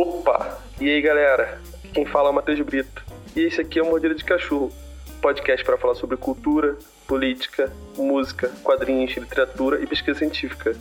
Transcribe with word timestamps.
Opa! 0.00 0.60
E 0.80 0.88
aí 0.88 1.02
galera, 1.02 1.60
quem 1.92 2.06
fala 2.06 2.28
é 2.28 2.30
o 2.30 2.34
Matheus 2.34 2.60
Brito. 2.60 3.04
E 3.34 3.40
esse 3.40 3.60
aqui 3.60 3.80
é 3.80 3.82
o 3.82 3.86
Mordida 3.86 4.14
de 4.14 4.22
Cachorro, 4.22 4.70
podcast 5.20 5.66
para 5.66 5.76
falar 5.76 5.96
sobre 5.96 6.16
cultura, 6.16 6.76
política, 7.04 7.72
música, 7.96 8.48
quadrinhos, 8.62 9.16
literatura 9.16 9.82
e 9.82 9.88
pesquisa 9.88 10.20
científica. 10.20 10.76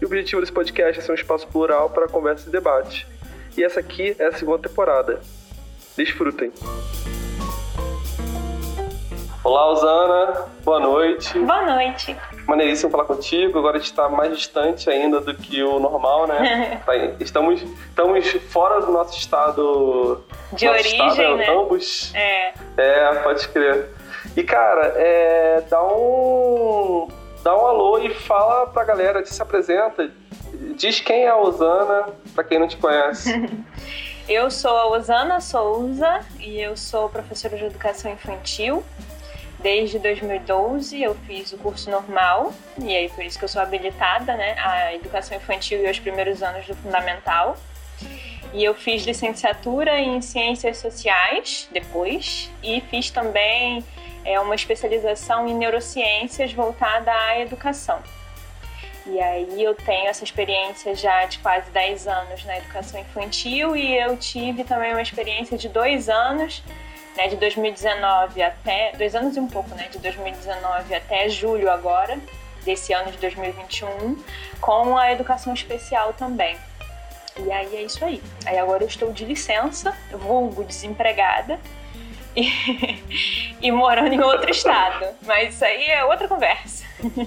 E 0.00 0.04
o 0.04 0.08
objetivo 0.08 0.40
desse 0.40 0.52
podcast 0.52 0.98
é 0.98 1.00
ser 1.00 1.12
um 1.12 1.14
espaço 1.14 1.46
plural 1.46 1.90
para 1.90 2.08
conversa 2.08 2.48
e 2.48 2.50
debate. 2.50 3.06
E 3.56 3.62
essa 3.62 3.78
aqui 3.78 4.16
é 4.18 4.26
a 4.26 4.32
segunda 4.32 4.68
temporada. 4.68 5.20
Desfrutem! 5.96 6.52
Olá, 9.44 9.70
Osana. 9.70 10.44
Boa 10.64 10.80
noite. 10.80 11.38
Boa 11.38 11.66
noite. 11.66 12.16
Maneiríssimo 12.46 12.90
falar 12.90 13.04
contigo. 13.04 13.58
Agora 13.58 13.76
a 13.76 13.80
gente 13.80 13.90
está 13.90 14.08
mais 14.08 14.36
distante 14.36 14.88
ainda 14.88 15.20
do 15.20 15.34
que 15.34 15.62
o 15.62 15.78
normal, 15.78 16.26
né? 16.26 16.80
Tá 16.86 16.94
estamos, 17.20 17.62
estamos 17.62 18.30
fora 18.50 18.80
do 18.80 18.92
nosso 18.92 19.18
estado. 19.18 20.24
De 20.52 20.66
nosso 20.66 20.78
origem, 20.78 21.08
estado, 21.08 21.36
né? 21.36 21.50
Ambos. 21.50 22.14
É. 22.14 22.54
É, 22.76 23.14
pode 23.22 23.48
crer. 23.48 23.90
E, 24.36 24.42
cara, 24.42 24.92
é, 24.96 25.62
dá 25.68 25.82
um. 25.82 27.08
Dá 27.42 27.54
um 27.54 27.66
alô 27.66 27.98
e 27.98 28.12
fala 28.12 28.66
pra 28.66 28.84
galera, 28.84 29.24
se 29.24 29.40
apresenta. 29.40 30.10
Diz 30.76 31.00
quem 31.00 31.24
é 31.24 31.28
a 31.28 31.36
Osana, 31.36 32.06
pra 32.34 32.42
quem 32.42 32.58
não 32.58 32.66
te 32.66 32.76
conhece. 32.76 33.32
Eu 34.28 34.50
sou 34.50 34.76
a 34.76 34.88
Osana 34.88 35.40
Souza 35.40 36.18
e 36.40 36.60
eu 36.60 36.76
sou 36.76 37.08
professora 37.08 37.56
de 37.56 37.64
educação 37.64 38.10
infantil. 38.10 38.82
Desde 39.66 39.98
2012 39.98 41.02
eu 41.02 41.12
fiz 41.26 41.52
o 41.52 41.58
curso 41.58 41.90
normal 41.90 42.54
e 42.78 42.96
aí 42.96 43.08
por 43.08 43.24
isso 43.24 43.36
que 43.36 43.44
eu 43.44 43.48
sou 43.48 43.60
habilitada, 43.60 44.36
né, 44.36 44.54
a 44.60 44.94
educação 44.94 45.36
infantil 45.36 45.84
e 45.84 45.90
os 45.90 45.98
primeiros 45.98 46.40
anos 46.40 46.64
do 46.68 46.76
fundamental. 46.76 47.56
E 48.54 48.62
eu 48.62 48.76
fiz 48.76 49.04
licenciatura 49.04 49.98
em 49.98 50.22
ciências 50.22 50.76
sociais 50.76 51.68
depois 51.72 52.48
e 52.62 52.80
fiz 52.82 53.10
também 53.10 53.84
é, 54.24 54.38
uma 54.38 54.54
especialização 54.54 55.48
em 55.48 55.54
neurociências 55.54 56.52
voltada 56.52 57.10
à 57.12 57.40
educação. 57.40 58.00
E 59.04 59.20
aí 59.20 59.64
eu 59.64 59.74
tenho 59.74 60.06
essa 60.06 60.22
experiência 60.22 60.94
já 60.94 61.24
de 61.24 61.40
quase 61.40 61.68
10 61.72 62.06
anos 62.06 62.44
na 62.44 62.58
educação 62.58 63.00
infantil 63.00 63.74
e 63.74 63.98
eu 63.98 64.16
tive 64.16 64.62
também 64.62 64.92
uma 64.92 65.02
experiência 65.02 65.58
de 65.58 65.68
dois 65.68 66.08
anos 66.08 66.62
né, 67.16 67.28
de 67.28 67.36
2019 67.36 68.42
até. 68.42 68.92
dois 68.96 69.14
anos 69.14 69.36
e 69.36 69.40
um 69.40 69.48
pouco, 69.48 69.74
né? 69.74 69.88
De 69.90 69.98
2019 69.98 70.94
até 70.94 71.28
julho 71.28 71.70
agora, 71.70 72.18
desse 72.64 72.92
ano 72.92 73.10
de 73.10 73.18
2021, 73.18 74.22
com 74.60 74.96
a 74.96 75.12
educação 75.12 75.54
especial 75.54 76.12
também. 76.12 76.56
E 77.38 77.50
aí 77.50 77.76
é 77.76 77.82
isso 77.82 78.04
aí. 78.04 78.22
Aí 78.44 78.58
agora 78.58 78.82
eu 78.82 78.88
estou 78.88 79.12
de 79.12 79.24
licença, 79.24 79.96
vulgo 80.12 80.64
desempregada. 80.64 81.58
E, 82.34 82.50
e 83.62 83.72
morando 83.72 84.12
em 84.12 84.20
outro 84.20 84.50
estado. 84.50 85.06
Mas 85.22 85.54
isso 85.54 85.64
aí 85.64 85.86
é 85.86 86.04
outra 86.04 86.28
conversa. 86.28 86.84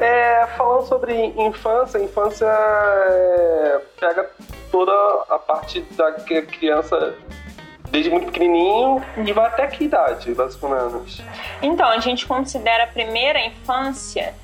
é, 0.00 0.46
falando 0.56 0.86
sobre 0.86 1.14
infância, 1.36 1.98
infância 1.98 2.46
é, 2.46 3.80
pega 3.98 4.30
toda 4.70 4.92
a 5.28 5.38
parte 5.38 5.80
da 5.92 6.12
criança 6.12 7.14
desde 7.94 8.10
muito 8.10 8.26
pequenininho 8.26 9.00
e 9.24 9.32
vai 9.32 9.46
até 9.46 9.68
que 9.68 9.84
idade, 9.84 10.34
menos? 10.68 11.22
Então, 11.62 11.88
a 11.88 12.00
gente 12.00 12.26
considera 12.26 12.84
a 12.84 12.86
primeira 12.88 13.40
infância 13.46 14.34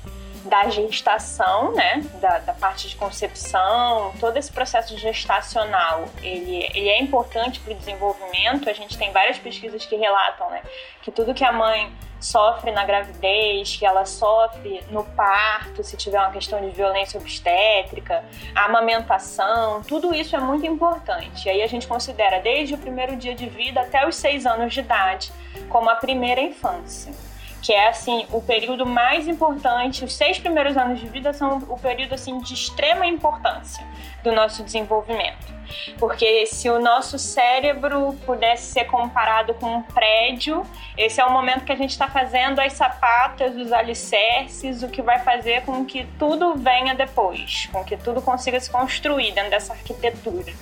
da 0.45 0.69
gestação, 0.69 1.73
né, 1.73 2.01
da, 2.21 2.39
da, 2.39 2.53
parte 2.53 2.87
de 2.87 2.95
concepção, 2.95 4.13
todo 4.21 4.37
esse 4.37 4.51
processo 4.51 4.97
gestacional, 4.97 6.05
ele, 6.23 6.65
ele 6.73 6.89
é 6.89 7.01
importante 7.01 7.59
para 7.59 7.73
o 7.73 7.75
desenvolvimento. 7.75 8.69
A 8.69 8.73
gente 8.73 8.97
tem 8.97 9.11
várias 9.11 9.37
pesquisas 9.37 9.85
que 9.85 9.97
relatam, 9.97 10.49
né, 10.49 10.61
que 11.01 11.11
tudo 11.11 11.33
que 11.33 11.43
a 11.43 11.51
mãe 11.51 11.91
sofre 12.21 12.71
na 12.71 12.85
gravidez, 12.85 13.75
que 13.75 13.85
ela 13.85 14.05
sofre 14.05 14.81
no 14.89 15.03
parto, 15.03 15.83
se 15.83 15.97
tiver 15.97 16.19
uma 16.19 16.31
questão 16.31 16.61
de 16.61 16.69
violência 16.69 17.19
obstétrica, 17.19 18.23
a 18.55 18.65
amamentação, 18.65 19.81
tudo 19.81 20.13
isso 20.13 20.35
é 20.35 20.39
muito 20.39 20.65
importante. 20.65 21.47
E 21.47 21.49
aí 21.49 21.61
a 21.61 21.67
gente 21.67 21.87
considera 21.87 22.39
desde 22.39 22.75
o 22.75 22.77
primeiro 22.77 23.15
dia 23.15 23.33
de 23.33 23.49
vida 23.49 23.81
até 23.81 24.07
os 24.07 24.15
seis 24.15 24.45
anos 24.45 24.73
de 24.73 24.79
idade 24.79 25.31
como 25.69 25.89
a 25.89 25.95
primeira 25.95 26.39
infância 26.39 27.30
que 27.61 27.71
é 27.73 27.89
assim 27.89 28.25
o 28.31 28.41
período 28.41 28.85
mais 28.85 29.27
importante. 29.27 30.03
Os 30.03 30.13
seis 30.13 30.39
primeiros 30.39 30.75
anos 30.75 30.99
de 30.99 31.07
vida 31.07 31.31
são 31.33 31.59
o 31.69 31.77
período 31.77 32.13
assim 32.13 32.39
de 32.39 32.53
extrema 32.53 33.05
importância 33.05 33.85
do 34.23 34.31
nosso 34.31 34.63
desenvolvimento, 34.63 35.53
porque 35.97 36.45
se 36.45 36.69
o 36.69 36.79
nosso 36.79 37.17
cérebro 37.17 38.13
pudesse 38.25 38.71
ser 38.71 38.85
comparado 38.85 39.53
com 39.55 39.77
um 39.77 39.81
prédio, 39.81 40.63
esse 40.97 41.19
é 41.19 41.25
o 41.25 41.31
momento 41.31 41.65
que 41.65 41.71
a 41.71 41.75
gente 41.75 41.91
está 41.91 42.07
fazendo 42.07 42.59
as 42.59 42.73
sapatas, 42.73 43.55
os 43.55 43.71
alicerces, 43.71 44.83
o 44.83 44.89
que 44.89 45.01
vai 45.01 45.19
fazer 45.19 45.63
com 45.63 45.83
que 45.85 46.05
tudo 46.19 46.55
venha 46.55 46.93
depois, 46.93 47.67
com 47.71 47.83
que 47.83 47.97
tudo 47.97 48.21
consiga 48.21 48.59
se 48.59 48.69
construir 48.69 49.31
dentro 49.31 49.49
dessa 49.49 49.73
arquitetura. 49.73 50.53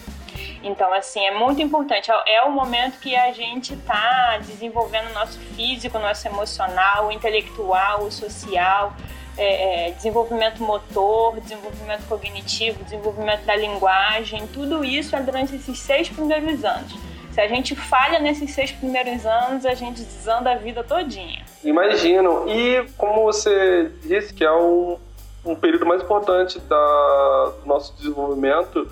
Então, 0.64 0.94
assim, 0.94 1.26
é 1.26 1.32
muito 1.32 1.62
importante. 1.62 2.12
É, 2.12 2.36
é 2.36 2.44
o 2.44 2.52
momento 2.52 3.00
que 3.00 3.16
a 3.16 3.32
gente 3.32 3.74
está 3.74 4.38
desenvolvendo 4.40 5.10
o 5.10 5.14
nosso 5.14 5.40
físico, 5.56 5.98
o 5.98 6.02
nosso 6.02 6.28
emocional, 6.28 7.08
o 7.08 7.12
intelectual, 7.12 8.04
o 8.04 8.12
social, 8.12 8.94
é, 9.38 9.88
é, 9.88 9.92
desenvolvimento 9.92 10.62
motor, 10.62 11.40
desenvolvimento 11.40 12.06
cognitivo, 12.08 12.84
desenvolvimento 12.84 13.46
da 13.46 13.56
linguagem. 13.56 14.46
Tudo 14.48 14.84
isso 14.84 15.16
é 15.16 15.22
durante 15.22 15.56
esses 15.56 15.80
seis 15.80 16.10
primeiros 16.10 16.66
anos. 16.66 16.94
Se 17.32 17.40
a 17.40 17.48
gente 17.48 17.74
falha 17.76 18.20
nesses 18.20 18.52
seis 18.52 18.72
primeiros 18.72 19.26
anos, 19.26 19.66
a 19.66 19.74
gente 19.74 20.02
desanda 20.02 20.52
a 20.52 20.56
vida 20.56 20.84
todinha. 20.84 21.46
Imagino. 21.64 22.50
E 22.50 22.86
como 22.98 23.24
você 23.24 23.90
disse 24.04 24.34
que 24.34 24.44
é 24.44 24.52
um, 24.52 24.98
um 25.46 25.56
período 25.56 25.86
mais 25.86 26.02
importante 26.02 26.60
da, 26.60 27.54
do 27.62 27.66
nosso 27.66 27.96
desenvolvimento, 27.96 28.90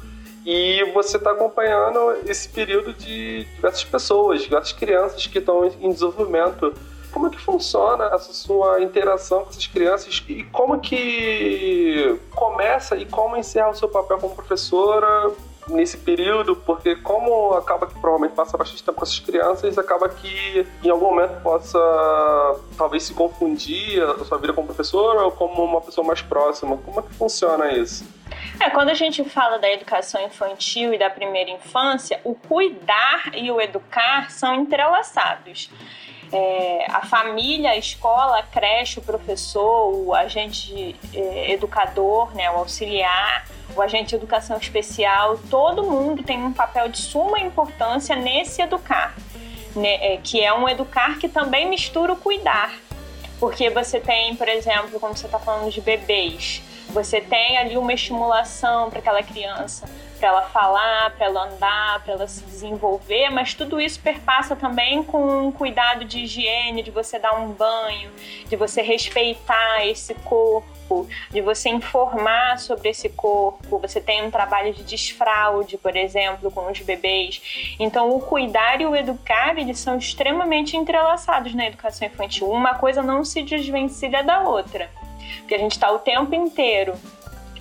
e 0.49 0.81
você 0.93 1.17
está 1.17 1.31
acompanhando 1.31 2.19
esse 2.25 2.47
período 2.47 2.93
de 2.93 3.43
diversas 3.55 3.83
pessoas, 3.83 4.41
diversas 4.41 4.71
crianças 4.71 5.27
que 5.27 5.39
estão 5.39 5.65
em 5.65 5.91
desenvolvimento. 5.91 6.73
Como 7.11 7.27
é 7.27 7.29
que 7.29 7.37
funciona 7.37 8.05
essa 8.13 8.31
sua 8.31 8.81
interação 8.81 9.43
com 9.43 9.49
essas 9.49 9.67
crianças 9.67 10.23
e 10.29 10.43
como 10.45 10.79
que 10.79 12.17
começa 12.33 12.95
e 12.95 13.05
como 13.05 13.35
encerra 13.35 13.71
o 13.71 13.75
seu 13.75 13.89
papel 13.89 14.19
como 14.19 14.35
professora 14.35 15.33
nesse 15.67 15.97
período, 15.97 16.55
porque 16.55 16.95
como 16.95 17.53
acaba 17.55 17.85
que 17.85 17.99
provavelmente 17.99 18.33
passa 18.33 18.55
bastante 18.55 18.81
tempo 18.81 18.99
com 18.99 19.03
essas 19.03 19.19
crianças, 19.19 19.77
acaba 19.77 20.07
que 20.07 20.65
em 20.81 20.89
algum 20.89 21.07
momento 21.07 21.41
possa 21.41 21.77
talvez 22.77 23.03
se 23.03 23.13
confundir 23.13 24.01
a 24.01 24.23
sua 24.23 24.37
vida 24.37 24.53
como 24.53 24.67
professora 24.67 25.23
ou 25.23 25.31
como 25.31 25.61
uma 25.61 25.81
pessoa 25.81 26.07
mais 26.07 26.21
próxima. 26.21 26.77
Como 26.77 27.01
é 27.01 27.03
que 27.03 27.13
funciona 27.15 27.73
isso? 27.73 28.05
É, 28.59 28.69
quando 28.71 28.89
a 28.89 28.93
gente 28.93 29.23
fala 29.23 29.59
da 29.59 29.71
educação 29.71 30.21
infantil 30.25 30.93
e 30.93 30.97
da 30.97 31.09
primeira 31.09 31.51
infância, 31.51 32.19
o 32.23 32.33
cuidar 32.33 33.31
e 33.33 33.51
o 33.51 33.61
educar 33.61 34.31
são 34.31 34.55
entrelaçados. 34.55 35.69
É, 36.31 36.85
a 36.89 37.05
família, 37.05 37.71
a 37.71 37.77
escola, 37.77 38.39
a 38.39 38.43
creche, 38.43 38.99
o 38.99 39.01
professor, 39.01 39.93
o 39.93 40.13
agente 40.13 40.95
é, 41.13 41.51
educador, 41.51 42.35
né, 42.35 42.49
o 42.51 42.55
auxiliar, 42.55 43.47
o 43.75 43.81
agente 43.81 44.09
de 44.09 44.15
educação 44.15 44.57
especial, 44.57 45.37
todo 45.49 45.83
mundo 45.83 46.23
tem 46.23 46.43
um 46.43 46.51
papel 46.51 46.89
de 46.89 46.97
suma 46.97 47.39
importância 47.39 48.15
nesse 48.15 48.61
educar, 48.61 49.15
né, 49.75 50.13
é, 50.13 50.17
que 50.17 50.43
é 50.43 50.51
um 50.51 50.67
educar 50.67 51.17
que 51.17 51.29
também 51.29 51.69
mistura 51.69 52.11
o 52.11 52.17
cuidar. 52.17 52.73
Porque 53.39 53.69
você 53.69 53.99
tem, 53.99 54.35
por 54.35 54.49
exemplo, 54.49 54.99
como 54.99 55.15
você 55.15 55.27
está 55.27 55.37
falando 55.37 55.71
de 55.71 55.79
bebês, 55.79 56.61
você 56.89 57.21
tem 57.21 57.57
ali 57.57 57.77
uma 57.77 57.93
estimulação 57.93 58.89
para 58.89 58.99
aquela 58.99 59.21
criança, 59.21 59.87
para 60.17 60.29
ela 60.29 60.41
falar, 60.43 61.11
para 61.11 61.27
ela 61.27 61.43
andar, 61.45 62.03
para 62.03 62.13
ela 62.13 62.27
se 62.27 62.43
desenvolver, 62.43 63.29
mas 63.29 63.53
tudo 63.53 63.79
isso 63.79 63.99
perpassa 63.99 64.55
também 64.55 65.03
com 65.03 65.47
um 65.47 65.51
cuidado 65.51 66.05
de 66.05 66.19
higiene, 66.19 66.81
de 66.81 66.91
você 66.91 67.19
dar 67.19 67.33
um 67.33 67.51
banho, 67.51 68.11
de 68.47 68.55
você 68.55 68.81
respeitar 68.81 69.85
esse 69.85 70.13
corpo, 70.15 71.07
de 71.29 71.41
você 71.41 71.69
informar 71.69 72.57
sobre 72.57 72.89
esse 72.89 73.09
corpo. 73.09 73.77
Você 73.79 74.01
tem 74.01 74.23
um 74.23 74.31
trabalho 74.31 74.73
de 74.73 74.83
desfraude, 74.83 75.77
por 75.77 75.95
exemplo, 75.95 76.49
com 76.49 76.71
os 76.71 76.79
bebês. 76.79 77.75
Então, 77.79 78.09
o 78.09 78.19
cuidar 78.19 78.81
e 78.81 78.85
o 78.85 78.95
educar, 78.95 79.57
eles 79.57 79.77
são 79.79 79.97
extremamente 79.97 80.75
entrelaçados 80.75 81.53
na 81.53 81.67
educação 81.67 82.07
infantil. 82.07 82.49
Uma 82.49 82.75
coisa 82.75 83.03
não 83.03 83.23
se 83.23 83.43
desvencilha 83.43 84.23
da 84.23 84.41
outra. 84.41 84.89
Porque 85.39 85.55
a 85.55 85.59
gente 85.59 85.73
está 85.73 85.91
o 85.91 85.99
tempo 85.99 86.33
inteiro 86.33 86.93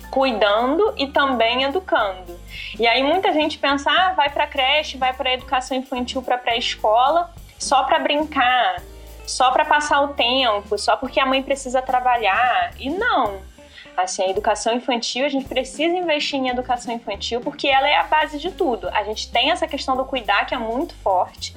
cuidando 0.09 0.93
e 0.97 1.07
também 1.07 1.63
educando. 1.63 2.39
E 2.79 2.87
aí 2.87 3.03
muita 3.03 3.31
gente 3.33 3.57
pensa, 3.57 3.91
ah, 3.91 4.13
vai 4.13 4.29
para 4.29 4.47
creche, 4.47 4.97
vai 4.97 5.13
para 5.13 5.33
educação 5.33 5.77
infantil, 5.77 6.21
para 6.21 6.37
pré-escola, 6.37 7.33
só 7.59 7.83
para 7.83 7.99
brincar, 7.99 8.81
só 9.25 9.51
para 9.51 9.65
passar 9.65 10.01
o 10.01 10.09
tempo, 10.09 10.77
só 10.77 10.95
porque 10.95 11.19
a 11.19 11.25
mãe 11.25 11.43
precisa 11.43 11.81
trabalhar. 11.81 12.71
E 12.79 12.89
não. 12.89 13.41
Assim, 13.95 14.21
a 14.23 14.29
educação 14.29 14.75
infantil, 14.75 15.25
a 15.25 15.29
gente 15.29 15.47
precisa 15.47 15.95
investir 15.95 16.39
em 16.39 16.49
educação 16.49 16.93
infantil 16.93 17.41
porque 17.41 17.67
ela 17.67 17.87
é 17.87 17.97
a 17.97 18.03
base 18.03 18.37
de 18.37 18.51
tudo. 18.51 18.87
A 18.89 19.03
gente 19.03 19.31
tem 19.31 19.49
essa 19.49 19.67
questão 19.67 19.97
do 19.97 20.05
cuidar 20.05 20.45
que 20.45 20.53
é 20.53 20.57
muito 20.57 20.93
forte 20.97 21.55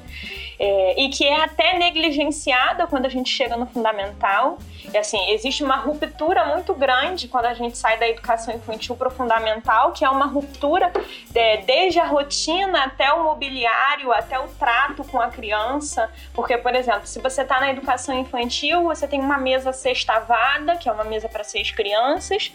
é, 0.59 1.03
e 1.03 1.11
que 1.11 1.27
é 1.27 1.45
até 1.45 1.79
negligenciada 1.79 2.87
quando 2.87 3.05
a 3.05 3.11
gente 3.11 3.31
chega 3.31 3.59
no 3.59 3.67
fundamental. 3.67 4.59
E 4.93 4.99
assim, 4.99 5.31
existe 5.31 5.63
uma 5.63 5.77
ruptura 5.77 6.45
muito 6.47 6.75
grande 6.75 7.29
quando 7.29 7.47
a 7.47 7.55
gente 7.55 7.79
sai 7.79 7.99
da 7.99 8.09
educação 8.09 8.55
infantil 8.55 8.97
para 8.97 9.09
o 9.09 9.11
fundamental, 9.11 9.93
que 9.93 10.05
é 10.05 10.11
uma 10.11 10.27
ruptura 10.27 10.93
é, 11.35 11.59
desde 11.59 12.01
a 12.01 12.07
rotina 12.07 12.85
até 12.85 13.13
o 13.13 13.23
mobiliário, 13.23 14.13
até 14.13 14.39
o 14.39 14.49
trato 14.49 15.05
com 15.05 15.21
a 15.21 15.29
criança. 15.29 16.11
Porque, 16.35 16.59
por 16.59 16.75
exemplo, 16.75 17.07
se 17.07 17.21
você 17.21 17.43
está 17.43 17.61
na 17.61 17.71
educação 17.71 18.19
infantil, 18.19 18.83
você 18.83 19.07
tem 19.07 19.21
uma 19.21 19.39
mesa 19.39 19.73
sextavada, 19.73 20.77
que 20.77 20.89
é 20.89 20.93
uma 20.93 21.05
mesa 21.05 21.29
para 21.29 21.45
seis 21.45 21.71
crianças, 21.71 22.53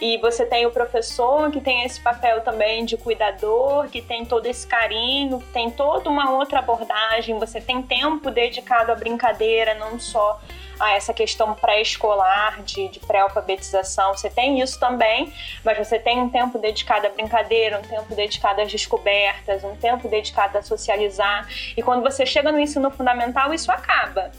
e 0.00 0.18
você 0.18 0.44
tem 0.44 0.66
o 0.66 0.70
professor 0.70 1.50
que 1.50 1.60
tem 1.60 1.84
esse 1.84 2.00
papel 2.00 2.42
também 2.42 2.84
de 2.84 2.96
cuidador, 2.96 3.88
que 3.88 4.02
tem 4.02 4.24
todo 4.24 4.46
esse 4.46 4.66
carinho, 4.66 5.42
tem 5.52 5.70
toda 5.70 6.08
uma 6.08 6.30
outra 6.30 6.60
abordagem, 6.60 7.38
você 7.38 7.60
tem 7.60 7.82
tempo 7.82 8.30
dedicado 8.30 8.92
à 8.92 8.94
brincadeira, 8.94 9.74
não 9.74 9.98
só 9.98 10.38
a 10.82 10.94
essa 10.94 11.14
questão 11.14 11.54
pré-escolar, 11.54 12.60
de, 12.62 12.88
de 12.88 12.98
pré-alfabetização. 12.98 14.16
Você 14.16 14.28
tem 14.28 14.60
isso 14.60 14.80
também, 14.80 15.32
mas 15.64 15.78
você 15.78 15.96
tem 15.96 16.20
um 16.20 16.28
tempo 16.28 16.58
dedicado 16.58 17.06
à 17.06 17.10
brincadeira, 17.10 17.78
um 17.78 17.82
tempo 17.82 18.12
dedicado 18.14 18.60
às 18.60 18.70
descobertas, 18.70 19.62
um 19.62 19.76
tempo 19.76 20.08
dedicado 20.08 20.58
a 20.58 20.62
socializar. 20.62 21.46
E 21.76 21.82
quando 21.82 22.02
você 22.02 22.26
chega 22.26 22.50
no 22.50 22.58
ensino 22.58 22.90
fundamental, 22.90 23.54
isso 23.54 23.70
acaba. 23.70 24.32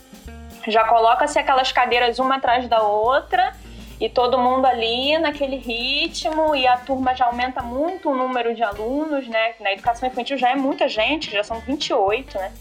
Já 0.68 0.84
coloca-se 0.84 1.40
aquelas 1.40 1.72
cadeiras 1.72 2.20
uma 2.20 2.36
atrás 2.36 2.68
da 2.68 2.82
outra 2.82 3.54
e 4.00 4.10
todo 4.10 4.38
mundo 4.38 4.66
ali 4.66 5.18
naquele 5.20 5.56
ritmo 5.56 6.54
e 6.54 6.68
a 6.68 6.76
turma 6.76 7.16
já 7.16 7.26
aumenta 7.26 7.62
muito 7.62 8.10
o 8.10 8.16
número 8.16 8.54
de 8.54 8.64
alunos, 8.64 9.26
né? 9.30 9.54
Na 9.62 9.72
educação 9.72 10.10
infantil 10.10 10.38
já 10.38 10.50
é 10.50 10.56
muita 10.56 10.90
gente, 10.90 11.32
já 11.32 11.44
são 11.44 11.62
28, 11.62 12.38
né? 12.38 12.52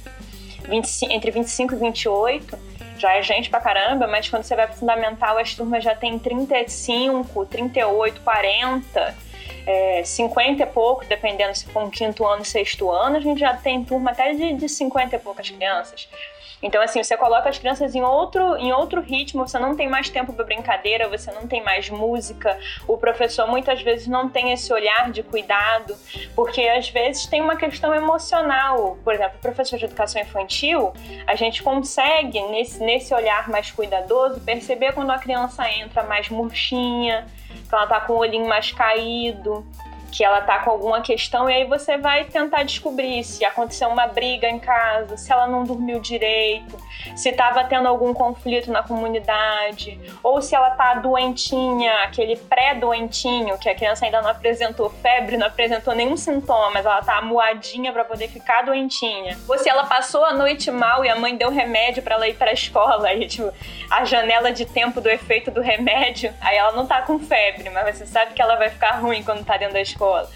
25, 0.68 1.12
entre 1.12 1.30
25 1.32 1.74
e 1.74 1.76
28 1.78 2.72
já 3.02 3.16
é 3.16 3.22
gente 3.22 3.50
pra 3.50 3.60
caramba, 3.60 4.06
mas 4.06 4.28
quando 4.28 4.44
você 4.44 4.54
vai 4.54 4.66
pro 4.68 4.76
fundamental, 4.76 5.36
as 5.36 5.54
turmas 5.54 5.82
já 5.82 5.94
tem 5.94 6.18
35, 6.18 7.44
38, 7.46 8.20
40, 8.20 9.14
é, 9.66 10.04
50 10.04 10.62
e 10.62 10.66
pouco, 10.66 11.04
dependendo 11.04 11.54
se 11.54 11.66
for 11.66 11.82
um 11.82 11.90
quinto 11.90 12.24
ano, 12.24 12.44
sexto 12.44 12.90
ano, 12.90 13.16
a 13.16 13.20
gente 13.20 13.40
já 13.40 13.54
tem 13.54 13.84
turma 13.84 14.12
até 14.12 14.32
de, 14.32 14.52
de 14.52 14.68
50 14.68 15.16
e 15.16 15.18
poucas 15.18 15.50
crianças. 15.50 16.08
Então, 16.62 16.80
assim, 16.80 17.02
você 17.02 17.16
coloca 17.16 17.48
as 17.48 17.58
crianças 17.58 17.94
em 17.94 18.02
outro, 18.02 18.56
em 18.56 18.72
outro 18.72 19.00
ritmo, 19.00 19.46
você 19.46 19.58
não 19.58 19.74
tem 19.74 19.88
mais 19.88 20.08
tempo 20.08 20.32
para 20.32 20.44
brincadeira, 20.44 21.08
você 21.08 21.32
não 21.32 21.46
tem 21.46 21.62
mais 21.62 21.90
música. 21.90 22.56
O 22.86 22.96
professor 22.96 23.48
muitas 23.48 23.82
vezes 23.82 24.06
não 24.06 24.28
tem 24.28 24.52
esse 24.52 24.72
olhar 24.72 25.10
de 25.10 25.22
cuidado, 25.24 25.96
porque 26.36 26.62
às 26.62 26.88
vezes 26.88 27.26
tem 27.26 27.40
uma 27.40 27.56
questão 27.56 27.92
emocional. 27.92 28.96
Por 29.02 29.12
exemplo, 29.12 29.38
professor 29.40 29.76
de 29.78 29.86
educação 29.86 30.22
infantil, 30.22 30.92
a 31.26 31.34
gente 31.34 31.62
consegue, 31.62 32.40
nesse, 32.42 32.80
nesse 32.80 33.12
olhar 33.12 33.48
mais 33.48 33.72
cuidadoso, 33.72 34.40
perceber 34.40 34.92
quando 34.92 35.10
a 35.10 35.18
criança 35.18 35.68
entra 35.68 36.04
mais 36.04 36.28
murchinha, 36.28 37.26
que 37.68 37.74
ela 37.74 37.86
tá 37.86 38.00
com 38.00 38.12
o 38.12 38.18
olhinho 38.18 38.46
mais 38.46 38.70
caído, 38.70 39.66
que 40.12 40.22
ela 40.22 40.42
tá 40.42 40.58
com 40.58 40.70
alguma 40.70 41.00
questão 41.00 41.48
e 41.48 41.54
aí 41.54 41.64
você 41.64 41.96
vai 41.96 42.26
tentar 42.26 42.64
descobrir 42.64 43.24
se 43.24 43.44
aconteceu 43.46 43.88
uma 43.88 44.06
briga 44.06 44.46
em 44.46 44.58
casa, 44.58 45.16
se 45.16 45.32
ela 45.32 45.46
não 45.46 45.64
dormiu 45.64 45.98
direito, 45.98 46.76
se 47.16 47.30
estava 47.30 47.64
tendo 47.64 47.88
algum 47.88 48.12
conflito 48.12 48.70
na 48.70 48.82
comunidade, 48.82 49.98
ou 50.22 50.42
se 50.42 50.54
ela 50.54 50.70
tá 50.72 50.94
doentinha, 50.94 52.04
aquele 52.04 52.36
pré-doentinho, 52.36 53.58
que 53.58 53.70
a 53.70 53.74
criança 53.74 54.04
ainda 54.04 54.20
não 54.20 54.28
apresentou 54.28 54.90
febre, 54.90 55.38
não 55.38 55.46
apresentou 55.46 55.94
nenhum 55.94 56.16
sintoma, 56.16 56.70
mas 56.74 56.84
ela 56.84 57.00
tá 57.00 57.16
amuadinha 57.16 57.90
para 57.90 58.04
poder 58.04 58.28
ficar 58.28 58.62
doentinha. 58.62 59.38
Ou 59.48 59.58
se 59.58 59.68
ela 59.68 59.84
passou 59.84 60.24
a 60.26 60.34
noite 60.34 60.70
mal 60.70 61.04
e 61.04 61.08
a 61.08 61.16
mãe 61.16 61.36
deu 61.36 61.50
remédio 61.50 62.02
para 62.02 62.16
ela 62.16 62.28
ir 62.28 62.34
para 62.34 62.50
a 62.50 62.54
escola 62.54 63.12
e 63.14 63.26
tipo, 63.26 63.50
a 63.90 64.04
janela 64.04 64.52
de 64.52 64.66
tempo 64.66 65.00
do 65.00 65.08
efeito 65.08 65.50
do 65.50 65.62
remédio, 65.62 66.34
aí 66.38 66.58
ela 66.58 66.72
não 66.72 66.86
tá 66.86 67.00
com 67.00 67.18
febre, 67.18 67.70
mas 67.70 67.96
você 67.96 68.04
sabe 68.04 68.34
que 68.34 68.42
ela 68.42 68.56
vai 68.56 68.68
ficar 68.68 69.00
ruim 69.00 69.22
quando 69.22 69.42
tá 69.42 69.56
dentro 69.56 69.74
da 69.74 69.80
escola 69.80 70.01
escola. 70.02 70.28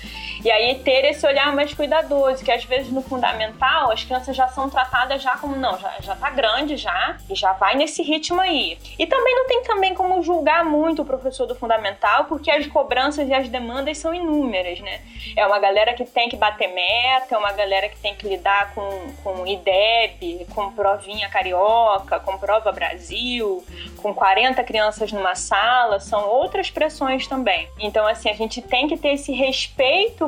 E 0.45 0.51
aí 0.51 0.77
ter 0.77 1.05
esse 1.07 1.27
olhar 1.27 1.55
mais 1.55 1.75
cuidadoso, 1.75 2.45
que 2.45 2.53
às 2.53 2.65
vezes 2.65 2.93
no 2.93 3.03
fundamental 3.03 3.91
as 3.91 4.05
crianças 4.05 4.37
já 4.37 4.47
são 4.49 4.71
tratadas 4.71 5.23
já 5.23 5.37
como 5.39 5.57
não, 5.57 5.77
já, 5.79 5.93
já 6.01 6.15
tá 6.15 6.31
grande 6.31 6.77
já, 6.77 7.17
e 7.29 7.35
já 7.35 7.53
vai 7.55 7.75
nesse 7.75 8.03
ritmo 8.03 8.41
aí. 8.41 8.79
E 8.99 9.07
também 9.07 9.35
não 9.35 9.47
tem 9.47 9.63
também 9.63 9.95
como 9.95 10.23
julgar 10.23 10.65
muito 10.65 11.03
o 11.03 11.05
professor 11.05 11.47
do 11.47 11.55
fundamental, 11.55 12.27
porque 12.27 12.51
as 12.51 12.67
cobranças 12.67 13.29
e 13.29 13.35
as 13.35 13.49
demandas 13.49 13.99
são 13.99 14.15
inúmeras, 14.15 14.79
né? 14.81 15.01
É 15.37 15.45
uma 15.47 15.59
galera 15.59 15.95
que 15.95 16.05
tem 16.05 16.29
que 16.29 16.37
bater 16.37 16.69
meta, 16.69 17.35
é 17.35 17.39
uma 17.39 17.53
galera 17.53 17.89
que 17.89 17.99
tem 17.99 18.15
que 18.15 18.29
lidar 18.29 18.73
com, 18.75 18.89
com 19.25 19.47
IDEB, 19.47 20.47
com 20.55 20.71
provinha 20.73 21.29
carioca, 21.29 22.21
com 22.21 22.39
prova 22.39 22.71
Brasil, 22.71 23.65
com 24.03 24.15
40 24.15 24.63
crianças 24.65 25.11
numa 25.11 25.35
sala, 25.35 25.99
são 25.99 26.29
outras 26.29 26.71
pressões 26.71 27.27
também. 27.27 27.69
Então, 27.81 28.07
assim, 28.07 28.29
a 28.29 28.35
gente 28.35 28.63
tem 28.63 28.87
que 28.87 28.97
ter 28.97 29.15
esse 29.15 29.33
respeito 29.33 29.56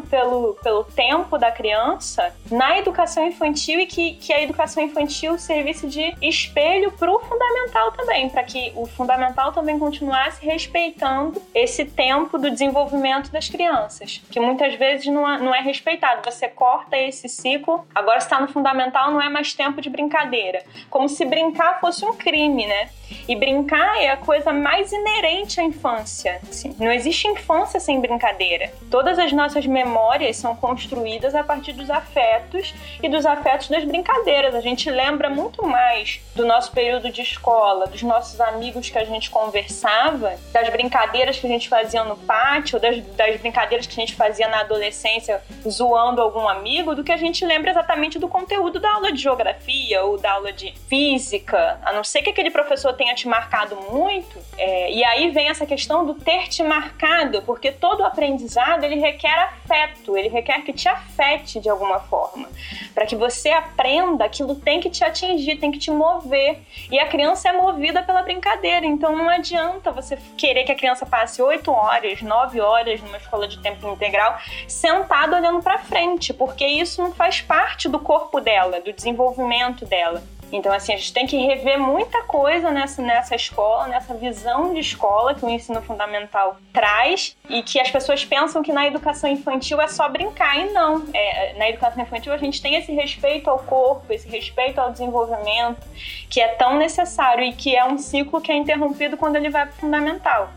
pelo, 0.08 0.54
pelo 0.62 0.84
tempo 0.84 1.38
da 1.38 1.50
criança 1.50 2.34
na 2.50 2.78
educação 2.78 3.26
infantil 3.26 3.80
e 3.80 3.86
que, 3.86 4.14
que 4.14 4.32
a 4.32 4.42
educação 4.42 4.82
infantil 4.82 5.38
servisse 5.38 5.86
de 5.86 6.14
espelho 6.22 6.92
para 6.92 7.10
o 7.10 7.18
fundamental 7.20 7.92
também, 7.92 8.28
para 8.28 8.42
que 8.42 8.72
o 8.74 8.86
fundamental 8.86 9.52
também 9.52 9.78
continuasse 9.78 10.44
respeitando 10.44 11.40
esse 11.54 11.84
tempo 11.84 12.38
do 12.38 12.50
desenvolvimento 12.50 13.30
das 13.30 13.48
crianças, 13.48 14.22
que 14.30 14.40
muitas 14.40 14.74
vezes 14.74 15.06
não 15.06 15.28
é, 15.28 15.38
não 15.38 15.54
é 15.54 15.60
respeitado. 15.60 16.22
Você 16.24 16.48
corta 16.48 16.96
esse 16.96 17.28
ciclo, 17.28 17.86
agora 17.94 18.18
está 18.18 18.40
no 18.40 18.48
fundamental, 18.48 19.10
não 19.10 19.20
é 19.20 19.28
mais 19.28 19.54
tempo 19.54 19.80
de 19.80 19.90
brincadeira. 19.90 20.64
Como 20.88 21.08
se 21.08 21.24
brincar 21.24 21.80
fosse 21.80 22.04
um 22.04 22.14
crime, 22.14 22.66
né? 22.66 22.88
E 23.26 23.34
brincar 23.34 24.02
é 24.02 24.10
a 24.10 24.16
coisa 24.16 24.52
mais 24.52 24.92
inerente 24.92 25.60
à 25.60 25.64
infância. 25.64 26.40
Assim. 26.48 26.74
Não 26.78 26.92
existe 26.92 27.26
infância 27.26 27.80
sem 27.80 28.00
brincadeira. 28.00 28.72
Todas 28.90 29.17
as 29.18 29.32
nossas 29.32 29.66
memórias 29.66 30.36
são 30.36 30.54
construídas 30.56 31.34
a 31.34 31.44
partir 31.44 31.72
dos 31.72 31.90
afetos 31.90 32.74
e 33.02 33.08
dos 33.08 33.26
afetos 33.26 33.68
das 33.68 33.84
brincadeiras. 33.84 34.54
A 34.54 34.60
gente 34.60 34.90
lembra 34.90 35.28
muito 35.28 35.66
mais 35.66 36.20
do 36.34 36.46
nosso 36.46 36.72
período 36.72 37.10
de 37.10 37.22
escola, 37.22 37.86
dos 37.86 38.02
nossos 38.02 38.40
amigos 38.40 38.88
que 38.88 38.98
a 38.98 39.04
gente 39.04 39.30
conversava, 39.30 40.34
das 40.52 40.68
brincadeiras 40.70 41.38
que 41.38 41.46
a 41.46 41.50
gente 41.50 41.68
fazia 41.68 42.04
no 42.04 42.16
pátio, 42.16 42.78
das, 42.78 43.00
das 43.16 43.40
brincadeiras 43.40 43.86
que 43.86 44.00
a 44.00 44.06
gente 44.06 44.14
fazia 44.14 44.48
na 44.48 44.60
adolescência 44.60 45.42
zoando 45.68 46.20
algum 46.20 46.48
amigo, 46.48 46.94
do 46.94 47.04
que 47.04 47.12
a 47.12 47.16
gente 47.16 47.44
lembra 47.44 47.70
exatamente 47.70 48.18
do 48.18 48.28
conteúdo 48.28 48.80
da 48.80 48.92
aula 48.92 49.12
de 49.12 49.20
geografia 49.20 50.04
ou 50.04 50.18
da 50.18 50.32
aula 50.32 50.52
de 50.52 50.72
física. 50.88 51.78
A 51.84 51.92
não 51.92 52.04
ser 52.04 52.22
que 52.22 52.30
aquele 52.30 52.50
professor 52.50 52.92
tenha 52.94 53.14
te 53.14 53.28
marcado 53.28 53.76
muito, 53.90 54.38
é, 54.56 54.92
e 54.92 55.04
aí 55.04 55.30
vem 55.30 55.48
essa 55.48 55.66
questão 55.66 56.04
do 56.04 56.14
ter 56.14 56.48
te 56.48 56.62
marcado, 56.62 57.42
porque 57.42 57.72
todo 57.72 58.04
aprendizado 58.04 58.84
ele 58.84 58.96
requer 59.08 59.34
afeto, 59.34 60.16
ele 60.16 60.28
requer 60.28 60.62
que 60.62 60.72
te 60.72 60.88
afete 60.88 61.60
de 61.60 61.68
alguma 61.68 62.00
forma. 62.00 62.48
Para 62.94 63.06
que 63.06 63.16
você 63.16 63.50
aprenda, 63.50 64.24
aquilo 64.24 64.54
tem 64.54 64.80
que 64.80 64.90
te 64.90 65.04
atingir, 65.04 65.56
tem 65.56 65.70
que 65.70 65.78
te 65.78 65.90
mover. 65.90 66.58
E 66.90 66.98
a 66.98 67.06
criança 67.06 67.48
é 67.48 67.52
movida 67.52 68.02
pela 68.02 68.22
brincadeira, 68.22 68.84
então 68.84 69.16
não 69.16 69.28
adianta 69.28 69.90
você 69.90 70.18
querer 70.36 70.64
que 70.64 70.72
a 70.72 70.76
criança 70.76 71.06
passe 71.06 71.40
8 71.40 71.70
horas, 71.70 72.22
9 72.22 72.60
horas 72.60 73.00
numa 73.00 73.16
escola 73.16 73.48
de 73.48 73.58
tempo 73.60 73.88
integral 73.88 74.38
sentada 74.66 75.36
olhando 75.36 75.62
para 75.62 75.78
frente, 75.78 76.34
porque 76.34 76.66
isso 76.66 77.02
não 77.02 77.12
faz 77.12 77.40
parte 77.40 77.88
do 77.88 77.98
corpo 77.98 78.40
dela, 78.40 78.80
do 78.80 78.92
desenvolvimento 78.92 79.84
dela. 79.86 80.22
Então, 80.50 80.72
assim, 80.72 80.94
a 80.94 80.96
gente 80.96 81.12
tem 81.12 81.26
que 81.26 81.36
rever 81.36 81.78
muita 81.78 82.22
coisa 82.22 82.70
nessa, 82.70 83.02
nessa 83.02 83.34
escola, 83.34 83.86
nessa 83.86 84.14
visão 84.14 84.72
de 84.72 84.80
escola 84.80 85.34
que 85.34 85.44
o 85.44 85.48
ensino 85.48 85.82
fundamental 85.82 86.56
traz 86.72 87.36
e 87.48 87.62
que 87.62 87.78
as 87.78 87.90
pessoas 87.90 88.24
pensam 88.24 88.62
que 88.62 88.72
na 88.72 88.86
educação 88.86 89.30
infantil 89.30 89.80
é 89.80 89.88
só 89.88 90.08
brincar. 90.08 90.58
E 90.58 90.72
não. 90.72 91.04
É, 91.12 91.54
na 91.58 91.68
educação 91.68 92.02
infantil 92.02 92.32
a 92.32 92.38
gente 92.38 92.62
tem 92.62 92.76
esse 92.76 92.92
respeito 92.92 93.50
ao 93.50 93.58
corpo, 93.58 94.10
esse 94.10 94.28
respeito 94.28 94.80
ao 94.80 94.90
desenvolvimento, 94.90 95.86
que 96.30 96.40
é 96.40 96.48
tão 96.48 96.78
necessário 96.78 97.44
e 97.44 97.52
que 97.52 97.76
é 97.76 97.84
um 97.84 97.98
ciclo 97.98 98.40
que 98.40 98.50
é 98.50 98.56
interrompido 98.56 99.16
quando 99.16 99.36
ele 99.36 99.50
vai 99.50 99.66
para 99.66 99.74
o 99.74 99.80
fundamental. 99.80 100.50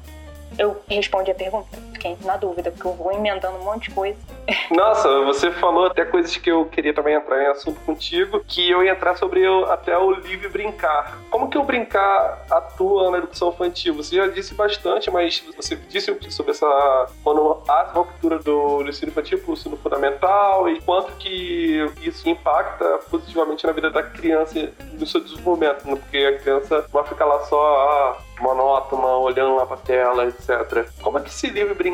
Eu 0.57 0.81
respondi 0.87 1.31
a 1.31 1.35
pergunta? 1.35 1.90
Fiquei 2.01 2.17
na 2.25 2.35
dúvida, 2.35 2.71
porque 2.71 2.87
eu 2.87 2.93
vou 2.93 3.11
emendando 3.11 3.57
um 3.57 3.63
monte 3.63 3.89
de 3.89 3.95
coisa. 3.95 4.17
Nossa, 4.75 5.07
você 5.21 5.51
falou 5.51 5.85
até 5.85 6.03
coisas 6.03 6.35
que 6.35 6.49
eu 6.49 6.65
queria 6.65 6.95
também 6.95 7.13
entrar 7.13 7.43
em 7.43 7.45
assunto 7.45 7.79
contigo, 7.81 8.43
que 8.47 8.71
eu 8.71 8.83
ia 8.83 8.91
entrar 8.91 9.15
sobre 9.15 9.45
até 9.69 9.95
o 9.95 10.09
livre 10.09 10.49
brincar. 10.49 11.19
Como 11.29 11.47
que 11.47 11.59
o 11.59 11.63
brincar 11.63 12.43
atua 12.49 13.11
na 13.11 13.19
educação 13.19 13.49
infantil? 13.49 13.93
Você 13.93 14.15
já 14.15 14.25
disse 14.25 14.55
bastante, 14.55 15.11
mas 15.11 15.43
você 15.55 15.75
disse 15.75 16.11
sobre 16.31 16.53
essa 16.53 17.07
quando 17.23 17.61
há 17.67 17.83
ruptura 17.93 18.39
do 18.39 18.81
ensino 18.81 19.11
infantil 19.11 19.37
para 19.37 19.51
o 19.51 19.53
ensino 19.53 19.77
fundamental 19.77 20.67
e 20.69 20.81
quanto 20.81 21.11
que 21.17 21.87
isso 22.01 22.27
impacta 22.27 22.99
positivamente 23.11 23.63
na 23.67 23.73
vida 23.73 23.91
da 23.91 24.01
criança 24.01 24.73
no 24.93 25.05
seu 25.05 25.21
desenvolvimento, 25.21 25.85
né? 25.85 25.95
porque 25.95 26.17
a 26.17 26.39
criança 26.39 26.83
vai 26.91 27.03
ficar 27.03 27.25
lá 27.25 27.41
só 27.43 27.61
ah, 27.61 28.17
monótona, 28.41 29.05
olhando 29.05 29.55
lá 29.55 29.67
para 29.67 29.75
a 29.75 29.79
tela, 29.79 30.25
etc. 30.25 30.87
Como 31.01 31.19
é 31.19 31.21
que 31.21 31.31
se 31.31 31.47
livre 31.47 31.75
brincar 31.75 31.90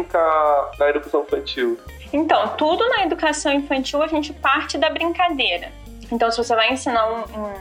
na 0.80 0.89
educação 0.89 1.22
infantil? 1.24 1.80
Então, 2.12 2.56
tudo 2.56 2.88
na 2.89 3.04
educação 3.04 3.54
infantil 3.54 4.01
a 4.01 4.08
gente 4.08 4.34
parte 4.34 4.77
da 4.77 4.89
brincadeira. 4.89 5.72
Então, 6.12 6.32
se 6.32 6.38
você 6.38 6.56
vai 6.56 6.72
ensinar 6.72 7.06
um, 7.12 7.20
um 7.20 7.54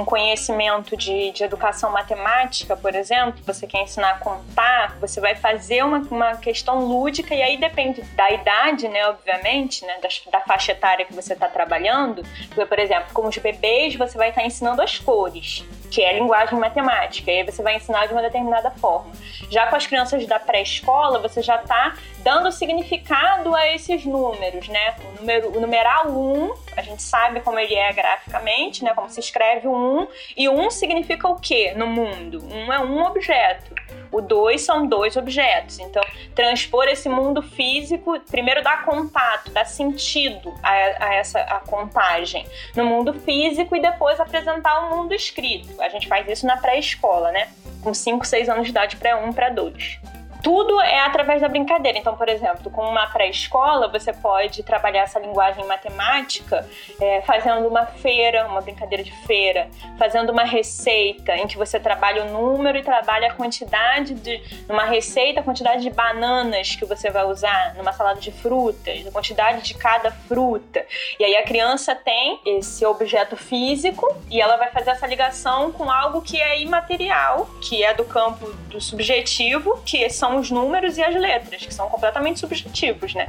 um 0.00 0.04
conhecimento 0.04 0.96
de, 0.96 1.30
de 1.32 1.42
educação 1.42 1.90
matemática, 1.90 2.76
por 2.76 2.94
exemplo, 2.94 3.40
você 3.44 3.66
quer 3.66 3.82
ensinar 3.82 4.10
a 4.10 4.18
contar, 4.18 4.96
você 5.00 5.20
vai 5.20 5.34
fazer 5.34 5.82
uma, 5.84 5.98
uma 6.10 6.36
questão 6.36 6.84
lúdica 6.84 7.34
e 7.34 7.42
aí 7.42 7.56
depende 7.56 8.02
da 8.14 8.30
idade, 8.30 8.88
né, 8.88 9.06
obviamente, 9.08 9.84
né, 9.84 9.98
da, 10.00 10.08
da 10.30 10.44
faixa 10.44 10.72
etária 10.72 11.06
que 11.06 11.14
você 11.14 11.32
está 11.32 11.48
trabalhando. 11.48 12.22
Porque, 12.48 12.66
por 12.66 12.78
exemplo, 12.78 13.12
com 13.14 13.26
os 13.26 13.38
bebês, 13.38 13.94
você 13.94 14.18
vai 14.18 14.28
estar 14.28 14.42
tá 14.42 14.46
ensinando 14.46 14.82
as 14.82 14.98
cores, 14.98 15.64
que 15.90 16.02
é 16.02 16.10
a 16.10 16.12
linguagem 16.12 16.58
matemática, 16.58 17.30
e 17.30 17.38
aí 17.40 17.44
você 17.44 17.62
vai 17.62 17.76
ensinar 17.76 18.06
de 18.06 18.12
uma 18.12 18.22
determinada 18.22 18.70
forma. 18.70 19.10
Já 19.50 19.66
com 19.66 19.76
as 19.76 19.86
crianças 19.86 20.26
da 20.26 20.38
pré-escola, 20.38 21.20
você 21.20 21.42
já 21.42 21.56
está 21.56 21.94
dando 22.18 22.50
significado 22.50 23.54
a 23.54 23.68
esses 23.72 24.04
números, 24.04 24.68
né? 24.68 24.96
O, 25.04 25.20
número, 25.20 25.56
o 25.56 25.60
numeral 25.60 26.08
1, 26.08 26.54
a 26.76 26.82
gente 26.82 27.02
sabe 27.02 27.40
como 27.40 27.58
ele 27.58 27.74
é 27.74 27.92
graficamente, 27.92 28.84
né? 28.84 28.92
Como 28.94 29.08
se 29.08 29.18
escreve 29.18 29.66
o 29.66 29.74
1, 29.74 30.08
e 30.36 30.48
1 30.48 30.70
significa 30.70 31.26
o 31.26 31.40
quê 31.40 31.72
no 31.74 31.86
mundo? 31.86 32.44
1 32.44 32.72
é 32.72 32.80
um 32.80 33.02
objeto. 33.04 33.74
O 34.12 34.20
2 34.20 34.60
são 34.60 34.86
dois 34.86 35.16
objetos. 35.16 35.78
Então, 35.78 36.02
transpor 36.34 36.84
esse 36.84 37.08
mundo 37.08 37.42
físico, 37.42 38.20
primeiro 38.30 38.62
dá 38.62 38.78
contato, 38.78 39.50
dá 39.50 39.64
sentido 39.64 40.54
a, 40.62 41.06
a 41.06 41.14
essa 41.14 41.40
a 41.40 41.60
contagem 41.60 42.46
no 42.74 42.84
mundo 42.84 43.14
físico 43.14 43.74
e 43.74 43.80
depois 43.80 44.20
apresentar 44.20 44.80
o 44.80 44.96
mundo 44.96 45.14
escrito. 45.14 45.80
A 45.80 45.88
gente 45.88 46.06
faz 46.06 46.28
isso 46.28 46.46
na 46.46 46.56
pré-escola, 46.56 47.32
né? 47.32 47.48
Com 47.82 47.94
5, 47.94 48.26
6 48.26 48.48
anos 48.48 48.64
de 48.64 48.70
idade 48.70 48.96
para 48.96 49.16
1, 49.16 49.32
para 49.32 49.48
2 49.48 50.15
tudo 50.46 50.80
é 50.80 51.00
através 51.00 51.40
da 51.40 51.48
brincadeira. 51.48 51.98
Então, 51.98 52.14
por 52.14 52.28
exemplo, 52.28 52.70
com 52.70 52.82
uma 52.82 53.08
pré-escola, 53.08 53.88
você 53.88 54.12
pode 54.12 54.62
trabalhar 54.62 55.00
essa 55.00 55.18
linguagem 55.18 55.66
matemática 55.66 56.64
é, 57.00 57.20
fazendo 57.22 57.66
uma 57.66 57.84
feira, 57.84 58.46
uma 58.46 58.60
brincadeira 58.60 59.02
de 59.02 59.10
feira, 59.26 59.68
fazendo 59.98 60.30
uma 60.30 60.44
receita 60.44 61.34
em 61.36 61.48
que 61.48 61.58
você 61.58 61.80
trabalha 61.80 62.22
o 62.22 62.30
número 62.30 62.78
e 62.78 62.84
trabalha 62.84 63.26
a 63.26 63.34
quantidade 63.34 64.14
de. 64.14 64.40
numa 64.68 64.84
receita, 64.84 65.40
a 65.40 65.42
quantidade 65.42 65.82
de 65.82 65.90
bananas 65.90 66.76
que 66.76 66.84
você 66.84 67.10
vai 67.10 67.24
usar, 67.24 67.74
numa 67.74 67.92
salada 67.92 68.20
de 68.20 68.30
frutas, 68.30 69.04
a 69.04 69.10
quantidade 69.10 69.62
de 69.62 69.74
cada 69.74 70.12
fruta. 70.12 70.86
E 71.18 71.24
aí 71.24 71.36
a 71.38 71.42
criança 71.42 71.92
tem 71.92 72.40
esse 72.46 72.86
objeto 72.86 73.36
físico 73.36 74.06
e 74.30 74.40
ela 74.40 74.56
vai 74.56 74.70
fazer 74.70 74.90
essa 74.90 75.08
ligação 75.08 75.72
com 75.72 75.90
algo 75.90 76.22
que 76.22 76.40
é 76.40 76.60
imaterial, 76.60 77.50
que 77.60 77.82
é 77.82 77.92
do 77.92 78.04
campo 78.04 78.46
do 78.68 78.80
subjetivo, 78.80 79.82
que 79.84 80.08
são 80.08 80.35
os 80.36 80.50
números 80.50 80.96
e 80.98 81.02
as 81.02 81.14
letras, 81.14 81.64
que 81.64 81.72
são 81.72 81.88
completamente 81.88 82.40
subjetivos, 82.40 83.14
né? 83.14 83.28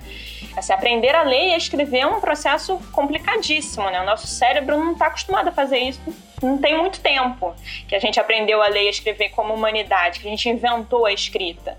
Assim, 0.56 0.74
aprender 0.74 1.16
a 1.16 1.24
ler 1.24 1.50
e 1.50 1.54
a 1.54 1.58
escrever 1.58 2.00
é 2.00 2.08
um 2.08 2.20
processo 2.20 2.80
complicadíssimo, 2.92 3.90
né? 3.90 4.02
O 4.02 4.06
nosso 4.06 4.28
cérebro 4.28 4.78
não 4.78 4.94
está 4.94 5.08
acostumado 5.08 5.50
a 5.50 5.52
fazer 5.52 5.78
isso 5.80 6.02
não 6.42 6.58
tem 6.58 6.78
muito 6.78 7.00
tempo 7.00 7.56
que 7.88 7.96
a 7.96 8.00
gente 8.00 8.20
aprendeu 8.20 8.62
a 8.62 8.68
ler 8.68 8.84
e 8.84 8.88
a 8.88 8.92
escrever 8.92 9.30
como 9.30 9.54
humanidade, 9.54 10.20
que 10.20 10.28
a 10.28 10.30
gente 10.30 10.48
inventou 10.50 11.06
a 11.06 11.14
escrita. 11.14 11.78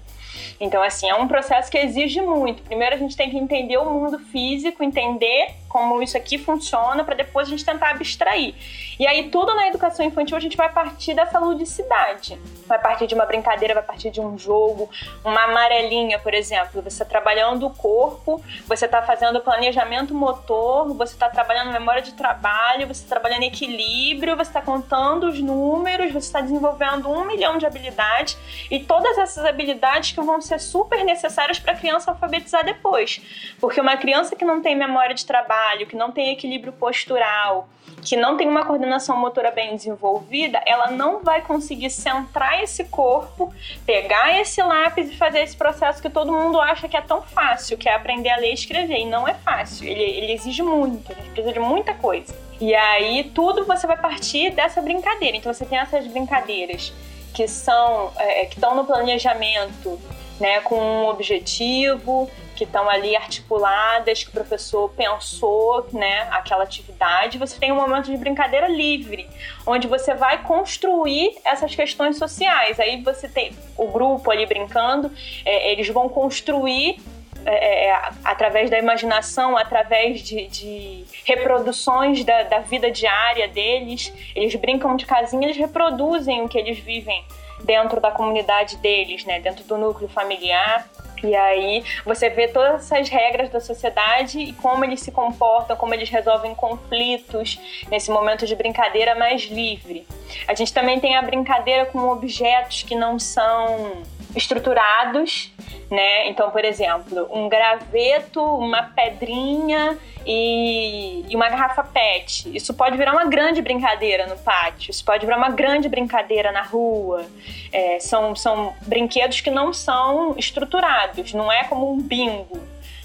Então, 0.61 0.83
assim, 0.83 1.09
é 1.09 1.15
um 1.15 1.29
processo 1.29 1.71
que 1.71 1.79
exige 1.79 2.21
muito. 2.21 2.63
Primeiro 2.63 2.95
a 2.95 2.99
gente 2.99 3.17
tem 3.17 3.31
que 3.31 3.37
entender 3.37 3.77
o 3.77 3.85
mundo 3.85 4.19
físico, 4.19 4.83
entender 4.83 5.55
como 5.69 6.03
isso 6.03 6.17
aqui 6.17 6.39
funciona, 6.39 7.05
para 7.05 7.15
depois 7.15 7.47
a 7.47 7.51
gente 7.51 7.65
tentar 7.65 7.91
abstrair. 7.91 8.55
E 8.99 9.07
aí, 9.07 9.31
tudo 9.31 9.55
na 9.55 9.69
educação 9.69 10.05
infantil 10.05 10.37
a 10.37 10.41
gente 10.41 10.57
vai 10.57 10.69
partir 10.69 11.15
dessa 11.15 11.39
ludicidade. 11.39 12.39
Vai 12.67 12.79
partir 12.79 13.07
de 13.07 13.15
uma 13.15 13.27
brincadeira, 13.27 13.75
vai 13.75 13.83
partir 13.83 14.11
de 14.11 14.21
um 14.21 14.37
jogo, 14.37 14.91
uma 15.25 15.45
amarelinha, 15.45 16.19
por 16.19 16.35
exemplo. 16.35 16.83
Você 16.83 17.03
está 17.03 17.05
trabalhando 17.05 17.67
o 17.67 17.71
corpo, 17.71 18.43
você 18.67 18.87
está 18.87 19.03
fazendo 19.03 19.41
planejamento 19.41 20.15
motor, 20.15 20.93
você 20.95 21.15
está 21.15 21.29
trabalhando 21.29 21.73
memória 21.73 22.03
de 22.03 22.13
trabalho, 22.15 22.87
você 22.87 23.05
está 23.05 23.21
trabalhando 23.21 23.45
equilíbrio, 23.45 24.37
você 24.37 24.51
está 24.51 24.61
contando 24.61 25.29
os 25.29 25.41
números, 25.41 26.13
você 26.13 26.27
está 26.27 26.41
desenvolvendo 26.41 27.09
um 27.09 27.25
milhão 27.25 27.59
de 27.59 27.67
habilidades 27.67 28.37
e 28.71 28.81
todas 28.81 29.17
essas 29.19 29.45
habilidades 29.45 30.13
que 30.13 30.21
vão 30.21 30.41
ser 30.41 30.59
super 30.59 31.05
necessárias 31.05 31.59
para 31.59 31.73
a 31.73 31.77
criança 31.77 32.11
alfabetizar 32.11 32.65
depois. 32.65 33.21
Porque 33.61 33.81
uma 33.81 33.97
criança 33.97 34.35
que 34.35 34.45
não 34.45 34.61
tem 34.61 34.75
memória 34.75 35.15
de 35.15 35.25
trabalho, 35.25 35.58
que 35.87 35.97
não 35.97 36.11
tem 36.11 36.33
equilíbrio 36.33 36.73
postural, 36.73 37.69
que 38.03 38.17
não 38.17 38.37
tem 38.37 38.49
uma 38.49 38.65
coordenação 38.65 39.17
motora 39.17 39.51
bem 39.51 39.75
desenvolvida, 39.77 40.61
ela 40.67 40.91
não 40.91 41.23
vai 41.23 41.43
conseguir 41.43 41.91
centrar 41.91 42.63
esse 42.63 42.85
corpo, 42.85 43.53
pegar 43.85 44.41
esse 44.41 44.63
lápis 44.63 45.11
e 45.11 45.17
fazer 45.17 45.41
esse 45.41 45.57
processo 45.57 46.01
que 46.01 46.11
todo 46.11 46.33
mundo 46.33 46.61
acha 46.61 46.89
que 46.89 46.97
é 46.97 47.01
tão 47.01 47.23
fácil, 47.23 47.77
que 47.77 47.89
é 47.89 47.95
aprender 47.95 48.31
a 48.31 48.37
ler 48.37 48.51
e 48.51 48.55
escrever. 48.55 48.99
E 48.99 49.05
não 49.05 49.27
é 49.27 49.35
fácil, 49.35 49.87
ele, 49.87 50.03
ele 50.03 50.33
exige 50.33 50.63
muito, 50.63 51.13
gente 51.15 51.31
precisa 51.31 51.53
de 51.53 51.61
muita 51.61 51.95
coisa. 51.95 52.35
E 52.61 52.75
aí 52.75 53.31
tudo 53.35 53.65
você 53.65 53.87
vai 53.87 53.97
partir 53.97 54.51
dessa 54.51 54.81
brincadeira. 54.81 55.37
Então 55.37 55.53
você 55.53 55.65
tem 55.65 55.79
essas 55.79 56.07
brincadeiras 56.07 56.93
que 57.33 57.47
são 57.47 58.13
é, 58.19 58.47
que 58.47 58.55
estão 58.55 58.75
no 58.75 58.85
planejamento, 58.85 59.99
né, 60.41 60.61
com 60.61 60.77
um 60.77 61.09
objetivo, 61.09 62.29
que 62.59 62.65
estão 62.65 62.91
ali 62.91 63.15
articuladas, 63.15 64.25
que 64.25 64.31
o 64.31 64.33
professor 64.33 64.91
pensou, 64.91 65.87
né, 65.93 66.27
aquela 66.33 66.65
atividade. 66.65 67.39
Você 67.39 67.57
tem 67.57 67.71
um 67.71 67.77
momento 67.77 68.07
de 68.07 68.17
brincadeira 68.17 68.67
livre, 68.67 69.29
onde 69.65 69.87
você 69.87 70.13
vai 70.13 70.43
construir 70.43 71.37
essas 71.45 71.73
questões 71.73 72.19
sociais. 72.19 72.81
Aí 72.81 73.01
você 73.01 73.29
tem 73.29 73.53
o 73.77 73.87
grupo 73.87 74.29
ali 74.29 74.45
brincando, 74.45 75.09
é, 75.45 75.71
eles 75.71 75.89
vão 75.89 76.09
construir 76.09 77.01
é, 77.47 77.91
é, 77.91 78.03
através 78.25 78.69
da 78.69 78.77
imaginação, 78.77 79.57
através 79.57 80.21
de, 80.21 80.49
de 80.49 81.05
reproduções 81.25 82.25
da, 82.25 82.43
da, 82.43 82.59
vida 82.59 82.91
diária 82.91 83.47
deles. 83.47 84.13
Eles 84.35 84.53
brincam 84.57 84.97
de 84.97 85.07
casinha, 85.07 85.47
eles 85.47 85.57
reproduzem 85.57 86.43
o 86.43 86.49
que 86.49 86.59
eles 86.59 86.81
vivem 86.81 87.25
dentro 87.63 88.01
da 88.01 88.11
comunidade 88.11 88.77
deles, 88.79 89.25
né, 89.25 89.39
dentro 89.39 89.63
do 89.63 89.79
núcleo 89.79 90.09
familiar. 90.09 90.89
E 91.23 91.35
aí 91.35 91.85
você 92.05 92.29
vê 92.31 92.49
todas 92.49 92.83
essas 92.93 93.09
regras 93.09 93.51
da 93.51 93.61
sociedade 93.61 94.39
e 94.39 94.53
como 94.55 94.85
eles 94.85 95.01
se 95.01 95.11
comportam, 95.11 95.77
como 95.77 95.95
eles 95.95 96.09
resolvem 96.09 96.55
conflitos 96.55 97.59
nesse 97.91 98.11
momento 98.11 98.47
de 98.47 98.55
brincadeira 98.55 99.15
mais 99.15 99.43
livre. 99.45 100.07
A 100.47 100.55
gente 100.55 100.73
também 100.73 101.01
tem 101.01 101.17
a 101.17 101.23
brincadeira 101.23 101.87
com 101.87 101.99
objetos 102.09 102.83
que 102.83 102.95
não 102.95 103.19
são 103.19 104.03
estruturados, 104.37 105.51
né? 105.91 106.29
Então, 106.29 106.51
por 106.51 106.65
exemplo, 106.65 107.29
um 107.31 107.49
graveto, 107.49 108.43
uma 108.43 108.83
pedrinha 108.83 109.99
e, 110.27 111.25
e, 111.29 111.35
uma 111.35 111.49
garrafa 111.49 111.83
PET. 111.83 112.55
Isso 112.55 112.75
pode 112.75 112.97
virar 112.97 113.13
uma 113.13 113.25
grande 113.25 113.63
brincadeira 113.63 114.27
no 114.27 114.37
pátio, 114.37 114.91
isso 114.91 115.05
pode 115.05 115.25
virar 115.25 115.39
uma 115.39 115.51
grande 115.51 115.89
brincadeira 115.89 116.53
na 116.53 116.63
rua. 116.63 117.25
É, 117.73 117.99
são, 118.01 118.37
são 118.37 118.75
brinquedos 118.87 119.41
que 119.41 119.51
não 119.51 119.73
são 119.73 120.35
estruturados, 120.37 121.33
não 121.33 121.51
é 121.51 121.65
como 121.65 121.91
um 121.91 122.01
bingo 122.01 122.59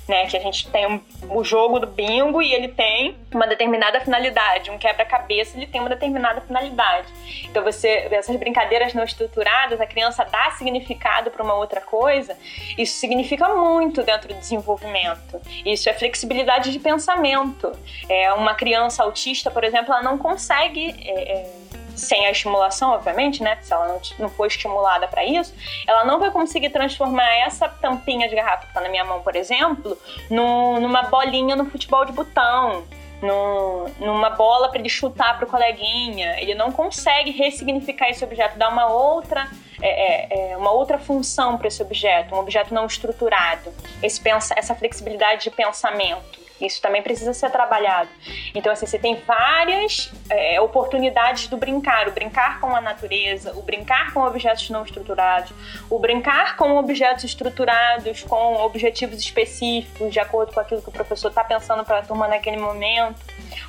né? 0.08 0.26
Que 0.26 0.38
a 0.38 0.40
gente 0.40 0.68
tem 0.70 1.02
o 1.30 1.44
jogo 1.44 1.80
do 1.80 1.88
bingo 1.88 2.42
e 2.42 2.54
ele 2.54 2.68
tem 2.68 3.16
uma 3.34 3.48
determinada 3.48 4.00
finalidade. 4.02 4.70
Um 4.70 4.78
quebra-cabeça 4.78 5.58
ele 5.58 5.68
tem 5.68 5.80
uma 5.80 5.90
determinada 5.90 6.42
finalidade. 6.42 7.08
Então 7.46 7.64
você 7.64 8.08
essas 8.12 8.36
brincadeiras 8.36 8.94
não 8.94 9.04
estruturadas, 9.04 9.80
a 9.80 9.86
criança 9.86 10.24
dá 10.26 10.52
significado 10.52 11.32
para 11.32 11.44
uma 11.44 11.56
outra 11.56 11.82
coisa. 11.82 12.38
Isso 12.78 12.98
significa 12.98 13.48
muito 13.50 14.04
dentro 14.04 14.28
do 14.28 14.36
desenvolvimento. 14.36 15.42
Isso 15.66 15.90
é 15.90 15.94
flexibilidade 15.94 16.72
de 16.72 16.80
pensamento. 16.80 17.72
É 18.10 18.34
uma 18.34 18.56
criança 18.56 19.04
autista, 19.04 19.50
por 19.50 19.64
exemplo, 19.64 19.94
ela 19.94 20.04
não 20.04 20.18
consegue 20.18 20.96
é, 21.06 21.32
é, 21.32 21.62
sem 21.96 22.26
a 22.26 22.32
estimulação, 22.32 22.92
obviamente, 22.92 23.42
né? 23.42 23.58
Se 23.62 23.74
ela 23.74 23.88
não, 23.88 24.02
não 24.20 24.30
for 24.30 24.48
estimulada 24.48 25.08
para 25.08 25.24
isso, 25.24 25.54
ela 25.88 26.04
não 26.06 26.20
vai 26.20 26.32
conseguir 26.32 26.70
transformar 26.70 27.30
essa 27.46 27.68
tampinha 27.68 28.28
de 28.28 28.36
garrafa 28.36 28.68
que 28.68 28.74
tá 28.74 28.82
na 28.82 28.90
minha 28.90 29.04
mão, 29.04 29.22
por 29.22 29.36
exemplo, 29.36 29.98
no, 30.30 30.80
numa 30.80 31.04
bolinha 31.04 31.56
no 31.56 31.66
futebol 31.66 32.06
de 32.06 32.12
botão. 32.12 32.84
No, 33.22 33.88
numa 34.02 34.32
bola 34.32 34.68
para 34.68 34.80
ele 34.80 34.90
chutar 34.90 35.38
pro 35.38 35.48
coleguinha. 35.48 36.38
Ele 36.42 36.54
não 36.56 36.74
consegue 36.74 37.32
ressignificar 37.32 38.10
esse 38.10 38.22
objeto, 38.22 38.58
dar 38.58 38.68
uma 38.68 38.88
outra 38.88 39.50
é, 39.82 40.50
é, 40.50 40.52
é 40.52 40.58
uma 40.58 40.72
outra 40.72 40.98
função 40.98 41.58
para 41.58 41.68
esse 41.68 41.82
objeto, 41.82 42.36
um 42.36 42.40
objeto 42.40 42.74
não 42.74 42.86
estruturado, 42.86 43.74
esse 44.02 44.22
essa 44.30 44.76
flexibilidade 44.76 45.44
de 45.44 45.52
pensamento. 45.52 46.43
Isso 46.63 46.82
também 46.82 47.01
precisa 47.01 47.34
ser 47.34 47.50
trabalhado. 47.51 48.10
Então, 48.55 48.72
assim, 48.72 48.86
você 48.86 48.98
tem 48.98 49.15
várias 49.27 50.12
é, 50.29 50.62
oportunidades 50.62 51.48
do 51.48 51.58
brincar. 51.58 52.08
O 52.08 52.12
brincar 52.12 52.62
com 52.62 52.74
a 52.74 52.79
natureza, 52.79 53.51
o 53.55 53.62
brincar 53.62 54.13
com 54.13 54.22
objetos 54.22 54.70
não 54.70 54.84
estruturados, 54.84 55.51
o 55.89 56.00
brincar 56.00 56.55
com 56.55 56.75
objetos 56.77 57.25
estruturados, 57.25 58.24
com 58.24 58.55
objetivos 58.63 59.20
específicos, 59.20 60.12
de 60.12 60.20
acordo 60.20 60.53
com 60.53 60.60
aquilo 60.60 60.82
que 60.82 60.89
o 60.89 60.91
professor 60.91 61.27
está 61.27 61.43
pensando 61.43 61.84
para 61.84 62.00
a 62.00 62.01
turma 62.01 62.27
naquele 62.27 62.58
momento. 62.58 63.20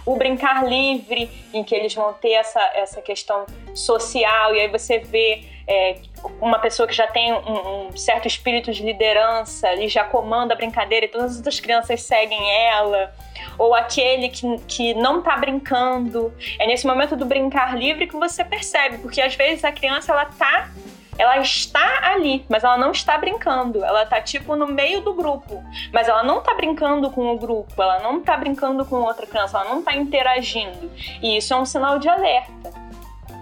O 0.06 0.16
brincar 0.16 0.64
livre, 0.64 1.30
em 1.52 1.64
que 1.64 1.74
eles 1.74 1.94
vão 1.94 2.12
ter 2.12 2.32
essa, 2.32 2.60
essa 2.74 3.02
questão 3.02 3.46
social, 3.74 4.54
e 4.54 4.60
aí 4.60 4.68
você 4.68 4.98
vê 4.98 5.53
é, 5.66 5.96
uma 6.40 6.58
pessoa 6.58 6.86
que 6.86 6.94
já 6.94 7.06
tem 7.06 7.32
um, 7.32 7.88
um, 7.88 7.96
certo 7.96 8.28
espírito 8.28 8.72
de 8.72 8.82
liderança, 8.82 9.72
ele 9.72 9.88
já 9.88 10.04
comanda 10.04 10.54
a 10.54 10.56
brincadeira 10.56 11.06
e 11.06 11.08
todas 11.08 11.32
as 11.32 11.36
outras 11.38 11.60
crianças 11.60 12.02
seguem 12.02 12.50
ela, 12.68 13.14
ou 13.58 13.74
aquele 13.74 14.28
que, 14.28 14.58
que 14.66 14.94
não 14.94 15.18
está 15.18 15.36
brincando. 15.36 16.32
É 16.58 16.66
nesse 16.66 16.86
momento 16.86 17.16
do 17.16 17.24
brincar 17.24 17.76
livre 17.76 18.06
que 18.06 18.16
você 18.16 18.44
percebe, 18.44 18.98
porque 18.98 19.20
às 19.20 19.34
vezes 19.34 19.64
a 19.64 19.72
criança 19.72 20.12
ela 20.12 20.26
tá 20.26 20.70
ela 21.16 21.38
está 21.38 22.00
ali, 22.02 22.44
mas 22.48 22.64
ela 22.64 22.76
não 22.76 22.90
está 22.90 23.16
brincando. 23.16 23.84
Ela 23.84 24.02
está 24.02 24.20
tipo 24.20 24.56
no 24.56 24.66
meio 24.66 25.00
do 25.00 25.14
grupo, 25.14 25.62
mas 25.92 26.08
ela 26.08 26.22
não 26.22 26.38
está 26.38 26.54
brincando 26.54 27.10
com 27.10 27.32
o 27.32 27.38
grupo, 27.38 27.80
ela 27.80 28.00
não 28.00 28.18
está 28.18 28.36
brincando 28.36 28.84
com 28.84 28.96
outra 28.96 29.26
criança, 29.26 29.58
ela 29.58 29.68
não 29.68 29.78
está 29.78 29.94
interagindo. 29.94 30.90
E 31.22 31.36
isso 31.36 31.54
é 31.54 31.56
um 31.56 31.64
sinal 31.64 31.98
de 31.98 32.08
alerta. 32.08 32.72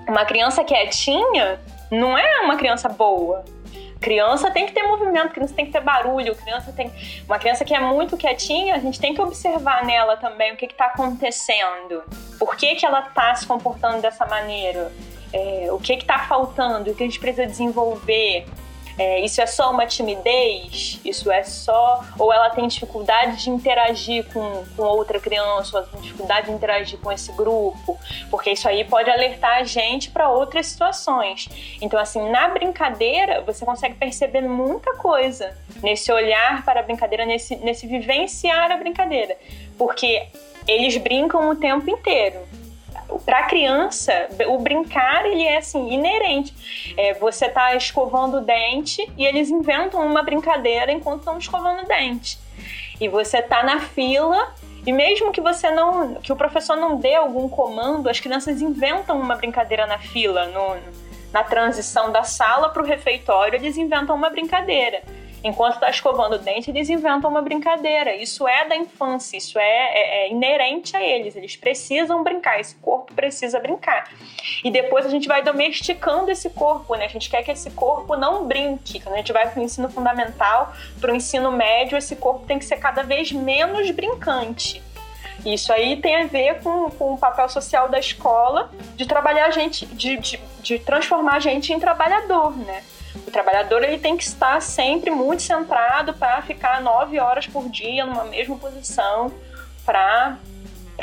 Uma 0.07 0.25
criança 0.25 0.65
quietinha, 0.65 1.61
não 1.93 2.17
é 2.17 2.41
uma 2.41 2.57
criança 2.57 2.89
boa. 2.89 3.45
Criança 4.01 4.51
tem 4.51 4.67
que 4.67 4.73
ter 4.73 4.83
movimento, 4.83 5.31
criança 5.33 5.55
tem 5.55 5.67
que 5.67 5.71
ter 5.71 5.81
barulho, 5.81 6.35
criança 6.35 6.73
tem. 6.73 6.91
Uma 7.27 7.39
criança 7.39 7.65
que 7.65 7.73
é 7.75 7.79
muito 7.79 8.17
quietinha, 8.17 8.75
a 8.75 8.79
gente 8.79 8.99
tem 8.99 9.15
que 9.15 9.21
observar 9.21 9.85
nela 9.85 10.17
também 10.17 10.55
o 10.55 10.57
que 10.57 10.65
está 10.65 10.87
acontecendo. 10.87 12.03
Por 12.39 12.57
que, 12.57 12.75
que 12.75 12.85
ela 12.85 13.01
está 13.07 13.35
se 13.35 13.47
comportando 13.47 14.01
dessa 14.01 14.27
maneira? 14.27 14.91
É, 15.33 15.69
o 15.71 15.79
que 15.79 15.93
está 15.93 16.19
faltando, 16.21 16.91
o 16.91 16.95
que 16.95 17.03
a 17.03 17.07
gente 17.07 17.21
precisa 17.21 17.47
desenvolver. 17.47 18.47
É, 18.99 19.21
isso 19.21 19.41
é 19.41 19.47
só 19.47 19.71
uma 19.71 19.87
timidez? 19.87 21.01
Isso 21.05 21.31
é 21.31 21.43
só. 21.43 22.05
Ou 22.19 22.33
ela 22.33 22.51
tem 22.51 22.67
dificuldade 22.69 23.43
de 23.43 23.51
interagir 23.51 24.25
com, 24.33 24.65
com 24.77 24.83
outra 24.83 25.19
criança, 25.19 25.77
ou 25.77 25.83
ela 25.83 25.91
tem 25.91 26.01
dificuldade 26.01 26.47
de 26.47 26.53
interagir 26.53 26.99
com 26.99 27.11
esse 27.11 27.33
grupo? 27.33 27.99
Porque 28.31 28.51
isso 28.51 28.69
aí 28.69 28.85
pode 28.85 29.11
alertar 29.11 29.59
a 29.59 29.65
gente 29.65 30.11
para 30.11 30.29
outras 30.29 30.67
situações. 30.67 31.49
Então, 31.81 31.99
assim, 31.99 32.31
na 32.31 32.49
brincadeira, 32.49 33.41
você 33.43 33.65
consegue 33.65 33.95
perceber 33.95 34.43
muita 34.43 34.95
coisa 34.97 35.57
nesse 35.83 36.13
olhar 36.13 36.65
para 36.65 36.81
a 36.81 36.83
brincadeira, 36.83 37.25
nesse, 37.25 37.57
nesse 37.57 37.87
vivenciar 37.87 38.71
a 38.71 38.77
brincadeira. 38.77 39.37
Porque 39.79 40.29
eles 40.67 40.97
brincam 40.97 41.51
o 41.51 41.57
tempo 41.57 41.91
inteiro 41.91 42.41
para 43.19 43.45
criança, 43.45 44.29
o 44.49 44.59
brincar 44.59 45.27
ele 45.27 45.43
é 45.43 45.59
assim 45.59 45.93
inerente. 45.93 46.95
É, 46.97 47.15
você 47.15 47.49
tá 47.49 47.75
escovando 47.75 48.39
o 48.39 48.41
dente 48.41 49.11
e 49.17 49.25
eles 49.25 49.51
inventam 49.51 50.05
uma 50.07 50.23
brincadeira 50.23 50.93
enquanto 50.93 51.21
estão 51.21 51.39
escovando 51.39 51.83
o 51.83 51.87
dente. 51.87 52.39
E 53.01 53.09
você 53.09 53.43
tá 53.43 53.63
na 53.63 53.81
fila 53.81 54.55
e 54.87 54.93
mesmo 54.93 55.31
que 55.31 55.41
você 55.41 55.71
não, 55.71 56.15
que 56.17 56.33
o 56.33 56.37
professor 56.37 56.77
não 56.77 56.97
dê 56.97 57.15
algum 57.15 57.49
comando, 57.49 58.09
as 58.09 58.19
crianças 58.19 58.61
inventam 58.61 59.21
uma 59.21 59.37
brincadeira 59.37 59.87
na 59.87 59.99
fila, 59.99 60.47
no, 60.47 60.77
na 61.33 61.45
transição 61.45 62.11
da 62.11 62.25
sala 62.25 62.69
para 62.69 62.83
o 62.83 62.87
refeitório, 62.87 63.57
eles 63.57 63.77
inventam 63.77 64.15
uma 64.17 64.29
brincadeira. 64.29 65.03
Enquanto 65.45 65.75
está 65.75 65.91
escovando 65.91 66.35
o 66.35 66.39
dente, 66.39 66.71
eles 66.71 66.89
inventam 66.89 67.29
uma 67.29 67.43
brincadeira. 67.43 68.15
Isso 68.15 68.47
é 68.47 68.65
da 68.69 68.77
infância, 68.77 69.37
isso 69.37 69.59
é, 69.59 69.65
é, 69.65 70.27
é, 70.27 70.31
inerente 70.31 70.97
a 70.97 71.03
eles. 71.03 71.35
Eles 71.35 71.57
precisam 71.57 72.23
brincar, 72.23 72.61
esse 72.61 72.77
corpo 72.77 73.13
precisa 73.13 73.59
brincar. 73.59 74.09
E 74.63 74.71
depois 74.71 75.05
a 75.05 75.09
gente 75.09 75.27
vai 75.27 75.43
domesticando 75.43 76.31
esse 76.31 76.51
corpo, 76.51 76.95
né? 76.95 77.07
A 77.07 77.09
gente 77.09 77.29
quer 77.29 77.43
que 77.43 77.51
esse 77.51 77.71
corpo 77.73 78.17
não 78.17 78.47
brinque. 78.47 79.01
Quando 79.01 79.15
a 79.15 79.19
gente 79.19 79.33
vai 79.33 79.49
para 79.51 79.61
o 79.61 79.65
ensino 79.65 79.91
fundamental, 79.91 80.73
para 81.01 81.13
o 81.13 81.17
ensino 81.17 81.51
médio, 81.51 81.99
esse 81.99 82.15
corpo 82.15 82.47
tem 82.47 82.59
que 82.59 82.65
ser 82.65 82.77
cada 82.77 83.03
vez 83.03 83.33
menos 83.33 83.91
brincante. 83.91 84.81
Isso 85.45 85.73
aí 85.73 86.01
tem 86.01 86.23
a 86.23 86.27
ver 86.27 86.63
com, 86.63 86.89
com 86.91 87.15
o 87.15 87.19
papel 87.19 87.49
social 87.49 87.89
da 87.89 87.99
escola 87.99 88.71
de 88.95 89.07
trabalhar 89.07 89.47
a 89.47 89.51
gente, 89.51 89.87
de, 89.87 90.17
de, 90.19 90.41
de 90.63 90.79
transformar 90.79 91.35
a 91.35 91.41
gente 91.41 91.73
em 91.73 91.81
trabalhador, 91.81 92.57
né? 92.57 92.83
O 93.15 93.31
trabalhador 93.31 93.83
ele 93.83 93.99
tem 93.99 94.17
que 94.17 94.25
estar 94.25 94.61
sempre 94.63 95.11
muito 95.11 95.43
centrado 95.43 96.15
para 96.15 96.41
ficar 96.43 96.81
nove 96.81 97.19
horas 97.19 97.47
por 97.47 97.69
dia 97.69 98.07
numa 98.07 98.25
mesma 98.25 98.57
posição 98.57 99.33
para 99.85 100.39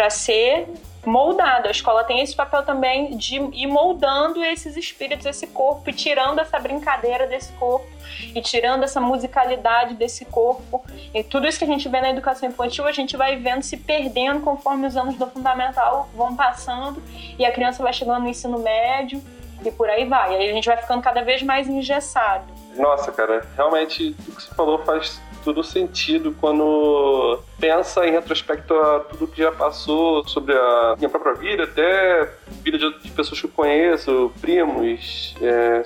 ser 0.10 0.68
moldado. 1.06 1.68
A 1.68 1.72
escola 1.72 2.04
tem 2.04 2.20
esse 2.22 2.36
papel 2.36 2.64
também 2.64 3.16
de 3.16 3.36
ir 3.36 3.68
moldando 3.68 4.44
esses 4.44 4.76
espíritos, 4.76 5.26
esse 5.26 5.48
corpo, 5.48 5.90
e 5.90 5.94
tirando 5.94 6.40
essa 6.40 6.60
brincadeira 6.60 7.28
desse 7.28 7.54
corpo, 7.54 7.88
e 8.36 8.42
tirando 8.42 8.84
essa 8.84 9.00
musicalidade 9.00 9.96
desse 9.96 10.26
corpo. 10.26 10.84
E 11.14 11.24
tudo 11.24 11.48
isso 11.48 11.58
que 11.58 11.64
a 11.64 11.68
gente 11.68 11.88
vê 11.88 12.02
na 12.02 12.10
educação 12.10 12.50
infantil, 12.50 12.86
a 12.86 12.92
gente 12.92 13.16
vai 13.16 13.38
vendo 13.38 13.64
se 13.64 13.78
perdendo 13.78 14.42
conforme 14.42 14.88
os 14.88 14.98
anos 14.98 15.16
do 15.16 15.28
fundamental 15.28 16.10
vão 16.14 16.36
passando 16.36 17.02
e 17.38 17.46
a 17.46 17.52
criança 17.52 17.82
vai 17.82 17.94
chegando 17.94 18.24
no 18.24 18.30
ensino 18.30 18.60
médio 18.60 19.22
e 19.66 19.72
por 19.72 19.90
aí 19.90 20.06
vai. 20.06 20.36
Aí 20.36 20.50
a 20.50 20.54
gente 20.54 20.66
vai 20.66 20.78
ficando 20.78 21.02
cada 21.02 21.24
vez 21.24 21.42
mais 21.44 21.68
engessado. 21.68 22.46
Nossa, 22.76 23.12
cara, 23.12 23.46
realmente 23.56 24.16
o 24.28 24.36
que 24.36 24.44
você 24.44 24.54
falou 24.54 24.80
faz 24.80 25.22
todo 25.44 25.64
sentido 25.64 26.36
quando 26.40 27.40
pensa 27.60 28.06
em 28.06 28.12
retrospecto 28.12 28.74
a 28.74 29.00
tudo 29.02 29.28
que 29.28 29.42
já 29.42 29.52
passou 29.52 30.28
sobre 30.28 30.54
a 30.54 30.96
minha 30.98 31.10
própria 31.10 31.34
vida, 31.34 31.64
até 31.64 32.30
vida 32.64 32.78
de, 32.78 33.12
pessoas 33.12 33.40
que 33.40 33.48
eu 33.48 33.52
conheço, 33.52 34.32
primos, 34.42 35.36
é, 35.42 35.84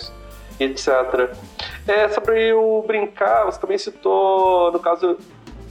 etc. 0.59 1.35
É, 1.87 2.09
sobre 2.09 2.53
o 2.53 2.83
brincar, 2.85 3.45
você 3.45 3.59
também 3.59 3.77
citou, 3.77 4.71
no 4.71 4.79
caso, 4.79 5.17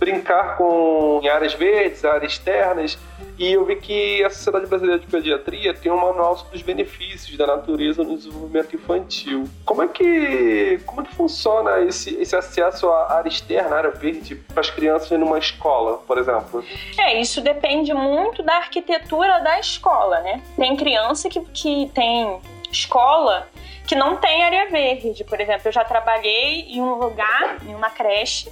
brincar 0.02 0.56
com 0.56 1.20
em 1.22 1.28
áreas 1.28 1.54
verdes, 1.54 2.04
áreas 2.04 2.32
externas, 2.32 2.98
e 3.38 3.52
eu 3.52 3.64
vi 3.64 3.76
que 3.76 4.22
a 4.24 4.30
Sociedade 4.30 4.66
Brasileira 4.66 5.00
de 5.00 5.06
Pediatria 5.06 5.72
tem 5.72 5.92
um 5.92 5.96
manual 5.96 6.36
sobre 6.36 6.56
os 6.56 6.62
benefícios 6.62 7.36
da 7.38 7.46
natureza 7.46 8.02
no 8.02 8.16
desenvolvimento 8.16 8.74
infantil. 8.74 9.48
Como 9.64 9.80
é 9.80 9.86
que, 9.86 10.80
como 10.84 11.02
é 11.02 11.04
que 11.04 11.14
funciona 11.14 11.80
esse, 11.82 12.16
esse 12.16 12.34
acesso 12.34 12.88
à 12.88 13.14
área 13.14 13.28
externa, 13.28 13.76
à 13.76 13.78
área 13.78 13.90
verde, 13.90 14.34
para 14.34 14.60
as 14.60 14.70
crianças 14.70 15.16
numa 15.18 15.38
escola, 15.38 15.98
por 15.98 16.18
exemplo? 16.18 16.64
É, 16.98 17.20
isso 17.20 17.40
depende 17.40 17.94
muito 17.94 18.42
da 18.42 18.56
arquitetura 18.56 19.38
da 19.38 19.60
escola, 19.60 20.18
né? 20.20 20.42
Tem 20.56 20.76
criança 20.76 21.28
que, 21.28 21.40
que 21.40 21.90
tem 21.94 22.40
escola 22.72 23.48
que 23.86 23.94
não 23.94 24.16
tem 24.16 24.42
área 24.42 24.68
verde. 24.68 25.24
Por 25.24 25.40
exemplo, 25.40 25.62
eu 25.66 25.72
já 25.72 25.84
trabalhei 25.84 26.66
em 26.68 26.80
um 26.80 26.94
lugar, 26.94 27.58
em 27.66 27.74
uma 27.74 27.90
creche, 27.90 28.50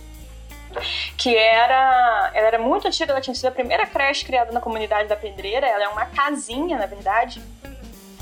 que 1.16 1.36
era, 1.36 2.30
ela 2.34 2.46
era 2.46 2.58
muito 2.58 2.86
antiga, 2.86 3.12
ela 3.12 3.20
tinha 3.20 3.34
sido 3.34 3.46
a 3.46 3.50
primeira 3.50 3.86
creche 3.86 4.24
criada 4.24 4.52
na 4.52 4.60
comunidade 4.60 5.08
da 5.08 5.16
Pedreira, 5.16 5.66
ela 5.66 5.84
é 5.84 5.88
uma 5.88 6.06
casinha, 6.06 6.78
na 6.78 6.86
verdade, 6.86 7.42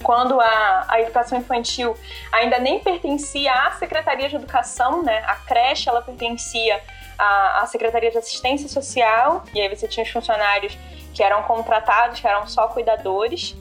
quando 0.02 0.40
a, 0.40 0.84
a 0.88 1.00
educação 1.00 1.38
infantil 1.38 1.96
ainda 2.32 2.58
nem 2.58 2.80
pertencia 2.80 3.52
à 3.52 3.72
Secretaria 3.72 4.28
de 4.28 4.36
Educação, 4.36 5.02
né? 5.02 5.22
A 5.26 5.36
creche, 5.36 5.88
ela 5.88 6.02
pertencia 6.02 6.80
à, 7.18 7.62
à 7.62 7.66
Secretaria 7.66 8.10
de 8.10 8.18
Assistência 8.18 8.68
Social, 8.68 9.44
e 9.52 9.60
aí 9.60 9.68
você 9.68 9.88
tinha 9.88 10.04
os 10.04 10.10
funcionários 10.10 10.76
que 11.12 11.22
eram 11.22 11.42
contratados, 11.42 12.20
que 12.20 12.26
eram 12.26 12.46
só 12.46 12.68
cuidadores. 12.68 13.56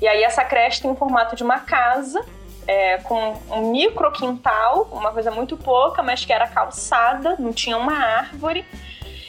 E 0.00 0.06
aí 0.06 0.22
essa 0.22 0.44
creche 0.44 0.82
tem 0.82 0.90
o 0.90 0.96
formato 0.96 1.34
de 1.34 1.42
uma 1.42 1.60
casa, 1.60 2.24
é, 2.66 2.98
com 2.98 3.40
um 3.50 3.70
micro 3.70 4.10
quintal, 4.12 4.88
uma 4.92 5.12
coisa 5.12 5.30
muito 5.30 5.56
pouca, 5.56 6.02
mas 6.02 6.24
que 6.24 6.32
era 6.32 6.46
calçada, 6.46 7.36
não 7.38 7.52
tinha 7.52 7.76
uma 7.76 7.94
árvore. 7.94 8.64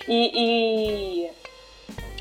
E, 0.07 0.31
e, 0.33 1.31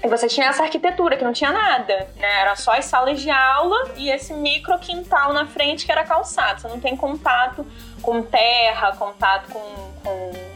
e, 0.05 0.09
você 0.09 0.29
tinha 0.29 0.47
essa 0.47 0.63
arquitetura 0.63 1.17
que 1.17 1.25
não 1.25 1.33
tinha 1.33 1.51
nada, 1.51 2.09
né? 2.17 2.41
Era 2.41 2.57
só 2.57 2.73
as 2.73 2.85
salas 2.85 3.21
de 3.21 3.31
aula 3.31 3.93
e 3.97 4.11
esse 4.11 4.33
micro 4.33 4.79
quintal 4.79 5.33
na 5.33 5.47
frente 5.47 5.85
que 5.85 5.93
era 5.93 6.05
calçado. 6.05 6.61
Você 6.61 6.69
não 6.69 6.81
tem 6.81 6.97
contato 6.97 7.67
com 8.01 8.23
terra, 8.23 8.97
contato 8.97 9.53
com, 9.53 9.61
com 10.03 10.52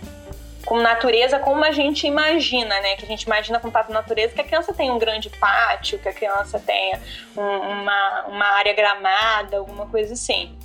com 0.66 0.80
natureza 0.80 1.38
como 1.38 1.64
a 1.64 1.70
gente 1.70 2.06
imagina, 2.06 2.80
né? 2.80 2.96
Que 2.96 3.04
a 3.04 3.08
gente 3.08 3.22
imagina 3.22 3.60
contato 3.60 3.86
com 3.86 3.92
natureza 3.92 4.34
que 4.34 4.40
a 4.40 4.44
criança 4.44 4.74
tem 4.74 4.90
um 4.90 4.98
grande 4.98 5.30
pátio, 5.30 5.98
que 5.98 6.08
a 6.08 6.12
criança 6.12 6.58
tenha 6.58 7.00
um, 7.36 7.42
uma, 7.42 8.24
uma 8.26 8.46
área 8.58 8.74
gramada, 8.74 9.58
alguma 9.58 9.86
coisa 9.86 10.12
assim. 10.12 10.58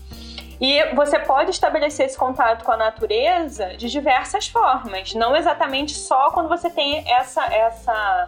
E 0.59 0.83
você 0.93 1.17
pode 1.19 1.51
estabelecer 1.51 2.07
esse 2.07 2.17
contato 2.17 2.63
com 2.63 2.71
a 2.71 2.77
natureza 2.77 3.75
de 3.77 3.89
diversas 3.89 4.47
formas, 4.47 5.13
não 5.13 5.35
exatamente 5.35 5.93
só 5.93 6.31
quando 6.31 6.49
você 6.49 6.69
tem 6.69 7.03
essa, 7.11 7.43
essa, 7.45 8.27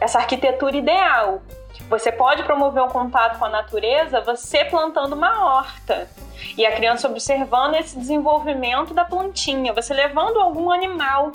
essa 0.00 0.18
arquitetura 0.18 0.76
ideal. 0.76 1.40
Você 1.88 2.10
pode 2.10 2.42
promover 2.42 2.82
um 2.82 2.88
contato 2.88 3.38
com 3.38 3.44
a 3.44 3.48
natureza 3.48 4.20
você 4.20 4.64
plantando 4.64 5.14
uma 5.14 5.44
horta. 5.44 6.08
E 6.56 6.66
a 6.66 6.74
criança 6.74 7.08
observando 7.08 7.74
esse 7.76 7.98
desenvolvimento 7.98 8.92
da 8.92 9.04
plantinha, 9.04 9.72
você 9.72 9.94
levando 9.94 10.38
algum 10.38 10.70
animal 10.70 11.32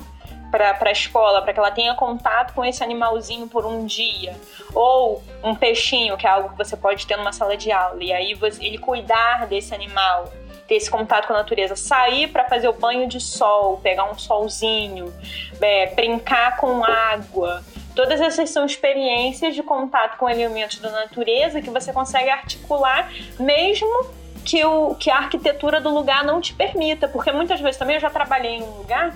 para 0.51 0.77
a 0.81 0.91
escola, 0.91 1.41
para 1.41 1.53
que 1.53 1.59
ela 1.59 1.71
tenha 1.71 1.95
contato 1.95 2.53
com 2.53 2.63
esse 2.65 2.83
animalzinho 2.83 3.47
por 3.47 3.65
um 3.65 3.85
dia. 3.85 4.35
Ou 4.75 5.23
um 5.41 5.55
peixinho, 5.55 6.17
que 6.17 6.27
é 6.27 6.29
algo 6.29 6.49
que 6.49 6.57
você 6.57 6.75
pode 6.75 7.07
ter 7.07 7.15
numa 7.15 7.31
sala 7.31 7.55
de 7.55 7.71
aula, 7.71 8.03
e 8.03 8.11
aí 8.11 8.33
você, 8.33 8.63
ele 8.63 8.77
cuidar 8.77 9.47
desse 9.47 9.73
animal, 9.73 10.31
ter 10.67 10.75
esse 10.75 10.91
contato 10.91 11.27
com 11.27 11.33
a 11.33 11.37
natureza, 11.37 11.75
sair 11.75 12.27
para 12.27 12.43
fazer 12.45 12.67
o 12.67 12.73
banho 12.73 13.07
de 13.07 13.19
sol, 13.19 13.79
pegar 13.81 14.11
um 14.11 14.17
solzinho, 14.17 15.13
é, 15.61 15.87
brincar 15.95 16.57
com 16.57 16.83
água. 16.83 17.63
Todas 17.95 18.21
essas 18.21 18.49
são 18.49 18.65
experiências 18.65 19.53
de 19.53 19.61
contato 19.61 20.17
com 20.17 20.29
elementos 20.29 20.79
da 20.79 20.89
natureza 20.89 21.61
que 21.61 21.69
você 21.69 21.91
consegue 21.91 22.29
articular 22.29 23.11
mesmo 23.39 24.09
que, 24.45 24.63
o, 24.63 24.95
que 24.95 25.09
a 25.09 25.17
arquitetura 25.17 25.79
do 25.79 25.89
lugar 25.89 26.23
não 26.23 26.39
te 26.39 26.53
permita. 26.53 27.07
Porque 27.07 27.31
muitas 27.31 27.59
vezes 27.59 27.77
também 27.77 27.95
eu 27.95 28.01
já 28.01 28.09
trabalhei 28.09 28.55
em 28.55 28.63
um 28.63 28.77
lugar 28.77 29.13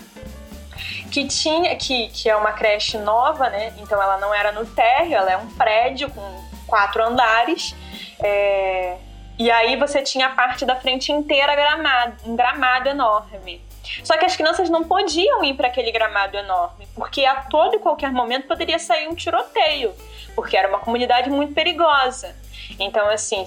que 1.12 1.26
tinha 1.28 1.76
que, 1.76 2.10
que 2.10 2.30
é 2.30 2.36
uma 2.36 2.52
creche 2.52 2.98
nova, 2.98 3.50
né? 3.50 3.74
Então 3.78 4.02
ela 4.02 4.18
não 4.18 4.34
era 4.34 4.52
no 4.52 4.66
térreo, 4.66 5.16
ela 5.16 5.32
é 5.32 5.38
um 5.38 5.48
prédio 5.48 6.10
com 6.10 6.44
quatro 6.68 7.04
andares. 7.04 7.76
É, 8.22 8.98
e 9.38 9.52
aí 9.52 9.76
você 9.76 10.02
tinha 10.02 10.28
a 10.28 10.30
parte 10.30 10.66
da 10.66 10.76
frente 10.76 11.12
inteira 11.12 11.56
gramado, 11.56 12.16
um 12.26 12.36
gramado 12.36 12.90
enorme. 12.90 13.62
Só 14.04 14.18
que 14.18 14.26
as 14.26 14.36
crianças 14.36 14.70
não 14.70 14.84
podiam 14.84 15.44
ir 15.44 15.54
para 15.54 15.68
aquele 15.68 15.92
gramado 15.92 16.38
enorme, 16.38 16.88
porque 16.96 17.26
a 17.26 17.36
todo 17.44 17.76
e 17.76 17.80
qualquer 17.80 18.12
momento 18.12 18.48
poderia 18.48 18.80
sair 18.80 19.08
um 19.08 19.16
tiroteio, 19.16 19.94
porque 20.36 20.58
era 20.58 20.68
uma 20.68 20.80
comunidade 20.80 21.30
muito 21.30 21.54
perigosa. 21.54 22.36
Então, 22.80 23.10
assim, 23.10 23.46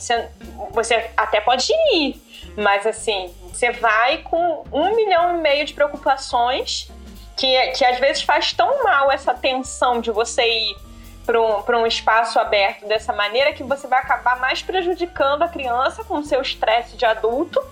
você 0.70 1.10
até 1.16 1.40
pode 1.40 1.72
ir, 1.92 2.20
mas 2.56 2.86
assim, 2.86 3.34
você 3.52 3.70
vai 3.72 4.18
com 4.18 4.64
um 4.72 4.94
milhão 4.94 5.36
e 5.36 5.40
meio 5.40 5.64
de 5.64 5.74
preocupações 5.74 6.90
que, 7.36 7.60
que 7.72 7.84
às 7.84 7.98
vezes 7.98 8.22
faz 8.22 8.52
tão 8.52 8.82
mal 8.82 9.10
essa 9.10 9.32
tensão 9.34 10.00
de 10.00 10.10
você 10.10 10.42
ir 10.42 10.87
para 11.28 11.76
um, 11.78 11.82
um 11.82 11.86
espaço 11.86 12.38
aberto 12.38 12.86
dessa 12.86 13.12
maneira 13.12 13.52
que 13.52 13.62
você 13.62 13.86
vai 13.86 13.98
acabar 13.98 14.40
mais 14.40 14.62
prejudicando 14.62 15.42
a 15.42 15.48
criança 15.48 16.02
com 16.02 16.22
seu 16.22 16.40
estresse 16.40 16.96
de 16.96 17.04
adulto 17.04 17.62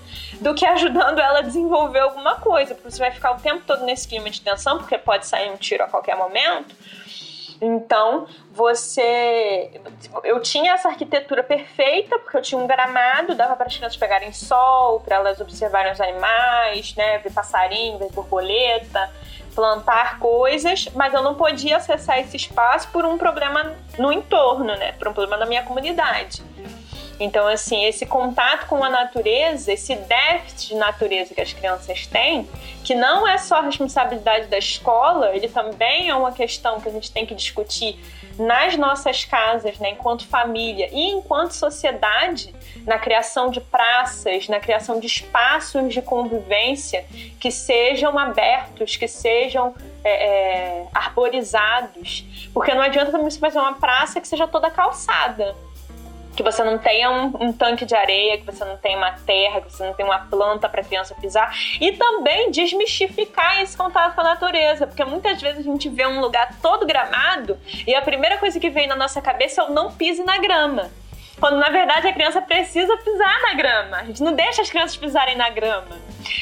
do 0.42 0.54
que 0.54 0.66
ajudando 0.66 1.18
ela 1.18 1.38
a 1.38 1.42
desenvolver 1.42 2.00
alguma 2.00 2.34
coisa, 2.34 2.74
porque 2.74 2.90
você 2.90 2.98
vai 2.98 3.10
ficar 3.10 3.30
o 3.32 3.40
tempo 3.40 3.62
todo 3.66 3.82
nesse 3.82 4.06
clima 4.06 4.28
de 4.28 4.42
tensão, 4.42 4.76
porque 4.76 4.98
pode 4.98 5.26
sair 5.26 5.50
um 5.50 5.56
tiro 5.56 5.82
a 5.84 5.88
qualquer 5.88 6.16
momento. 6.16 6.76
Então, 7.58 8.26
você. 8.52 9.80
Eu 10.22 10.38
tinha 10.40 10.74
essa 10.74 10.90
arquitetura 10.90 11.42
perfeita, 11.42 12.18
porque 12.18 12.36
eu 12.36 12.42
tinha 12.42 12.60
um 12.60 12.66
gramado, 12.66 13.34
dava 13.34 13.56
para 13.56 13.68
as 13.68 13.74
crianças 13.74 13.96
pegarem 13.96 14.30
sol, 14.34 15.00
para 15.00 15.16
elas 15.16 15.40
observarem 15.40 15.90
os 15.90 16.00
animais, 16.02 16.94
né? 16.94 17.16
Ver 17.20 17.32
passarinho, 17.32 17.96
ver 17.96 18.12
borboleta 18.12 19.10
plantar 19.56 20.18
coisas, 20.18 20.88
mas 20.94 21.14
eu 21.14 21.22
não 21.22 21.34
podia 21.34 21.78
acessar 21.78 22.20
esse 22.20 22.36
espaço 22.36 22.88
por 22.92 23.06
um 23.06 23.16
problema 23.16 23.72
no 23.98 24.12
entorno, 24.12 24.76
né? 24.76 24.92
Por 24.92 25.08
um 25.08 25.14
problema 25.14 25.38
da 25.38 25.46
minha 25.46 25.62
comunidade. 25.62 26.42
Então, 27.18 27.46
assim, 27.46 27.84
esse 27.84 28.04
contato 28.04 28.66
com 28.66 28.84
a 28.84 28.90
natureza, 28.90 29.72
esse 29.72 29.94
déficit 29.94 30.68
de 30.68 30.74
natureza 30.74 31.34
que 31.34 31.40
as 31.40 31.52
crianças 31.52 32.06
têm, 32.06 32.46
que 32.84 32.94
não 32.94 33.26
é 33.26 33.38
só 33.38 33.62
responsabilidade 33.62 34.46
da 34.48 34.58
escola, 34.58 35.34
ele 35.34 35.48
também 35.48 36.10
é 36.10 36.14
uma 36.14 36.32
questão 36.32 36.80
que 36.80 36.88
a 36.88 36.92
gente 36.92 37.10
tem 37.10 37.24
que 37.24 37.34
discutir 37.34 37.98
nas 38.38 38.76
nossas 38.76 39.24
casas, 39.24 39.78
né, 39.78 39.90
enquanto 39.90 40.26
família 40.26 40.90
e 40.92 41.10
enquanto 41.10 41.52
sociedade, 41.52 42.54
na 42.86 42.98
criação 42.98 43.50
de 43.50 43.60
praças, 43.60 44.46
na 44.46 44.60
criação 44.60 45.00
de 45.00 45.06
espaços 45.06 45.92
de 45.92 46.02
convivência 46.02 47.06
que 47.40 47.50
sejam 47.50 48.18
abertos, 48.18 48.94
que 48.96 49.08
sejam 49.08 49.74
é, 50.04 50.10
é, 50.10 50.86
arborizados. 50.94 52.26
Porque 52.52 52.74
não 52.74 52.82
adianta 52.82 53.10
também 53.10 53.30
você 53.30 53.38
fazer 53.38 53.58
uma 53.58 53.74
praça 53.74 54.20
que 54.20 54.28
seja 54.28 54.46
toda 54.46 54.70
calçada 54.70 55.56
que 56.36 56.42
você 56.42 56.62
não 56.62 56.76
tenha 56.78 57.10
um, 57.10 57.32
um, 57.40 57.52
tanque 57.52 57.84
de 57.84 57.94
areia, 57.94 58.38
que 58.38 58.44
você 58.44 58.64
não 58.64 58.76
tenha 58.76 58.98
uma 58.98 59.12
terra, 59.12 59.62
que 59.62 59.72
você 59.72 59.84
não 59.84 59.94
tenha 59.94 60.08
uma 60.08 60.18
planta 60.18 60.68
para 60.68 60.82
a 60.82 60.84
criança 60.84 61.14
pisar. 61.14 61.52
E 61.80 61.92
também 61.92 62.50
desmistificar 62.50 63.62
esse 63.62 63.76
contato 63.76 64.14
com 64.14 64.20
a 64.20 64.24
natureza, 64.24 64.86
porque 64.86 65.04
muitas 65.04 65.40
vezes 65.40 65.60
a 65.60 65.70
gente 65.70 65.88
vê 65.88 66.06
um 66.06 66.20
lugar 66.20 66.56
todo 66.60 66.86
gramado 66.86 67.58
e 67.86 67.94
a 67.94 68.02
primeira 68.02 68.36
coisa 68.36 68.60
que 68.60 68.68
vem 68.68 68.86
na 68.86 68.94
nossa 68.94 69.20
cabeça 69.20 69.62
é 69.62 69.64
o 69.64 69.70
não 69.70 69.90
pise 69.92 70.22
na 70.22 70.38
grama. 70.38 70.90
Quando 71.40 71.58
na 71.58 71.68
verdade 71.68 72.06
a 72.08 72.12
criança 72.12 72.40
precisa 72.40 72.96
pisar 72.98 73.42
na 73.42 73.54
grama. 73.54 73.96
A 73.98 74.04
gente 74.04 74.22
não 74.22 74.32
deixa 74.32 74.62
as 74.62 74.70
crianças 74.70 74.96
pisarem 74.96 75.36
na 75.36 75.50
grama. 75.50 75.96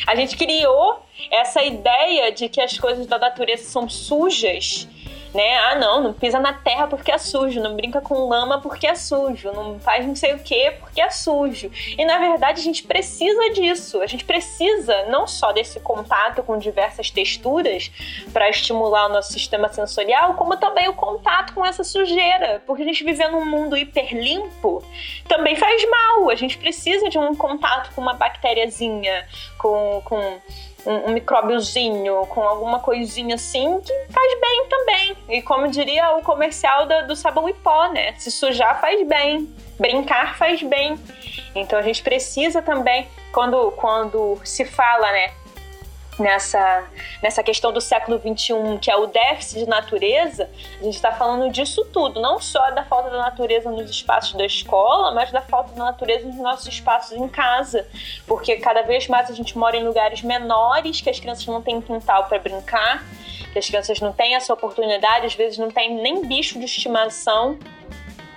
A 0.06 0.14
gente 0.14 0.36
criou 0.36 1.04
essa 1.30 1.62
ideia 1.62 2.30
de 2.32 2.48
que 2.48 2.60
as 2.60 2.78
coisas 2.78 3.06
da 3.06 3.18
natureza 3.18 3.64
são 3.64 3.88
sujas 3.88 4.88
né? 5.34 5.56
Ah, 5.58 5.74
não, 5.74 6.00
não 6.00 6.12
pisa 6.12 6.38
na 6.38 6.52
terra 6.52 6.86
porque 6.86 7.10
é 7.10 7.18
sujo, 7.18 7.60
não 7.60 7.74
brinca 7.74 8.00
com 8.00 8.28
lama 8.28 8.60
porque 8.60 8.86
é 8.86 8.94
sujo, 8.94 9.50
não 9.52 9.80
faz 9.80 10.06
não 10.06 10.14
sei 10.14 10.34
o 10.34 10.38
que 10.38 10.70
porque 10.72 11.00
é 11.00 11.10
sujo. 11.10 11.70
E 11.98 12.04
na 12.04 12.18
verdade 12.18 12.60
a 12.60 12.62
gente 12.62 12.84
precisa 12.84 13.50
disso, 13.50 14.00
a 14.00 14.06
gente 14.06 14.24
precisa 14.24 15.06
não 15.06 15.26
só 15.26 15.50
desse 15.50 15.80
contato 15.80 16.42
com 16.44 16.56
diversas 16.56 17.10
texturas 17.10 17.90
para 18.32 18.48
estimular 18.48 19.06
o 19.06 19.12
nosso 19.12 19.32
sistema 19.32 19.68
sensorial, 19.68 20.34
como 20.34 20.56
também 20.56 20.88
o 20.88 20.94
contato 20.94 21.52
com 21.52 21.66
essa 21.66 21.82
sujeira, 21.82 22.62
porque 22.64 22.82
a 22.82 22.86
gente 22.86 23.02
viver 23.02 23.28
num 23.28 23.44
mundo 23.44 23.76
hiper 23.76 24.14
limpo 24.14 24.84
também 25.26 25.56
faz 25.56 25.84
mal, 25.90 26.30
a 26.30 26.34
gente 26.36 26.56
precisa 26.56 27.08
de 27.08 27.18
um 27.18 27.34
contato 27.34 27.92
com 27.94 28.00
uma 28.00 28.14
bactériazinha, 28.14 29.26
com, 29.58 30.00
com 30.04 30.38
um, 30.86 31.10
um 31.10 31.12
micróbiozinho, 31.12 32.26
com 32.26 32.42
alguma 32.42 32.78
coisinha 32.80 33.34
assim, 33.34 33.80
que 33.80 33.92
faz 34.12 34.40
bem 34.40 34.66
também. 34.68 35.16
E 35.28 35.42
como 35.42 35.68
diria 35.68 36.16
o 36.16 36.22
comercial 36.22 36.86
do, 36.86 37.08
do 37.08 37.16
sabão 37.16 37.48
e 37.48 37.54
pó, 37.54 37.88
né? 37.88 38.14
Se 38.18 38.30
sujar 38.30 38.80
faz 38.80 39.06
bem, 39.06 39.52
brincar 39.78 40.36
faz 40.36 40.62
bem. 40.62 40.98
Então 41.54 41.78
a 41.78 41.82
gente 41.82 42.02
precisa 42.02 42.60
também, 42.60 43.06
quando, 43.32 43.70
quando 43.72 44.38
se 44.44 44.64
fala, 44.64 45.10
né, 45.12 45.32
nessa, 46.18 46.84
nessa 47.22 47.42
questão 47.42 47.72
do 47.72 47.80
século 47.80 48.18
XXI, 48.18 48.78
que 48.80 48.90
é 48.90 48.96
o 48.96 49.06
déficit 49.06 49.60
de 49.60 49.66
natureza, 49.66 50.48
a 50.80 50.84
gente 50.84 50.94
está 50.94 51.12
falando 51.12 51.50
disso 51.50 51.84
tudo, 51.92 52.20
não 52.20 52.40
só 52.40 52.70
da 52.70 52.84
falta 52.84 53.10
da 53.10 53.18
natureza 53.18 53.70
nos 53.70 53.90
espaços 53.90 54.34
da 54.34 54.44
escola, 54.44 55.12
mas 55.12 55.30
da 55.30 55.40
falta 55.40 55.72
da 55.72 55.84
natureza 55.84 56.26
nos 56.26 56.36
nossos 56.36 56.66
espaços 56.66 57.12
em 57.12 57.28
casa, 57.28 57.86
porque 58.26 58.56
cada 58.56 58.82
vez 58.82 59.08
mais 59.08 59.30
a 59.30 59.34
gente 59.34 59.56
mora 59.58 59.76
em 59.76 59.84
lugares 59.84 60.22
menores, 60.22 61.00
que 61.00 61.10
as 61.10 61.18
crianças 61.18 61.46
não 61.46 61.62
têm 61.62 61.80
quintal 61.80 62.24
para 62.24 62.38
brincar, 62.38 63.04
que 63.52 63.58
as 63.58 63.66
crianças 63.66 64.00
não 64.00 64.12
têm 64.12 64.34
essa 64.34 64.52
oportunidade, 64.52 65.26
às 65.26 65.34
vezes 65.34 65.58
não 65.58 65.70
tem 65.70 65.94
nem 65.94 66.26
bicho 66.26 66.58
de 66.58 66.64
estimação. 66.64 67.58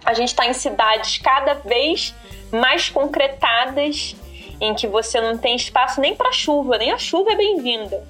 A 0.06 0.14
gente 0.14 0.30
está 0.30 0.46
em 0.46 0.54
cidades 0.54 1.18
cada 1.18 1.56
vez 1.56 2.14
mais 2.52 2.90
concretadas 2.90 4.16
em 4.60 4.74
que 4.74 4.88
você 4.88 5.20
não 5.22 5.38
tem 5.38 5.56
espaço 5.56 6.02
nem 6.02 6.16
para 6.16 6.32
chuva, 6.32 6.78
nem 6.78 6.92
a 6.92 6.98
chuva 6.98 7.32
é 7.32 7.36
bem-vinda. 7.36 8.04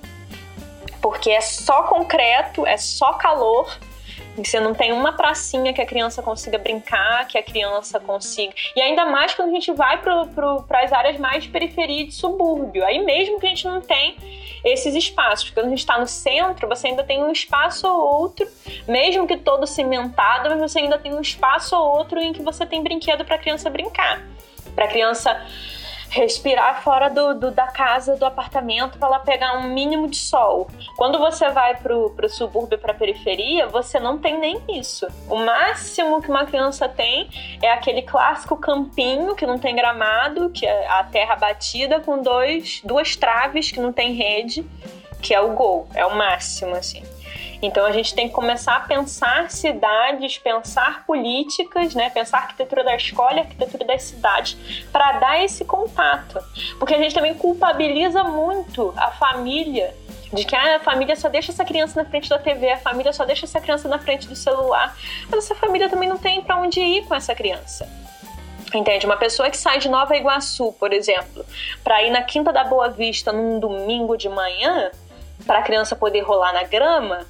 Porque 1.02 1.30
é 1.30 1.42
só 1.42 1.84
concreto, 1.84 2.66
é 2.66 2.78
só 2.78 3.14
calor, 3.14 3.78
você 4.44 4.60
não 4.60 4.74
tem 4.74 4.92
uma 4.94 5.14
pracinha 5.14 5.74
que 5.74 5.82
a 5.82 5.86
criança 5.86 6.22
consiga 6.22 6.58
brincar, 6.58 7.28
que 7.28 7.38
a 7.38 7.44
criança 7.44 8.00
consiga. 8.00 8.54
E 8.76 8.82
ainda 8.82 9.06
mais 9.06 9.34
quando 9.34 9.50
a 9.50 9.54
gente 9.54 9.72
vai 9.72 10.00
para 10.00 10.84
as 10.84 10.94
áreas 10.94 11.18
mais 11.18 11.44
de 11.44 11.50
periferia 11.50 12.06
de 12.06 12.14
subúrbio. 12.14 12.86
Aí 12.86 13.04
mesmo 13.04 13.40
que 13.40 13.48
a 13.48 13.50
gente 13.50 13.66
não 13.66 13.82
tem 13.82 14.16
esses 14.64 14.94
espaços. 14.94 15.50
Quando 15.50 15.68
a 15.68 15.70
gente 15.70 15.80
está 15.80 15.98
no 15.98 16.08
centro, 16.08 16.68
você 16.68 16.88
ainda 16.88 17.04
tem 17.04 17.24
um 17.24 17.32
espaço 17.32 17.88
ou 17.88 18.22
outro, 18.22 18.48
mesmo 18.88 19.26
que 19.28 19.38
todo 19.38 19.66
cimentado, 19.66 20.50
mas 20.50 20.72
você 20.72 20.80
ainda 20.80 20.98
tem 20.98 21.14
um 21.14 21.22
espaço 21.22 21.76
ou 21.76 21.98
outro 21.98 22.20
em 22.20 22.34
que 22.34 22.42
você 22.42 22.66
tem 22.66 22.84
brinquedo 22.84 23.26
para 23.26 23.36
a 23.36 23.40
criança 23.40 23.70
brincar. 23.70 24.24
Para 24.76 24.86
a 24.86 24.88
criança 24.88 25.36
respirar 26.10 26.82
fora 26.82 27.10
do, 27.10 27.34
do 27.34 27.52
da 27.52 27.68
casa, 27.68 28.16
do 28.16 28.26
apartamento, 28.26 28.98
para 28.98 29.08
ela 29.08 29.20
pegar 29.20 29.58
um 29.58 29.70
mínimo 29.74 30.08
de 30.08 30.18
sol. 30.18 30.68
Quando 30.96 31.20
você 31.20 31.50
vai 31.50 31.76
pro, 31.76 32.12
pro 32.12 32.30
subúrbio, 32.30 32.78
pra 32.78 32.94
periferia, 32.94 33.68
você 33.68 34.00
não 34.00 34.18
tem 34.18 34.40
nem 34.40 34.62
isso. 34.70 35.08
O 35.30 35.38
máximo 35.38 36.22
que 36.22 36.30
uma 36.30 36.46
criança 36.46 36.88
tem 36.88 37.30
é 37.62 37.72
aquele 37.72 38.02
clássico 38.02 38.58
campinho 38.58 39.36
que 39.36 39.46
não 39.46 39.58
tem 39.58 39.76
gramado, 39.76 40.50
que 40.50 40.66
é 40.66 40.88
a 40.88 41.04
terra 41.04 41.36
batida 41.36 42.00
com 42.00 42.22
dois, 42.22 42.82
duas 42.84 43.16
traves 43.16 43.72
que 43.72 43.80
não 43.80 43.92
tem 43.92 44.14
rede, 44.14 44.66
que 45.22 45.34
é 45.34 45.42
o 45.42 45.54
gol, 45.54 45.88
é 45.94 46.06
o 46.06 46.16
máximo, 46.16 46.76
assim. 46.76 47.04
Então 47.62 47.86
a 47.86 47.92
gente 47.92 48.14
tem 48.14 48.28
que 48.28 48.34
começar 48.34 48.76
a 48.76 48.80
pensar 48.82 49.50
cidades, 49.50 50.38
pensar 50.38 51.06
políticas, 51.06 51.96
né? 51.96 52.10
pensar 52.10 52.38
arquitetura 52.38 52.84
da 52.84 52.96
escola 52.96 53.40
arquitetura 53.40 53.86
das 53.86 54.04
cidades 54.04 54.86
para 54.92 55.14
dar 55.14 55.44
esse 55.44 55.66
contato. 55.66 56.40
Porque 56.78 56.94
a 56.94 56.98
gente 56.98 57.16
também 57.16 57.34
culpabiliza 57.34 58.24
muito 58.24 58.94
a 58.96 59.12
família 59.12 59.94
de 60.34 60.44
que 60.44 60.56
ah, 60.56 60.76
a 60.76 60.80
família 60.80 61.16
só 61.16 61.30
deixa 61.30 61.52
essa 61.52 61.64
criança 61.64 62.02
na 62.02 62.10
frente 62.10 62.30
da 62.30 62.38
TV, 62.38 62.70
a 62.72 62.78
família 62.78 63.14
só 63.14 63.24
deixa 63.24 63.46
essa 63.46 63.62
criança 63.62 63.88
na 63.88 63.98
frente 63.98 64.28
do 64.28 64.36
celular, 64.36 64.96
mas 65.30 65.46
essa 65.46 65.56
família 65.56 65.90
também 65.90 66.10
não 66.10 66.18
tem 66.18 66.42
para 66.42 66.58
onde 66.58 66.82
ir 66.82 67.06
com 67.06 67.16
essa 67.16 67.34
criança. 67.34 67.88
Entende? 68.74 69.06
Uma 69.06 69.16
pessoa 69.16 69.50
que 69.50 69.58
sai 69.58 69.80
de 69.80 69.88
Nova 69.88 70.16
Iguaçu, 70.18 70.74
por 70.74 70.92
exemplo, 70.92 71.46
para 71.84 72.04
ir 72.04 72.12
na 72.12 72.22
Quinta 72.22 72.52
da 72.52 72.66
Boa 72.66 72.90
Vista 72.90 73.32
num 73.32 73.60
domingo 73.60 74.18
de 74.18 74.28
manhã, 74.28 74.92
para 75.46 75.60
a 75.60 75.62
criança 75.62 75.96
poder 75.96 76.22
rolar 76.22 76.52
na 76.52 76.64
grama, 76.64 77.26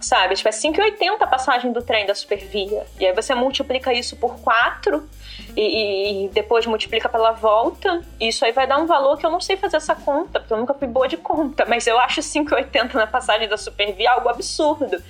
sabe? 0.00 0.34
Tipo, 0.34 0.48
é 0.48 0.52
5,80 0.52 1.16
a 1.20 1.26
passagem 1.26 1.72
do 1.72 1.82
trem 1.82 2.06
da 2.06 2.14
Supervia. 2.14 2.86
E 2.98 3.06
aí 3.06 3.12
você 3.12 3.34
multiplica 3.34 3.92
isso 3.92 4.16
por 4.16 4.40
4 4.40 5.08
e, 5.56 6.24
e, 6.24 6.28
depois 6.28 6.66
multiplica 6.66 7.08
pela 7.08 7.32
volta. 7.32 8.02
E 8.18 8.28
isso 8.28 8.44
aí 8.44 8.52
vai 8.52 8.66
dar 8.66 8.78
um 8.78 8.86
valor 8.86 9.18
que 9.18 9.26
eu 9.26 9.30
não 9.30 9.40
sei 9.40 9.56
fazer 9.56 9.76
essa 9.76 9.94
conta, 9.94 10.40
porque 10.40 10.52
eu 10.52 10.58
nunca 10.58 10.74
fui 10.74 10.88
boa 10.88 11.06
de 11.06 11.16
conta. 11.16 11.66
Mas 11.66 11.86
eu 11.86 11.98
acho 11.98 12.20
5,80 12.20 12.94
na 12.94 13.06
passagem 13.06 13.48
da 13.48 13.56
Supervia 13.56 14.12
algo 14.12 14.28
absurdo. 14.28 15.02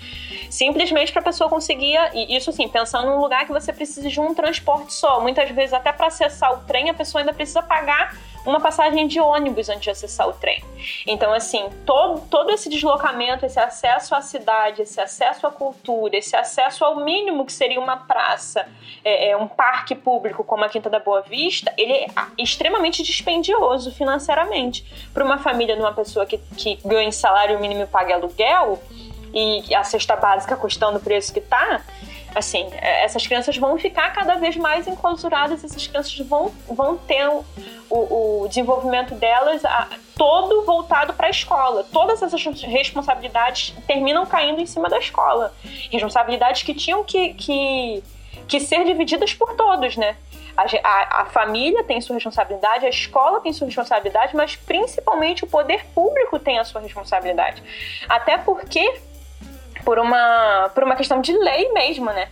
Simplesmente 0.50 1.12
para 1.12 1.20
a 1.20 1.24
pessoa 1.24 1.48
conseguir. 1.48 1.98
E 2.12 2.36
isso 2.36 2.50
assim, 2.50 2.68
pensando 2.68 3.06
num 3.06 3.20
lugar 3.20 3.46
que 3.46 3.52
você 3.52 3.72
precisa 3.72 4.08
de 4.08 4.20
um 4.20 4.34
transporte 4.34 4.92
só. 4.92 5.20
Muitas 5.20 5.50
vezes, 5.50 5.72
até 5.72 5.92
para 5.92 6.08
acessar 6.08 6.52
o 6.52 6.58
trem, 6.64 6.90
a 6.90 6.94
pessoa 6.94 7.22
ainda 7.22 7.32
precisa 7.32 7.62
pagar 7.62 8.16
uma 8.44 8.60
passagem 8.60 9.06
de 9.06 9.20
ônibus 9.20 9.68
antes 9.68 9.82
de 9.82 9.90
acessar 9.90 10.28
o 10.28 10.32
trem. 10.32 10.62
Então, 11.06 11.32
assim, 11.32 11.68
todo, 11.84 12.20
todo 12.28 12.50
esse 12.50 12.68
deslocamento, 12.68 13.44
esse 13.44 13.58
acesso 13.58 14.14
à 14.14 14.20
cidade, 14.20 14.82
esse 14.82 15.00
acesso 15.00 15.46
à 15.46 15.50
cultura, 15.50 16.16
esse 16.16 16.34
acesso 16.34 16.84
ao 16.84 16.96
mínimo 17.04 17.44
que 17.44 17.52
seria 17.52 17.80
uma 17.80 17.96
praça, 17.96 18.66
é, 19.04 19.30
é 19.30 19.36
um 19.36 19.46
parque 19.46 19.94
público 19.94 20.42
como 20.42 20.64
a 20.64 20.68
Quinta 20.68 20.88
da 20.88 20.98
Boa 20.98 21.22
Vista, 21.22 21.72
ele 21.76 21.92
é 21.92 22.06
extremamente 22.38 23.02
dispendioso 23.02 23.92
financeiramente. 23.92 24.84
Para 25.12 25.24
uma 25.24 25.38
família 25.38 25.74
de 25.74 25.80
uma 25.80 25.92
pessoa 25.92 26.24
que, 26.24 26.38
que 26.56 26.78
ganha 26.84 27.12
salário 27.12 27.58
mínimo 27.60 27.82
e 27.82 27.86
paga 27.86 28.14
aluguel, 28.14 28.80
e 29.32 29.74
a 29.74 29.84
cesta 29.84 30.16
básica 30.16 30.56
custando 30.56 30.98
o 30.98 31.00
preço 31.00 31.32
que 31.32 31.38
está, 31.38 31.82
assim, 32.34 32.68
é, 32.72 33.04
essas 33.04 33.26
crianças 33.26 33.56
vão 33.56 33.78
ficar 33.78 34.10
cada 34.12 34.36
vez 34.36 34.56
mais 34.56 34.86
enclausuradas, 34.86 35.64
essas 35.64 35.86
crianças 35.86 36.18
vão, 36.20 36.52
vão 36.68 36.96
ter 36.96 37.26
o, 37.28 38.42
o 38.44 38.48
desenvolvimento 38.48 39.14
delas 39.14 39.64
a, 39.64 39.88
todo 40.16 40.64
voltado 40.64 41.14
para 41.14 41.26
a 41.26 41.30
escola. 41.30 41.84
Todas 41.92 42.22
essas 42.22 42.42
responsabilidades 42.42 43.74
terminam 43.86 44.26
caindo 44.26 44.60
em 44.60 44.66
cima 44.66 44.88
da 44.88 44.98
escola. 44.98 45.52
Responsabilidades 45.90 46.62
que 46.62 46.74
tinham 46.74 47.02
que, 47.02 47.34
que, 47.34 48.02
que 48.46 48.60
ser 48.60 48.84
divididas 48.84 49.34
por 49.34 49.54
todos, 49.54 49.96
né? 49.96 50.16
A, 50.56 50.62
a, 50.62 51.22
a, 51.22 51.26
família 51.26 51.82
tem 51.84 52.00
sua 52.00 52.14
responsabilidade, 52.14 52.84
a 52.84 52.90
escola 52.90 53.40
tem 53.40 53.52
sua 53.52 53.66
responsabilidade, 53.66 54.36
mas 54.36 54.56
principalmente 54.56 55.44
o 55.44 55.46
poder 55.46 55.86
público 55.94 56.38
tem 56.38 56.58
a 56.58 56.64
sua 56.64 56.80
responsabilidade. 56.80 57.62
Até 58.08 58.36
porque 58.36 59.00
por 59.84 59.98
uma, 59.98 60.70
por 60.74 60.84
uma 60.84 60.96
questão 60.96 61.20
de 61.20 61.32
lei 61.32 61.72
mesmo, 61.72 62.06
né? 62.06 62.28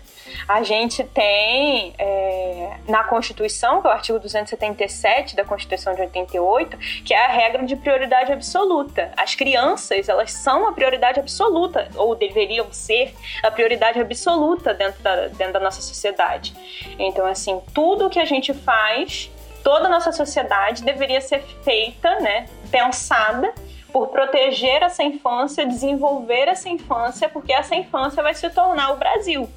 A 0.46 0.62
gente 0.62 1.04
tem 1.04 1.94
é, 1.98 2.76
na 2.88 3.04
Constituição, 3.04 3.80
que 3.80 3.86
é 3.86 3.90
o 3.90 3.92
artigo 3.92 4.18
277 4.18 5.36
da 5.36 5.44
Constituição 5.44 5.94
de 5.94 6.00
88, 6.02 6.76
que 7.04 7.14
é 7.14 7.24
a 7.24 7.28
regra 7.28 7.64
de 7.64 7.76
prioridade 7.76 8.32
absoluta. 8.32 9.12
As 9.16 9.34
crianças, 9.34 10.08
elas 10.08 10.32
são 10.32 10.68
a 10.68 10.72
prioridade 10.72 11.20
absoluta, 11.20 11.88
ou 11.96 12.14
deveriam 12.14 12.72
ser 12.72 13.14
a 13.42 13.50
prioridade 13.50 14.00
absoluta 14.00 14.74
dentro 14.74 15.02
da, 15.02 15.28
dentro 15.28 15.54
da 15.54 15.60
nossa 15.60 15.80
sociedade. 15.80 16.54
Então, 16.98 17.26
assim, 17.26 17.60
tudo 17.74 18.10
que 18.10 18.18
a 18.18 18.24
gente 18.24 18.52
faz, 18.52 19.30
toda 19.62 19.86
a 19.86 19.88
nossa 19.88 20.12
sociedade 20.12 20.82
deveria 20.82 21.20
ser 21.20 21.42
feita, 21.62 22.20
né, 22.20 22.46
pensada 22.70 23.52
por 23.98 24.08
proteger 24.08 24.80
essa 24.84 25.02
infância, 25.02 25.66
desenvolver 25.66 26.46
essa 26.46 26.68
infância, 26.68 27.28
porque 27.28 27.52
essa 27.52 27.74
infância 27.74 28.22
vai 28.22 28.32
se 28.32 28.48
tornar 28.50 28.92
o 28.92 28.96
Brasil. 28.96 29.48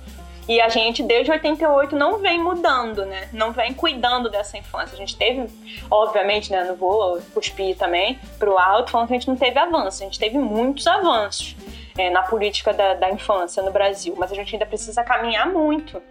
E 0.50 0.60
a 0.60 0.68
gente, 0.68 1.04
desde 1.04 1.32
88, 1.32 1.96
não 1.96 2.18
vem 2.18 2.40
mudando, 2.40 3.06
né? 3.06 3.30
Não 3.32 3.52
vem 3.52 3.72
cuidando 3.72 4.32
dessa 4.32 4.58
infância. 4.58 4.96
A 4.96 4.98
gente 4.98 5.16
teve, 5.16 5.48
obviamente, 5.92 6.52
né? 6.52 6.64
Não 6.64 6.76
vou 6.76 7.22
cuspir 7.36 7.78
também 7.78 8.20
pro 8.40 8.58
alto, 8.58 8.90
falando 8.90 9.10
que 9.10 9.14
a 9.14 9.18
gente 9.20 9.28
não 9.28 9.36
teve 9.38 9.60
avanço. 9.60 10.02
A 10.02 10.06
gente 10.06 10.18
teve 10.18 10.40
muitos 10.40 10.88
avanços 10.88 11.56
é, 11.96 12.10
na 12.10 12.24
política 12.24 12.74
da, 12.74 12.96
da, 12.96 13.12
infância 13.12 13.62
no 13.62 13.72
Brasil, 13.72 14.16
mas 14.18 14.32
a 14.32 14.36
gente 14.36 14.56
ainda 14.56 14.66
precisa 14.66 15.04
caminhar 15.04 15.48
muito. 15.48 16.02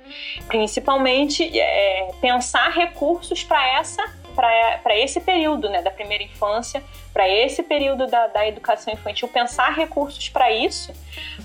Principalmente 0.47 1.59
é, 1.59 2.13
pensar 2.21 2.71
recursos 2.71 3.43
para 3.43 3.81
essa 3.81 4.20
para 4.35 4.97
esse 4.97 5.21
período 5.21 5.69
né, 5.69 5.83
da 5.83 5.91
primeira 5.91 6.25
infância, 6.25 6.83
para 7.13 7.29
esse 7.29 7.63
período 7.63 8.07
da, 8.07 8.29
da 8.29 8.47
educação 8.47 8.93
infantil, 8.93 9.29
pensar 9.29 9.75
recursos 9.75 10.29
para 10.29 10.53
isso, 10.53 10.93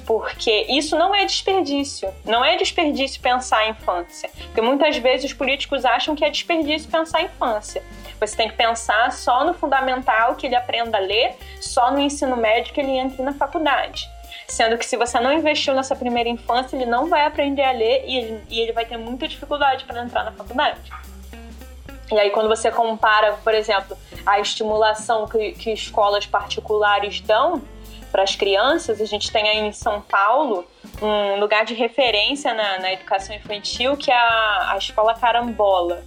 porque 0.06 0.66
isso 0.70 0.98
não 0.98 1.14
é 1.14 1.26
desperdício. 1.26 2.14
Não 2.24 2.44
é 2.46 2.56
desperdício 2.56 3.20
pensar 3.22 3.60
a 3.60 3.70
infância. 3.70 4.30
Porque 4.46 4.62
muitas 4.62 4.98
vezes 4.98 5.32
os 5.32 5.34
políticos 5.34 5.86
acham 5.86 6.16
que 6.16 6.24
é 6.24 6.30
desperdício 6.30 6.90
pensar 6.90 7.20
a 7.20 7.24
infância. 7.24 7.84
Você 8.20 8.36
tem 8.38 8.50
que 8.50 8.56
pensar 8.56 9.12
só 9.12 9.44
no 9.44 9.54
fundamental 9.54 10.36
que 10.36 10.46
ele 10.46 10.56
aprenda 10.56 10.98
a 10.98 11.02
ler, 11.02 11.36
só 11.60 11.92
no 11.92 12.00
ensino 12.00 12.38
médio 12.38 12.74
que 12.74 12.80
ele 12.80 12.92
entre 12.92 13.22
na 13.22 13.34
faculdade. 13.34 14.08
Sendo 14.48 14.78
que 14.78 14.86
se 14.86 14.96
você 14.96 15.20
não 15.20 15.34
investiu 15.34 15.74
nessa 15.74 15.96
primeira 15.96 16.30
infância, 16.30 16.76
ele 16.76 16.86
não 16.86 17.08
vai 17.08 17.26
aprender 17.26 17.64
a 17.64 17.72
ler 17.72 18.04
e 18.06 18.18
ele, 18.18 18.44
e 18.50 18.60
ele 18.60 18.72
vai 18.72 18.86
ter 18.86 18.98
muita 18.98 19.28
dificuldade 19.28 19.86
para 19.86 20.02
entrar 20.04 20.24
na 20.24 20.32
faculdade. 20.32 20.92
E 22.12 22.20
aí, 22.20 22.30
quando 22.30 22.48
você 22.48 22.72
compara, 22.72 23.34
por 23.44 23.54
exemplo, 23.54 23.98
a 24.26 24.40
estimulação 24.40 25.28
que, 25.28 25.54
que 25.54 25.72
escolas 25.72 26.26
particulares 26.26 27.20
dão 27.22 27.62
para 28.12 28.24
as 28.24 28.36
crianças, 28.36 29.02
a 29.02 29.06
gente 29.06 29.32
tem 29.32 29.50
aí 29.50 29.60
em 29.60 29.72
São 29.72 30.02
Paulo 30.02 30.66
um 31.02 31.40
lugar 31.40 31.66
de 31.66 31.74
referência 31.74 32.54
na, 32.54 32.80
na 32.80 32.94
educação 32.94 33.36
infantil 33.36 33.98
que 33.98 34.10
é 34.10 34.16
a, 34.16 34.72
a 34.74 34.78
Escola 34.78 35.14
Carambola. 35.16 36.04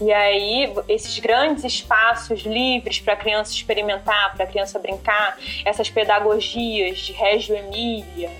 E 0.00 0.12
aí, 0.12 0.74
esses 0.88 1.18
grandes 1.18 1.64
espaços 1.64 2.42
livres 2.42 3.00
para 3.00 3.14
a 3.14 3.16
criança 3.16 3.52
experimentar, 3.52 4.34
para 4.34 4.44
a 4.44 4.46
criança 4.46 4.78
brincar, 4.78 5.38
essas 5.64 5.88
pedagogias 5.88 6.98
de 6.98 7.12
Reggio 7.12 7.56
Emília, 7.56 8.30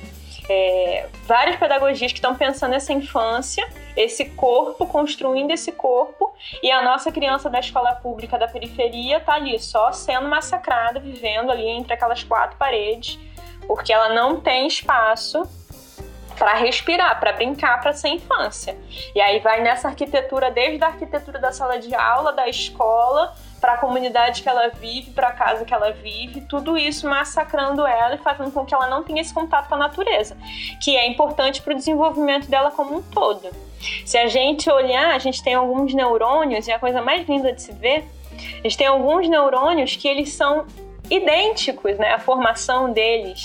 é, 0.48 1.08
várias 1.24 1.56
pedagogias 1.56 2.12
que 2.12 2.18
estão 2.18 2.34
pensando 2.34 2.72
nessa 2.72 2.92
infância, 2.92 3.66
esse 3.96 4.26
corpo, 4.26 4.87
construindo 4.87 5.50
esse 5.50 5.72
corpo, 5.72 6.35
e 6.62 6.70
a 6.70 6.82
nossa 6.82 7.11
criança 7.11 7.48
da 7.48 7.59
escola 7.59 7.94
pública 7.94 8.38
da 8.38 8.46
periferia 8.46 9.16
está 9.16 9.35
ali 9.35 9.59
só 9.59 9.90
sendo 9.92 10.28
massacrada, 10.28 11.00
vivendo 11.00 11.50
ali 11.50 11.66
entre 11.66 11.94
aquelas 11.94 12.22
quatro 12.22 12.56
paredes, 12.59 13.18
porque 13.66 13.92
ela 13.92 14.11
não 14.11 14.40
tem 14.40 14.66
espaço 14.66 15.42
para 16.38 16.54
respirar, 16.54 17.18
para 17.18 17.32
brincar, 17.32 17.80
para 17.80 17.92
ser 17.94 18.09
infância. 18.09 18.76
E 19.14 19.20
aí 19.20 19.40
vai 19.40 19.62
nessa 19.62 19.88
arquitetura, 19.88 20.50
desde 20.50 20.85
a 20.85 20.88
arquitetura 20.88 21.38
da 21.38 21.50
sala 21.50 21.78
de 21.78 21.94
aula, 21.94 22.32
da 22.32 22.46
escola, 22.46 23.35
para 23.61 23.72
a 23.72 23.78
comunidade 23.78 24.42
que 24.42 24.48
ela 24.48 24.68
vive, 24.68 25.11
para 25.12 25.28
a 25.28 25.32
casa 25.32 25.64
que 25.64 25.72
ela 25.72 25.90
vive, 25.92 26.42
tudo 26.42 26.76
isso 26.76 27.09
massacrando 27.09 27.87
ela 27.87 28.14
e 28.14 28.18
fazendo 28.18 28.52
com 28.52 28.64
que 28.64 28.74
ela 28.74 28.87
não 28.87 29.02
tenha 29.02 29.20
esse 29.20 29.32
contato 29.32 29.68
com 29.68 29.74
a 29.74 29.78
natureza, 29.78 30.37
que 30.82 30.96
é 30.96 31.06
importante 31.06 31.62
para 31.62 31.72
o 31.72 31.76
desenvolvimento 31.76 32.48
dela 32.48 32.70
como 32.70 32.98
um 32.98 33.02
todo. 33.02 33.50
Se 34.05 34.18
a 34.18 34.27
gente 34.27 34.70
olhar, 34.70 35.14
a 35.14 35.18
gente 35.18 35.42
tem 35.42 35.55
alguns 35.55 35.94
neurônios, 35.94 36.66
e 36.68 36.72
a 36.72 36.79
coisa 36.79 37.01
mais 37.03 37.29
linda 37.29 37.53
de 37.53 37.62
se 37.62 37.72
ver, 37.72 38.05
a 38.33 38.62
gente 38.62 38.77
tem 38.77 38.87
alguns 38.87 39.29
neurônios 39.29 39.96
que 39.96 40.09
eles 40.09 40.33
são 40.33 40.66
idênticos, 41.11 41.96
né? 41.99 42.12
A 42.12 42.18
formação 42.18 42.92
deles 42.92 43.42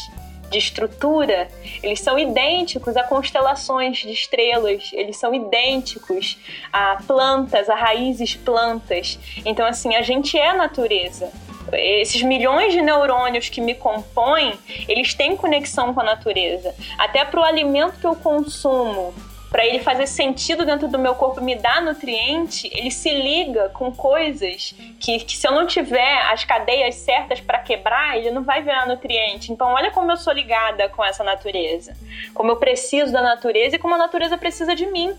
de 0.51 0.57
estrutura, 0.57 1.47
eles 1.81 2.01
são 2.01 2.19
idênticos 2.19 2.97
a 2.97 3.03
constelações 3.03 3.99
de 3.99 4.11
estrelas, 4.11 4.91
eles 4.91 5.17
são 5.17 5.33
idênticos 5.33 6.37
a 6.73 6.97
plantas, 7.07 7.69
a 7.69 7.75
raízes 7.75 8.35
plantas. 8.35 9.17
Então, 9.45 9.65
assim, 9.65 9.95
a 9.95 10.01
gente 10.01 10.37
é 10.37 10.49
a 10.49 10.53
natureza. 10.53 11.31
Esses 11.71 12.21
milhões 12.21 12.73
de 12.73 12.81
neurônios 12.81 13.47
que 13.47 13.61
me 13.61 13.73
compõem, 13.73 14.53
eles 14.89 15.13
têm 15.13 15.37
conexão 15.37 15.93
com 15.93 16.01
a 16.01 16.03
natureza. 16.03 16.75
Até 16.97 17.23
para 17.23 17.39
o 17.39 17.43
alimento 17.43 17.97
que 17.99 18.05
eu 18.05 18.15
consumo, 18.15 19.13
para 19.51 19.65
ele 19.65 19.79
fazer 19.79 20.07
sentido 20.07 20.65
dentro 20.65 20.87
do 20.87 20.97
meu 20.97 21.13
corpo, 21.13 21.41
me 21.41 21.55
dar 21.57 21.81
nutriente, 21.81 22.71
ele 22.73 22.89
se 22.89 23.09
liga 23.09 23.67
com 23.69 23.91
coisas 23.91 24.73
que, 24.97 25.19
que 25.19 25.35
se 25.35 25.45
eu 25.45 25.51
não 25.51 25.67
tiver 25.67 26.21
as 26.31 26.45
cadeias 26.45 26.95
certas 26.95 27.41
para 27.41 27.59
quebrar, 27.59 28.17
ele 28.17 28.31
não 28.31 28.43
vai 28.43 28.61
virar 28.63 28.87
nutriente. 28.87 29.51
Então, 29.51 29.73
olha 29.73 29.91
como 29.91 30.09
eu 30.09 30.15
sou 30.15 30.31
ligada 30.31 30.87
com 30.87 31.03
essa 31.03 31.21
natureza, 31.21 31.93
como 32.33 32.51
eu 32.51 32.55
preciso 32.55 33.11
da 33.11 33.21
natureza 33.21 33.75
e 33.75 33.79
como 33.79 33.93
a 33.93 33.97
natureza 33.97 34.37
precisa 34.37 34.73
de 34.73 34.85
mim. 34.85 35.13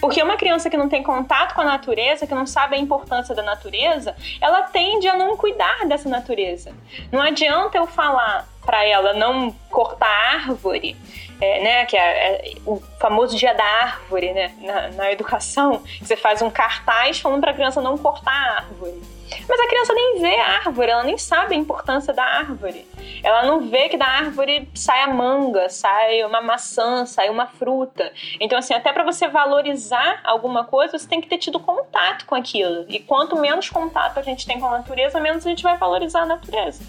Porque 0.00 0.22
uma 0.22 0.38
criança 0.38 0.70
que 0.70 0.78
não 0.78 0.88
tem 0.88 1.02
contato 1.02 1.54
com 1.54 1.60
a 1.60 1.64
natureza, 1.64 2.26
que 2.26 2.34
não 2.34 2.46
sabe 2.46 2.76
a 2.76 2.78
importância 2.78 3.34
da 3.34 3.42
natureza, 3.42 4.16
ela 4.40 4.62
tende 4.62 5.06
a 5.06 5.14
não 5.14 5.36
cuidar 5.36 5.84
dessa 5.86 6.08
natureza. 6.08 6.72
Não 7.12 7.20
adianta 7.20 7.76
eu 7.76 7.86
falar 7.86 8.48
para 8.64 8.82
ela 8.82 9.12
não 9.12 9.52
cortar 9.70 10.08
árvore 10.34 10.96
é, 11.44 11.62
né, 11.62 11.86
que 11.86 11.96
é, 11.96 12.00
é, 12.00 12.54
o 12.66 12.80
famoso 12.98 13.36
dia 13.36 13.52
da 13.54 13.64
árvore, 13.64 14.32
né, 14.32 14.54
na, 14.60 14.88
na 14.88 15.12
educação, 15.12 15.82
você 16.00 16.16
faz 16.16 16.40
um 16.40 16.50
cartaz 16.50 17.20
falando 17.20 17.40
para 17.40 17.50
a 17.50 17.54
criança 17.54 17.80
não 17.80 17.98
cortar 17.98 18.32
a 18.32 18.56
árvore. 18.58 19.14
Mas 19.48 19.60
a 19.60 19.68
criança 19.68 19.94
nem 19.94 20.20
vê 20.20 20.36
a 20.36 20.46
árvore, 20.58 20.90
ela 20.90 21.02
nem 21.02 21.18
sabe 21.18 21.54
a 21.54 21.58
importância 21.58 22.12
da 22.12 22.22
árvore. 22.22 22.86
Ela 23.22 23.44
não 23.44 23.68
vê 23.68 23.88
que 23.88 23.96
da 23.96 24.06
árvore 24.06 24.68
sai 24.74 25.02
a 25.02 25.08
manga, 25.08 25.68
sai 25.68 26.22
uma 26.24 26.40
maçã, 26.40 27.04
sai 27.04 27.30
uma 27.30 27.46
fruta. 27.46 28.12
Então, 28.38 28.58
assim, 28.58 28.74
até 28.74 28.92
para 28.92 29.02
você 29.02 29.26
valorizar 29.28 30.20
alguma 30.24 30.64
coisa, 30.64 30.98
você 30.98 31.08
tem 31.08 31.20
que 31.20 31.28
ter 31.28 31.38
tido 31.38 31.58
contato 31.58 32.26
com 32.26 32.34
aquilo. 32.34 32.84
E 32.88 33.00
quanto 33.00 33.36
menos 33.36 33.68
contato 33.68 34.18
a 34.18 34.22
gente 34.22 34.46
tem 34.46 34.60
com 34.60 34.66
a 34.66 34.78
natureza, 34.78 35.20
menos 35.20 35.44
a 35.46 35.48
gente 35.48 35.62
vai 35.62 35.76
valorizar 35.76 36.22
a 36.22 36.26
natureza. 36.26 36.82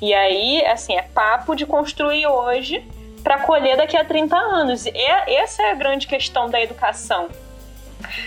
E 0.00 0.12
aí, 0.12 0.64
assim, 0.66 0.96
é 0.96 1.02
papo 1.02 1.54
de 1.54 1.64
construir 1.64 2.26
hoje 2.26 2.86
para 3.26 3.40
colher 3.40 3.76
daqui 3.76 3.96
a 3.96 4.04
30 4.04 4.36
anos. 4.36 4.86
E 4.86 4.96
essa 4.96 5.60
é 5.60 5.72
a 5.72 5.74
grande 5.74 6.06
questão 6.06 6.48
da 6.48 6.62
educação. 6.62 7.28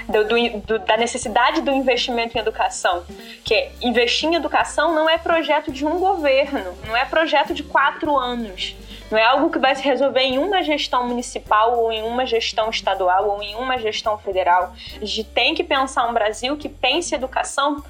Do, 0.10 0.26
do, 0.26 0.80
da 0.80 0.98
necessidade 0.98 1.62
do 1.62 1.72
investimento 1.72 2.38
em 2.38 2.42
educação. 2.42 3.06
Que 3.46 3.72
investir 3.82 4.28
em 4.28 4.36
educação 4.36 4.94
não 4.94 5.10
é 5.10 5.18
projeto 5.18 5.72
de 5.72 5.86
um 5.86 6.00
governo, 6.00 6.78
não 6.86 6.98
é 6.98 7.06
projeto 7.06 7.54
de 7.54 7.64
quatro 7.64 8.18
anos. 8.18 8.76
Não 9.10 9.18
é 9.18 9.24
algo 9.24 9.50
que 9.50 9.58
vai 9.58 9.74
se 9.74 9.84
resolver 9.84 10.20
em 10.20 10.38
uma 10.38 10.62
gestão 10.64 11.08
municipal 11.08 11.80
ou 11.80 11.94
em 11.94 12.04
uma 12.04 12.26
gestão 12.26 12.70
estadual 12.70 13.30
ou 13.30 13.42
em 13.42 13.56
uma 13.56 13.78
gestão 13.78 14.18
federal. 14.18 14.74
A 15.02 15.06
gente 15.06 15.24
tem 15.24 15.56
que 15.56 15.64
pensar 15.64 16.10
um 16.10 16.14
Brasil 16.14 16.58
que 16.58 16.68
pense 16.68 17.16
educação 17.16 17.82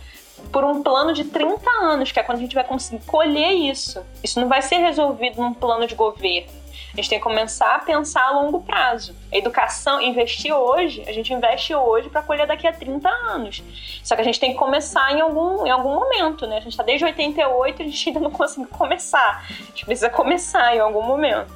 por 0.52 0.63
um 0.63 0.84
plano 0.84 1.12
de 1.12 1.24
30 1.24 1.69
anos, 1.82 2.12
que 2.12 2.19
é 2.19 2.24
quando 2.24 2.38
a 2.38 2.41
gente 2.41 2.54
vai 2.54 2.63
conseguir 2.63 3.04
colher 3.06 3.52
isso. 3.52 4.00
Isso 4.24 4.39
não 4.39 4.48
vai 4.48 4.62
ser 4.62 4.78
resolvido 4.78 5.41
num 5.41 5.56
plano 5.56 5.88
de 5.88 5.95
governo. 5.95 6.59
A 6.99 7.01
gente 7.01 7.12
tem 7.12 7.19
que 7.19 7.23
começar 7.23 7.75
a 7.75 7.79
pensar 7.79 8.23
a 8.25 8.31
longo 8.31 8.59
prazo. 8.59 9.15
A 9.31 9.38
educação, 9.38 10.01
investir 10.01 10.53
hoje, 10.53 11.01
a 11.07 11.13
gente 11.13 11.33
investe 11.33 11.73
hoje 11.73 12.09
para 12.09 12.21
colher 12.21 12.45
daqui 12.45 12.67
a 12.67 12.73
30 12.73 13.07
anos. 13.07 13.63
Só 14.03 14.15
que 14.15 14.21
a 14.21 14.23
gente 14.25 14.38
tem 14.38 14.51
que 14.51 14.57
começar 14.57 15.09
em 15.13 15.21
algum, 15.21 15.65
em 15.65 15.69
algum 15.69 15.95
momento, 15.95 16.45
né? 16.45 16.57
A 16.57 16.59
gente 16.59 16.73
está 16.73 16.83
desde 16.83 17.05
88 17.05 17.81
e 17.81 17.85
a 17.85 17.88
gente 17.88 18.09
ainda 18.09 18.19
não 18.19 18.31
conseguiu 18.31 18.67
começar. 18.67 19.45
A 19.49 19.63
gente 19.69 19.85
precisa 19.85 20.09
começar 20.09 20.75
em 20.75 20.79
algum 20.79 21.01
momento. 21.01 21.53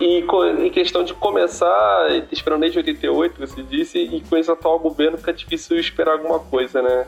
E 0.00 0.24
em 0.58 0.70
questão 0.70 1.04
de 1.04 1.14
começar, 1.14 2.08
esperando 2.32 2.62
desde 2.62 2.78
88, 2.78 3.38
você 3.38 3.62
disse, 3.62 3.98
e 3.98 4.20
com 4.22 4.36
esse 4.36 4.50
atual 4.50 4.78
governo 4.78 5.16
fica 5.16 5.32
difícil 5.32 5.78
esperar 5.78 6.12
alguma 6.12 6.40
coisa, 6.40 6.82
né? 6.82 7.06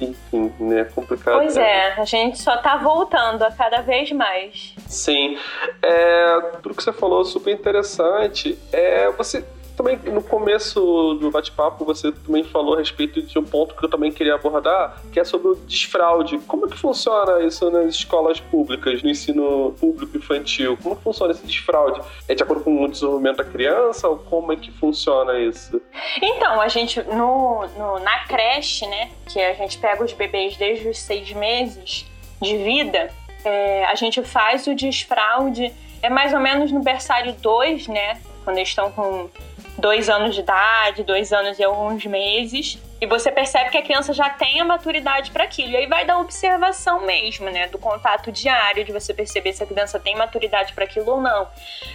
Enfim, 0.00 0.52
né? 0.58 0.80
É 0.80 0.84
complicado. 0.84 1.36
Pois 1.36 1.56
é, 1.56 1.92
a 1.94 2.04
gente 2.04 2.38
só 2.40 2.56
tá 2.56 2.76
voltando 2.76 3.42
a 3.42 3.52
cada 3.52 3.82
vez 3.82 4.10
mais. 4.10 4.74
Sim. 4.88 5.38
É, 5.80 6.40
tudo 6.60 6.74
que 6.74 6.82
você 6.82 6.92
falou 6.92 7.24
super 7.24 7.52
interessante. 7.52 8.58
É, 8.72 9.10
você 9.12 9.44
também 9.76 9.96
no 9.96 10.22
começo 10.22 10.80
do 11.14 11.30
bate-papo 11.30 11.84
você 11.84 12.12
também 12.12 12.44
falou 12.44 12.74
a 12.74 12.78
respeito 12.78 13.22
de 13.22 13.38
um 13.38 13.44
ponto 13.44 13.74
que 13.74 13.84
eu 13.84 13.90
também 13.90 14.12
queria 14.12 14.34
abordar, 14.34 15.02
que 15.12 15.18
é 15.18 15.24
sobre 15.24 15.48
o 15.48 15.54
desfraude. 15.54 16.38
Como 16.46 16.66
é 16.66 16.68
que 16.68 16.78
funciona 16.78 17.42
isso 17.44 17.70
nas 17.70 17.94
escolas 17.94 18.40
públicas, 18.40 19.02
no 19.02 19.10
ensino 19.10 19.74
público 19.78 20.16
infantil? 20.16 20.78
Como 20.82 20.96
funciona 20.96 21.32
esse 21.32 21.46
desfraude? 21.46 22.00
É 22.28 22.34
de 22.34 22.42
acordo 22.42 22.62
com 22.62 22.82
o 22.82 22.88
desenvolvimento 22.88 23.38
da 23.38 23.44
criança 23.44 24.08
ou 24.08 24.18
como 24.18 24.52
é 24.52 24.56
que 24.56 24.70
funciona 24.72 25.38
isso? 25.38 25.80
Então, 26.22 26.60
a 26.60 26.68
gente 26.68 27.02
no, 27.02 27.66
no 27.76 27.98
na 27.98 28.20
creche, 28.26 28.86
né, 28.86 29.10
que 29.26 29.40
a 29.40 29.54
gente 29.54 29.78
pega 29.78 30.04
os 30.04 30.12
bebês 30.12 30.56
desde 30.56 30.88
os 30.88 30.98
seis 30.98 31.32
meses 31.32 32.06
de 32.40 32.56
vida, 32.58 33.10
é, 33.44 33.84
a 33.86 33.94
gente 33.94 34.22
faz 34.22 34.66
o 34.66 34.74
desfraude 34.74 35.72
é 36.04 36.10
mais 36.10 36.34
ou 36.34 36.40
menos 36.40 36.70
no 36.70 36.82
berçário 36.82 37.32
2, 37.32 37.88
né? 37.88 38.20
Quando 38.44 38.58
eles 38.58 38.68
estão 38.68 38.92
com 38.92 39.30
dois 39.78 40.08
anos 40.08 40.34
de 40.34 40.40
idade, 40.40 41.02
dois 41.02 41.32
anos 41.32 41.58
e 41.58 41.64
alguns 41.64 42.04
meses, 42.06 42.78
e 43.00 43.06
você 43.06 43.30
percebe 43.30 43.70
que 43.70 43.76
a 43.76 43.82
criança 43.82 44.14
já 44.14 44.30
tem 44.30 44.60
a 44.60 44.64
maturidade 44.64 45.30
para 45.30 45.44
aquilo. 45.44 45.72
E 45.72 45.76
aí 45.76 45.86
vai 45.86 46.06
da 46.06 46.18
observação 46.18 47.04
mesmo, 47.04 47.50
né? 47.50 47.66
Do 47.66 47.78
contato 47.78 48.32
diário, 48.32 48.84
de 48.84 48.92
você 48.92 49.12
perceber 49.12 49.52
se 49.52 49.62
a 49.62 49.66
criança 49.66 49.98
tem 49.98 50.16
maturidade 50.16 50.72
para 50.72 50.84
aquilo 50.84 51.10
ou 51.10 51.20
não. 51.20 51.46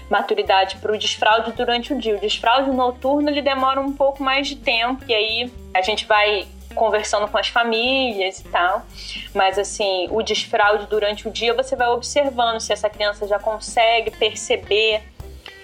Maturidade 0.10 0.76
para 0.78 0.92
o 0.92 0.98
desfraude 0.98 1.52
durante 1.54 1.94
o 1.94 1.98
dia. 1.98 2.15
O 2.15 2.20
desfraude 2.20 2.70
noturno 2.70 3.30
ele 3.30 3.42
demora 3.42 3.80
um 3.80 3.92
pouco 3.92 4.22
mais 4.22 4.48
de 4.48 4.58
tempo, 4.58 5.04
e 5.08 5.13
aí 5.13 5.54
a 5.74 5.82
gente 5.82 6.06
vai 6.06 6.48
conversando 6.76 7.28
com 7.28 7.38
as 7.38 7.48
famílias 7.48 8.42
e 8.42 8.44
tal. 8.44 8.84
Mas 9.34 9.58
assim, 9.58 10.08
o 10.12 10.22
desfraude 10.22 10.86
durante 10.86 11.28
o 11.28 11.32
dia 11.32 11.54
você 11.54 11.76
vai 11.76 11.88
observando 11.88 12.60
se 12.60 12.72
essa 12.72 12.89
criança 12.89 13.28
já 13.28 13.39
consegue 13.39 14.12
perceber 14.12 15.02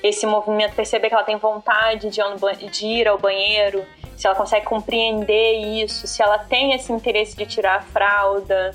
esse 0.07 0.25
movimento, 0.27 0.75
perceber 0.75 1.09
que 1.09 1.15
ela 1.15 1.23
tem 1.23 1.37
vontade 1.37 2.09
de 2.09 2.85
ir 2.85 3.07
ao 3.07 3.17
banheiro, 3.17 3.83
se 4.15 4.27
ela 4.27 4.35
consegue 4.35 4.65
compreender 4.65 5.53
isso, 5.53 6.07
se 6.07 6.21
ela 6.21 6.37
tem 6.37 6.73
esse 6.73 6.91
interesse 6.91 7.35
de 7.35 7.45
tirar 7.45 7.77
a 7.77 7.81
fralda. 7.81 8.71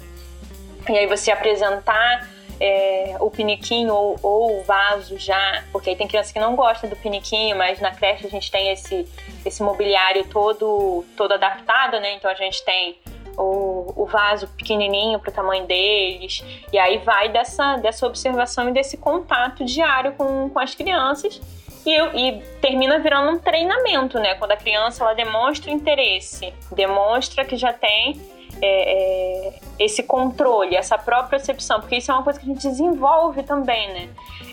E 0.88 0.98
aí 0.98 1.06
você 1.06 1.30
apresentar 1.30 2.28
é, 2.58 3.16
o 3.20 3.30
piniquinho 3.30 3.94
ou, 3.94 4.18
ou, 4.22 4.60
o 4.60 4.64
vaso 4.64 5.16
já, 5.18 5.64
porque 5.72 5.90
aí 5.90 5.96
tem 5.96 6.08
criança 6.08 6.32
que 6.32 6.40
não 6.40 6.56
gosta 6.56 6.88
do 6.88 6.96
piniquinho, 6.96 7.56
mas 7.56 7.80
na 7.80 7.92
creche 7.92 8.26
a 8.26 8.30
gente 8.30 8.50
tem 8.50 8.70
esse, 8.70 9.08
esse 9.46 9.62
mobiliário 9.62 10.24
todo, 10.26 11.04
todo 11.16 11.32
adaptado, 11.32 12.00
né? 12.00 12.14
Então 12.14 12.30
a 12.30 12.34
gente 12.34 12.62
tem 12.64 12.98
o, 13.36 13.92
o 13.96 14.06
vaso 14.06 14.48
pequenininho 14.48 15.18
para 15.18 15.30
o 15.30 15.32
tamanho 15.32 15.66
deles. 15.66 16.44
E 16.72 16.78
aí 16.78 16.98
vai 16.98 17.28
dessa, 17.28 17.76
dessa 17.76 18.06
observação 18.06 18.68
e 18.68 18.72
desse 18.72 18.96
contato 18.96 19.64
diário 19.64 20.12
com, 20.12 20.48
com 20.50 20.58
as 20.58 20.74
crianças. 20.74 21.40
E, 21.86 21.96
e, 21.96 22.42
termina 22.60 22.98
virando 22.98 23.30
um 23.30 23.38
treinamento, 23.38 24.18
né? 24.18 24.34
Quando 24.34 24.52
a 24.52 24.56
criança 24.56 25.02
ela 25.02 25.14
demonstra 25.14 25.70
interesse, 25.70 26.52
demonstra 26.70 27.44
que 27.44 27.56
já 27.56 27.72
tem 27.72 28.20
é, 28.62 29.48
é, 29.48 29.54
esse 29.78 30.02
controle, 30.02 30.76
essa 30.76 30.98
própria 30.98 31.38
percepção, 31.38 31.80
porque 31.80 31.96
isso 31.96 32.10
é 32.10 32.14
uma 32.14 32.22
coisa 32.22 32.38
que 32.38 32.44
a 32.44 32.48
gente 32.48 32.68
desenvolve 32.68 33.42
também, 33.42 33.88
né? 33.92 34.08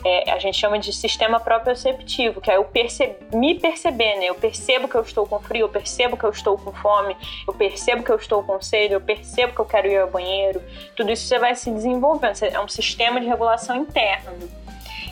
É, 0.05 0.31
a 0.31 0.39
gente 0.39 0.57
chama 0.57 0.79
de 0.79 0.93
sistema 0.93 1.39
proprioceptivo, 1.39 2.39
que 2.39 2.49
é 2.49 2.57
eu 2.57 2.63
perce 2.63 3.15
me 3.33 3.59
perceber, 3.59 4.15
né? 4.15 4.25
Eu 4.25 4.35
percebo 4.35 4.87
que 4.87 4.95
eu 4.95 5.01
estou 5.01 5.25
com 5.25 5.39
frio, 5.39 5.65
eu 5.65 5.69
percebo 5.69 6.15
que 6.15 6.23
eu 6.23 6.29
estou 6.29 6.57
com 6.57 6.71
fome, 6.71 7.15
eu 7.47 7.53
percebo 7.53 8.03
que 8.03 8.11
eu 8.11 8.15
estou 8.15 8.43
com 8.43 8.61
sede, 8.61 8.93
eu 8.93 9.01
percebo 9.01 9.53
que 9.53 9.59
eu 9.59 9.65
quero 9.65 9.87
ir 9.87 9.97
ao 9.97 10.09
banheiro. 10.09 10.61
Tudo 10.95 11.11
isso 11.11 11.27
você 11.27 11.39
vai 11.39 11.55
se 11.55 11.69
desenvolvendo, 11.71 12.41
é 12.43 12.59
um 12.59 12.67
sistema 12.67 13.19
de 13.19 13.27
regulação 13.27 13.75
interno. 13.75 14.66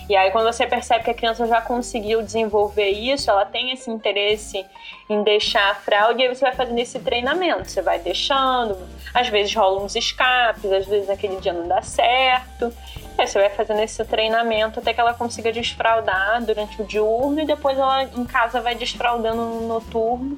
E 0.07 0.15
aí, 0.15 0.29
quando 0.29 0.45
você 0.45 0.67
percebe 0.67 1.03
que 1.03 1.09
a 1.09 1.13
criança 1.13 1.47
já 1.47 1.59
conseguiu 1.61 2.21
desenvolver 2.21 2.89
isso, 2.89 3.29
ela 3.29 3.43
tem 3.43 3.71
esse 3.71 3.89
interesse 3.89 4.63
em 5.09 5.23
deixar 5.23 5.71
a 5.71 5.75
fralda, 5.75 6.21
e 6.21 6.27
aí 6.27 6.35
você 6.35 6.45
vai 6.45 6.53
fazendo 6.53 6.77
esse 6.77 6.99
treinamento. 6.99 7.69
Você 7.69 7.81
vai 7.81 7.97
deixando, 7.97 8.77
às 9.13 9.29
vezes 9.29 9.53
rolam 9.55 9.83
uns 9.83 9.95
escapes, 9.95 10.71
às 10.71 10.85
vezes 10.85 11.07
naquele 11.07 11.37
dia 11.37 11.53
não 11.53 11.67
dá 11.67 11.81
certo. 11.81 12.71
E 13.17 13.21
aí 13.21 13.27
você 13.27 13.39
vai 13.39 13.49
fazendo 13.49 13.79
esse 13.81 14.03
treinamento 14.05 14.79
até 14.79 14.93
que 14.93 14.99
ela 14.99 15.13
consiga 15.13 15.51
desfraldar 15.51 16.43
durante 16.43 16.81
o 16.81 16.85
diurno 16.85 17.41
e 17.41 17.45
depois 17.45 17.77
ela 17.77 18.03
em 18.03 18.25
casa 18.25 18.61
vai 18.61 18.75
desfraldando 18.75 19.43
no 19.43 19.67
noturno 19.67 20.37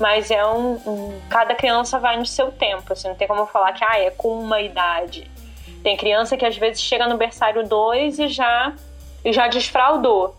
mas 0.00 0.32
é 0.32 0.44
um, 0.44 0.72
um, 0.84 1.20
cada 1.28 1.54
criança 1.54 1.96
vai 1.98 2.16
no 2.16 2.26
seu 2.26 2.50
tempo, 2.50 2.92
assim, 2.92 3.06
não 3.06 3.14
tem 3.14 3.28
como 3.28 3.46
falar 3.46 3.72
que 3.72 3.84
ah, 3.84 4.00
é 4.00 4.10
com 4.10 4.36
uma 4.36 4.60
idade. 4.60 5.30
Tem 5.82 5.96
criança 5.96 6.36
que 6.36 6.44
às 6.44 6.56
vezes 6.56 6.82
chega 6.82 7.06
no 7.06 7.16
berçário 7.16 7.66
2 7.66 8.18
e 8.18 8.28
já 8.28 8.74
e 9.24 9.32
já 9.32 9.48
desfraudou, 9.48 10.34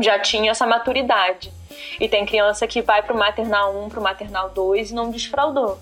já 0.00 0.18
tinha 0.18 0.50
essa 0.50 0.66
maturidade. 0.66 1.52
E 2.00 2.08
tem 2.08 2.24
criança 2.24 2.66
que 2.66 2.82
vai 2.82 3.02
para 3.02 3.14
o 3.14 3.18
maternal 3.18 3.76
1, 3.84 3.88
para 3.88 4.00
o 4.00 4.02
maternal 4.02 4.50
2 4.50 4.90
e 4.90 4.94
não 4.94 5.10
desfraudou. 5.10 5.78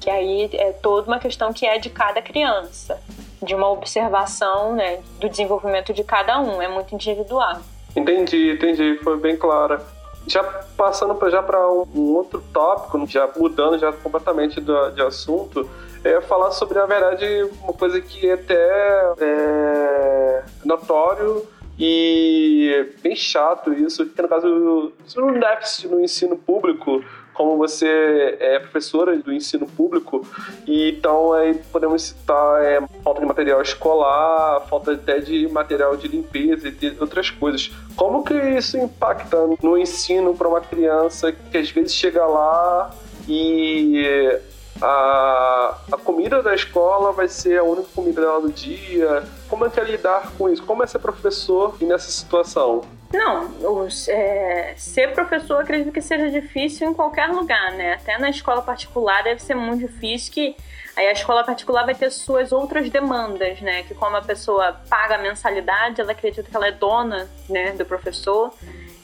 Que 0.00 0.10
aí 0.10 0.50
é 0.52 0.72
toda 0.72 1.06
uma 1.06 1.18
questão 1.18 1.52
que 1.52 1.66
é 1.66 1.78
de 1.78 1.90
cada 1.90 2.20
criança, 2.20 3.00
de 3.42 3.54
uma 3.54 3.70
observação 3.70 4.74
né, 4.74 5.00
do 5.18 5.28
desenvolvimento 5.28 5.92
de 5.92 6.04
cada 6.04 6.40
um, 6.40 6.60
é 6.60 6.68
muito 6.68 6.94
individual. 6.94 7.60
Entendi, 7.96 8.52
entendi, 8.52 8.98
foi 9.02 9.16
bem 9.16 9.36
clara. 9.36 9.80
Já 10.26 10.42
passando 10.76 11.14
pra, 11.14 11.30
já 11.30 11.42
para 11.42 11.70
um, 11.70 12.14
outro 12.14 12.42
tópico, 12.52 13.06
já 13.06 13.28
mudando 13.36 13.78
já 13.78 13.92
completamente 13.92 14.60
do, 14.60 14.90
de 14.90 15.02
assunto, 15.02 15.68
é 16.02 16.20
falar 16.22 16.50
sobre, 16.50 16.78
na 16.78 16.86
verdade, 16.86 17.26
uma 17.62 17.72
coisa 17.72 18.00
que 18.00 18.30
até 18.30 19.12
é 19.20 20.42
notório 20.64 21.46
e 21.78 22.94
bem 23.02 23.16
chato 23.16 23.72
isso, 23.72 24.06
que 24.06 24.22
no 24.22 24.28
caso 24.28 24.92
do 25.14 25.32
déficit 25.40 25.88
no 25.88 26.00
ensino 26.00 26.36
público, 26.36 27.02
como 27.32 27.56
você 27.56 28.36
é 28.38 28.60
professora 28.60 29.16
do 29.16 29.32
ensino 29.32 29.66
público, 29.66 30.24
e 30.66 30.90
então 30.90 31.32
aí 31.32 31.54
podemos 31.72 32.02
citar 32.02 32.62
é, 32.62 32.80
falta 33.02 33.20
de 33.20 33.26
material 33.26 33.60
escolar, 33.60 34.60
falta 34.68 34.92
até 34.92 35.18
de 35.18 35.48
material 35.48 35.96
de 35.96 36.06
limpeza 36.06 36.68
e 36.68 36.70
de 36.70 36.96
outras 37.00 37.30
coisas. 37.30 37.72
Como 37.96 38.22
que 38.22 38.34
isso 38.34 38.78
impacta 38.78 39.36
no 39.62 39.76
ensino 39.76 40.34
para 40.36 40.48
uma 40.48 40.60
criança 40.60 41.32
que 41.32 41.58
às 41.58 41.68
vezes 41.70 41.92
chega 41.92 42.24
lá 42.24 42.94
e 43.28 44.38
a, 44.84 45.78
a 45.92 45.96
comida 45.96 46.42
da 46.42 46.54
escola 46.54 47.10
vai 47.10 47.26
ser 47.26 47.58
a 47.58 47.62
única 47.62 47.88
comida 47.94 48.20
dela 48.20 48.42
do 48.42 48.52
dia. 48.52 49.24
Como 49.48 49.64
é 49.64 49.70
que 49.70 49.80
é 49.80 49.84
lidar 49.84 50.32
com 50.36 50.46
isso? 50.50 50.62
Como 50.62 50.82
é 50.82 50.86
ser 50.86 50.98
professor 50.98 51.74
nessa 51.80 52.10
situação? 52.10 52.82
Não, 53.10 53.46
os, 53.80 54.08
é, 54.08 54.74
ser 54.76 55.14
professor 55.14 55.62
acredito 55.62 55.90
que 55.90 56.02
seja 56.02 56.28
difícil 56.28 56.90
em 56.90 56.92
qualquer 56.92 57.28
lugar, 57.28 57.72
né? 57.72 57.94
Até 57.94 58.18
na 58.18 58.28
escola 58.28 58.60
particular 58.60 59.22
deve 59.22 59.40
ser 59.40 59.54
muito 59.54 59.86
difícil 59.86 60.32
que 60.32 60.56
aí 60.94 61.06
a 61.06 61.12
escola 61.12 61.44
particular 61.44 61.86
vai 61.86 61.94
ter 61.94 62.10
suas 62.10 62.52
outras 62.52 62.90
demandas, 62.90 63.62
né? 63.62 63.84
Que 63.84 63.94
como 63.94 64.16
a 64.16 64.22
pessoa 64.22 64.80
paga 64.90 65.14
a 65.14 65.18
mensalidade, 65.18 65.98
ela 65.98 66.12
acredita 66.12 66.50
que 66.50 66.54
ela 66.54 66.68
é 66.68 66.72
dona, 66.72 67.26
né, 67.48 67.72
do 67.72 67.86
professor, 67.86 68.52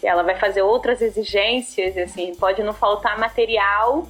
e 0.03 0.07
ela 0.07 0.23
vai 0.23 0.35
fazer 0.35 0.61
outras 0.61 1.01
exigências, 1.01 1.97
assim, 1.97 2.35
pode 2.35 2.63
não 2.63 2.75
faltar 2.75 3.19
material, 3.19 4.07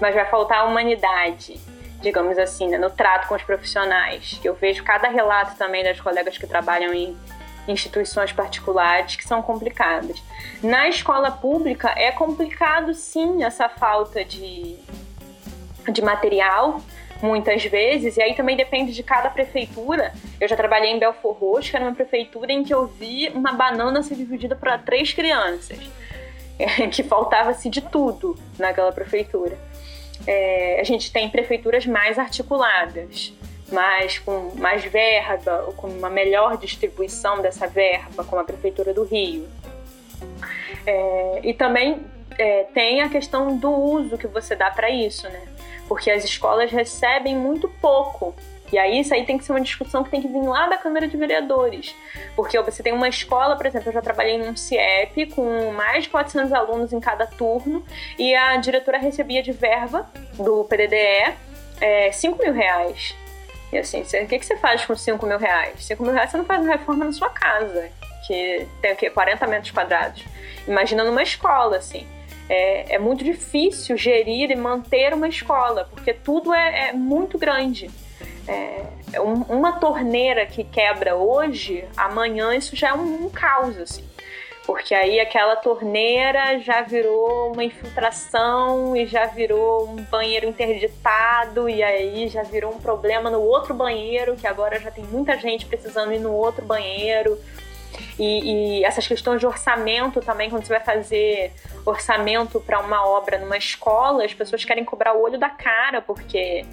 mas 0.00 0.14
vai 0.14 0.24
faltar 0.26 0.66
humanidade 0.66 1.60
digamos 2.04 2.38
assim, 2.38 2.68
né, 2.68 2.78
no 2.78 2.90
trato 2.90 3.26
com 3.26 3.34
os 3.34 3.42
profissionais. 3.42 4.38
Eu 4.44 4.54
vejo 4.54 4.84
cada 4.84 5.08
relato 5.08 5.56
também 5.56 5.82
das 5.82 5.98
colegas 5.98 6.36
que 6.36 6.46
trabalham 6.46 6.92
em 6.92 7.16
instituições 7.66 8.30
particulares 8.30 9.16
que 9.16 9.26
são 9.26 9.42
complicadas. 9.42 10.22
Na 10.62 10.86
escola 10.86 11.30
pública 11.30 11.92
é 11.96 12.12
complicado 12.12 12.92
sim 12.92 13.42
essa 13.42 13.70
falta 13.70 14.22
de, 14.22 14.76
de 15.90 16.02
material, 16.02 16.78
muitas 17.22 17.64
vezes, 17.64 18.18
e 18.18 18.22
aí 18.22 18.34
também 18.34 18.54
depende 18.54 18.92
de 18.92 19.02
cada 19.02 19.30
prefeitura. 19.30 20.12
Eu 20.38 20.46
já 20.46 20.56
trabalhei 20.56 20.90
em 20.90 20.98
Belfor 20.98 21.32
Roxo, 21.32 21.70
que 21.70 21.76
era 21.76 21.86
uma 21.86 21.94
prefeitura 21.94 22.52
em 22.52 22.62
que 22.62 22.74
eu 22.74 22.86
vi 22.86 23.30
uma 23.34 23.52
banana 23.54 24.02
ser 24.02 24.14
dividida 24.16 24.54
para 24.54 24.76
três 24.76 25.14
crianças, 25.14 25.78
que 26.92 27.02
faltava-se 27.02 27.70
de 27.70 27.80
tudo 27.80 28.36
naquela 28.58 28.92
prefeitura 28.92 29.56
é, 30.26 30.80
a 30.80 30.84
gente 30.84 31.12
tem 31.12 31.28
prefeituras 31.28 31.86
mais 31.86 32.18
articuladas, 32.18 33.32
mais 33.72 34.18
com 34.18 34.52
mais 34.56 34.84
verba, 34.84 35.64
ou 35.66 35.72
com 35.72 35.88
uma 35.88 36.10
melhor 36.10 36.56
distribuição 36.56 37.40
dessa 37.40 37.66
verba, 37.66 38.24
como 38.24 38.40
a 38.40 38.44
Prefeitura 38.44 38.92
do 38.92 39.04
Rio. 39.04 39.48
É, 40.86 41.40
e 41.42 41.54
também 41.54 42.04
é, 42.38 42.64
tem 42.74 43.02
a 43.02 43.08
questão 43.08 43.56
do 43.56 43.70
uso 43.70 44.18
que 44.18 44.26
você 44.26 44.54
dá 44.54 44.70
para 44.70 44.90
isso, 44.90 45.28
né? 45.28 45.42
Porque 45.88 46.10
as 46.10 46.24
escolas 46.24 46.70
recebem 46.70 47.36
muito 47.36 47.68
pouco 47.80 48.34
e 48.74 48.78
aí 48.78 48.98
isso 48.98 49.14
aí 49.14 49.24
tem 49.24 49.38
que 49.38 49.44
ser 49.44 49.52
uma 49.52 49.60
discussão 49.60 50.02
que 50.02 50.10
tem 50.10 50.20
que 50.20 50.26
vir 50.26 50.42
lá 50.42 50.66
da 50.66 50.76
Câmara 50.76 51.06
de 51.06 51.16
Vereadores. 51.16 51.94
Porque 52.34 52.60
você 52.60 52.82
tem 52.82 52.92
uma 52.92 53.08
escola, 53.08 53.54
por 53.54 53.66
exemplo, 53.66 53.88
eu 53.88 53.92
já 53.92 54.02
trabalhei 54.02 54.36
num 54.36 54.56
CIEP 54.56 55.26
com 55.26 55.70
mais 55.70 56.02
de 56.02 56.10
400 56.10 56.52
alunos 56.52 56.92
em 56.92 56.98
cada 56.98 57.24
turno 57.24 57.84
e 58.18 58.34
a 58.34 58.56
diretora 58.56 58.98
recebia 58.98 59.44
de 59.44 59.52
verba 59.52 60.10
do 60.32 60.64
PDDE 60.64 61.36
é, 61.80 62.10
5 62.10 62.42
mil 62.42 62.52
reais. 62.52 63.14
E 63.72 63.78
assim, 63.78 64.00
o 64.00 64.26
que, 64.26 64.40
que 64.40 64.44
você 64.44 64.56
faz 64.56 64.84
com 64.84 64.96
5 64.96 65.24
mil 65.24 65.38
reais? 65.38 65.84
5 65.84 66.02
mil 66.02 66.12
reais 66.12 66.32
você 66.32 66.36
não 66.36 66.44
faz 66.44 66.60
uma 66.60 66.72
reforma 66.72 67.04
na 67.04 67.12
sua 67.12 67.30
casa, 67.30 67.90
que 68.26 68.66
tem 68.82 68.92
o 68.92 68.96
quê? 68.96 69.08
40 69.08 69.46
metros 69.46 69.70
quadrados. 69.70 70.24
Imagina 70.66 71.04
numa 71.04 71.22
escola, 71.22 71.76
assim. 71.76 72.08
É, 72.48 72.96
é 72.96 72.98
muito 72.98 73.22
difícil 73.22 73.96
gerir 73.96 74.50
e 74.50 74.56
manter 74.56 75.14
uma 75.14 75.28
escola, 75.28 75.86
porque 75.88 76.12
tudo 76.12 76.52
é, 76.52 76.88
é 76.88 76.92
muito 76.92 77.38
grande 77.38 77.88
é, 78.46 79.20
um, 79.20 79.42
uma 79.42 79.72
torneira 79.72 80.46
que 80.46 80.64
quebra 80.64 81.16
hoje, 81.16 81.84
amanhã 81.96 82.54
isso 82.54 82.76
já 82.76 82.90
é 82.90 82.94
um, 82.94 83.26
um 83.26 83.30
caos, 83.30 83.78
assim. 83.78 84.04
Porque 84.66 84.94
aí 84.94 85.20
aquela 85.20 85.56
torneira 85.56 86.58
já 86.58 86.80
virou 86.80 87.52
uma 87.52 87.62
infiltração 87.62 88.96
e 88.96 89.04
já 89.04 89.26
virou 89.26 89.90
um 89.90 89.96
banheiro 90.04 90.48
interditado 90.48 91.68
e 91.68 91.82
aí 91.82 92.28
já 92.28 92.42
virou 92.42 92.72
um 92.72 92.80
problema 92.80 93.28
no 93.28 93.42
outro 93.42 93.74
banheiro, 93.74 94.36
que 94.36 94.46
agora 94.46 94.80
já 94.80 94.90
tem 94.90 95.04
muita 95.04 95.36
gente 95.36 95.66
precisando 95.66 96.14
ir 96.14 96.18
no 96.18 96.32
outro 96.32 96.64
banheiro. 96.64 97.38
E, 98.18 98.78
e 98.80 98.84
essas 98.84 99.06
questões 99.06 99.38
de 99.38 99.46
orçamento 99.46 100.20
também, 100.22 100.48
quando 100.48 100.64
você 100.64 100.72
vai 100.72 100.82
fazer 100.82 101.52
orçamento 101.84 102.58
para 102.58 102.80
uma 102.80 103.06
obra 103.06 103.38
numa 103.38 103.58
escola, 103.58 104.24
as 104.24 104.32
pessoas 104.32 104.64
querem 104.64 104.84
cobrar 104.84 105.14
o 105.14 105.22
olho 105.22 105.38
da 105.38 105.50
cara, 105.50 106.00
porque 106.00 106.64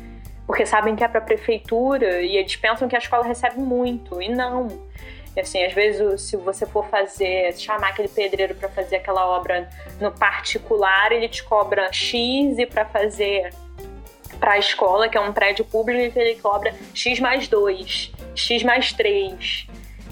porque 0.51 0.65
sabem 0.65 0.97
que 0.97 1.01
é 1.01 1.07
para 1.07 1.19
a 1.19 1.23
prefeitura 1.23 2.21
e 2.21 2.35
eles 2.35 2.57
pensam 2.57 2.85
que 2.85 2.93
a 2.93 2.99
escola 2.99 3.23
recebe 3.23 3.57
muito 3.57 4.21
e 4.21 4.27
não. 4.27 4.67
E 5.33 5.39
assim, 5.39 5.63
às 5.63 5.71
vezes, 5.71 6.23
se 6.23 6.35
você 6.35 6.65
for 6.65 6.85
fazer, 6.89 7.57
chamar 7.57 7.91
aquele 7.91 8.09
pedreiro 8.09 8.53
para 8.55 8.67
fazer 8.67 8.97
aquela 8.97 9.25
obra 9.25 9.69
no 10.01 10.11
particular, 10.11 11.13
ele 11.13 11.29
te 11.29 11.41
cobra 11.41 11.87
X 11.93 12.59
e 12.59 12.65
para 12.65 12.83
fazer 12.83 13.53
para 14.41 14.51
a 14.51 14.57
escola, 14.57 15.07
que 15.07 15.17
é 15.17 15.21
um 15.21 15.31
prédio 15.31 15.63
público, 15.63 16.19
ele 16.19 16.35
cobra 16.41 16.75
X 16.93 17.21
mais 17.21 17.47
2, 17.47 18.11
X 18.35 18.61
mais 18.63 18.91
3. 18.91 19.67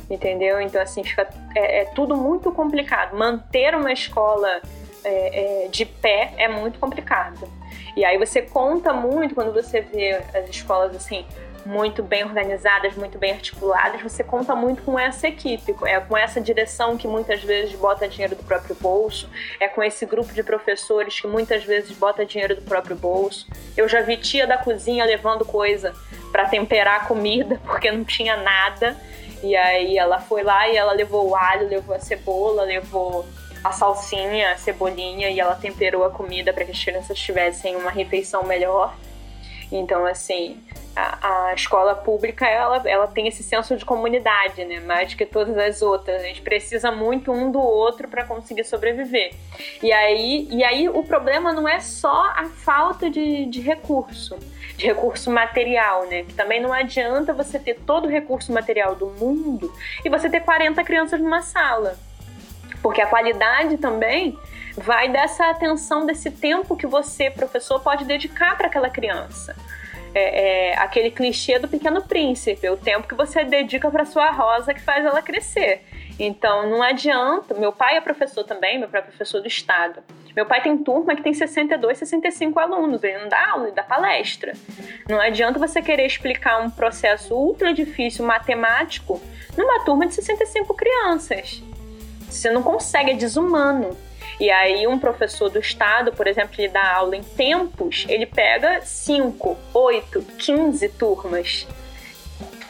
Entendeu? 0.10 0.62
Então, 0.62 0.82
assim, 0.82 1.04
fica, 1.04 1.28
é, 1.54 1.82
é 1.82 1.86
tudo 1.88 2.16
muito 2.16 2.50
complicado. 2.54 3.14
Manter 3.18 3.76
uma 3.76 3.92
escola 3.92 4.62
é, 5.04 5.66
é, 5.66 5.68
de 5.68 5.84
pé 5.84 6.32
é 6.38 6.48
muito 6.48 6.80
complicado. 6.80 7.59
E 7.96 8.06
aí 8.06 8.18
você 8.18 8.42
conta 8.42 8.94
muito 8.94 9.36
quando 9.36 9.54
você 9.54 9.82
vê 9.82 10.22
as 10.34 10.50
escolas 10.50 10.96
assim 10.96 11.26
muito 11.66 12.02
bem 12.02 12.24
organizadas, 12.24 12.96
muito 12.96 13.18
bem 13.18 13.34
articuladas, 13.34 14.02
você 14.02 14.24
conta 14.24 14.56
muito 14.56 14.82
com 14.84 14.98
essa 14.98 15.28
equipe, 15.28 15.76
é 15.86 16.00
com 16.00 16.18
essa 16.18 16.40
direção 16.40 16.98
que 16.98 17.08
muitas 17.08 17.44
vezes 17.44 17.76
bota 17.76 18.08
dinheiro 18.08 18.36
do 18.36 18.44
próprio 18.44 18.76
bolso, 18.76 19.30
é 19.60 19.68
com 19.68 19.84
esse 19.84 20.06
grupo 20.06 20.34
de 20.34 20.44
professores 20.44 21.20
que 21.20 21.28
muitas 21.28 21.64
vezes 21.64 21.92
bota 21.92 22.26
dinheiro 22.26 22.56
do 22.56 22.62
próprio 22.62 22.96
bolso. 22.96 23.48
Eu 23.76 23.88
já 23.88 24.02
vi 24.02 24.18
tia 24.18 24.48
da 24.48 24.58
cozinha 24.58 25.06
levando 25.06 25.46
coisa 25.46 25.94
para 26.32 26.46
temperar 26.46 27.02
a 27.02 27.06
comida 27.06 27.60
porque 27.66 27.92
não 27.92 28.04
tinha 28.04 28.38
nada. 28.38 28.98
E 29.42 29.56
aí 29.56 29.98
ela 29.98 30.20
foi 30.20 30.44
lá 30.44 30.68
e 30.68 30.76
ela 30.76 30.92
levou 30.92 31.30
o 31.30 31.36
alho, 31.36 31.68
levou 31.68 31.96
a 31.96 32.00
cebola, 32.00 32.64
levou 32.64 33.26
a 33.64 33.72
salsinha, 33.72 34.54
a 34.54 34.58
cebolinha 34.58 35.30
e 35.30 35.40
ela 35.40 35.56
temperou 35.56 36.04
a 36.06 36.10
comida 36.10 36.54
para 36.54 36.66
que 36.66 36.72
as 36.72 36.84
crianças 36.84 37.20
tivessem 37.20 37.76
uma 37.76 37.92
refeição 37.92 38.44
melhor. 38.44 38.96
Então, 39.72 40.06
assim, 40.06 40.58
a, 40.96 41.50
a, 41.50 41.54
escola 41.54 41.94
pública 41.94 42.48
ela, 42.48 42.82
ela 42.86 43.08
tem 43.08 43.28
esse 43.28 43.44
senso 43.44 43.78
de 43.78 43.86
comunidade, 43.86 44.66
né? 44.66 44.80
Mais 44.80 45.14
que 45.14 45.26
todas 45.26 45.56
as 45.58 45.82
outras. 45.82 46.22
A 46.22 46.26
gente 46.26 46.42
precisa 46.42 46.92
muito 46.92 47.32
um 47.32 47.52
do 47.52 47.60
outro 47.60 48.08
para 48.08 48.26
conseguir 48.26 48.64
sobreviver. 48.64 49.34
E 49.84 49.92
aí, 49.92 50.48
e 50.50 50.64
aí 50.64 50.90
o 50.90 51.04
problema 51.04 51.54
não 51.54 51.68
é 51.68 51.80
só 51.80 52.34
a 52.36 52.46
falta 52.46 53.10
de, 53.10 53.46
de 53.46 53.62
recurso, 53.62 54.38
de 54.76 54.88
recurso 54.88 55.30
material, 55.30 56.08
né? 56.08 56.24
Que 56.24 56.34
também 56.34 56.60
não 56.60 56.74
adianta 56.74 57.32
você 57.32 57.60
ter 57.60 57.76
todo 57.76 58.06
o 58.06 58.10
recurso 58.10 58.52
material 58.52 58.96
do 58.96 59.08
mundo 59.08 59.72
e 60.04 60.10
você 60.10 60.30
ter 60.30 60.40
40 60.40 60.84
crianças 60.84 61.22
numa 61.22 61.44
sala 61.44 61.96
porque 62.82 63.02
a 63.02 63.08
qualidade 63.08 63.78
também 63.78 64.38
vai 64.78 65.10
dessa 65.10 65.50
atenção, 65.50 66.06
desse 66.06 66.32
tempo 66.32 66.76
que 66.76 66.88
você, 66.88 67.30
professor, 67.30 67.80
pode 67.80 68.06
dedicar 68.06 68.58
para 68.58 68.68
aquela 68.68 68.90
criança. 68.90 69.56
É, 70.14 70.72
é, 70.72 70.78
aquele 70.78 71.12
clichê 71.12 71.60
do 71.60 71.68
pequeno 71.68 72.02
príncipe, 72.02 72.68
o 72.68 72.78
tempo 72.78 73.08
que 73.08 73.14
você 73.14 73.44
dedica 73.44 73.92
para 73.92 74.06
sua 74.06 74.32
rosa 74.32 74.74
que 74.74 74.82
faz 74.82 75.06
ela 75.06 75.22
crescer. 75.22 75.84
Então 76.18 76.68
não 76.68 76.82
adianta. 76.82 77.54
Meu 77.54 77.72
pai 77.72 77.96
é 77.96 78.02
professor 78.02 78.44
também, 78.44 78.80
meu 78.80 78.90
pai 78.90 79.02
é 79.02 79.04
professor 79.04 79.40
do 79.40 79.48
estado. 79.48 80.02
Meu 80.36 80.46
pai 80.46 80.62
tem 80.62 80.78
turma 80.78 81.16
que 81.16 81.22
tem 81.22 81.34
62, 81.34 81.98
65 81.98 82.60
alunos, 82.60 83.04
ele 83.04 83.18
não 83.20 83.30
dá 83.30 83.52
aula, 83.52 83.66
ele 83.66 83.76
dá 83.76 83.84
palestra. 83.84 84.54
Não 85.08 85.20
adianta 85.20 85.60
você 85.60 85.82
querer 85.82 86.06
explicar 86.06 86.62
um 86.62 86.70
processo 86.70 87.36
ultra 87.36 87.74
difícil 87.74 88.26
matemático 88.26 89.22
numa 89.58 89.84
turma 89.84 90.08
de 90.08 90.16
65 90.16 90.74
crianças. 90.74 91.62
Você 92.30 92.50
não 92.50 92.62
consegue, 92.62 93.12
é 93.12 93.14
desumano. 93.16 93.98
E 94.40 94.50
aí 94.50 94.88
um 94.88 94.98
professor 94.98 95.50
do 95.50 95.60
estado, 95.60 96.14
por 96.14 96.28
exemplo, 96.28 96.56
ele 96.58 96.70
dá 96.70 96.96
aula 96.96 97.16
em 97.16 97.24
tempos, 97.24 98.06
ele 98.08 98.26
pega 98.26 98.82
5, 98.82 99.58
8, 99.74 100.22
15 100.38 100.90
turmas 100.90 101.68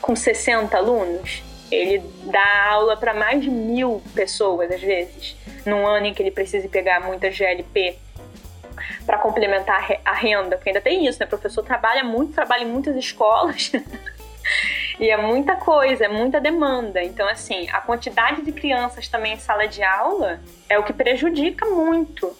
com 0.02 0.16
60 0.16 0.76
alunos. 0.76 1.44
Ele 1.72 2.02
dá 2.24 2.72
aula 2.72 2.98
para 2.98 3.14
mais 3.14 3.42
de 3.44 3.50
mil 3.50 4.02
pessoas, 4.16 4.72
às 4.72 4.82
vezes, 4.82 5.36
num 5.66 5.86
ano 5.86 6.08
em 6.08 6.14
que 6.14 6.24
ele 6.24 6.32
precisa 6.32 6.68
pegar 6.68 7.00
muita 7.00 7.30
GLP 7.30 7.96
para 9.06 9.20
complementar 9.20 9.88
a 10.04 10.14
renda, 10.14 10.56
porque 10.56 10.70
ainda 10.70 10.82
tem 10.82 11.06
isso, 11.06 11.20
né? 11.20 11.26
O 11.28 11.30
professor 11.30 11.64
trabalha 11.64 12.04
muito, 12.04 12.34
trabalha 12.34 12.64
em 12.64 12.68
muitas 12.68 12.96
escolas. 12.96 13.72
E 15.00 15.10
é 15.10 15.18
muita 15.18 15.56
coisa, 15.56 16.06
é 16.06 16.08
muita 16.08 16.42
demanda. 16.42 17.02
Então, 17.04 17.28
assim, 17.28 17.70
a 17.70 17.82
quantidade 17.82 18.42
de 18.42 18.52
crianças 18.52 19.08
também 19.08 19.34
em 19.34 19.40
sala 19.40 19.68
de 19.68 19.82
aula 19.84 20.42
é 20.68 20.78
o 20.78 20.84
que 20.84 20.92
prejudica 20.92 21.66
muito 21.66 22.36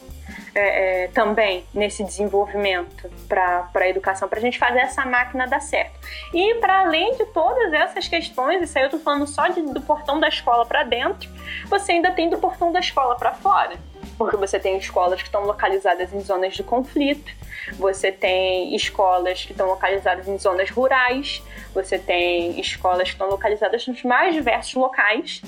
é, 0.54 1.04
é, 1.04 1.08
também 1.08 1.64
nesse 1.74 2.04
desenvolvimento 2.04 3.10
para 3.28 3.70
a 3.74 3.88
educação, 3.88 4.28
para 4.28 4.40
a 4.40 4.42
gente 4.42 4.58
fazer 4.58 4.80
essa 4.80 5.06
máquina 5.06 5.48
dar 5.48 5.62
certo. 5.62 5.98
E 6.34 6.56
para 6.56 6.82
além 6.82 7.16
de 7.16 7.26
todas 7.28 7.72
essas 7.72 8.08
questões, 8.08 8.62
isso 8.62 8.78
aí 8.78 8.84
eu 8.84 8.88
estou 8.88 9.00
falando 9.00 9.28
só 9.28 9.48
de, 9.48 9.62
do 9.62 9.82
portão 9.82 10.20
da 10.20 10.28
escola 10.28 10.66
para 10.66 10.84
dentro, 10.84 11.30
você 11.68 11.94
ainda 11.94 12.12
tem 12.12 12.30
do 12.30 12.38
portão 12.38 12.72
da 12.72 12.80
escola 12.80 13.16
para 13.16 13.34
fora 13.34 13.78
porque 14.20 14.36
você 14.36 14.60
tem 14.60 14.78
escolas 14.78 15.22
que 15.22 15.30
estão 15.30 15.46
localizadas 15.46 16.14
em 16.14 16.20
zonas 16.20 16.54
de 16.54 16.62
conflito, 16.62 17.32
você 17.76 18.12
tem 18.12 18.76
escolas 18.76 19.46
que 19.46 19.54
estão 19.54 19.68
localizadas 19.68 20.28
em 20.28 20.38
zonas 20.38 20.70
rurais, 20.70 21.42
você 21.74 21.98
tem 21.98 22.60
escolas 22.60 23.04
que 23.04 23.16
estão 23.16 23.30
localizadas 23.30 23.86
nos 23.88 24.04
mais 24.04 24.34
diversos 24.34 24.74
locais. 24.74 25.42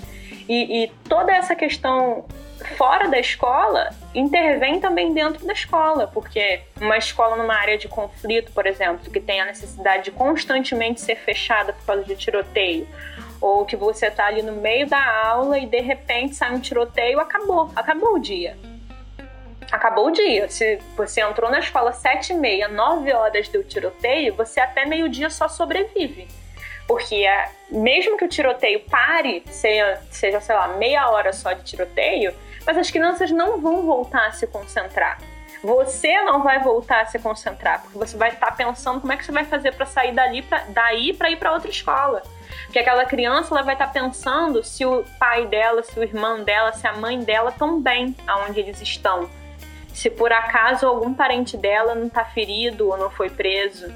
E, 0.48 0.84
e 0.84 0.88
toda 1.08 1.32
essa 1.32 1.56
questão 1.56 2.26
fora 2.78 3.08
da 3.08 3.20
escola 3.20 3.90
intervém 4.14 4.80
também 4.80 5.14
dentro 5.14 5.46
da 5.46 5.54
escola, 5.54 6.08
porque 6.08 6.62
uma 6.80 6.98
escola 6.98 7.36
numa 7.36 7.56
área 7.56 7.78
de 7.78 7.88
conflito, 7.88 8.52
por 8.52 8.66
exemplo, 8.66 9.10
que 9.10 9.20
tem 9.20 9.42
a 9.42 9.46
necessidade 9.46 10.06
de 10.06 10.12
constantemente 10.12 11.02
ser 11.02 11.16
fechada 11.16 11.74
por 11.74 11.86
causa 11.86 12.04
de 12.04 12.16
tiroteio, 12.16 12.88
ou 13.40 13.66
que 13.66 13.76
você 13.76 14.08
está 14.08 14.28
ali 14.28 14.42
no 14.42 14.54
meio 14.54 14.88
da 14.88 15.04
aula 15.26 15.58
e 15.58 15.66
de 15.66 15.80
repente 15.80 16.36
sai 16.36 16.54
um 16.54 16.60
tiroteio, 16.60 17.20
acabou, 17.20 17.72
acabou 17.76 18.16
o 18.16 18.20
dia. 18.20 18.56
Acabou 19.72 20.08
o 20.08 20.12
dia. 20.12 20.50
Se 20.50 20.80
você 20.98 21.22
entrou 21.22 21.50
na 21.50 21.60
escola 21.60 21.94
sete 21.94 22.34
e 22.34 22.36
meia, 22.36 22.68
nove 22.68 23.14
horas 23.14 23.48
do 23.48 23.64
tiroteio, 23.64 24.36
você 24.36 24.60
até 24.60 24.86
meio 24.86 25.08
dia 25.08 25.30
só 25.30 25.48
sobrevive. 25.48 26.28
Porque 26.88 27.16
é, 27.26 27.50
mesmo 27.70 28.18
que 28.18 28.26
o 28.26 28.28
tiroteio 28.28 28.82
pare, 28.82 29.44
seja, 29.48 30.02
seja, 30.10 30.42
sei 30.42 30.56
lá, 30.56 30.68
meia 30.68 31.10
hora 31.10 31.32
só 31.32 31.54
de 31.54 31.64
tiroteio, 31.64 32.34
mas 32.66 32.78
as 32.78 32.92
crianças 32.92 33.32
não 33.32 33.62
vão 33.62 33.84
voltar 33.84 34.28
a 34.28 34.32
se 34.32 34.46
concentrar. 34.46 35.18
Você 35.64 36.20
não 36.24 36.42
vai 36.42 36.60
voltar 36.60 37.02
a 37.02 37.06
se 37.06 37.20
concentrar, 37.20 37.82
porque 37.82 37.98
você 37.98 38.18
vai 38.18 38.30
estar 38.30 38.52
pensando 38.56 39.00
como 39.00 39.14
é 39.14 39.18
que 39.18 39.24
você 39.24 39.32
vai 39.32 39.46
fazer 39.46 39.74
para 39.74 39.86
sair 39.86 40.12
dali 40.12 40.42
pra, 40.42 40.66
daí 40.70 41.14
para 41.14 41.30
ir 41.30 41.38
para 41.38 41.54
outra 41.54 41.70
escola. 41.70 42.24
Porque 42.66 42.80
aquela 42.80 43.06
criança 43.06 43.54
ela 43.54 43.62
vai 43.62 43.76
estar 43.76 43.88
pensando 43.88 44.64
se 44.64 44.86
o 44.86 45.06
pai 45.20 45.46
dela, 45.46 45.84
se 45.84 45.98
o 46.00 46.04
irmão 46.04 46.44
dela, 46.44 46.74
se 46.74 46.86
a 46.88 46.94
mãe 46.94 47.20
dela 47.20 47.52
estão 47.52 47.80
bem 47.80 48.16
aonde 48.28 48.60
eles 48.60 48.82
estão. 48.82 49.30
Se 49.94 50.10
por 50.10 50.32
acaso 50.32 50.88
algum 50.88 51.14
parente 51.14 51.58
dela 51.58 51.96
não 51.96 52.08
está 52.08 52.26
ferido 52.26 52.90
ou 52.90 52.98
não 52.98 53.10
foi 53.10 53.30
preso 53.30 53.92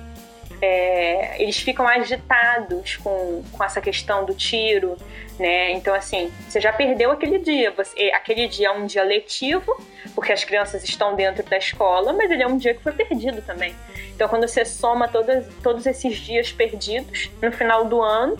é, 0.61 1.41
eles 1.41 1.57
ficam 1.57 1.87
agitados 1.87 2.97
com, 2.97 3.43
com 3.51 3.63
essa 3.63 3.81
questão 3.81 4.25
do 4.25 4.33
tiro, 4.33 4.97
né? 5.37 5.71
Então, 5.71 5.93
assim, 5.93 6.31
você 6.47 6.59
já 6.61 6.71
perdeu 6.71 7.11
aquele 7.11 7.39
dia. 7.39 7.71
Você, 7.71 8.11
aquele 8.13 8.47
dia 8.47 8.69
é 8.69 8.71
um 8.71 8.85
dia 8.85 9.03
letivo, 9.03 9.75
porque 10.13 10.31
as 10.31 10.43
crianças 10.43 10.83
estão 10.83 11.15
dentro 11.15 11.43
da 11.43 11.57
escola, 11.57 12.13
mas 12.13 12.31
ele 12.31 12.43
é 12.43 12.47
um 12.47 12.57
dia 12.57 12.73
que 12.73 12.81
foi 12.81 12.93
perdido 12.93 13.41
também. 13.41 13.75
Então, 14.13 14.27
quando 14.27 14.47
você 14.47 14.63
soma 14.63 15.07
todas, 15.07 15.45
todos 15.61 15.85
esses 15.85 16.17
dias 16.17 16.51
perdidos 16.51 17.29
no 17.41 17.51
final 17.51 17.85
do 17.85 18.01
ano, 18.01 18.37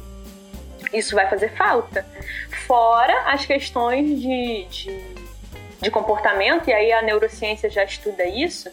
isso 0.93 1.15
vai 1.15 1.29
fazer 1.29 1.51
falta. 1.55 2.05
Fora 2.65 3.29
as 3.31 3.45
questões 3.45 4.21
de, 4.21 4.65
de, 4.69 4.99
de 5.81 5.91
comportamento, 5.91 6.69
e 6.69 6.73
aí 6.73 6.91
a 6.91 7.01
neurociência 7.01 7.69
já 7.69 7.83
estuda 7.83 8.25
isso, 8.25 8.69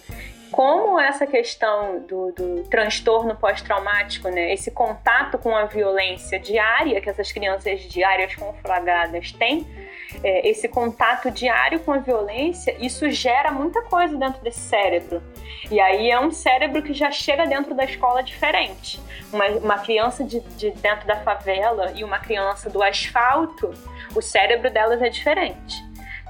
como 0.53 1.01
essa 1.01 1.27
questão 1.27 2.01
do, 2.01 2.31
do 2.33 2.65
transtorno 2.65 3.35
pós-traumático, 3.35 4.29
né, 4.29 4.53
esse 4.53 4.71
contato 4.71 5.39
com 5.39 5.57
a 5.57 5.65
violência 5.65 6.39
diária 6.39 7.01
que 7.01 7.09
essas 7.09 7.33
crianças 7.33 7.81
diárias 7.81 8.35
conflagradas 8.35 9.33
têm, 9.33 9.67
é, 10.23 10.47
esse 10.47 10.69
contato 10.69 11.31
diário 11.31 11.81
com 11.81 11.93
a 11.93 11.99
violência, 11.99 12.77
isso 12.79 13.11
gera 13.11 13.51
muita 13.51 13.81
coisa 13.83 14.15
dentro 14.17 14.43
desse 14.43 14.61
cérebro. 14.61 15.23
E 15.71 15.81
aí 15.81 16.11
é 16.11 16.21
um 16.21 16.31
cérebro 16.31 16.83
que 16.83 16.93
já 16.93 17.11
chega 17.11 17.47
dentro 17.47 17.75
da 17.75 17.85
escola 17.85 18.23
diferente. 18.23 19.01
Uma, 19.33 19.47
uma 19.47 19.79
criança 19.79 20.23
de, 20.23 20.41
de 20.41 20.71
dentro 20.73 21.07
da 21.07 21.17
favela 21.17 21.93
e 21.97 22.05
uma 22.05 22.19
criança 22.19 22.69
do 22.69 22.83
asfalto, 22.83 23.73
o 24.15 24.21
cérebro 24.21 24.71
delas 24.71 25.01
é 25.01 25.09
diferente. 25.09 25.83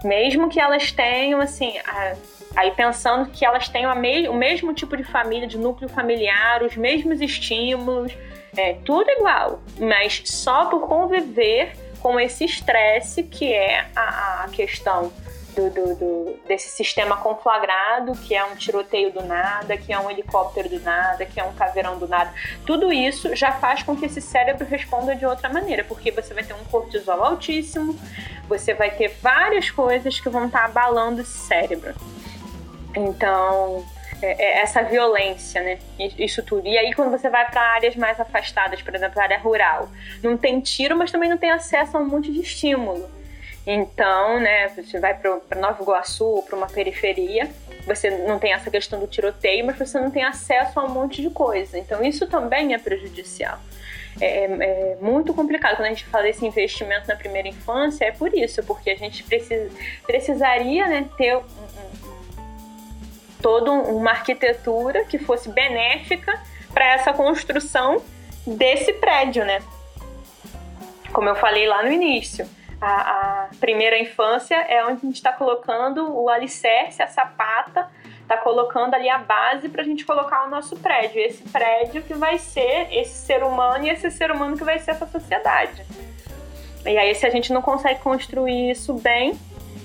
Mesmo 0.04 0.48
que 0.48 0.60
elas 0.60 0.90
tenham, 0.90 1.40
assim, 1.40 1.78
a, 1.78 2.14
Aí 2.54 2.70
pensando 2.72 3.30
que 3.30 3.44
elas 3.44 3.68
têm 3.68 3.86
me 3.96 4.28
o 4.28 4.34
mesmo 4.34 4.74
tipo 4.74 4.96
de 4.96 5.04
família, 5.04 5.46
de 5.46 5.56
núcleo 5.56 5.88
familiar, 5.88 6.62
os 6.62 6.76
mesmos 6.76 7.20
estímulos, 7.20 8.12
é 8.56 8.74
tudo 8.84 9.10
igual, 9.10 9.62
mas 9.78 10.22
só 10.26 10.66
por 10.66 10.86
conviver 10.86 11.72
com 12.00 12.20
esse 12.20 12.44
estresse 12.44 13.22
que 13.22 13.50
é 13.52 13.86
a, 13.96 14.44
a 14.44 14.48
questão 14.48 15.10
do, 15.54 15.70
do, 15.70 15.94
do, 15.94 16.36
desse 16.46 16.68
sistema 16.68 17.16
conflagrado, 17.16 18.12
que 18.12 18.34
é 18.34 18.44
um 18.44 18.54
tiroteio 18.54 19.12
do 19.12 19.22
nada, 19.22 19.76
que 19.76 19.92
é 19.92 19.98
um 19.98 20.10
helicóptero 20.10 20.68
do 20.68 20.80
nada, 20.80 21.24
que 21.24 21.38
é 21.38 21.44
um 21.44 21.52
caveirão 21.52 21.98
do 21.98 22.08
nada. 22.08 22.32
Tudo 22.66 22.92
isso 22.92 23.34
já 23.36 23.52
faz 23.52 23.82
com 23.82 23.96
que 23.96 24.06
esse 24.06 24.20
cérebro 24.20 24.66
responda 24.66 25.14
de 25.14 25.24
outra 25.24 25.48
maneira, 25.48 25.84
porque 25.84 26.10
você 26.10 26.34
vai 26.34 26.44
ter 26.44 26.54
um 26.54 26.64
cortisol 26.70 27.22
altíssimo, 27.22 27.98
você 28.48 28.74
vai 28.74 28.90
ter 28.90 29.08
várias 29.20 29.70
coisas 29.70 30.18
que 30.20 30.28
vão 30.28 30.46
estar 30.46 30.64
abalando 30.64 31.20
esse 31.20 31.38
cérebro. 31.38 31.94
Então, 32.94 33.84
é, 34.20 34.42
é 34.42 34.62
essa 34.62 34.82
violência, 34.82 35.62
né? 35.62 35.78
Isso 35.98 36.42
tudo. 36.42 36.66
E 36.66 36.78
aí, 36.78 36.92
quando 36.94 37.10
você 37.10 37.28
vai 37.28 37.50
para 37.50 37.60
áreas 37.60 37.96
mais 37.96 38.18
afastadas, 38.20 38.80
por 38.82 38.94
exemplo, 38.94 39.20
área 39.20 39.38
rural, 39.38 39.88
não 40.22 40.36
tem 40.36 40.60
tiro, 40.60 40.96
mas 40.96 41.10
também 41.10 41.28
não 41.28 41.38
tem 41.38 41.50
acesso 41.50 41.96
a 41.96 42.00
um 42.00 42.06
monte 42.06 42.32
de 42.32 42.40
estímulo. 42.40 43.08
Então, 43.66 44.40
né, 44.40 44.68
você 44.68 44.98
vai 44.98 45.14
para 45.14 45.60
Nova 45.60 45.82
Iguaçu, 45.82 46.42
para 46.46 46.56
uma 46.56 46.66
periferia, 46.66 47.48
você 47.86 48.10
não 48.10 48.38
tem 48.38 48.52
essa 48.52 48.70
questão 48.70 48.98
do 48.98 49.06
tiroteio, 49.06 49.64
mas 49.64 49.78
você 49.78 50.00
não 50.00 50.10
tem 50.10 50.24
acesso 50.24 50.80
a 50.80 50.84
um 50.84 50.88
monte 50.88 51.22
de 51.22 51.30
coisa. 51.30 51.78
Então, 51.78 52.02
isso 52.02 52.26
também 52.26 52.74
é 52.74 52.78
prejudicial. 52.78 53.58
É, 54.20 54.44
é, 54.44 54.96
muito 55.00 55.32
complicado. 55.32 55.76
Quando 55.76 55.86
a 55.86 55.88
gente 55.88 56.04
fala 56.06 56.24
desse 56.24 56.44
investimento 56.46 57.08
na 57.08 57.16
primeira 57.16 57.48
infância, 57.48 58.04
é 58.04 58.12
por 58.12 58.32
isso, 58.34 58.62
porque 58.62 58.90
a 58.90 58.96
gente 58.96 59.22
precisa, 59.24 59.70
precisaria 60.06 60.86
né, 60.86 61.08
ter 61.16 61.36
um, 61.36 61.42
toda 63.40 63.72
uma 63.72 64.10
arquitetura 64.10 65.04
que 65.04 65.18
fosse 65.18 65.48
benéfica 65.48 66.40
para 66.72 66.86
essa 66.94 67.12
construção 67.12 68.02
desse 68.46 68.92
prédio, 68.94 69.44
né? 69.44 69.60
Como 71.12 71.28
eu 71.28 71.34
falei 71.34 71.66
lá 71.66 71.82
no 71.82 71.90
início, 71.90 72.48
a, 72.80 73.44
a 73.44 73.48
primeira 73.60 73.98
infância 73.98 74.56
é 74.56 74.84
onde 74.84 74.98
a 75.02 75.06
gente 75.06 75.16
está 75.16 75.32
colocando 75.32 76.16
o 76.16 76.28
alicerce, 76.28 77.02
a 77.02 77.06
sapata, 77.06 77.88
está 78.32 78.36
colocando 78.38 78.94
ali 78.94 79.08
a 79.08 79.18
base 79.18 79.68
para 79.68 79.82
a 79.82 79.84
gente 79.84 80.04
colocar 80.04 80.46
o 80.46 80.50
nosso 80.50 80.76
prédio. 80.76 81.20
Esse 81.20 81.42
prédio 81.44 82.02
que 82.02 82.14
vai 82.14 82.38
ser 82.38 82.88
esse 82.90 83.14
ser 83.26 83.42
humano 83.42 83.84
e 83.84 83.90
esse 83.90 84.10
ser 84.10 84.30
humano 84.30 84.56
que 84.56 84.64
vai 84.64 84.78
ser 84.78 84.92
essa 84.92 85.06
sociedade. 85.06 85.84
E 86.84 86.98
aí, 86.98 87.14
se 87.14 87.26
a 87.26 87.30
gente 87.30 87.52
não 87.52 87.62
consegue 87.62 88.00
construir 88.00 88.70
isso 88.70 88.94
bem, 88.94 89.38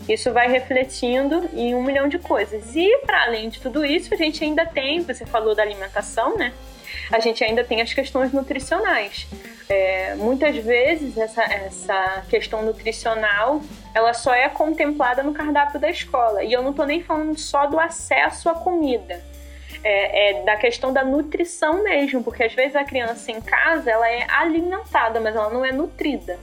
isso 0.10 0.32
vai 0.32 0.48
refletindo 0.50 1.50
em 1.54 1.76
um 1.76 1.84
milhão 1.84 2.08
de 2.08 2.18
coisas. 2.18 2.76
E 2.76 2.98
para 3.06 3.24
além 3.24 3.50
de 3.50 3.60
tudo 3.60 3.86
isso, 3.86 4.14
a 4.14 4.18
gente 4.18 4.44
ainda 4.44 4.66
tem, 4.66 5.02
você 5.02 5.26
falou 5.26 5.54
da 5.54 5.62
alimentação, 5.62 6.38
né? 6.38 6.54
A 7.12 7.20
gente 7.20 7.44
ainda 7.44 7.64
tem 7.64 7.82
as 7.82 7.94
questões 7.94 8.32
nutricionais. 8.32 9.28
É, 9.70 10.16
muitas 10.16 10.56
vezes 10.58 11.18
essa, 11.18 11.44
essa 11.44 12.24
questão 12.30 12.64
nutricional 12.64 13.62
ela 13.94 14.14
só 14.14 14.34
é 14.34 14.48
contemplada 14.48 15.24
no 15.24 15.34
cardápio 15.34 15.80
da 15.80 15.90
escola. 15.90 16.44
E 16.44 16.54
eu 16.54 16.62
não 16.62 16.72
estou 16.72 16.86
nem 16.86 17.02
falando 17.02 17.38
só 17.38 17.66
do 17.66 17.80
acesso 17.80 18.50
à 18.50 18.54
comida. 18.54 19.24
É, 19.84 20.40
é, 20.40 20.44
da 20.44 20.56
questão 20.56 20.92
da 20.92 21.06
nutrição 21.06 21.84
mesmo, 21.84 22.24
porque 22.24 22.44
às 22.44 22.54
vezes 22.54 22.76
a 22.76 22.84
criança 22.84 23.32
em 23.32 23.40
casa 23.40 23.92
ela 23.92 24.10
é 24.10 24.26
alimentada, 24.30 25.20
mas 25.20 25.36
ela 25.36 25.50
não 25.50 25.64
é 25.64 25.72
nutrida. 25.72 26.40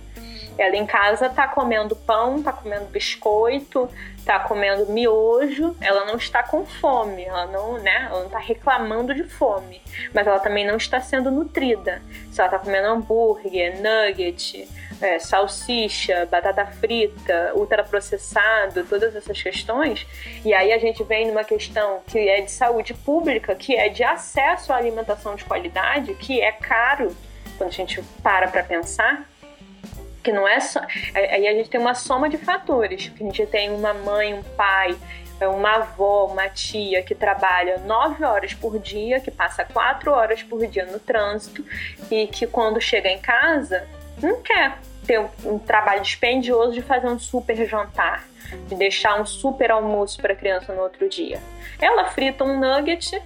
Ela 0.56 0.76
em 0.76 0.86
casa 0.86 1.28
tá 1.28 1.48
comendo 1.48 1.96
pão, 1.96 2.42
tá 2.42 2.52
comendo 2.52 2.86
biscoito, 2.86 3.88
tá 4.24 4.40
comendo 4.40 4.86
miojo, 4.86 5.76
ela 5.80 6.04
não 6.06 6.16
está 6.16 6.42
com 6.42 6.64
fome, 6.64 7.24
ela 7.24 7.46
não, 7.46 7.78
né, 7.78 8.08
ela 8.10 8.22
não 8.22 8.30
tá 8.30 8.38
reclamando 8.38 9.14
de 9.14 9.24
fome, 9.24 9.82
mas 10.12 10.26
ela 10.26 10.38
também 10.38 10.66
não 10.66 10.76
está 10.76 11.00
sendo 11.00 11.30
nutrida. 11.30 12.02
Se 12.32 12.40
ela 12.40 12.50
tá 12.50 12.58
comendo 12.58 12.88
hambúrguer, 12.88 13.80
nugget, 13.80 14.68
é, 15.00 15.18
salsicha, 15.18 16.26
batata 16.30 16.64
frita, 16.66 17.52
ultraprocessado, 17.54 18.84
todas 18.84 19.14
essas 19.14 19.40
questões, 19.42 20.06
e 20.44 20.54
aí 20.54 20.72
a 20.72 20.78
gente 20.78 21.02
vem 21.04 21.26
numa 21.26 21.44
questão 21.44 22.00
que 22.06 22.18
é 22.18 22.40
de 22.40 22.50
saúde 22.50 22.94
pública, 22.94 23.54
que 23.54 23.76
é 23.76 23.88
de 23.88 24.02
acesso 24.02 24.72
à 24.72 24.76
alimentação 24.76 25.34
de 25.34 25.44
qualidade, 25.44 26.14
que 26.14 26.40
é 26.40 26.52
caro 26.52 27.14
quando 27.56 27.68
a 27.68 27.72
gente 27.72 28.02
para 28.22 28.48
para 28.48 28.62
pensar, 28.62 29.28
que 30.24 30.32
não 30.32 30.48
é 30.48 30.58
só. 30.58 30.80
Aí 31.14 31.46
a 31.46 31.52
gente 31.52 31.68
tem 31.68 31.78
uma 31.78 31.94
soma 31.94 32.28
de 32.28 32.38
fatores. 32.38 33.12
A 33.14 33.22
gente 33.22 33.46
tem 33.46 33.70
uma 33.70 33.92
mãe, 33.92 34.32
um 34.32 34.42
pai, 34.42 34.96
uma 35.42 35.76
avó, 35.76 36.26
uma 36.26 36.48
tia 36.48 37.02
que 37.02 37.14
trabalha 37.14 37.78
nove 37.78 38.24
horas 38.24 38.54
por 38.54 38.78
dia, 38.78 39.20
que 39.20 39.30
passa 39.30 39.64
quatro 39.64 40.10
horas 40.10 40.42
por 40.42 40.66
dia 40.66 40.86
no 40.86 40.98
trânsito 40.98 41.62
e 42.10 42.26
que 42.26 42.46
quando 42.46 42.80
chega 42.80 43.08
em 43.10 43.18
casa 43.18 43.86
não 44.22 44.40
quer 44.40 44.78
ter 45.06 45.20
um, 45.44 45.58
trabalho 45.58 46.00
dispendioso 46.00 46.72
de 46.72 46.80
fazer 46.80 47.08
um 47.08 47.18
super 47.18 47.54
jantar, 47.66 48.26
de 48.66 48.74
deixar 48.74 49.20
um 49.20 49.26
super 49.26 49.70
almoço 49.70 50.18
para 50.22 50.32
a 50.32 50.36
criança 50.36 50.72
no 50.72 50.80
outro 50.80 51.06
dia. 51.10 51.38
Ela 51.78 52.06
frita 52.06 52.42
um 52.42 52.58
nugget, 52.58 53.20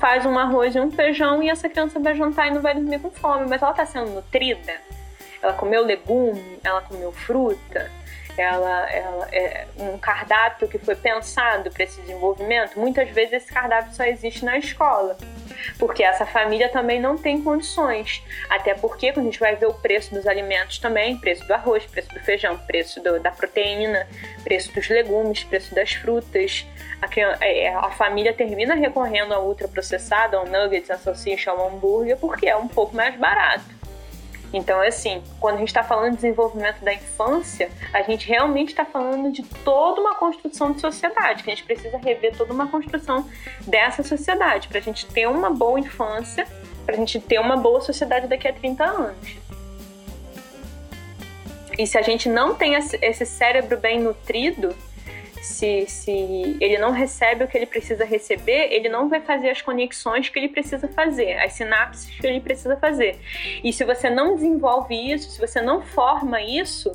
faz 0.00 0.26
um 0.26 0.36
arroz 0.36 0.74
e 0.74 0.80
um 0.80 0.90
feijão 0.90 1.40
e 1.40 1.48
essa 1.48 1.68
criança 1.68 2.00
vai 2.00 2.16
jantar 2.16 2.48
e 2.48 2.50
não 2.50 2.60
vai 2.60 2.74
dormir 2.74 2.98
com 2.98 3.10
fome, 3.12 3.48
mas 3.48 3.62
ela 3.62 3.70
está 3.70 3.86
sendo 3.86 4.10
nutrida 4.10 4.80
ela 5.42 5.52
comeu 5.52 5.84
legume, 5.84 6.60
ela 6.62 6.80
comeu 6.82 7.12
fruta, 7.12 7.90
ela, 8.36 8.90
ela 8.90 9.28
é 9.30 9.66
um 9.78 9.98
cardápio 9.98 10.66
que 10.68 10.78
foi 10.78 10.94
pensado 10.94 11.70
para 11.70 11.84
esse 11.84 12.00
desenvolvimento, 12.00 12.78
muitas 12.78 13.08
vezes 13.10 13.34
esse 13.34 13.52
cardápio 13.52 13.92
só 13.94 14.04
existe 14.04 14.44
na 14.44 14.56
escola. 14.56 15.16
Porque 15.78 16.02
essa 16.02 16.24
família 16.24 16.68
também 16.68 17.00
não 17.00 17.16
tem 17.16 17.42
condições. 17.42 18.22
Até 18.48 18.74
porque, 18.74 19.12
quando 19.12 19.26
a 19.26 19.30
gente 19.30 19.38
vai 19.38 19.54
ver 19.54 19.66
o 19.66 19.74
preço 19.74 20.14
dos 20.14 20.26
alimentos 20.26 20.78
também, 20.78 21.16
preço 21.16 21.46
do 21.46 21.52
arroz, 21.52 21.84
preço 21.84 22.08
do 22.08 22.20
feijão, 22.20 22.58
preço 22.58 23.00
do, 23.00 23.20
da 23.20 23.30
proteína, 23.30 24.06
preço 24.42 24.72
dos 24.72 24.88
legumes, 24.88 25.44
preço 25.44 25.74
das 25.74 25.92
frutas, 25.92 26.66
a, 27.00 27.44
é, 27.44 27.74
a 27.74 27.90
família 27.90 28.32
termina 28.32 28.74
recorrendo 28.74 29.34
ao 29.34 29.46
ultraprocessado, 29.46 30.36
ao 30.36 30.46
nuggets, 30.46 30.90
à 30.90 30.98
salsicha, 30.98 31.50
ao 31.50 31.68
hambúrguer, 31.68 32.16
porque 32.16 32.48
é 32.48 32.56
um 32.56 32.68
pouco 32.68 32.96
mais 32.96 33.14
barato. 33.16 33.81
Então, 34.52 34.80
assim, 34.80 35.22
quando 35.40 35.56
a 35.56 35.58
gente 35.58 35.68
está 35.68 35.82
falando 35.82 36.10
de 36.10 36.16
desenvolvimento 36.16 36.80
da 36.84 36.92
infância, 36.92 37.70
a 37.92 38.02
gente 38.02 38.28
realmente 38.28 38.68
está 38.68 38.84
falando 38.84 39.32
de 39.32 39.42
toda 39.42 40.00
uma 40.00 40.14
construção 40.14 40.72
de 40.72 40.80
sociedade, 40.80 41.42
que 41.42 41.50
a 41.50 41.54
gente 41.54 41.64
precisa 41.64 41.96
rever 41.96 42.36
toda 42.36 42.52
uma 42.52 42.66
construção 42.66 43.26
dessa 43.66 44.02
sociedade, 44.02 44.68
para 44.68 44.78
a 44.78 44.82
gente 44.82 45.06
ter 45.06 45.26
uma 45.26 45.50
boa 45.50 45.80
infância, 45.80 46.46
para 46.84 46.94
a 46.94 46.98
gente 46.98 47.18
ter 47.18 47.38
uma 47.38 47.56
boa 47.56 47.80
sociedade 47.80 48.26
daqui 48.26 48.46
a 48.46 48.52
30 48.52 48.84
anos. 48.84 49.36
E 51.78 51.86
se 51.86 51.96
a 51.96 52.02
gente 52.02 52.28
não 52.28 52.54
tem 52.54 52.74
esse 52.74 53.24
cérebro 53.24 53.78
bem 53.78 54.00
nutrido, 54.00 54.76
se, 55.42 55.86
se 55.88 56.56
ele 56.60 56.78
não 56.78 56.92
recebe 56.92 57.42
o 57.42 57.48
que 57.48 57.58
ele 57.58 57.66
precisa 57.66 58.04
receber, 58.04 58.68
ele 58.72 58.88
não 58.88 59.08
vai 59.08 59.20
fazer 59.20 59.50
as 59.50 59.60
conexões 59.60 60.28
que 60.28 60.38
ele 60.38 60.48
precisa 60.48 60.86
fazer, 60.86 61.36
as 61.38 61.54
sinapses 61.54 62.08
que 62.08 62.24
ele 62.24 62.40
precisa 62.40 62.76
fazer. 62.76 63.18
E 63.62 63.72
se 63.72 63.84
você 63.84 64.08
não 64.08 64.36
desenvolve 64.36 64.94
isso, 64.94 65.30
se 65.32 65.40
você 65.40 65.60
não 65.60 65.82
forma 65.82 66.40
isso, 66.40 66.92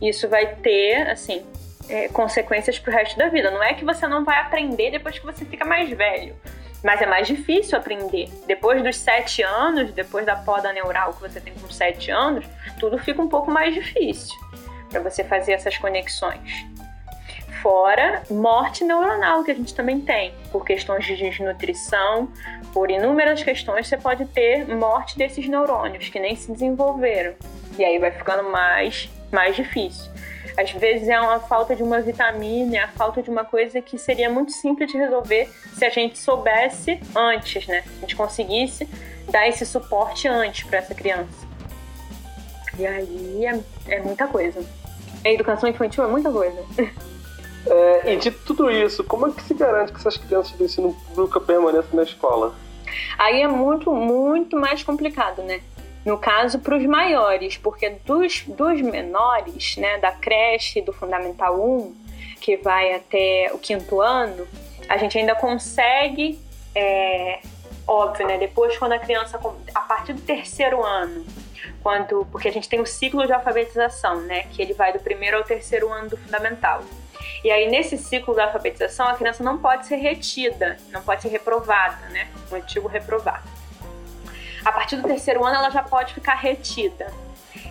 isso 0.00 0.28
vai 0.28 0.56
ter, 0.56 1.08
assim, 1.08 1.42
é, 1.88 2.08
consequências 2.08 2.78
para 2.78 2.90
o 2.90 2.94
resto 2.94 3.16
da 3.16 3.28
vida. 3.28 3.50
Não 3.50 3.62
é 3.62 3.72
que 3.72 3.84
você 3.84 4.06
não 4.06 4.24
vai 4.24 4.40
aprender 4.40 4.90
depois 4.90 5.18
que 5.18 5.24
você 5.24 5.46
fica 5.46 5.64
mais 5.64 5.88
velho. 5.88 6.36
Mas 6.84 7.00
é 7.00 7.06
mais 7.06 7.26
difícil 7.26 7.78
aprender. 7.78 8.28
Depois 8.46 8.82
dos 8.82 8.96
sete 8.96 9.42
anos, 9.42 9.90
depois 9.92 10.26
da 10.26 10.36
poda 10.36 10.70
neural 10.70 11.14
que 11.14 11.20
você 11.22 11.40
tem 11.40 11.54
com 11.54 11.68
sete 11.70 12.10
anos, 12.10 12.44
tudo 12.78 12.98
fica 12.98 13.22
um 13.22 13.28
pouco 13.28 13.50
mais 13.50 13.74
difícil 13.74 14.36
para 14.90 15.00
você 15.00 15.24
fazer 15.24 15.52
essas 15.52 15.78
conexões. 15.78 16.66
Fora 17.66 18.22
morte 18.30 18.84
neuronal, 18.84 19.42
que 19.42 19.50
a 19.50 19.54
gente 19.54 19.74
também 19.74 20.00
tem, 20.00 20.32
por 20.52 20.64
questões 20.64 21.04
de 21.04 21.16
desnutrição, 21.16 22.28
por 22.72 22.92
inúmeras 22.92 23.42
questões, 23.42 23.88
você 23.88 23.96
pode 23.96 24.24
ter 24.26 24.68
morte 24.68 25.18
desses 25.18 25.48
neurônios 25.48 26.08
que 26.08 26.20
nem 26.20 26.36
se 26.36 26.52
desenvolveram. 26.52 27.34
E 27.76 27.84
aí 27.84 27.98
vai 27.98 28.12
ficando 28.12 28.48
mais, 28.52 29.10
mais 29.32 29.56
difícil. 29.56 30.12
Às 30.56 30.70
vezes 30.70 31.08
é 31.08 31.18
uma 31.18 31.40
falta 31.40 31.74
de 31.74 31.82
uma 31.82 32.00
vitamina, 32.00 32.76
é 32.76 32.80
a 32.82 32.88
falta 32.88 33.20
de 33.20 33.30
uma 33.30 33.44
coisa 33.44 33.82
que 33.82 33.98
seria 33.98 34.30
muito 34.30 34.52
simples 34.52 34.92
de 34.92 34.96
resolver 34.96 35.48
se 35.76 35.84
a 35.84 35.90
gente 35.90 36.20
soubesse 36.20 37.00
antes, 37.16 37.66
né? 37.66 37.82
Se 37.82 37.96
a 37.96 38.00
gente 38.02 38.14
conseguisse 38.14 38.88
dar 39.28 39.48
esse 39.48 39.66
suporte 39.66 40.28
antes 40.28 40.62
para 40.68 40.78
essa 40.78 40.94
criança. 40.94 41.44
E 42.78 42.86
aí 42.86 43.44
é, 43.44 43.60
é 43.96 44.00
muita 44.02 44.28
coisa. 44.28 44.64
A 45.24 45.28
educação 45.28 45.68
infantil 45.68 46.04
é 46.04 46.06
muita 46.06 46.30
coisa. 46.30 46.64
É, 47.68 48.12
e 48.12 48.16
de 48.16 48.30
tudo 48.30 48.70
isso, 48.70 49.02
como 49.04 49.26
é 49.26 49.32
que 49.32 49.42
se 49.42 49.54
garante 49.54 49.92
que 49.92 49.98
essas 49.98 50.16
crianças 50.16 50.52
do 50.52 50.64
ensino 50.64 50.96
público 51.08 51.40
permaneçam 51.40 51.94
na 51.94 52.02
escola? 52.02 52.54
Aí 53.18 53.42
é 53.42 53.48
muito, 53.48 53.92
muito 53.92 54.56
mais 54.58 54.82
complicado, 54.82 55.42
né? 55.42 55.60
No 56.04 56.16
caso, 56.16 56.60
para 56.60 56.76
os 56.76 56.86
maiores, 56.86 57.56
porque 57.56 57.90
dos, 58.04 58.44
dos 58.46 58.80
menores, 58.80 59.76
né, 59.76 59.98
da 59.98 60.12
creche 60.12 60.80
do 60.80 60.92
Fundamental 60.92 61.60
1, 61.60 61.94
que 62.40 62.56
vai 62.58 62.94
até 62.94 63.50
o 63.52 63.58
quinto 63.58 64.00
ano, 64.00 64.46
a 64.88 64.96
gente 64.98 65.18
ainda 65.18 65.34
consegue, 65.34 66.38
é, 66.74 67.40
óbvio, 67.88 68.24
né? 68.24 68.38
Depois, 68.38 68.78
quando 68.78 68.92
a 68.92 69.00
criança, 69.00 69.40
a 69.74 69.80
partir 69.80 70.12
do 70.12 70.20
terceiro 70.22 70.84
ano, 70.84 71.26
quando, 71.82 72.24
porque 72.30 72.46
a 72.46 72.52
gente 72.52 72.68
tem 72.68 72.80
o 72.80 72.86
ciclo 72.86 73.26
de 73.26 73.32
alfabetização, 73.32 74.20
né? 74.20 74.44
Que 74.52 74.62
ele 74.62 74.74
vai 74.74 74.92
do 74.92 75.00
primeiro 75.00 75.38
ao 75.38 75.42
terceiro 75.42 75.92
ano 75.92 76.10
do 76.10 76.16
fundamental. 76.16 76.82
E 77.46 77.50
aí, 77.52 77.70
nesse 77.70 77.96
ciclo 77.96 78.34
da 78.34 78.46
alfabetização, 78.46 79.06
a 79.06 79.14
criança 79.14 79.44
não 79.44 79.56
pode 79.56 79.86
ser 79.86 79.98
retida, 79.98 80.76
não 80.90 81.00
pode 81.00 81.22
ser 81.22 81.28
reprovada, 81.28 82.08
né? 82.08 82.26
O 82.50 82.56
antigo 82.56 82.88
reprovado. 82.88 83.48
A 84.64 84.72
partir 84.72 84.96
do 84.96 85.06
terceiro 85.06 85.44
ano, 85.44 85.54
ela 85.54 85.70
já 85.70 85.80
pode 85.80 86.12
ficar 86.12 86.34
retida. 86.34 87.06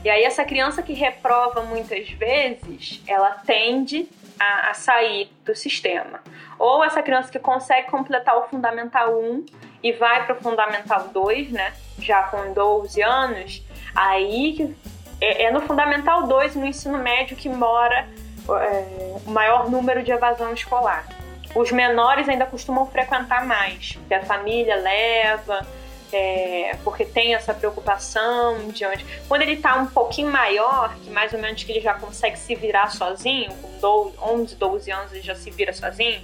E 0.02 0.10
aí, 0.10 0.24
essa 0.24 0.46
criança 0.46 0.82
que 0.82 0.94
reprova 0.94 1.62
muitas 1.64 2.10
vezes, 2.10 3.04
ela 3.06 3.32
tende 3.46 4.08
a, 4.40 4.70
a 4.70 4.74
sair 4.74 5.30
do 5.44 5.54
sistema. 5.54 6.22
Ou 6.58 6.82
essa 6.82 7.04
criança 7.04 7.30
que 7.30 7.38
consegue 7.38 7.92
completar 7.92 8.38
o 8.38 8.48
Fundamental 8.48 9.14
1 9.20 9.46
e 9.84 9.92
vai 9.92 10.26
para 10.26 10.38
o 10.38 10.42
Fundamental 10.42 11.10
2, 11.10 11.52
né? 11.52 11.74
Já 12.00 12.24
com 12.24 12.54
12 12.54 13.02
anos, 13.02 13.62
aí 13.94 14.74
é, 15.20 15.44
é 15.44 15.52
no 15.52 15.60
Fundamental 15.60 16.28
2, 16.28 16.56
no 16.56 16.66
ensino 16.66 16.98
médio, 16.98 17.36
que 17.36 17.50
mora 17.50 18.08
é, 18.50 19.18
o 19.26 19.30
maior 19.30 19.70
número 19.70 20.04
de 20.04 20.12
evasão 20.12 20.54
escolar. 20.54 21.08
Os 21.56 21.72
menores 21.72 22.28
ainda 22.28 22.46
costumam 22.46 22.86
frequentar 22.86 23.46
mais, 23.46 23.93
porque 23.93 24.14
a 24.14 24.26
família 24.26 24.76
leva, 24.76 25.66
é, 26.12 26.78
porque 26.84 27.06
tem 27.06 27.34
essa 27.34 27.54
preocupação 27.54 28.70
de 28.70 28.86
onde. 28.86 29.06
Quando 29.28 29.41
ele 29.41 29.54
está 29.54 29.76
um 29.76 29.88
pouquinho 29.88 30.32
maior, 30.32 30.93
que 30.96 31.10
mais 31.10 31.34
ou 31.34 31.39
menos 31.39 31.64
que 31.64 31.72
ele 31.72 31.82
já 31.82 31.93
consegue 31.93 32.38
se 32.38 32.56
virar 32.56 32.91
sozinho, 32.91 33.54
com 33.56 33.80
12, 33.80 34.18
11, 34.22 34.56
12 34.56 34.91
anos 34.91 35.14
ele 35.14 35.22
já 35.22 35.36
se 35.36 35.50
vira 35.50 35.74
sozinho, 35.74 36.22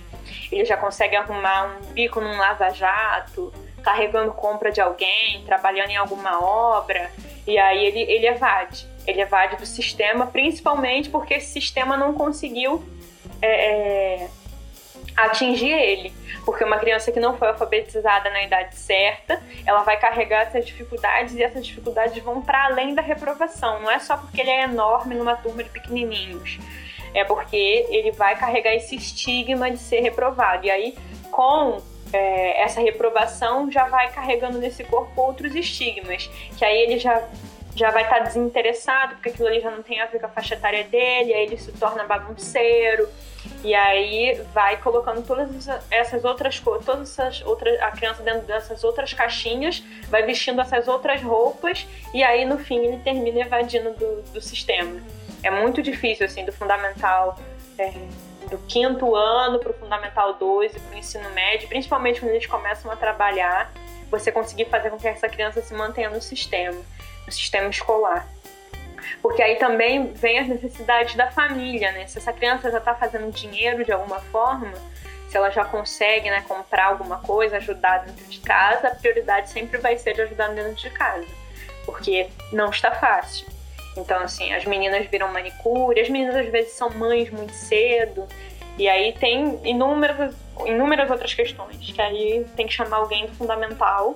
ele 0.52 0.66
já 0.66 0.78
consegue 0.78 1.16
arrumar 1.16 1.78
um 1.78 1.94
bico 1.94 2.20
num 2.22 2.38
lava-jato, 2.38 3.54
carregando 3.82 4.32
compra 4.34 4.72
de 4.72 4.80
alguém, 4.80 5.44
trabalhando 5.46 5.90
em 5.90 5.98
alguma 5.98 6.42
obra, 6.44 7.12
e 7.54 7.58
aí 7.58 7.86
ele, 7.86 8.02
ele 8.12 8.28
evade 8.28 8.92
ele 9.06 9.22
evade 9.22 9.58
do 9.58 9.66
sistema, 9.66 10.28
principalmente 10.28 11.10
porque 11.10 11.36
esse 11.36 11.52
sistema 11.52 11.98
não 11.98 12.14
conseguiu 12.14 12.84
é, 13.42 13.66
é, 13.66 14.30
atingir 15.16 15.72
ele. 15.72 16.14
Porque 16.46 16.64
uma 16.64 16.78
criança 16.78 17.12
que 17.12 17.20
não 17.20 17.38
foi 17.38 17.50
alfabetizada 17.50 18.30
na 18.30 18.44
idade 18.44 18.76
certa, 18.76 19.42
ela 19.66 19.84
vai 19.84 19.98
carregar 19.98 20.42
essas 20.42 20.66
dificuldades 20.66 21.36
e 21.36 21.44
essas 21.44 21.66
dificuldades 21.66 22.22
vão 22.24 22.42
para 22.42 22.66
além 22.66 22.96
da 22.96 23.02
reprovação. 23.02 23.82
Não 23.82 23.92
é 23.92 24.00
só 24.00 24.18
porque 24.18 24.42
ele 24.42 24.50
é 24.50 24.64
enorme 24.64 25.16
numa 25.16 25.36
turma 25.36 25.64
de 25.64 25.70
pequenininhos, 25.70 26.60
é 27.14 27.24
porque 27.24 27.86
ele 27.90 28.12
vai 28.12 28.36
carregar 28.38 28.74
esse 28.74 28.96
estigma 28.96 29.70
de 29.70 29.78
ser 29.78 30.02
reprovado. 30.02 30.66
E 30.66 30.72
aí, 30.72 30.98
com 31.32 31.82
é, 32.14 32.62
essa 32.62 32.82
reprovação, 32.82 33.72
já 33.72 33.86
vai 33.86 34.12
carregando 34.12 34.58
nesse 34.58 34.84
corpo 34.84 35.22
outros 35.22 35.56
estigmas, 35.56 36.30
que 36.58 36.66
aí 36.66 36.82
ele 36.82 37.00
já 37.00 37.24
já 37.74 37.90
vai 37.90 38.04
estar 38.04 38.18
tá 38.18 38.24
desinteressado, 38.24 39.16
porque 39.16 39.30
aquilo 39.30 39.48
ali 39.48 39.62
já 39.62 39.72
não 39.72 39.82
tem 39.82 40.02
a 40.02 40.06
ver 40.06 40.20
com 40.20 40.26
a 40.26 40.30
faixa 40.30 40.56
etária 40.56 40.84
dele, 40.84 41.34
aí 41.34 41.46
ele 41.46 41.58
se 41.58 41.72
torna 41.72 42.04
bagunceiro, 42.04 43.08
e 43.64 43.74
aí 43.74 44.42
vai 44.54 44.78
colocando 44.78 45.26
todas 45.26 45.50
essas 45.90 46.24
outras 46.26 46.60
coisas, 46.60 46.86
todas 46.86 47.18
essas 47.18 47.42
outras, 47.46 47.80
a 47.82 47.92
criança 47.92 48.22
dentro 48.24 48.42
dessas 48.42 48.84
outras 48.84 49.14
caixinhas, 49.14 49.84
vai 50.10 50.24
vestindo 50.24 50.60
essas 50.62 50.88
outras 50.88 51.22
roupas, 51.22 51.88
e 52.14 52.24
aí 52.24 52.46
no 52.46 52.58
fim 52.58 52.78
ele 52.78 52.98
termina 52.98 53.40
evadindo 53.40 53.92
do, 53.94 54.22
do 54.34 54.42
sistema. 54.42 55.00
É 55.44 55.50
muito 55.50 55.82
difícil, 55.82 56.26
assim, 56.26 56.46
do 56.46 56.52
fundamental. 56.52 57.40
É, 57.78 57.92
do 58.50 58.58
quinto 58.68 59.16
ano 59.16 59.60
para 59.60 59.72
o 59.72 59.74
Fundamental 59.74 60.34
2 60.34 60.76
e 60.76 60.80
para 60.80 60.96
o 60.96 60.98
ensino 60.98 61.30
médio, 61.32 61.68
principalmente 61.68 62.20
quando 62.20 62.32
eles 62.32 62.46
começam 62.46 62.92
a 62.92 62.96
trabalhar, 62.96 63.72
você 64.10 64.32
conseguir 64.32 64.66
fazer 64.66 64.90
com 64.90 64.98
que 64.98 65.08
essa 65.08 65.30
criança 65.30 65.62
se 65.62 65.74
mantenha 65.74 66.10
no 66.10 66.22
sistema 66.22 66.78
no 67.26 67.32
sistema 67.32 67.70
escolar. 67.70 68.28
Porque 69.22 69.42
aí 69.42 69.56
também 69.56 70.14
vem 70.14 70.40
as 70.40 70.48
necessidades 70.48 71.16
da 71.16 71.32
família, 71.32 71.92
né? 71.92 72.08
Se 72.08 72.18
essa 72.18 72.34
criança 72.34 72.72
já 72.72 72.78
está 72.78 72.94
fazendo 72.96 73.32
dinheiro 73.32 73.84
de 73.84 73.92
alguma 73.92 74.20
forma, 74.20 74.74
se 75.30 75.38
ela 75.38 75.50
já 75.50 75.64
consegue 75.64 76.30
né, 76.30 76.44
comprar 76.48 76.88
alguma 76.88 77.20
coisa, 77.20 77.58
ajudar 77.58 78.00
dentro 78.00 78.26
de 78.26 78.40
casa, 78.40 78.90
a 78.90 78.96
prioridade 78.96 79.50
sempre 79.50 79.78
vai 79.78 79.98
ser 79.98 80.14
de 80.14 80.22
ajudar 80.22 80.50
dentro 80.50 80.74
de 80.74 80.90
casa. 80.90 81.28
Porque 81.86 82.30
não 82.52 82.70
está 82.70 82.92
fácil. 82.92 83.48
Então, 83.98 84.22
assim, 84.22 84.54
as 84.54 84.66
meninas 84.66 85.06
viram 85.08 85.32
manicure, 85.32 86.00
as 86.00 86.10
meninas 86.10 86.36
às 86.36 86.48
vezes 86.48 86.74
são 86.74 86.90
mães 86.92 87.30
muito 87.30 87.54
cedo, 87.54 88.28
e 88.78 88.88
aí 88.88 89.14
tem 89.14 89.60
inúmeras, 89.64 90.34
inúmeras 90.66 91.10
outras 91.12 91.34
questões, 91.34 91.78
que 91.78 92.02
aí 92.02 92.46
tem 92.56 92.68
que 92.68 92.74
chamar 92.74 92.98
alguém 92.98 93.26
do 93.26 93.34
fundamental 93.34 94.16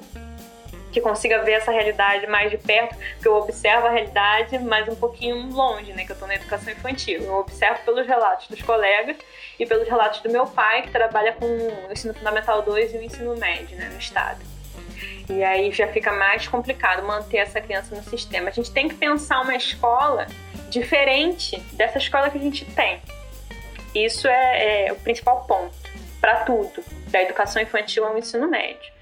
que 0.96 1.02
consiga 1.02 1.44
ver 1.44 1.52
essa 1.52 1.74
realidade 1.74 2.26
mais 2.26 2.50
de 2.50 2.58
perto, 2.58 2.96
porque 2.96 3.28
eu 3.28 3.36
observo 3.36 3.86
a 3.86 3.90
realidade 3.90 4.58
mais 4.60 4.88
um 4.88 4.96
pouquinho 4.96 5.50
longe, 5.52 5.92
né, 5.92 6.06
que 6.06 6.12
eu 6.12 6.14
estou 6.14 6.26
na 6.26 6.36
educação 6.36 6.72
infantil. 6.72 7.22
Eu 7.22 7.34
observo 7.34 7.84
pelos 7.84 8.08
relatos 8.08 8.48
dos 8.48 8.62
colegas 8.62 9.18
e 9.60 9.66
pelos 9.66 9.86
relatos 9.90 10.22
do 10.22 10.30
meu 10.30 10.48
pai, 10.48 10.84
que 10.84 10.92
trabalha 10.92 11.34
com 11.34 11.46
o 11.46 11.92
ensino 11.92 12.14
fundamental 12.14 12.62
2 12.62 12.94
e 12.94 12.98
o 12.98 13.04
ensino 13.04 13.36
médio, 13.36 13.76
né, 13.76 13.90
no 13.92 14.00
estado. 14.00 14.40
E 15.30 15.44
aí 15.44 15.72
já 15.72 15.88
fica 15.88 16.12
mais 16.12 16.48
complicado 16.48 17.06
manter 17.06 17.38
essa 17.38 17.60
criança 17.60 17.96
no 17.96 18.04
sistema. 18.04 18.50
A 18.50 18.52
gente 18.52 18.72
tem 18.72 18.88
que 18.88 18.96
pensar 18.96 19.42
uma 19.42 19.56
escola 19.56 20.28
diferente 20.70 21.60
dessa 21.74 21.98
escola 21.98 22.30
que 22.30 22.38
a 22.38 22.42
gente 22.42 22.66
tem. 22.66 23.02
Isso 23.94 24.28
é, 24.28 24.88
é 24.88 24.92
o 24.92 24.96
principal 24.98 25.46
ponto 25.46 25.74
para 26.20 26.44
tudo, 26.44 26.84
da 27.08 27.22
educação 27.22 27.62
infantil 27.62 28.06
ao 28.06 28.18
ensino 28.18 28.48
médio. 28.48 28.94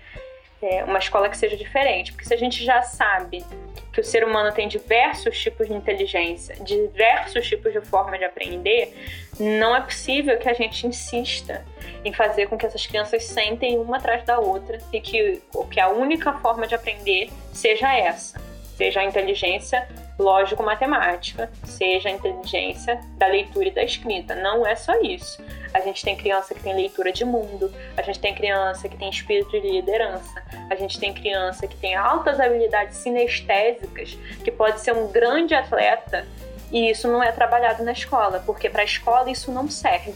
É 0.61 0.83
uma 0.85 0.99
escola 0.99 1.27
que 1.29 1.37
seja 1.37 1.57
diferente, 1.57 2.13
porque 2.13 2.25
se 2.25 2.33
a 2.33 2.37
gente 2.37 2.63
já 2.63 2.81
sabe 2.81 3.43
que 3.91 3.99
o 3.99 4.03
ser 4.03 4.23
humano 4.23 4.51
tem 4.53 4.67
diversos 4.67 5.37
tipos 5.39 5.67
de 5.67 5.73
inteligência, 5.73 6.55
diversos 6.61 7.47
tipos 7.47 7.71
de 7.71 7.81
forma 7.81 8.17
de 8.17 8.23
aprender, 8.23 8.93
não 9.39 9.75
é 9.75 9.81
possível 9.81 10.37
que 10.37 10.49
a 10.49 10.53
gente 10.53 10.85
insista 10.85 11.65
em 12.05 12.13
fazer 12.13 12.47
com 12.47 12.57
que 12.57 12.65
essas 12.65 12.85
crianças 12.85 13.23
sentem 13.23 13.77
uma 13.79 13.97
atrás 13.97 14.23
da 14.23 14.39
outra 14.39 14.79
e 14.91 14.99
que, 14.99 15.41
que 15.71 15.79
a 15.79 15.89
única 15.89 16.33
forma 16.33 16.67
de 16.67 16.75
aprender 16.75 17.29
seja 17.51 17.93
essa, 17.93 18.39
seja 18.75 18.99
a 18.99 19.03
inteligência 19.03 19.87
lógico-matemática, 20.19 21.49
seja 21.63 22.09
a 22.09 22.11
inteligência 22.11 22.99
da 23.17 23.27
leitura 23.27 23.67
e 23.67 23.71
da 23.71 23.83
escrita. 23.83 24.35
Não 24.35 24.65
é 24.65 24.75
só 24.75 24.93
isso. 25.01 25.43
A 25.73 25.79
gente 25.79 26.03
tem 26.03 26.15
criança 26.15 26.53
que 26.53 26.61
tem 26.61 26.75
leitura 26.75 27.11
de 27.11 27.25
mundo, 27.25 27.73
a 27.97 28.01
gente 28.03 28.19
tem 28.19 28.35
criança 28.35 28.87
que 28.87 28.95
tem 28.95 29.09
espírito 29.09 29.49
de 29.59 29.71
liderança, 29.71 30.43
a 30.69 30.75
gente 30.75 30.99
tem 30.99 31.11
criança 31.13 31.65
que 31.65 31.75
tem 31.77 31.95
altas 31.95 32.39
habilidades 32.39 32.97
sinestésicas, 32.97 34.15
que 34.43 34.51
pode 34.51 34.81
ser 34.81 34.93
um 34.93 35.11
grande 35.11 35.55
atleta 35.55 36.27
e 36.73 36.89
isso 36.89 37.07
não 37.07 37.21
é 37.21 37.31
trabalhado 37.31 37.83
na 37.83 37.91
escola, 37.91 38.41
porque 38.43 38.67
para 38.67 38.81
a 38.81 38.85
escola 38.85 39.29
isso 39.29 39.51
não 39.51 39.69
serve. 39.69 40.15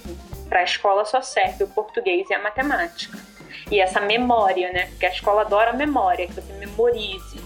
Para 0.49 0.61
a 0.61 0.63
escola 0.63 1.05
só 1.05 1.21
serve 1.21 1.65
o 1.65 1.67
português 1.67 2.27
e 2.31 2.33
a 2.33 2.39
matemática. 2.41 3.15
E 3.69 3.79
essa 3.79 4.01
memória, 4.01 4.73
né? 4.73 4.87
Porque 4.87 5.05
a 5.05 5.11
escola 5.11 5.41
adora 5.41 5.69
a 5.69 5.73
memória, 5.73 6.25
que 6.25 6.33
você 6.33 6.51
memorize 6.53 7.39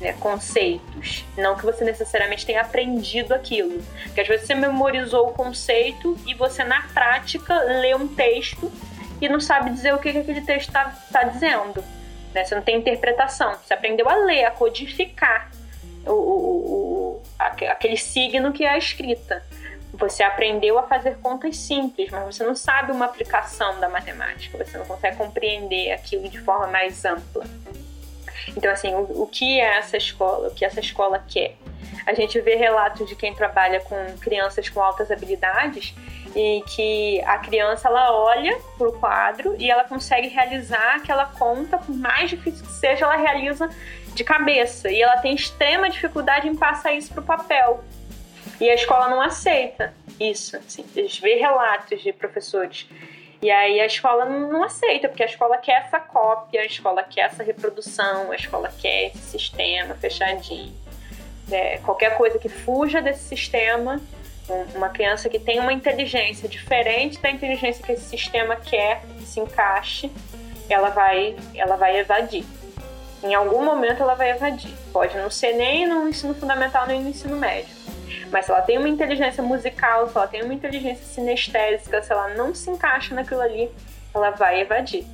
né, 0.00 0.14
conceitos. 0.14 1.24
Não 1.38 1.54
que 1.54 1.64
você 1.64 1.84
necessariamente 1.84 2.44
tenha 2.44 2.62
aprendido 2.62 3.32
aquilo. 3.32 3.80
Porque 4.04 4.22
às 4.22 4.26
vezes 4.26 4.48
você 4.48 4.54
memorizou 4.54 5.28
o 5.28 5.32
conceito 5.32 6.18
e 6.26 6.34
você, 6.34 6.64
na 6.64 6.82
prática, 6.88 7.54
lê 7.60 7.94
um 7.94 8.08
texto 8.08 8.72
e 9.20 9.28
não 9.28 9.38
sabe 9.38 9.70
dizer 9.70 9.94
o 9.94 9.98
que, 9.98 10.10
que 10.10 10.18
aquele 10.18 10.40
texto 10.40 10.68
está 10.68 10.92
tá 11.12 11.22
dizendo. 11.22 11.84
Né? 12.34 12.44
Você 12.44 12.54
não 12.56 12.62
tem 12.62 12.78
interpretação. 12.78 13.54
Você 13.64 13.74
aprendeu 13.74 14.08
a 14.08 14.16
ler, 14.16 14.44
a 14.44 14.50
codificar 14.50 15.50
o, 16.04 16.12
o, 16.12 16.14
o, 16.14 16.95
aquele 17.38 17.96
signo 17.96 18.52
que 18.52 18.64
é 18.64 18.70
a 18.70 18.78
escrita. 18.78 19.42
Você 19.92 20.22
aprendeu 20.22 20.78
a 20.78 20.82
fazer 20.82 21.16
contas 21.18 21.56
simples, 21.56 22.10
mas 22.10 22.36
você 22.36 22.44
não 22.44 22.54
sabe 22.54 22.92
uma 22.92 23.06
aplicação 23.06 23.80
da 23.80 23.88
matemática. 23.88 24.62
Você 24.62 24.76
não 24.76 24.84
consegue 24.84 25.16
compreender 25.16 25.92
aquilo 25.92 26.28
de 26.28 26.38
forma 26.40 26.66
mais 26.66 27.04
ampla. 27.04 27.44
Então, 28.56 28.70
assim, 28.70 28.94
o, 28.94 29.22
o 29.22 29.26
que 29.26 29.58
é 29.58 29.78
essa 29.78 29.96
escola? 29.96 30.48
O 30.48 30.54
que 30.54 30.64
essa 30.64 30.80
escola 30.80 31.24
quer? 31.26 31.56
A 32.06 32.14
gente 32.14 32.40
vê 32.40 32.54
relatos 32.54 33.08
de 33.08 33.16
quem 33.16 33.34
trabalha 33.34 33.80
com 33.80 33.96
crianças 34.18 34.68
com 34.68 34.80
altas 34.80 35.10
habilidades 35.10 35.94
e 36.34 36.62
que 36.68 37.20
a 37.22 37.38
criança 37.38 37.88
ela 37.88 38.12
olha 38.12 38.56
para 38.76 38.88
o 38.88 38.92
quadro 38.92 39.56
e 39.58 39.70
ela 39.70 39.84
consegue 39.84 40.28
realizar 40.28 40.96
aquela 40.96 41.26
conta, 41.26 41.78
por 41.78 41.94
mais 41.96 42.30
difícil 42.30 42.64
que 42.64 42.72
seja, 42.72 43.06
ela 43.06 43.16
realiza 43.16 43.68
de 44.16 44.24
cabeça 44.24 44.90
e 44.90 45.00
ela 45.00 45.18
tem 45.18 45.34
extrema 45.34 45.88
dificuldade 45.88 46.48
em 46.48 46.56
passar 46.56 46.92
isso 46.92 47.12
para 47.12 47.22
o 47.22 47.24
papel. 47.24 47.84
E 48.60 48.68
a 48.70 48.74
escola 48.74 49.08
não 49.08 49.20
aceita 49.20 49.94
isso. 50.18 50.56
Assim, 50.56 50.84
gente 50.94 51.20
vê 51.20 51.36
relatos 51.36 52.02
de 52.02 52.12
professores 52.12 52.88
e 53.42 53.50
aí 53.50 53.80
a 53.80 53.86
escola 53.86 54.24
não 54.24 54.62
aceita, 54.64 55.08
porque 55.08 55.22
a 55.22 55.26
escola 55.26 55.58
quer 55.58 55.82
essa 55.82 56.00
cópia, 56.00 56.62
a 56.62 56.64
escola 56.64 57.02
quer 57.02 57.26
essa 57.26 57.42
reprodução, 57.42 58.32
a 58.32 58.34
escola 58.34 58.72
quer 58.80 59.08
esse 59.08 59.18
sistema 59.18 59.94
fechadinho. 59.94 60.74
É, 61.50 61.78
qualquer 61.78 62.16
coisa 62.16 62.38
que 62.38 62.48
fuja 62.48 63.00
desse 63.00 63.24
sistema, 63.24 64.00
uma 64.74 64.88
criança 64.88 65.28
que 65.28 65.38
tem 65.38 65.60
uma 65.60 65.72
inteligência 65.72 66.48
diferente 66.48 67.20
da 67.20 67.30
inteligência 67.30 67.84
que 67.84 67.92
esse 67.92 68.04
sistema 68.04 68.56
quer 68.56 69.02
que 69.18 69.24
se 69.24 69.38
encaixe, 69.38 70.10
ela 70.68 70.88
vai, 70.90 71.36
ela 71.54 71.76
vai 71.76 71.98
evadir. 71.98 72.44
Em 73.22 73.34
algum 73.34 73.64
momento 73.64 74.02
ela 74.02 74.14
vai 74.14 74.30
evadir. 74.30 74.72
Pode 74.92 75.16
não 75.16 75.30
ser 75.30 75.52
nem 75.54 75.86
no 75.86 76.08
ensino 76.08 76.34
fundamental 76.34 76.86
nem 76.86 77.02
no 77.02 77.08
ensino 77.08 77.36
médio 77.36 77.86
mas 78.30 78.46
se 78.46 78.50
ela 78.50 78.62
tem 78.62 78.78
uma 78.78 78.88
inteligência 78.88 79.42
musical, 79.42 80.08
se 80.08 80.16
ela 80.16 80.26
tem 80.26 80.42
uma 80.42 80.54
inteligência 80.54 81.04
sinestésica, 81.04 82.02
se 82.02 82.12
ela 82.12 82.28
não 82.30 82.54
se 82.54 82.70
encaixa 82.70 83.14
naquilo 83.14 83.40
ali, 83.40 83.70
ela 84.14 84.30
vai 84.30 84.60
evadir. 84.60 85.04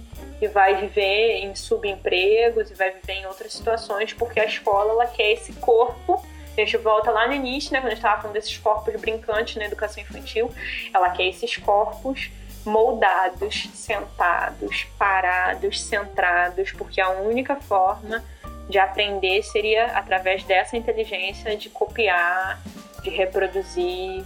E 0.40 0.48
vai 0.48 0.74
viver 0.74 1.44
em 1.44 1.54
subempregos 1.54 2.70
e 2.70 2.74
vai 2.74 2.90
viver 2.90 3.12
em 3.12 3.26
outras 3.26 3.52
situações, 3.52 4.12
porque 4.12 4.40
a 4.40 4.44
escola 4.44 4.92
ela 4.92 5.06
quer 5.06 5.32
esse 5.32 5.52
corpo. 5.54 6.24
A 6.56 6.60
gente 6.60 6.76
volta 6.76 7.10
lá 7.10 7.28
no 7.28 7.32
início, 7.32 7.72
né, 7.72 7.80
quando 7.80 7.86
a 7.86 7.90
gente 7.90 7.98
estava 7.98 8.22
falando 8.22 8.34
desses 8.34 8.58
corpos 8.58 9.00
brincantes 9.00 9.56
na 9.56 9.64
educação 9.64 10.02
infantil, 10.02 10.50
ela 10.92 11.10
quer 11.10 11.28
esses 11.28 11.56
corpos 11.56 12.30
moldados, 12.64 13.68
sentados, 13.74 14.84
parados, 14.98 15.82
centrados, 15.82 16.72
porque 16.72 17.00
a 17.00 17.10
única 17.10 17.56
forma 17.56 18.24
de 18.68 18.78
aprender 18.78 19.42
seria 19.42 19.86
através 19.86 20.44
dessa 20.44 20.76
inteligência 20.76 21.56
de 21.56 21.68
copiar, 21.68 22.60
de 23.02 23.10
reproduzir 23.10 24.24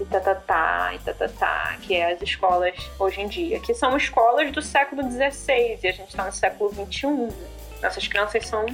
e 0.00 0.04
tatatá, 0.06 0.34
tá, 0.34 0.88
tá, 0.88 0.94
e 0.94 0.98
tatatá, 1.00 1.34
tá, 1.38 1.76
que 1.82 1.94
é 1.94 2.12
as 2.12 2.22
escolas 2.22 2.74
hoje 2.98 3.20
em 3.20 3.28
dia, 3.28 3.60
que 3.60 3.74
são 3.74 3.96
escolas 3.96 4.50
do 4.50 4.62
século 4.62 5.02
XVI 5.10 5.78
e 5.82 5.88
a 5.88 5.92
gente 5.92 6.08
está 6.08 6.24
no 6.24 6.32
século 6.32 6.72
XXI. 6.72 7.28
Nossas 7.82 8.06
crianças 8.08 8.46
são 8.46 8.64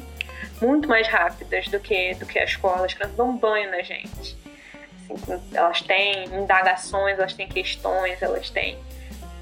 muito 0.61 0.89
mais 0.89 1.09
rápidas 1.09 1.67
do 1.69 1.81
que, 1.81 2.15
do 2.15 2.27
que 2.27 2.39
a 2.39 2.45
escola, 2.45 2.87
as 2.87 2.95
crianças 2.95 3.17
dão 3.17 3.37
banho 3.37 3.71
na 3.71 3.83
gente. 3.83 4.39
Assim, 5.11 5.41
elas 5.55 5.83
têm 5.83 6.25
indagações, 6.27 7.19
elas 7.19 7.33
têm 7.33 7.49
questões, 7.49 8.21
elas 8.23 8.51
têm 8.51 8.79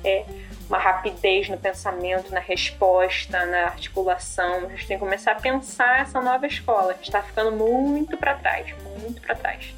é, 0.07 0.25
uma 0.69 0.79
rapidez 0.79 1.49
no 1.49 1.59
pensamento, 1.59 2.33
na 2.33 2.41
resposta, 2.41 3.45
na 3.45 3.65
articulação. 3.65 4.67
A 4.67 4.69
gente 4.71 4.87
tem 4.87 4.97
que 4.97 5.05
começar 5.05 5.33
a 5.33 5.37
pensar 5.37 6.01
essa 6.01 6.21
nova 6.21 6.47
escola. 6.47 6.93
A 6.93 6.95
gente 6.95 7.07
está 7.07 7.23
ficando 7.23 7.53
muito 7.53 8.17
para 8.17 8.35
trás, 8.35 8.75
muito 9.01 9.21
para 9.21 9.35
trás 9.35 9.75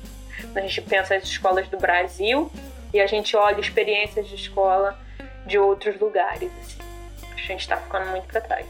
a 0.55 0.61
gente 0.61 0.81
pensa 0.83 1.15
as 1.15 1.25
escolas 1.25 1.69
do 1.69 1.79
Brasil 1.79 2.51
e 2.93 3.01
a 3.01 3.07
gente 3.07 3.37
olha 3.37 3.61
experiências 3.61 4.29
de 4.29 4.35
escola 4.35 4.99
de 5.47 5.59
outros 5.59 5.99
lugares. 6.01 6.51
Assim. 6.61 6.79
A 7.33 7.37
gente 7.37 7.61
está 7.61 7.77
ficando 7.77 8.11
muito 8.11 8.27
para 8.27 8.41
trás. 8.41 8.67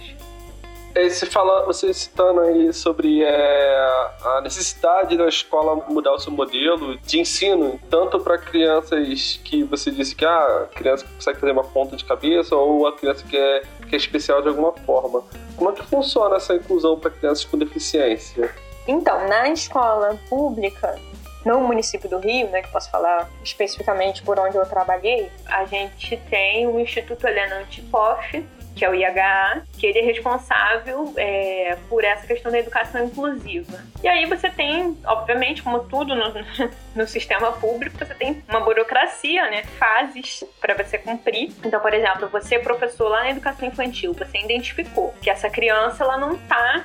É, 0.98 1.08
você 1.08 1.26
fala, 1.26 1.64
você 1.64 1.94
citando 1.94 2.40
aí 2.40 2.72
sobre 2.72 3.22
é, 3.22 4.08
a 4.24 4.40
necessidade 4.42 5.16
da 5.16 5.28
escola 5.28 5.76
mudar 5.88 6.12
o 6.12 6.18
seu 6.18 6.32
modelo 6.32 6.98
de 6.98 7.20
ensino, 7.20 7.78
tanto 7.88 8.18
para 8.18 8.36
crianças 8.36 9.38
que 9.44 9.62
você 9.62 9.92
disse 9.92 10.16
que 10.16 10.24
ah, 10.24 10.64
a 10.64 10.74
criança 10.74 11.06
consegue 11.06 11.38
fazer 11.38 11.52
uma 11.52 11.62
ponta 11.62 11.94
de 11.94 12.04
cabeça 12.04 12.56
ou 12.56 12.84
a 12.84 12.96
criança 12.96 13.24
que 13.24 13.36
é, 13.36 13.62
que 13.88 13.94
é 13.94 13.96
especial 13.96 14.42
de 14.42 14.48
alguma 14.48 14.72
forma. 14.72 15.22
Como 15.56 15.70
é 15.70 15.72
que 15.72 15.86
funciona 15.86 16.34
essa 16.34 16.56
inclusão 16.56 16.98
para 16.98 17.12
crianças 17.12 17.44
com 17.44 17.56
deficiência? 17.56 18.52
Então, 18.88 19.28
na 19.28 19.50
escola 19.50 20.18
pública, 20.28 20.98
no 21.46 21.60
município 21.60 22.10
do 22.10 22.18
Rio, 22.18 22.48
né, 22.48 22.62
que 22.62 22.72
posso 22.72 22.90
falar 22.90 23.30
especificamente 23.44 24.20
por 24.24 24.36
onde 24.40 24.56
eu 24.56 24.66
trabalhei, 24.66 25.30
a 25.46 25.64
gente 25.64 26.16
tem 26.28 26.66
o 26.66 26.80
Instituto 26.80 27.24
Helena 27.24 27.60
Antipoff, 27.60 28.44
que 28.78 28.84
é 28.84 28.90
o 28.90 28.94
IHA, 28.94 29.62
que 29.76 29.86
ele 29.86 29.98
é 29.98 30.02
responsável 30.02 31.12
é, 31.16 31.76
por 31.88 32.04
essa 32.04 32.26
questão 32.26 32.52
da 32.52 32.58
educação 32.60 33.04
inclusiva. 33.04 33.82
E 34.02 34.06
aí 34.06 34.24
você 34.26 34.48
tem, 34.48 34.96
obviamente, 35.04 35.62
como 35.62 35.80
tudo 35.80 36.14
no, 36.14 36.32
no 36.94 37.06
sistema 37.06 37.52
público, 37.52 37.98
você 37.98 38.14
tem 38.14 38.42
uma 38.48 38.60
burocracia, 38.60 39.50
né, 39.50 39.64
fases 39.78 40.44
para 40.60 40.74
você 40.74 40.96
cumprir. 40.96 41.52
Então, 41.64 41.80
por 41.80 41.92
exemplo, 41.92 42.28
você 42.28 42.54
é 42.54 42.58
professor 42.60 43.08
lá 43.08 43.22
na 43.22 43.30
educação 43.30 43.66
infantil, 43.66 44.14
você 44.14 44.38
identificou 44.38 45.12
que 45.20 45.28
essa 45.28 45.50
criança 45.50 46.04
ela 46.04 46.16
não 46.16 46.34
está 46.34 46.84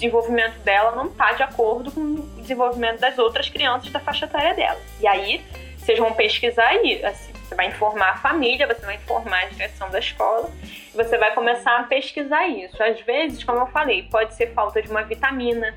desenvolvimento 0.00 0.58
dela 0.60 0.92
não 0.92 1.06
está 1.06 1.32
de 1.32 1.42
acordo 1.42 1.92
com 1.92 2.00
o 2.00 2.40
desenvolvimento 2.40 2.98
das 3.00 3.18
outras 3.18 3.50
crianças 3.50 3.90
da 3.92 4.00
faixa 4.00 4.24
etária 4.24 4.54
dela. 4.54 4.80
E 4.98 5.06
aí, 5.06 5.42
vocês 5.76 5.98
vão 5.98 6.12
pesquisar 6.14 6.68
aí, 6.68 7.04
assim, 7.04 7.29
você 7.50 7.54
vai 7.56 7.66
informar 7.66 8.10
a 8.10 8.16
família, 8.16 8.66
você 8.66 8.86
vai 8.86 8.94
informar 8.94 9.42
a 9.42 9.46
direção 9.46 9.90
da 9.90 9.98
escola, 9.98 10.48
você 10.94 11.18
vai 11.18 11.34
começar 11.34 11.80
a 11.80 11.82
pesquisar 11.82 12.46
isso. 12.46 12.80
Às 12.80 13.00
vezes, 13.00 13.42
como 13.42 13.58
eu 13.58 13.66
falei, 13.66 14.04
pode 14.04 14.34
ser 14.34 14.54
falta 14.54 14.80
de 14.80 14.88
uma 14.88 15.02
vitamina, 15.02 15.74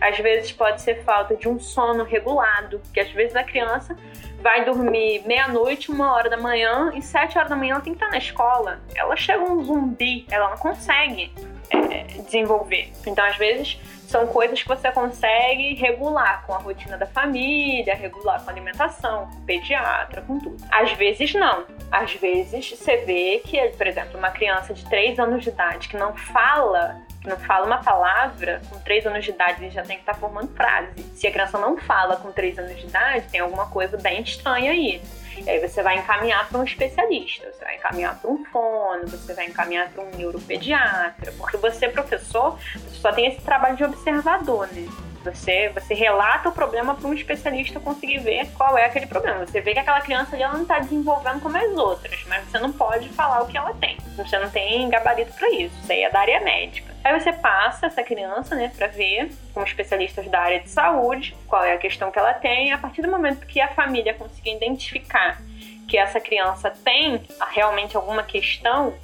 às 0.00 0.18
vezes 0.18 0.50
pode 0.50 0.82
ser 0.82 1.04
falta 1.04 1.36
de 1.36 1.48
um 1.48 1.60
sono 1.60 2.02
regulado, 2.02 2.82
que 2.92 2.98
às 2.98 3.10
vezes 3.12 3.36
a 3.36 3.44
criança 3.44 3.96
vai 4.40 4.64
dormir 4.64 5.22
meia-noite, 5.24 5.92
uma 5.92 6.12
hora 6.12 6.28
da 6.28 6.36
manhã, 6.36 6.92
e 6.92 7.00
sete 7.00 7.38
horas 7.38 7.48
da 7.48 7.54
manhã 7.54 7.74
ela 7.74 7.80
tem 7.80 7.92
que 7.94 7.98
estar 7.98 8.10
na 8.10 8.18
escola. 8.18 8.80
Ela 8.94 9.14
chega 9.14 9.44
um 9.44 9.62
zumbi, 9.62 10.26
ela 10.28 10.50
não 10.50 10.56
consegue 10.56 11.32
é, 11.70 12.02
desenvolver. 12.22 12.90
Então, 13.06 13.24
às 13.24 13.36
vezes, 13.36 13.78
são 14.12 14.26
coisas 14.26 14.62
que 14.62 14.68
você 14.68 14.92
consegue 14.92 15.74
regular 15.74 16.44
com 16.46 16.52
a 16.52 16.58
rotina 16.58 16.98
da 16.98 17.06
família, 17.06 17.94
regular 17.94 18.44
com 18.44 18.50
a 18.50 18.52
alimentação, 18.52 19.30
com 19.30 19.38
o 19.38 19.42
pediatra, 19.42 20.20
com 20.20 20.38
tudo. 20.38 20.62
Às 20.70 20.92
vezes 20.92 21.32
não. 21.32 21.64
Às 21.90 22.12
vezes 22.16 22.70
você 22.70 22.98
vê 22.98 23.42
que, 23.42 23.58
por 23.70 23.86
exemplo, 23.86 24.18
uma 24.18 24.30
criança 24.30 24.74
de 24.74 24.84
3 24.84 25.18
anos 25.18 25.42
de 25.42 25.48
idade 25.48 25.88
que 25.88 25.96
não 25.96 26.14
fala 26.14 27.00
que 27.22 27.28
não 27.28 27.36
fala 27.38 27.64
uma 27.66 27.78
palavra, 27.78 28.60
com 28.68 28.80
3 28.80 29.06
anos 29.06 29.24
de 29.24 29.30
idade 29.30 29.62
ele 29.62 29.70
já 29.70 29.82
tem 29.82 29.96
que 29.96 30.02
estar 30.02 30.14
tá 30.14 30.18
formando 30.18 30.52
frase. 30.56 31.02
Se 31.14 31.26
a 31.26 31.30
criança 31.30 31.56
não 31.56 31.78
fala 31.78 32.16
com 32.16 32.32
3 32.32 32.58
anos 32.58 32.76
de 32.76 32.86
idade, 32.86 33.28
tem 33.30 33.40
alguma 33.40 33.66
coisa 33.70 33.96
bem 33.96 34.20
estranha 34.22 34.72
aí. 34.72 35.00
E 35.36 35.48
aí 35.48 35.60
você 35.60 35.82
vai 35.82 35.98
encaminhar 35.98 36.48
para 36.48 36.58
um 36.58 36.64
especialista, 36.64 37.50
você 37.52 37.64
vai 37.64 37.76
encaminhar 37.76 38.18
para 38.20 38.30
um 38.30 38.44
fono, 38.46 39.08
você 39.08 39.34
vai 39.34 39.46
encaminhar 39.46 39.90
para 39.90 40.02
um 40.02 40.10
neuropediatra, 40.16 41.32
porque 41.38 41.56
você, 41.56 41.88
professor, 41.88 42.58
você 42.74 43.00
só 43.00 43.12
tem 43.12 43.26
esse 43.26 43.40
trabalho 43.42 43.76
de 43.76 43.84
observador, 43.84 44.68
né? 44.68 44.86
Você, 45.24 45.68
você 45.70 45.94
relata 45.94 46.48
o 46.48 46.52
problema 46.52 46.94
para 46.94 47.08
um 47.08 47.14
especialista 47.14 47.80
conseguir 47.80 48.18
ver 48.18 48.48
qual 48.56 48.76
é 48.76 48.86
aquele 48.86 49.06
problema. 49.06 49.46
Você 49.46 49.60
vê 49.60 49.72
que 49.72 49.78
aquela 49.78 50.00
criança 50.00 50.34
ali 50.34 50.42
ela 50.42 50.54
não 50.54 50.62
está 50.62 50.78
desenvolvendo 50.78 51.40
como 51.40 51.56
as 51.56 51.76
outras, 51.76 52.24
mas 52.26 52.44
você 52.44 52.58
não 52.58 52.72
pode 52.72 53.08
falar 53.10 53.42
o 53.42 53.46
que 53.46 53.56
ela 53.56 53.72
tem. 53.74 53.96
Você 54.16 54.38
não 54.38 54.50
tem 54.50 54.88
gabarito 54.88 55.32
para 55.32 55.50
isso. 55.50 55.74
Isso 55.80 55.92
aí 55.92 56.02
é 56.02 56.10
da 56.10 56.20
área 56.20 56.40
médica. 56.40 56.92
Aí 57.04 57.18
você 57.18 57.32
passa 57.32 57.86
essa 57.86 58.02
criança, 58.02 58.54
né, 58.54 58.70
para 58.76 58.86
ver 58.86 59.30
com 59.52 59.62
especialistas 59.62 60.26
da 60.28 60.40
área 60.40 60.60
de 60.60 60.68
saúde 60.68 61.36
qual 61.48 61.64
é 61.64 61.74
a 61.74 61.78
questão 61.78 62.10
que 62.10 62.18
ela 62.18 62.34
tem. 62.34 62.72
A 62.72 62.78
partir 62.78 63.02
do 63.02 63.10
momento 63.10 63.46
que 63.46 63.60
a 63.60 63.68
família 63.68 64.14
conseguir 64.14 64.56
identificar 64.56 65.40
que 65.88 65.98
essa 65.98 66.20
criança 66.20 66.70
tem 66.70 67.22
realmente 67.50 67.96
alguma 67.96 68.22
questão, 68.22 68.94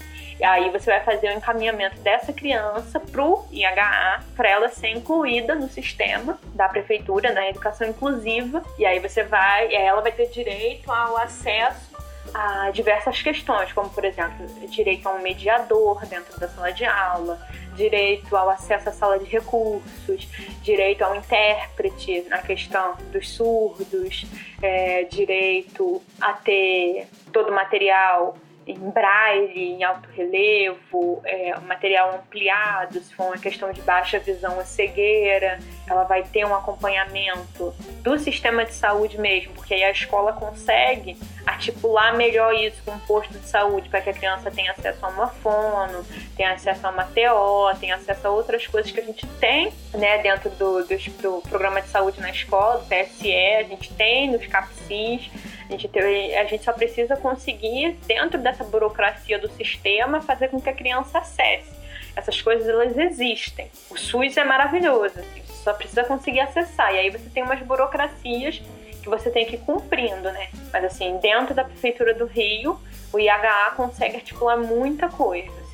aí 0.45 0.71
você 0.71 0.91
vai 0.91 1.01
fazer 1.01 1.29
o 1.29 1.33
encaminhamento 1.33 1.99
dessa 2.01 2.33
criança 2.33 3.01
para 3.01 3.23
o 3.23 3.45
IHA, 3.51 4.23
para 4.37 4.49
ela 4.49 4.69
ser 4.69 4.89
incluída 4.89 5.55
no 5.55 5.69
sistema 5.69 6.39
da 6.55 6.69
prefeitura, 6.69 7.33
na 7.33 7.49
educação 7.49 7.89
inclusiva. 7.89 8.63
E 8.79 8.87
aí 8.87 9.01
você 9.01 9.23
vai, 9.25 9.75
ela 9.75 10.01
vai 10.01 10.13
ter 10.13 10.29
direito 10.31 10.91
ao 10.91 11.17
acesso 11.17 11.89
a 12.35 12.71
diversas 12.71 13.23
questões, 13.23 13.73
como 13.73 13.89
por 13.91 14.05
exemplo, 14.05 14.47
direito 14.69 15.09
a 15.09 15.15
um 15.15 15.23
mediador 15.23 16.05
dentro 16.07 16.39
da 16.39 16.49
sala 16.49 16.73
de 16.73 16.85
aula, 16.85 17.41
direito 17.75 18.37
ao 18.37 18.51
acesso 18.51 18.89
à 18.89 18.93
sala 18.93 19.19
de 19.19 19.25
recursos, 19.25 20.29
direito 20.63 21.03
ao 21.03 21.15
intérprete 21.15 22.23
na 22.29 22.39
questão 22.39 22.97
dos 23.13 23.31
surdos, 23.31 24.27
é, 24.61 25.05
direito 25.05 26.03
a 26.21 26.33
ter 26.33 27.09
todo 27.33 27.51
o 27.51 27.55
material 27.55 28.37
em 28.69 28.91
braille, 28.91 29.73
em 29.73 29.83
alto 29.83 30.09
relevo, 30.11 31.23
é, 31.25 31.59
material 31.61 32.15
ampliado, 32.17 33.01
se 33.01 33.15
for 33.15 33.29
uma 33.29 33.39
questão 33.39 33.73
de 33.73 33.81
baixa 33.81 34.19
visão 34.19 34.59
ou 34.59 34.65
cegueira, 34.65 35.59
ela 35.87 36.05
vai 36.05 36.23
ter 36.23 36.45
um 36.45 36.55
acompanhamento 36.55 37.75
do 38.03 38.19
sistema 38.19 38.67
de 38.67 38.75
saúde 38.75 39.19
mesmo, 39.19 39.55
porque 39.55 39.73
aí 39.73 39.85
a 39.85 39.91
escola 39.91 40.35
consegue 40.35 41.17
articular 41.47 42.15
melhor 42.15 42.55
isso 42.55 42.83
com 42.85 42.93
o 42.93 43.01
posto 43.01 43.33
de 43.33 43.47
saúde 43.47 43.89
para 43.89 44.03
que 44.03 44.11
a 44.11 44.13
criança 44.13 44.51
tenha 44.51 44.73
acesso 44.73 45.05
a 45.07 45.09
uma 45.09 45.29
fono, 45.29 46.05
tenha 46.37 46.53
acesso 46.53 46.87
a 46.87 46.91
uma 46.91 47.05
TO, 47.05 47.81
tenha 47.81 47.95
acesso 47.95 48.29
a 48.29 48.31
outras 48.31 48.67
coisas 48.67 48.93
que 48.93 49.01
a 49.01 49.05
gente 49.05 49.27
tem 49.41 49.73
né, 49.95 50.19
dentro 50.19 50.51
do, 50.51 50.85
do, 50.85 50.97
do 51.23 51.49
programa 51.49 51.81
de 51.81 51.89
saúde 51.89 52.21
na 52.21 52.31
escola, 52.31 52.79
do 52.79 52.85
PSE, 52.85 53.33
a 53.33 53.63
gente 53.63 53.95
tem 53.95 54.31
nos 54.31 54.47
CAPCIS, 54.47 55.31
a 55.69 55.77
gente, 55.77 55.99
a 55.99 56.45
gente 56.45 56.65
só 56.65 56.73
precisa 56.73 57.17
conseguir, 57.17 57.99
dentro 58.07 58.39
dessa 58.39 58.65
burocracia 58.65 59.39
do 59.39 59.49
sistema, 59.51 60.21
fazer 60.21 60.49
com 60.49 60.61
que 60.61 60.69
a 60.69 60.73
criança 60.73 61.19
acesse. 61.19 61.77
Essas 62.17 62.41
coisas 62.41 62.67
elas 62.69 62.97
existem. 62.97 63.71
O 63.91 63.97
SUS 63.97 64.37
é 64.37 64.45
maravilhoso, 64.45 65.21
assim, 65.21 65.43
você 65.47 65.63
só 65.63 65.73
precisa 65.73 66.05
conseguir 66.05 66.41
acessar. 66.41 66.95
E 66.95 66.99
aí 66.99 67.11
você 67.11 67.29
tem 67.31 67.43
umas 67.43 67.61
burocracias 67.61 68.63
que 69.03 69.09
você 69.09 69.31
tem 69.31 69.47
que 69.47 69.55
ir 69.55 69.59
cumprindo, 69.59 70.33
né? 70.33 70.49
Mas 70.73 70.85
assim, 70.85 71.19
dentro 71.19 71.55
da 71.55 71.65
Prefeitura 71.65 72.15
do 72.15 72.27
Rio, 72.27 72.79
o 73.13 73.19
IHA 73.19 73.73
consegue 73.77 74.17
articular 74.17 74.57
muita 74.57 75.09
coisa. 75.09 75.68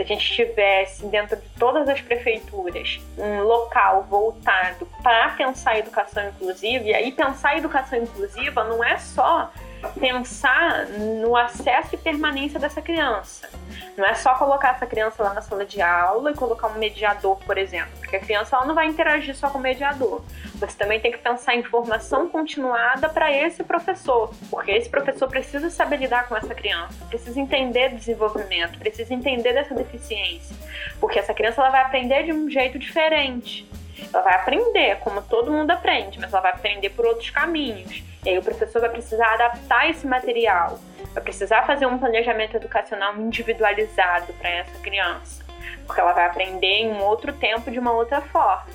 Se 0.00 0.04
a 0.04 0.06
gente 0.06 0.32
tivesse 0.32 1.06
dentro 1.08 1.36
de 1.36 1.46
todas 1.58 1.86
as 1.86 2.00
prefeituras 2.00 2.98
um 3.18 3.42
local 3.42 4.06
voltado 4.08 4.88
para 5.02 5.28
pensar 5.32 5.78
educação 5.78 6.26
inclusiva, 6.26 6.86
e 6.86 6.94
aí 6.94 7.12
pensar 7.12 7.58
educação 7.58 7.98
inclusiva 7.98 8.64
não 8.64 8.82
é 8.82 8.96
só 8.96 9.52
pensar 9.98 10.86
no 10.88 11.36
acesso 11.36 11.94
e 11.94 11.98
permanência 11.98 12.58
dessa 12.58 12.82
criança. 12.82 13.48
Não 13.96 14.04
é 14.04 14.14
só 14.14 14.34
colocar 14.34 14.70
essa 14.70 14.86
criança 14.86 15.22
lá 15.22 15.34
na 15.34 15.40
sala 15.40 15.64
de 15.64 15.80
aula 15.82 16.30
e 16.30 16.34
colocar 16.34 16.68
um 16.68 16.78
mediador, 16.78 17.36
por 17.44 17.58
exemplo, 17.58 17.90
porque 17.98 18.16
a 18.16 18.20
criança 18.20 18.56
ela 18.56 18.66
não 18.66 18.74
vai 18.74 18.86
interagir 18.86 19.36
só 19.36 19.50
com 19.50 19.58
o 19.58 19.60
mediador. 19.60 20.22
Você 20.54 20.76
também 20.76 21.00
tem 21.00 21.12
que 21.12 21.18
pensar 21.18 21.54
em 21.54 21.62
formação 21.62 22.28
continuada 22.28 23.08
para 23.08 23.32
esse 23.32 23.62
professor, 23.62 24.32
porque 24.50 24.70
esse 24.70 24.88
professor 24.88 25.28
precisa 25.28 25.70
saber 25.70 25.96
lidar 25.96 26.28
com 26.28 26.36
essa 26.36 26.54
criança, 26.54 27.04
precisa 27.06 27.40
entender 27.40 27.94
desenvolvimento, 27.94 28.78
precisa 28.78 29.12
entender 29.12 29.52
dessa 29.52 29.74
deficiência, 29.74 30.56
porque 31.00 31.18
essa 31.18 31.34
criança 31.34 31.60
ela 31.60 31.70
vai 31.70 31.82
aprender 31.82 32.24
de 32.24 32.32
um 32.32 32.48
jeito 32.48 32.78
diferente. 32.78 33.68
Ela 34.12 34.22
vai 34.22 34.34
aprender, 34.34 34.96
como 35.00 35.22
todo 35.22 35.50
mundo 35.50 35.70
aprende, 35.70 36.18
mas 36.18 36.32
ela 36.32 36.42
vai 36.42 36.52
aprender 36.52 36.90
por 36.90 37.06
outros 37.06 37.30
caminhos. 37.30 38.02
E 38.24 38.28
aí 38.28 38.38
o 38.38 38.42
professor 38.42 38.80
vai 38.80 38.90
precisar 38.90 39.34
adaptar 39.34 39.88
esse 39.88 40.06
material, 40.06 40.78
vai 41.14 41.22
precisar 41.22 41.66
fazer 41.66 41.86
um 41.86 41.98
planejamento 41.98 42.56
educacional 42.56 43.16
individualizado 43.16 44.32
para 44.34 44.50
essa 44.50 44.78
criança, 44.80 45.44
porque 45.86 46.00
ela 46.00 46.12
vai 46.12 46.26
aprender 46.26 46.66
em 46.66 46.92
um 46.92 47.02
outro 47.02 47.32
tempo 47.32 47.70
de 47.70 47.78
uma 47.78 47.92
outra 47.92 48.20
forma. 48.20 48.66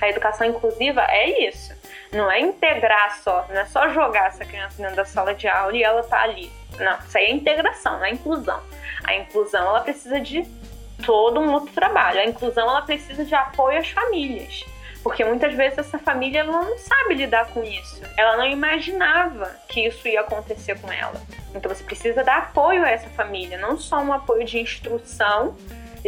A 0.00 0.08
educação 0.08 0.46
inclusiva 0.46 1.02
é 1.08 1.48
isso. 1.48 1.72
Não 2.12 2.30
é 2.30 2.40
integrar 2.40 3.18
só, 3.22 3.46
não 3.48 3.60
é 3.60 3.64
só 3.64 3.88
jogar 3.88 4.26
essa 4.26 4.44
criança 4.44 4.82
dentro 4.82 4.96
da 4.96 5.04
sala 5.04 5.34
de 5.34 5.48
aula 5.48 5.76
e 5.76 5.82
ela 5.82 6.02
tá 6.02 6.22
ali. 6.22 6.52
Não, 6.78 6.98
isso 6.98 7.16
aí 7.16 7.26
é 7.26 7.30
integração, 7.30 7.98
não 7.98 8.04
é 8.04 8.10
inclusão. 8.10 8.60
A 9.04 9.14
inclusão 9.14 9.66
ela 9.66 9.80
precisa 9.80 10.20
de 10.20 10.46
todo 11.04 11.40
um 11.40 11.52
outro 11.52 11.72
trabalho. 11.72 12.20
A 12.20 12.24
inclusão 12.24 12.68
ela 12.68 12.82
precisa 12.82 13.24
de 13.24 13.34
apoio 13.34 13.78
às 13.78 13.90
famílias. 13.90 14.64
Porque 15.02 15.24
muitas 15.24 15.54
vezes 15.54 15.78
essa 15.78 15.98
família 15.98 16.40
ela 16.40 16.52
não 16.52 16.78
sabe 16.78 17.14
lidar 17.14 17.46
com 17.48 17.62
isso. 17.62 18.00
Ela 18.16 18.36
não 18.36 18.46
imaginava 18.46 19.50
que 19.68 19.86
isso 19.86 20.06
ia 20.06 20.20
acontecer 20.20 20.78
com 20.80 20.92
ela. 20.92 21.20
Então 21.54 21.72
você 21.72 21.82
precisa 21.82 22.22
dar 22.22 22.38
apoio 22.38 22.84
a 22.84 22.90
essa 22.90 23.08
família, 23.10 23.58
não 23.58 23.76
só 23.76 23.98
um 23.98 24.12
apoio 24.12 24.44
de 24.44 24.60
instrução, 24.60 25.56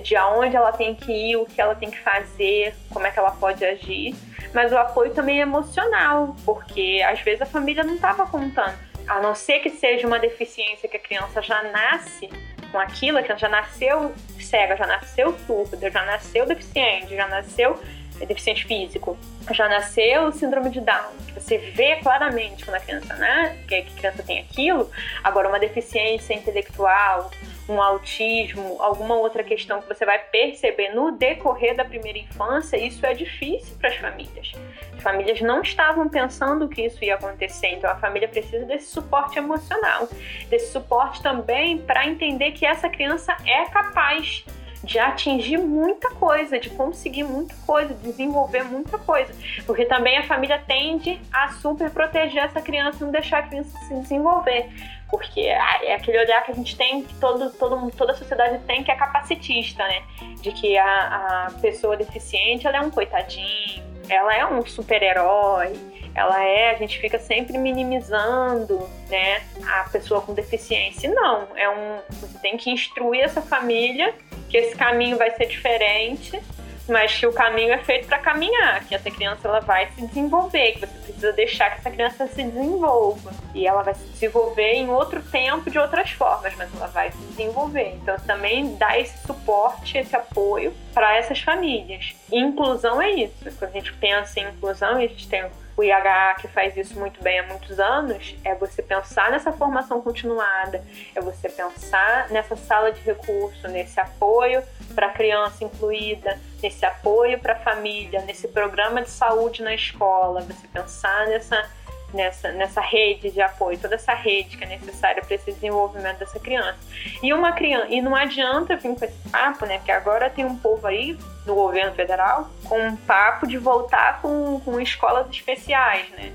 de 0.00 0.16
aonde 0.16 0.56
ela 0.56 0.72
tem 0.72 0.94
que 0.94 1.12
ir, 1.12 1.36
o 1.36 1.44
que 1.44 1.60
ela 1.60 1.74
tem 1.74 1.90
que 1.90 1.98
fazer, 2.00 2.74
como 2.90 3.06
é 3.06 3.10
que 3.10 3.18
ela 3.18 3.30
pode 3.32 3.64
agir, 3.64 4.14
mas 4.52 4.72
o 4.72 4.78
apoio 4.78 5.12
também 5.12 5.40
emocional, 5.40 6.36
porque 6.44 7.04
às 7.06 7.20
vezes 7.20 7.42
a 7.42 7.46
família 7.46 7.84
não 7.84 7.94
estava 7.94 8.26
contando. 8.26 8.76
A 9.06 9.20
não 9.20 9.34
ser 9.34 9.58
que 9.58 9.70
seja 9.70 10.06
uma 10.06 10.18
deficiência 10.18 10.88
que 10.88 10.96
a 10.96 11.00
criança 11.00 11.42
já 11.42 11.62
nasce 11.64 12.28
com 12.72 12.78
aquilo, 12.78 13.22
que 13.22 13.30
ela 13.30 13.38
já 13.38 13.48
nasceu 13.48 14.12
cega, 14.40 14.76
já 14.76 14.86
nasceu 14.86 15.36
surda, 15.46 15.90
já 15.90 16.04
nasceu 16.04 16.46
deficiente, 16.46 17.14
já 17.14 17.28
nasceu 17.28 17.78
é 18.20 18.26
deficiente 18.26 18.64
físico, 18.64 19.16
já 19.50 19.68
nasceu 19.68 20.32
síndrome 20.32 20.70
de 20.70 20.80
Down. 20.80 21.12
Você 21.34 21.58
vê 21.58 21.96
claramente 21.96 22.64
quando 22.64 22.76
a 22.76 22.80
criança, 22.80 23.14
né, 23.14 23.58
que 23.68 23.74
a 23.74 23.82
criança 23.82 24.22
tem 24.22 24.40
aquilo. 24.40 24.90
Agora, 25.22 25.48
uma 25.48 25.58
deficiência 25.58 26.32
intelectual, 26.34 27.30
um 27.68 27.80
autismo, 27.80 28.76
alguma 28.80 29.16
outra 29.16 29.42
questão 29.42 29.80
que 29.80 29.88
você 29.88 30.04
vai 30.04 30.18
perceber 30.18 30.90
no 30.90 31.12
decorrer 31.12 31.74
da 31.74 31.84
primeira 31.84 32.18
infância, 32.18 32.76
isso 32.76 33.04
é 33.04 33.14
difícil 33.14 33.76
para 33.78 33.88
as 33.88 33.96
famílias. 33.96 34.52
As 34.96 35.02
famílias 35.02 35.40
não 35.40 35.60
estavam 35.60 36.08
pensando 36.08 36.68
que 36.68 36.82
isso 36.82 37.04
ia 37.04 37.14
acontecer, 37.14 37.68
então 37.68 37.90
a 37.90 37.96
família 37.96 38.28
precisa 38.28 38.64
desse 38.64 38.86
suporte 38.86 39.38
emocional, 39.38 40.08
desse 40.48 40.72
suporte 40.72 41.22
também 41.22 41.78
para 41.78 42.06
entender 42.06 42.52
que 42.52 42.64
essa 42.64 42.88
criança 42.88 43.36
é 43.44 43.64
capaz 43.66 44.44
de 44.84 44.98
atingir 44.98 45.58
muita 45.58 46.10
coisa, 46.10 46.58
de 46.58 46.70
conseguir 46.70 47.24
muita 47.24 47.54
coisa, 47.66 47.94
desenvolver 47.94 48.62
muita 48.64 48.98
coisa. 48.98 49.34
Porque 49.66 49.84
também 49.86 50.18
a 50.18 50.22
família 50.24 50.62
tende 50.66 51.20
a 51.32 51.48
super 51.48 51.90
proteger 51.90 52.44
essa 52.44 52.60
criança, 52.60 53.04
não 53.04 53.10
deixar 53.10 53.38
a 53.38 53.42
criança 53.42 53.76
se 53.78 53.94
desenvolver. 53.94 54.68
Porque 55.10 55.40
é 55.40 55.94
aquele 55.94 56.18
olhar 56.18 56.44
que 56.44 56.52
a 56.52 56.54
gente 56.54 56.76
tem, 56.76 57.02
que 57.02 57.14
todo, 57.14 57.50
todo, 57.50 57.90
toda 57.92 58.12
a 58.12 58.14
sociedade 58.14 58.58
tem, 58.66 58.82
que 58.82 58.90
é 58.90 58.96
capacitista, 58.96 59.86
né? 59.86 60.02
De 60.40 60.52
que 60.52 60.76
a, 60.76 61.46
a 61.46 61.50
pessoa 61.60 61.96
deficiente 61.96 62.66
ela 62.66 62.78
é 62.78 62.80
um 62.80 62.90
coitadinho, 62.90 63.82
ela 64.08 64.34
é 64.34 64.44
um 64.46 64.64
super-herói, 64.66 65.72
ela 66.14 66.42
é, 66.42 66.70
a 66.70 66.74
gente 66.74 66.98
fica 66.98 67.18
sempre 67.18 67.58
minimizando, 67.58 68.88
né, 69.08 69.42
a 69.66 69.84
pessoa 69.90 70.20
com 70.20 70.32
deficiência. 70.32 71.12
Não, 71.12 71.48
é 71.56 71.68
um, 71.68 71.98
você 72.10 72.38
tem 72.38 72.56
que 72.56 72.70
instruir 72.70 73.22
essa 73.22 73.42
família 73.42 74.14
que 74.54 74.58
esse 74.58 74.76
caminho 74.76 75.18
vai 75.18 75.32
ser 75.32 75.46
diferente, 75.46 76.40
mas 76.88 77.12
que 77.12 77.26
o 77.26 77.32
caminho 77.32 77.72
é 77.72 77.78
feito 77.78 78.06
para 78.06 78.20
caminhar, 78.20 78.84
que 78.84 78.94
essa 78.94 79.10
criança 79.10 79.48
ela 79.48 79.58
vai 79.58 79.88
se 79.88 80.06
desenvolver, 80.06 80.74
que 80.74 80.78
você 80.78 80.86
precisa 80.86 81.32
deixar 81.32 81.70
que 81.70 81.80
essa 81.80 81.90
criança 81.90 82.28
se 82.28 82.40
desenvolva. 82.44 83.32
E 83.52 83.66
ela 83.66 83.82
vai 83.82 83.94
se 83.94 84.04
desenvolver 84.10 84.74
em 84.74 84.88
outro 84.90 85.20
tempo, 85.22 85.68
de 85.68 85.76
outras 85.76 86.12
formas, 86.12 86.54
mas 86.54 86.72
ela 86.72 86.86
vai 86.86 87.10
se 87.10 87.18
desenvolver. 87.18 87.96
Então 88.00 88.16
também 88.20 88.76
dá 88.76 88.96
esse 88.96 89.26
suporte, 89.26 89.98
esse 89.98 90.14
apoio 90.14 90.72
para 90.92 91.16
essas 91.16 91.40
famílias. 91.40 92.14
Inclusão 92.30 93.02
é 93.02 93.10
isso. 93.10 93.34
Quando 93.58 93.72
a 93.72 93.74
gente 93.74 93.92
pensa 93.94 94.38
em 94.38 94.44
inclusão, 94.50 94.98
a 94.98 95.00
gente 95.00 95.28
tem 95.28 95.50
o 95.76 95.82
IHA, 95.82 96.34
que 96.40 96.48
faz 96.48 96.76
isso 96.76 96.98
muito 96.98 97.22
bem 97.22 97.40
há 97.40 97.42
muitos 97.44 97.80
anos, 97.80 98.36
é 98.44 98.54
você 98.54 98.82
pensar 98.82 99.30
nessa 99.30 99.52
formação 99.52 100.00
continuada, 100.00 100.84
é 101.14 101.20
você 101.20 101.48
pensar 101.48 102.28
nessa 102.30 102.56
sala 102.56 102.92
de 102.92 103.00
recurso, 103.00 103.66
nesse 103.68 103.98
apoio 103.98 104.62
para 104.94 105.06
a 105.06 105.10
criança 105.10 105.64
incluída, 105.64 106.38
nesse 106.62 106.86
apoio 106.86 107.38
para 107.40 107.54
a 107.54 107.58
família, 107.58 108.22
nesse 108.22 108.46
programa 108.48 109.02
de 109.02 109.10
saúde 109.10 109.62
na 109.62 109.74
escola, 109.74 110.42
você 110.42 110.66
pensar 110.68 111.26
nessa 111.26 111.68
nessa, 112.14 112.52
nessa 112.52 112.80
rede 112.80 113.30
de 113.30 113.40
apoio, 113.40 113.78
toda 113.78 113.96
essa 113.96 114.14
rede 114.14 114.56
que 114.56 114.64
é 114.64 114.66
necessária 114.66 115.22
para 115.22 115.34
esse 115.34 115.52
desenvolvimento 115.52 116.18
dessa 116.18 116.38
criança. 116.38 116.78
E 117.22 117.32
uma 117.32 117.52
criança, 117.52 117.88
e 117.88 118.00
não 118.00 118.14
adianta 118.14 118.76
vir 118.76 118.94
com 118.94 119.04
esse 119.04 119.28
papo, 119.28 119.66
né? 119.66 119.78
Porque 119.78 119.92
agora 119.92 120.30
tem 120.30 120.44
um 120.44 120.56
povo 120.56 120.86
aí 120.86 121.18
no 121.44 121.54
governo 121.54 121.92
federal 121.94 122.48
com 122.68 122.78
um 122.78 122.96
papo 122.96 123.46
de 123.46 123.58
voltar 123.58 124.20
com, 124.22 124.60
com 124.60 124.80
escolas 124.80 125.28
especiais, 125.28 126.08
né? 126.10 126.32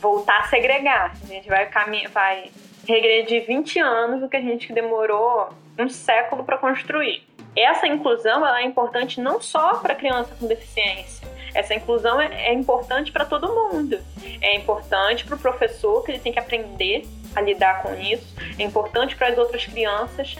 Voltar 0.00 0.40
a 0.40 0.44
segregar. 0.44 1.12
A 1.22 1.26
gente 1.26 1.48
vai 1.48 1.66
caminhar, 1.66 2.10
vai 2.10 2.50
regredir 2.86 3.46
20 3.46 3.78
anos 3.80 4.20
do 4.20 4.28
que 4.28 4.36
a 4.36 4.40
gente 4.40 4.72
demorou 4.72 5.50
um 5.78 5.88
século 5.88 6.44
para 6.44 6.56
construir. 6.56 7.22
Essa 7.56 7.86
inclusão 7.86 8.46
ela 8.46 8.60
é 8.60 8.64
importante 8.64 9.20
não 9.20 9.40
só 9.40 9.76
para 9.76 9.94
criança 9.94 10.34
com 10.38 10.46
deficiência, 10.46 11.17
essa 11.54 11.74
inclusão 11.74 12.20
é, 12.20 12.48
é 12.48 12.52
importante 12.52 13.12
para 13.12 13.24
todo 13.24 13.48
mundo. 13.48 13.98
É 14.40 14.56
importante 14.56 15.24
para 15.24 15.36
o 15.36 15.38
professor, 15.38 16.02
que 16.04 16.12
ele 16.12 16.20
tem 16.20 16.32
que 16.32 16.38
aprender 16.38 17.06
a 17.34 17.40
lidar 17.40 17.82
com 17.82 17.94
isso. 17.94 18.34
É 18.58 18.62
importante 18.62 19.16
para 19.16 19.28
as 19.28 19.38
outras 19.38 19.64
crianças. 19.66 20.36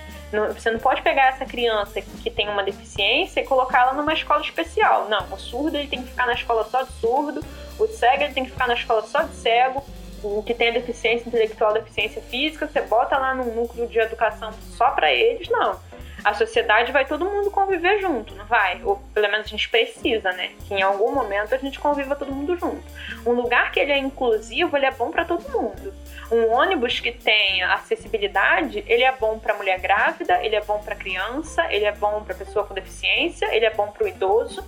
você 0.55 0.71
não 0.71 0.79
pode 0.79 1.03
pegar 1.03 1.29
essa 1.29 1.45
criança 1.45 2.01
que 2.01 2.31
tem 2.31 2.49
uma 2.49 2.63
deficiência 2.63 3.41
e 3.41 3.45
colocá-la 3.45 3.93
numa 3.93 4.13
escola 4.13 4.43
especial. 4.43 5.09
Não, 5.09 5.33
o 5.33 5.39
surdo 5.39 5.77
ele 5.77 5.89
tem 5.89 6.03
que 6.03 6.11
ficar 6.11 6.27
na 6.27 6.35
escola 6.35 6.65
só 6.65 6.83
de 6.83 6.93
surdo, 6.93 7.45
o 7.79 7.87
cego 7.87 8.25
ele 8.25 8.35
tem 8.35 8.45
que 8.45 8.51
ficar 8.51 8.67
na 8.67 8.75
escola 8.75 9.03
só 9.03 9.23
de 9.23 9.35
cego, 9.35 9.85
o 10.23 10.43
que 10.43 10.53
tem 10.53 10.69
a 10.71 10.73
deficiência 10.73 11.29
intelectual, 11.29 11.73
deficiência 11.73 12.21
física, 12.23 12.67
você 12.67 12.81
bota 12.83 13.17
lá 13.17 13.35
num 13.35 13.55
núcleo 13.55 13.87
de 13.87 13.99
educação 14.01 14.53
só 14.77 14.91
para 14.91 15.13
eles. 15.13 15.49
Não 15.49 15.88
a 16.25 16.35
sociedade 16.35 16.93
vai 16.93 17.05
todo 17.05 17.25
mundo 17.25 17.51
conviver 17.51 18.01
junto, 18.01 18.35
não 18.35 18.45
vai? 18.45 18.81
Ou 18.83 18.97
pelo 19.15 19.31
menos 19.31 19.47
a 19.47 19.51
gente 19.51 19.69
precisa, 19.69 20.33
né? 20.33 20.51
Que 20.67 20.75
em 20.75 20.83
algum 20.83 21.13
momento 21.13 21.55
a 21.55 21.59
gente 21.59 21.79
conviva 21.79 22.17
todo 22.17 22.33
mundo 22.33 22.57
junto. 22.57 22.83
Um 23.27 23.33
lugar 23.33 23.71
que 23.71 23.81
ele 23.81 23.93
é 23.93 23.99
inclusivo, 23.99 24.77
ele 24.77 24.87
é 24.87 24.91
bom 24.91 25.11
para 25.11 25.25
todo 25.25 25.49
mundo. 25.51 25.95
Um 26.31 26.51
ônibus 26.53 27.01
que 27.01 27.13
tem 27.13 27.63
acessibilidade, 27.63 28.85
ele 28.87 29.05
é 29.05 29.13
bom 29.13 29.39
para 29.39 29.55
mulher 29.55 29.81
grávida, 29.81 30.45
ele 30.45 30.57
é 30.57 30.61
bom 30.61 30.79
para 30.79 30.95
criança, 30.95 31.67
ele 31.71 31.85
é 31.85 31.93
bom 31.93 32.23
para 32.23 32.35
pessoa 32.35 32.67
com 32.67 32.75
deficiência, 32.75 33.55
ele 33.55 33.65
é 33.65 33.71
bom 33.71 33.89
para 33.89 34.05
o 34.05 34.09
idoso. 34.09 34.63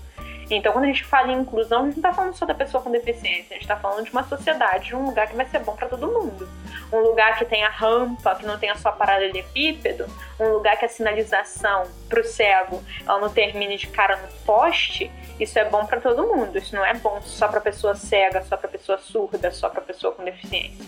Então, 0.51 0.73
quando 0.73 0.85
a 0.85 0.89
gente 0.89 1.05
fala 1.05 1.31
em 1.31 1.41
inclusão, 1.41 1.83
a 1.83 1.85
gente 1.85 2.01
não 2.01 2.11
está 2.11 2.13
falando 2.13 2.35
só 2.35 2.45
da 2.45 2.55
pessoa 2.55 2.83
com 2.83 2.91
deficiência, 2.91 3.51
a 3.51 3.55
gente 3.55 3.63
está 3.63 3.77
falando 3.77 4.05
de 4.05 4.11
uma 4.11 4.25
sociedade, 4.25 4.89
de 4.89 4.97
um 4.97 5.07
lugar 5.07 5.29
que 5.29 5.37
vai 5.37 5.47
ser 5.47 5.61
bom 5.61 5.77
para 5.77 5.89
todo 5.89 6.09
mundo. 6.09 6.49
Um 6.93 6.99
lugar 6.99 7.39
que 7.39 7.45
tenha 7.45 7.69
rampa, 7.69 8.35
que 8.35 8.47
não 8.47 8.59
tenha 8.59 8.75
só 8.77 8.91
paralelepípedo, 8.91 10.07
um 10.39 10.49
lugar 10.49 10.77
que 10.77 10.85
a 10.85 10.89
sinalização 10.89 11.85
para 12.09 12.21
o 12.21 12.25
cego 12.25 12.83
ela 13.07 13.21
não 13.21 13.31
termine 13.31 13.77
de 13.77 13.87
cara 13.87 14.17
no 14.17 14.29
poste, 14.45 15.11
isso 15.39 15.59
é 15.59 15.65
bom 15.65 15.87
para 15.87 16.01
todo 16.01 16.27
mundo. 16.27 16.59
Isso 16.59 16.75
não 16.75 16.85
é 16.85 16.95
bom 16.95 17.21
só 17.23 17.49
para 17.49 17.61
pessoa 17.61 17.95
cega, 17.95 18.43
só 18.43 18.57
para 18.57 18.69
pessoa 18.69 18.99
surda, 18.99 19.51
só 19.51 19.69
para 19.69 19.81
pessoa 19.81 20.13
com 20.13 20.23
deficiência. 20.25 20.85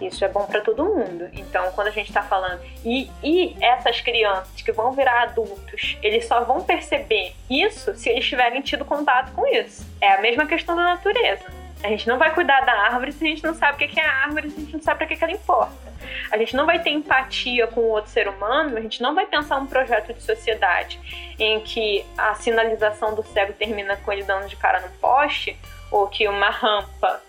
Isso 0.00 0.24
é 0.24 0.28
bom 0.28 0.46
para 0.46 0.60
todo 0.60 0.84
mundo. 0.84 1.28
Então, 1.32 1.70
quando 1.72 1.88
a 1.88 1.90
gente 1.90 2.08
está 2.08 2.22
falando. 2.22 2.60
E, 2.84 3.10
e 3.22 3.56
essas 3.60 4.00
crianças 4.00 4.62
que 4.62 4.70
vão 4.70 4.92
virar 4.92 5.22
adultos, 5.22 5.96
eles 6.02 6.26
só 6.26 6.44
vão 6.44 6.62
perceber 6.62 7.34
isso 7.50 7.94
se 7.94 8.08
eles 8.08 8.24
tiverem 8.24 8.62
tido 8.62 8.84
contato 8.84 9.32
com 9.32 9.46
isso. 9.46 9.84
É 10.00 10.12
a 10.12 10.20
mesma 10.20 10.46
questão 10.46 10.76
da 10.76 10.82
natureza. 10.82 11.57
A 11.82 11.88
gente 11.88 12.08
não 12.08 12.18
vai 12.18 12.34
cuidar 12.34 12.60
da 12.62 12.72
árvore 12.72 13.12
se 13.12 13.24
a 13.24 13.28
gente 13.28 13.44
não 13.44 13.54
sabe 13.54 13.84
o 13.84 13.88
que 13.88 14.00
é 14.00 14.04
a 14.04 14.24
árvore, 14.24 14.50
se 14.50 14.56
a 14.56 14.60
gente 14.60 14.72
não 14.72 14.82
sabe 14.82 14.98
para 14.98 15.16
que 15.16 15.22
ela 15.22 15.32
importa. 15.32 15.88
A 16.30 16.36
gente 16.36 16.56
não 16.56 16.66
vai 16.66 16.80
ter 16.80 16.90
empatia 16.90 17.66
com 17.66 17.80
o 17.80 17.88
outro 17.88 18.10
ser 18.10 18.28
humano, 18.28 18.76
a 18.76 18.80
gente 18.80 19.00
não 19.00 19.14
vai 19.14 19.26
pensar 19.26 19.56
um 19.56 19.66
projeto 19.66 20.12
de 20.12 20.22
sociedade 20.22 20.98
em 21.38 21.60
que 21.60 22.04
a 22.16 22.34
sinalização 22.34 23.14
do 23.14 23.22
cego 23.22 23.52
termina 23.52 23.96
com 23.96 24.12
ele 24.12 24.22
dando 24.22 24.48
de 24.48 24.56
cara 24.56 24.80
no 24.80 24.90
poste, 24.98 25.56
ou 25.90 26.06
que 26.08 26.26
uma 26.28 26.50
rampa 26.50 27.22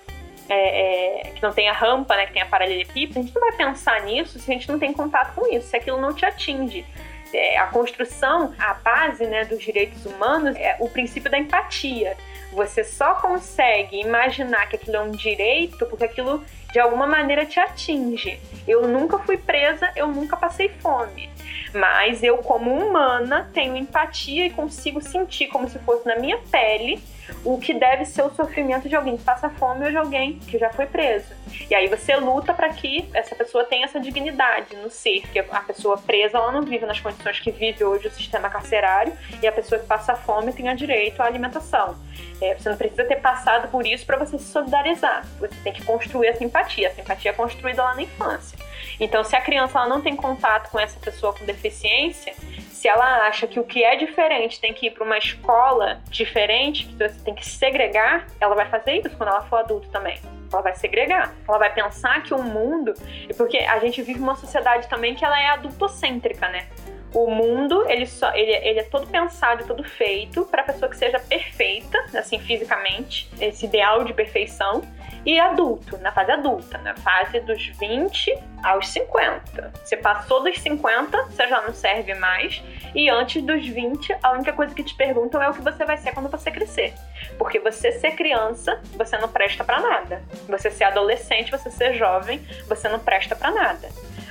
é, 0.49 1.27
é, 1.27 1.31
que 1.31 1.43
não 1.43 1.53
tem 1.53 1.69
a 1.69 1.73
rampa, 1.73 2.15
né, 2.15 2.25
que 2.25 2.33
tem 2.33 2.41
a 2.41 2.45
paralelepípedo, 2.45 3.19
a 3.19 3.21
gente 3.21 3.35
não 3.35 3.41
vai 3.41 3.51
pensar 3.53 4.01
nisso 4.01 4.39
se 4.39 4.51
a 4.51 4.53
gente 4.53 4.67
não 4.67 4.79
tem 4.79 4.91
contato 4.91 5.35
com 5.35 5.47
isso, 5.53 5.67
se 5.67 5.77
aquilo 5.77 6.01
não 6.01 6.13
te 6.13 6.25
atinge. 6.25 6.85
É, 7.31 7.59
a 7.59 7.67
construção, 7.67 8.55
a 8.57 8.73
base 8.73 9.25
né, 9.27 9.45
dos 9.45 9.61
direitos 9.61 10.03
humanos 10.05 10.55
é 10.55 10.75
o 10.79 10.89
princípio 10.89 11.29
da 11.29 11.37
empatia. 11.37 12.17
Você 12.51 12.83
só 12.83 13.15
consegue 13.15 14.01
imaginar 14.01 14.67
que 14.67 14.75
aquilo 14.75 14.97
é 14.97 15.01
um 15.01 15.11
direito 15.11 15.85
porque 15.85 16.03
aquilo 16.03 16.43
de 16.71 16.79
alguma 16.79 17.07
maneira 17.07 17.45
te 17.45 17.59
atinge. 17.59 18.39
Eu 18.67 18.87
nunca 18.87 19.19
fui 19.19 19.37
presa, 19.37 19.91
eu 19.95 20.07
nunca 20.07 20.35
passei 20.35 20.69
fome. 20.69 21.29
Mas 21.73 22.23
eu, 22.23 22.37
como 22.37 22.71
humana, 22.71 23.49
tenho 23.53 23.75
empatia 23.75 24.47
e 24.47 24.49
consigo 24.49 25.01
sentir 25.01 25.47
como 25.47 25.69
se 25.69 25.79
fosse 25.79 26.07
na 26.07 26.15
minha 26.15 26.37
pele 26.51 27.01
o 27.43 27.57
que 27.59 27.73
deve 27.73 28.05
ser 28.05 28.23
o 28.23 28.31
sofrimento 28.31 28.89
de 28.89 28.95
alguém 28.95 29.17
que 29.17 29.23
passa 29.23 29.49
fome 29.49 29.85
ou 29.85 29.91
de 29.91 29.97
alguém 29.97 30.39
que 30.39 30.57
já 30.57 30.69
foi 30.71 30.85
preso. 30.85 31.27
E 31.69 31.75
aí 31.75 31.87
você 31.87 32.15
luta 32.15 32.53
para 32.53 32.69
que 32.69 33.07
essa 33.13 33.35
pessoa 33.35 33.63
tenha 33.63 33.85
essa 33.85 33.99
dignidade 33.99 34.75
no 34.75 34.89
ser, 34.89 35.21
que 35.31 35.39
a 35.39 35.61
pessoa 35.61 35.97
presa 35.97 36.37
ela 36.37 36.51
não 36.51 36.63
vive 36.63 36.85
nas 36.85 36.99
condições 36.99 37.39
que 37.39 37.51
vive 37.51 37.83
hoje 37.83 38.07
o 38.07 38.11
sistema 38.11 38.49
carcerário 38.49 39.13
e 39.41 39.47
a 39.47 39.51
pessoa 39.51 39.79
que 39.79 39.87
passa 39.87 40.15
fome 40.15 40.51
tenha 40.53 40.75
direito 40.75 41.21
à 41.21 41.25
alimentação. 41.25 41.95
É, 42.41 42.55
você 42.55 42.69
não 42.69 42.77
precisa 42.77 43.03
ter 43.03 43.17
passado 43.17 43.67
por 43.69 43.85
isso 43.85 44.05
para 44.05 44.17
você 44.17 44.37
se 44.37 44.45
solidarizar. 44.45 45.25
Você 45.39 45.55
tem 45.63 45.73
que 45.73 45.83
construir 45.83 46.29
a 46.29 46.35
simpatia. 46.35 46.89
A 46.89 46.91
simpatia 46.91 47.31
é 47.31 47.33
construída 47.33 47.83
lá 47.83 47.95
na 47.95 48.03
infância. 48.03 48.57
Então, 48.99 49.23
se 49.23 49.35
a 49.35 49.41
criança 49.41 49.85
não 49.85 50.01
tem 50.01 50.15
contato 50.15 50.69
com 50.69 50.79
essa 50.79 50.99
pessoa 50.99 51.33
com 51.33 51.45
deficiência, 51.45 52.33
se 52.79 52.87
ela 52.87 53.27
acha 53.27 53.47
que 53.47 53.59
o 53.59 53.63
que 53.63 53.83
é 53.83 53.95
diferente 53.95 54.59
tem 54.59 54.73
que 54.73 54.87
ir 54.87 54.91
para 54.91 55.03
uma 55.03 55.17
escola 55.17 56.01
diferente, 56.09 56.85
que 56.85 56.93
você 56.95 57.19
tem 57.23 57.35
que 57.35 57.45
segregar, 57.45 58.27
ela 58.39 58.55
vai 58.55 58.69
fazer 58.69 58.93
isso 58.93 59.17
quando 59.17 59.29
ela 59.29 59.41
for 59.41 59.57
adulto 59.57 59.89
também. 59.89 60.17
Ela 60.51 60.61
vai 60.61 60.75
segregar. 60.75 61.35
Ela 61.47 61.57
vai 61.57 61.73
pensar 61.73 62.23
que 62.23 62.33
o 62.33 62.41
mundo. 62.41 62.93
Porque 63.37 63.57
a 63.57 63.79
gente 63.79 64.01
vive 64.01 64.19
uma 64.19 64.35
sociedade 64.35 64.87
também 64.87 65.13
que 65.13 65.23
ela 65.23 65.39
é 65.39 65.47
adultocêntrica, 65.47 66.47
né? 66.47 66.67
O 67.13 67.29
mundo, 67.29 67.89
ele, 67.89 68.05
só, 68.05 68.33
ele, 68.33 68.51
ele 68.51 68.79
é 68.79 68.83
todo 68.83 69.07
pensado 69.07 69.65
todo 69.65 69.83
feito 69.83 70.45
para 70.45 70.61
a 70.61 70.65
pessoa 70.65 70.89
que 70.89 70.95
seja 70.95 71.19
perfeita, 71.19 71.97
assim, 72.13 72.39
fisicamente, 72.39 73.29
esse 73.41 73.65
ideal 73.65 74.03
de 74.03 74.13
perfeição 74.13 74.83
e 75.25 75.39
adulto, 75.39 75.97
na 75.97 76.11
fase 76.11 76.31
adulta, 76.31 76.77
na 76.79 76.95
fase 76.95 77.39
dos 77.41 77.67
20 77.67 78.37
aos 78.63 78.87
50. 78.89 79.71
Você 79.83 79.97
passou 79.97 80.43
dos 80.43 80.59
50, 80.59 81.23
você 81.25 81.47
já 81.47 81.61
não 81.61 81.73
serve 81.73 82.13
mais, 82.15 82.63
e 82.93 83.09
antes 83.09 83.41
dos 83.43 83.65
20, 83.65 84.15
a 84.21 84.31
única 84.31 84.53
coisa 84.53 84.73
que 84.73 84.83
te 84.83 84.95
perguntam 84.95 85.41
é 85.41 85.49
o 85.49 85.53
que 85.53 85.61
você 85.61 85.85
vai 85.85 85.97
ser 85.97 86.11
quando 86.13 86.29
você 86.29 86.51
crescer. 86.51 86.93
Porque 87.37 87.59
você 87.59 87.91
ser 87.91 88.11
criança, 88.11 88.81
você 88.95 89.17
não 89.17 89.29
presta 89.29 89.63
para 89.63 89.79
nada. 89.79 90.23
Você 90.47 90.69
ser 90.71 90.85
adolescente, 90.85 91.51
você 91.51 91.69
ser 91.69 91.93
jovem, 91.93 92.39
você 92.67 92.89
não 92.89 92.99
presta 92.99 93.35
para 93.35 93.51
nada 93.51 93.89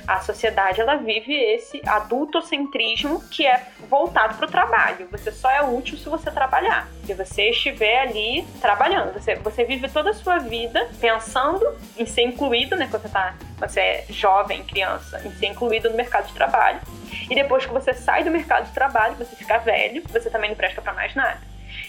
a 0.09 0.21
sociedade 0.21 0.81
ela 0.81 0.95
vive 0.95 1.31
esse 1.31 1.79
adultocentrismo 1.87 3.21
que 3.29 3.45
é 3.45 3.67
voltado 3.87 4.35
para 4.35 4.47
o 4.47 4.49
trabalho. 4.49 5.07
Você 5.11 5.31
só 5.31 5.51
é 5.51 5.61
útil 5.61 5.99
se 5.99 6.09
você 6.09 6.31
trabalhar. 6.31 6.89
Se 7.05 7.13
você 7.13 7.51
estiver 7.51 7.99
ali 8.01 8.43
trabalhando, 8.59 9.13
você, 9.13 9.35
você 9.35 9.63
vive 9.63 9.87
toda 9.87 10.09
a 10.09 10.13
sua 10.13 10.39
vida 10.39 10.89
pensando 10.99 11.63
em 11.95 12.07
ser 12.07 12.23
incluído, 12.23 12.75
né? 12.75 12.87
Quando 12.89 13.03
você, 13.03 13.09
tá, 13.09 13.35
você 13.59 13.79
é 13.79 14.05
jovem, 14.09 14.63
criança, 14.63 15.21
em 15.23 15.31
ser 15.31 15.45
incluído 15.45 15.91
no 15.91 15.95
mercado 15.95 16.25
de 16.25 16.33
trabalho. 16.33 16.79
E 17.29 17.35
depois 17.35 17.67
que 17.67 17.71
você 17.71 17.93
sai 17.93 18.23
do 18.23 18.31
mercado 18.31 18.65
de 18.65 18.73
trabalho, 18.73 19.13
você 19.13 19.35
fica 19.35 19.59
velho, 19.59 20.01
você 20.09 20.27
também 20.31 20.49
não 20.49 20.57
presta 20.57 20.81
para 20.81 20.93
mais 20.93 21.13
nada. 21.13 21.39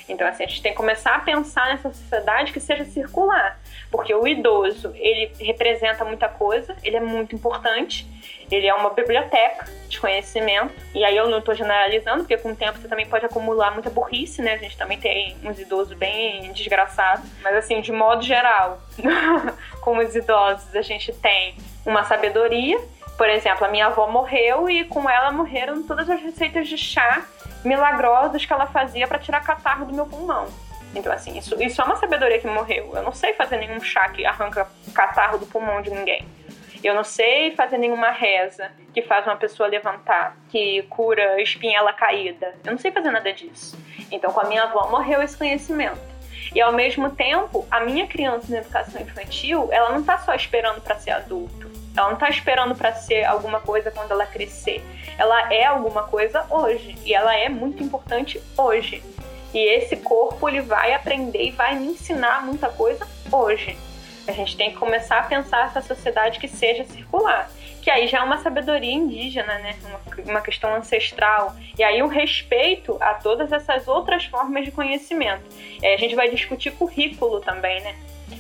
Então, 0.09 0.27
assim, 0.27 0.45
a 0.45 0.47
gente 0.47 0.63
tem 0.63 0.73
que 0.73 0.77
começar 0.77 1.15
a 1.15 1.21
pensar 1.21 1.69
nessa 1.69 1.93
sociedade 1.93 2.53
que 2.53 2.61
seja 2.61 2.85
circular, 2.85 3.61
porque 3.91 4.15
o 4.15 4.27
idoso, 4.27 4.93
ele 4.97 5.33
representa 5.41 6.05
muita 6.05 6.29
coisa, 6.29 6.77
ele 6.83 6.97
é 6.97 7.01
muito 7.01 7.35
importante, 7.35 8.07
ele 8.51 8.67
é 8.67 8.75
uma 8.75 8.91
biblioteca 8.91 9.67
de 9.89 10.01
conhecimento, 10.01 10.75
e 10.95 11.05
aí 11.05 11.17
eu 11.17 11.29
não 11.29 11.39
estou 11.39 11.55
generalizando, 11.55 12.19
porque 12.25 12.37
com 12.37 12.51
o 12.51 12.57
tempo 12.57 12.79
você 12.79 12.89
também 12.89 13.07
pode 13.07 13.25
acumular 13.25 13.71
muita 13.71 13.91
burrice, 13.91 14.43
né? 14.43 14.55
A 14.55 14.59
gente 14.59 14.77
também 14.77 14.99
tem 14.99 15.37
uns 15.45 15.59
idosos 15.59 15.97
bem 15.97 16.53
desgraçados, 16.53 17.25
mas 17.43 17.55
assim, 17.57 17.81
de 17.81 17.93
modo 17.93 18.23
geral, 18.23 18.81
como 19.81 20.01
os 20.01 20.15
idosos, 20.15 20.75
a 20.75 20.83
gente 20.83 21.13
tem 21.13 21.55
uma 21.87 22.05
sabedoria, 22.05 22.79
por 23.17 23.29
exemplo, 23.29 23.67
a 23.67 23.69
minha 23.69 23.87
avó 23.87 24.07
morreu 24.07 24.69
e 24.71 24.85
com 24.85 25.09
ela 25.09 25.31
morreram 25.31 25.83
todas 25.83 26.09
as 26.09 26.21
receitas 26.23 26.67
de 26.67 26.79
chá 26.79 27.23
milagrosas 27.65 28.45
que 28.45 28.53
ela 28.53 28.67
fazia 28.67 29.07
para 29.07 29.19
tirar 29.19 29.43
catarro 29.43 29.87
do 29.87 29.93
meu 29.93 30.07
pulmão. 30.07 30.47
Então, 30.95 31.13
assim, 31.13 31.39
isso, 31.39 31.61
isso 31.63 31.81
é 31.81 31.85
uma 31.85 31.97
sabedoria 31.97 32.39
que 32.39 32.47
morreu. 32.47 32.93
Eu 32.95 33.03
não 33.03 33.13
sei 33.13 33.33
fazer 33.35 33.57
nenhum 33.59 33.81
chá 33.81 34.09
que 34.09 34.25
arranca 34.25 34.67
catarro 34.93 35.39
do 35.39 35.47
pulmão 35.47 35.81
de 35.81 35.91
ninguém. 35.91 36.27
Eu 36.83 36.95
não 36.95 37.05
sei 37.05 37.55
fazer 37.55 37.77
nenhuma 37.79 38.11
reza 38.11 38.71
que 38.93 39.03
faz 39.03 39.27
uma 39.27 39.37
pessoa 39.37 39.69
levantar, 39.69 40.35
que 40.49 40.83
cura 40.85 41.41
espinhela 41.41 41.93
caída. 41.93 42.55
Eu 42.65 42.73
não 42.73 42.79
sei 42.79 42.91
fazer 42.91 43.11
nada 43.11 43.33
disso. 43.33 43.79
Então, 44.11 44.33
com 44.33 44.41
a 44.41 44.45
minha 44.45 44.65
avó 44.65 44.89
morreu 44.89 45.23
esse 45.23 45.37
conhecimento. 45.37 46.01
E 46.55 46.61
ao 46.61 46.73
mesmo 46.73 47.11
tempo, 47.11 47.67
a 47.71 47.81
minha 47.81 48.07
criança 48.07 48.51
na 48.51 48.59
educação 48.59 49.01
infantil, 49.01 49.69
ela 49.71 49.91
não 49.91 50.01
está 50.01 50.19
só 50.19 50.35
esperando 50.35 50.81
para 50.81 50.97
ser 50.97 51.13
adulto. 51.13 51.70
Ela 51.97 52.09
não 52.09 52.15
está 52.15 52.29
esperando 52.29 52.75
para 52.75 52.95
ser 52.95 53.25
alguma 53.25 53.61
coisa 53.61 53.91
quando 53.91 54.13
ela 54.13 54.27
crescer. 54.27 54.83
Ela 55.19 55.53
é 55.53 55.67
alguma 55.67 56.05
coisa 56.05 56.45
hoje 56.49 56.97
e 57.05 57.13
ela 57.13 57.35
é 57.35 57.49
muito 57.49 57.83
importante 57.83 58.41
hoje. 58.57 59.03
E 59.53 59.59
esse 59.59 59.97
corpo 59.97 60.49
ele 60.49 60.61
vai 60.61 60.93
aprender 60.93 61.43
e 61.43 61.51
vai 61.51 61.75
me 61.75 61.89
ensinar 61.89 62.45
muita 62.45 62.69
coisa 62.69 63.07
hoje. 63.33 63.77
A 64.29 64.33
gente 64.33 64.57
tem 64.57 64.71
que 64.71 64.77
começar 64.77 65.19
a 65.19 65.23
pensar 65.25 65.67
essa 65.67 65.81
sociedade 65.81 66.39
que 66.39 66.47
seja 66.47 66.85
circular 66.85 67.51
que 67.81 67.91
aí 67.91 68.07
já 68.07 68.19
é 68.19 68.23
uma 68.23 68.39
sabedoria 68.39 68.93
indígena, 68.93 69.59
né? 69.59 69.77
Uma, 69.85 70.31
uma, 70.33 70.41
questão 70.41 70.75
ancestral. 70.75 71.57
E 71.79 71.83
aí 71.83 72.03
o 72.03 72.07
respeito 72.07 72.97
a 73.01 73.15
todas 73.15 73.53
essas 73.53 73.89
outras 73.89 74.25
formas 74.27 74.65
de 74.65 74.71
conhecimento. 74.71 75.43
Aí 75.83 75.95
a 75.95 75.97
gente 75.97 76.15
vai 76.15 76.31
discutir 76.31 76.73
currículo 76.73 77.41
também, 77.41 77.81
né? 77.83 77.97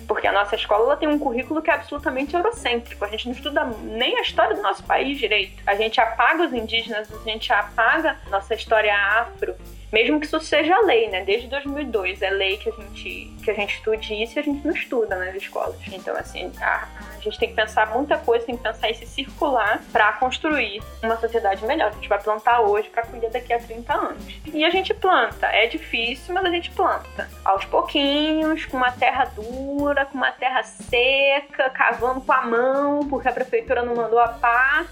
Porque 0.06 0.26
a 0.26 0.32
nossa 0.32 0.54
escola 0.54 0.96
tem 0.96 1.08
um 1.08 1.18
currículo 1.18 1.62
que 1.62 1.70
é 1.70 1.74
absolutamente 1.74 2.34
eurocêntrico. 2.34 3.04
A 3.04 3.08
gente 3.08 3.26
não 3.26 3.34
estuda 3.34 3.64
nem 3.64 4.18
a 4.18 4.22
história 4.22 4.54
do 4.54 4.62
nosso 4.62 4.82
país 4.84 5.18
direito. 5.18 5.62
A 5.66 5.74
gente 5.74 6.00
apaga 6.00 6.44
os 6.44 6.52
indígenas, 6.52 7.08
a 7.12 7.24
gente 7.24 7.52
apaga 7.52 8.16
nossa 8.30 8.54
história 8.54 8.94
afro. 8.94 9.54
Mesmo 9.92 10.20
que 10.20 10.26
isso 10.26 10.40
seja 10.40 10.78
lei, 10.80 11.08
né? 11.08 11.24
Desde 11.24 11.48
2002 11.48 12.22
é 12.22 12.30
lei 12.30 12.56
que 12.56 12.68
a 12.68 12.72
gente, 12.72 13.32
que 13.42 13.50
a 13.50 13.54
gente 13.54 13.74
estude 13.74 14.22
isso 14.22 14.38
e 14.38 14.40
a 14.40 14.42
gente 14.42 14.64
não 14.64 14.74
estuda 14.74 15.16
nas 15.16 15.34
escolas. 15.34 15.76
Então, 15.92 16.16
assim, 16.16 16.50
a, 16.60 16.88
a 17.16 17.20
gente 17.20 17.38
tem 17.38 17.48
que 17.48 17.54
pensar 17.54 17.86
muita 17.94 18.16
coisa, 18.18 18.46
tem 18.46 18.56
que 18.56 18.62
pensar 18.62 18.88
esse 18.88 19.06
circular 19.06 19.82
para 19.92 20.12
construir 20.14 20.80
uma 21.02 21.16
sociedade 21.16 21.64
melhor. 21.66 21.88
A 21.88 21.94
gente 21.94 22.08
vai 22.08 22.20
plantar 22.22 22.60
hoje 22.60 22.88
para 22.88 23.04
colher 23.04 23.30
daqui 23.30 23.52
a 23.52 23.58
30 23.58 23.92
anos. 23.92 24.40
E 24.52 24.64
a 24.64 24.70
gente 24.70 24.94
planta. 24.94 25.46
É 25.46 25.66
difícil, 25.66 26.34
mas 26.34 26.44
a 26.44 26.50
gente 26.50 26.70
planta. 26.70 27.28
Aos 27.44 27.64
pouquinhos, 27.64 28.64
com 28.66 28.76
uma 28.76 28.92
terra 28.92 29.24
dura, 29.34 30.06
com 30.06 30.16
uma 30.16 30.30
terra 30.30 30.62
seca, 30.62 31.68
cavando 31.70 32.20
com 32.20 32.32
a 32.32 32.42
mão, 32.42 33.08
porque 33.08 33.28
a 33.28 33.32
prefeitura 33.32 33.82
não 33.82 33.94
mandou 33.94 34.18
a 34.18 34.28
pá. 34.28 34.86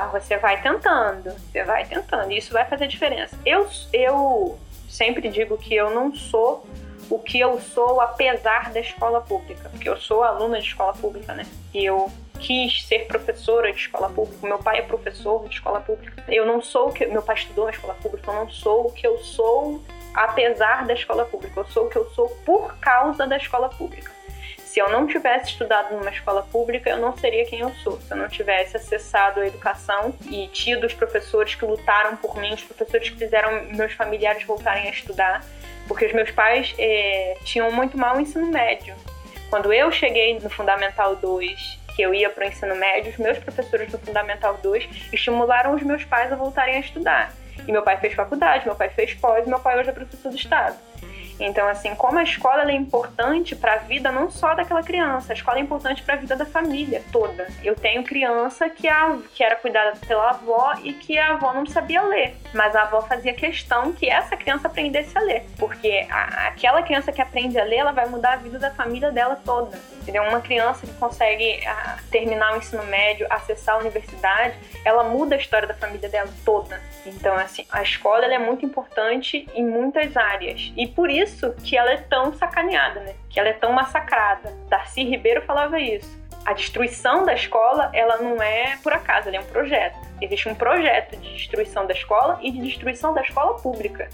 Ah, 0.00 0.06
você 0.06 0.38
vai 0.38 0.62
tentando, 0.62 1.30
você 1.30 1.62
vai 1.62 1.84
tentando. 1.84 2.32
E 2.32 2.38
isso 2.38 2.54
vai 2.54 2.64
fazer 2.64 2.86
diferença. 2.86 3.36
Eu, 3.44 3.68
eu 3.92 4.58
sempre 4.88 5.28
digo 5.28 5.58
que 5.58 5.74
eu 5.74 5.90
não 5.90 6.14
sou 6.14 6.66
o 7.10 7.18
que 7.18 7.38
eu 7.38 7.60
sou 7.60 8.00
apesar 8.00 8.70
da 8.70 8.80
escola 8.80 9.20
pública, 9.20 9.68
porque 9.68 9.88
eu 9.88 9.98
sou 9.98 10.22
aluna 10.22 10.58
de 10.58 10.68
escola 10.68 10.94
pública, 10.94 11.34
né? 11.34 11.44
E 11.74 11.84
eu 11.84 12.10
quis 12.38 12.86
ser 12.86 13.00
professora 13.08 13.70
de 13.70 13.78
escola 13.78 14.08
pública. 14.08 14.46
Meu 14.46 14.58
pai 14.58 14.78
é 14.78 14.82
professor 14.82 15.46
de 15.46 15.54
escola 15.54 15.80
pública. 15.80 16.24
Eu 16.28 16.46
não 16.46 16.62
sou 16.62 16.88
o 16.88 16.92
que 16.92 17.04
meu 17.04 17.20
pai 17.20 17.36
estudou 17.36 17.66
na 17.66 17.72
escola 17.72 17.94
pública. 17.94 18.30
Eu 18.30 18.36
não 18.36 18.50
sou 18.50 18.86
o 18.86 18.92
que 18.92 19.06
eu 19.06 19.18
sou 19.18 19.82
apesar 20.14 20.86
da 20.86 20.94
escola 20.94 21.26
pública. 21.26 21.60
Eu 21.60 21.66
sou 21.66 21.86
o 21.86 21.90
que 21.90 21.98
eu 21.98 22.08
sou 22.12 22.28
por 22.46 22.74
causa 22.78 23.26
da 23.26 23.36
escola 23.36 23.68
pública. 23.68 24.10
Se 24.70 24.78
eu 24.78 24.88
não 24.88 25.04
tivesse 25.04 25.50
estudado 25.50 25.96
numa 25.96 26.10
escola 26.10 26.44
pública, 26.44 26.90
eu 26.90 26.96
não 26.96 27.16
seria 27.16 27.44
quem 27.44 27.58
eu 27.58 27.72
sou. 27.82 28.00
Se 28.00 28.12
eu 28.12 28.16
não 28.16 28.28
tivesse 28.28 28.76
acessado 28.76 29.40
a 29.40 29.46
educação 29.48 30.14
e 30.30 30.46
tido 30.46 30.86
os 30.86 30.94
professores 30.94 31.56
que 31.56 31.64
lutaram 31.64 32.16
por 32.16 32.36
mim, 32.36 32.54
os 32.54 32.62
professores 32.62 33.10
que 33.10 33.16
fizeram 33.16 33.64
meus 33.64 33.92
familiares 33.94 34.44
voltarem 34.44 34.86
a 34.86 34.90
estudar, 34.90 35.44
porque 35.88 36.06
os 36.06 36.12
meus 36.12 36.30
pais 36.30 36.72
é, 36.78 37.36
tinham 37.42 37.72
muito 37.72 37.98
mal 37.98 38.20
ensino 38.20 38.46
médio. 38.46 38.94
Quando 39.50 39.72
eu 39.72 39.90
cheguei 39.90 40.38
no 40.38 40.48
Fundamental 40.48 41.16
2, 41.16 41.80
que 41.96 42.02
eu 42.02 42.14
ia 42.14 42.30
para 42.30 42.44
o 42.44 42.48
ensino 42.48 42.76
médio, 42.76 43.10
os 43.10 43.18
meus 43.18 43.38
professores 43.38 43.90
do 43.90 43.98
Fundamental 43.98 44.56
2 44.62 44.88
estimularam 45.12 45.74
os 45.74 45.82
meus 45.82 46.04
pais 46.04 46.32
a 46.32 46.36
voltarem 46.36 46.76
a 46.76 46.80
estudar. 46.80 47.34
E 47.66 47.72
meu 47.72 47.82
pai 47.82 47.96
fez 47.96 48.14
faculdade, 48.14 48.66
meu 48.66 48.76
pai 48.76 48.88
fez 48.90 49.14
pós, 49.14 49.44
meu 49.48 49.58
pai 49.58 49.80
hoje 49.80 49.90
é 49.90 49.92
professor 49.92 50.30
do 50.30 50.36
Estado. 50.36 50.78
Então, 51.40 51.66
assim, 51.66 51.94
como 51.94 52.18
a 52.18 52.22
escola 52.22 52.70
é 52.70 52.74
importante 52.74 53.56
para 53.56 53.74
a 53.74 53.78
vida 53.78 54.12
não 54.12 54.30
só 54.30 54.54
daquela 54.54 54.82
criança, 54.82 55.32
a 55.32 55.34
escola 55.34 55.58
é 55.58 55.62
importante 55.62 56.02
para 56.02 56.14
a 56.14 56.18
vida 56.18 56.36
da 56.36 56.44
família 56.44 57.02
toda. 57.10 57.48
Eu 57.64 57.74
tenho 57.74 58.04
criança 58.04 58.68
que, 58.68 58.86
a, 58.86 59.18
que 59.34 59.42
era 59.42 59.56
cuidada 59.56 59.96
pela 60.06 60.30
avó 60.30 60.74
e 60.82 60.92
que 60.92 61.18
a 61.18 61.32
avó 61.32 61.52
não 61.52 61.64
sabia 61.66 62.02
ler, 62.02 62.36
mas 62.52 62.76
a 62.76 62.82
avó 62.82 63.00
fazia 63.00 63.32
questão 63.32 63.92
que 63.92 64.08
essa 64.08 64.36
criança 64.36 64.68
aprendesse 64.68 65.16
a 65.16 65.20
ler, 65.22 65.46
porque 65.58 66.06
a, 66.10 66.48
aquela 66.48 66.82
criança 66.82 67.10
que 67.10 67.22
aprende 67.22 67.58
a 67.58 67.64
ler, 67.64 67.76
ela 67.76 67.92
vai 67.92 68.06
mudar 68.06 68.34
a 68.34 68.36
vida 68.36 68.58
da 68.58 68.70
família 68.70 69.10
dela 69.10 69.40
toda. 69.44 69.78
Entendeu? 70.02 70.22
Uma 70.24 70.40
criança 70.40 70.86
que 70.86 70.92
consegue 70.94 71.66
a, 71.66 71.98
terminar 72.10 72.54
o 72.54 72.58
ensino 72.58 72.84
médio, 72.84 73.26
acessar 73.30 73.76
a 73.76 73.78
universidade, 73.78 74.54
ela 74.84 75.04
muda 75.04 75.34
a 75.34 75.38
história 75.38 75.68
da 75.68 75.74
família 75.74 76.08
dela 76.08 76.30
toda. 76.44 76.80
Então, 77.06 77.34
assim, 77.34 77.64
a 77.70 77.82
escola 77.82 78.26
é 78.26 78.38
muito 78.38 78.64
importante 78.64 79.46
em 79.54 79.64
muitas 79.64 80.16
áreas. 80.16 80.72
E 80.76 80.86
por 80.86 81.10
isso 81.10 81.29
que 81.62 81.76
ela 81.76 81.92
é 81.92 81.96
tão 81.96 82.32
sacaneada, 82.32 83.00
né? 83.00 83.14
Que 83.28 83.38
ela 83.38 83.48
é 83.48 83.52
tão 83.52 83.72
massacrada. 83.72 84.52
Darcy 84.68 85.04
Ribeiro 85.04 85.42
falava 85.42 85.78
isso. 85.78 86.18
A 86.44 86.52
destruição 86.52 87.24
da 87.24 87.34
escola, 87.34 87.90
ela 87.92 88.16
não 88.16 88.42
é 88.42 88.78
por 88.82 88.92
acaso, 88.92 89.28
ela 89.28 89.36
é 89.36 89.40
um 89.40 89.44
projeto. 89.44 89.98
Existe 90.20 90.48
um 90.48 90.54
projeto 90.54 91.16
de 91.16 91.34
destruição 91.34 91.86
da 91.86 91.92
escola 91.92 92.38
e 92.42 92.50
de 92.50 92.60
destruição 92.60 93.12
da 93.12 93.22
escola 93.22 93.56
pública. 93.58 94.08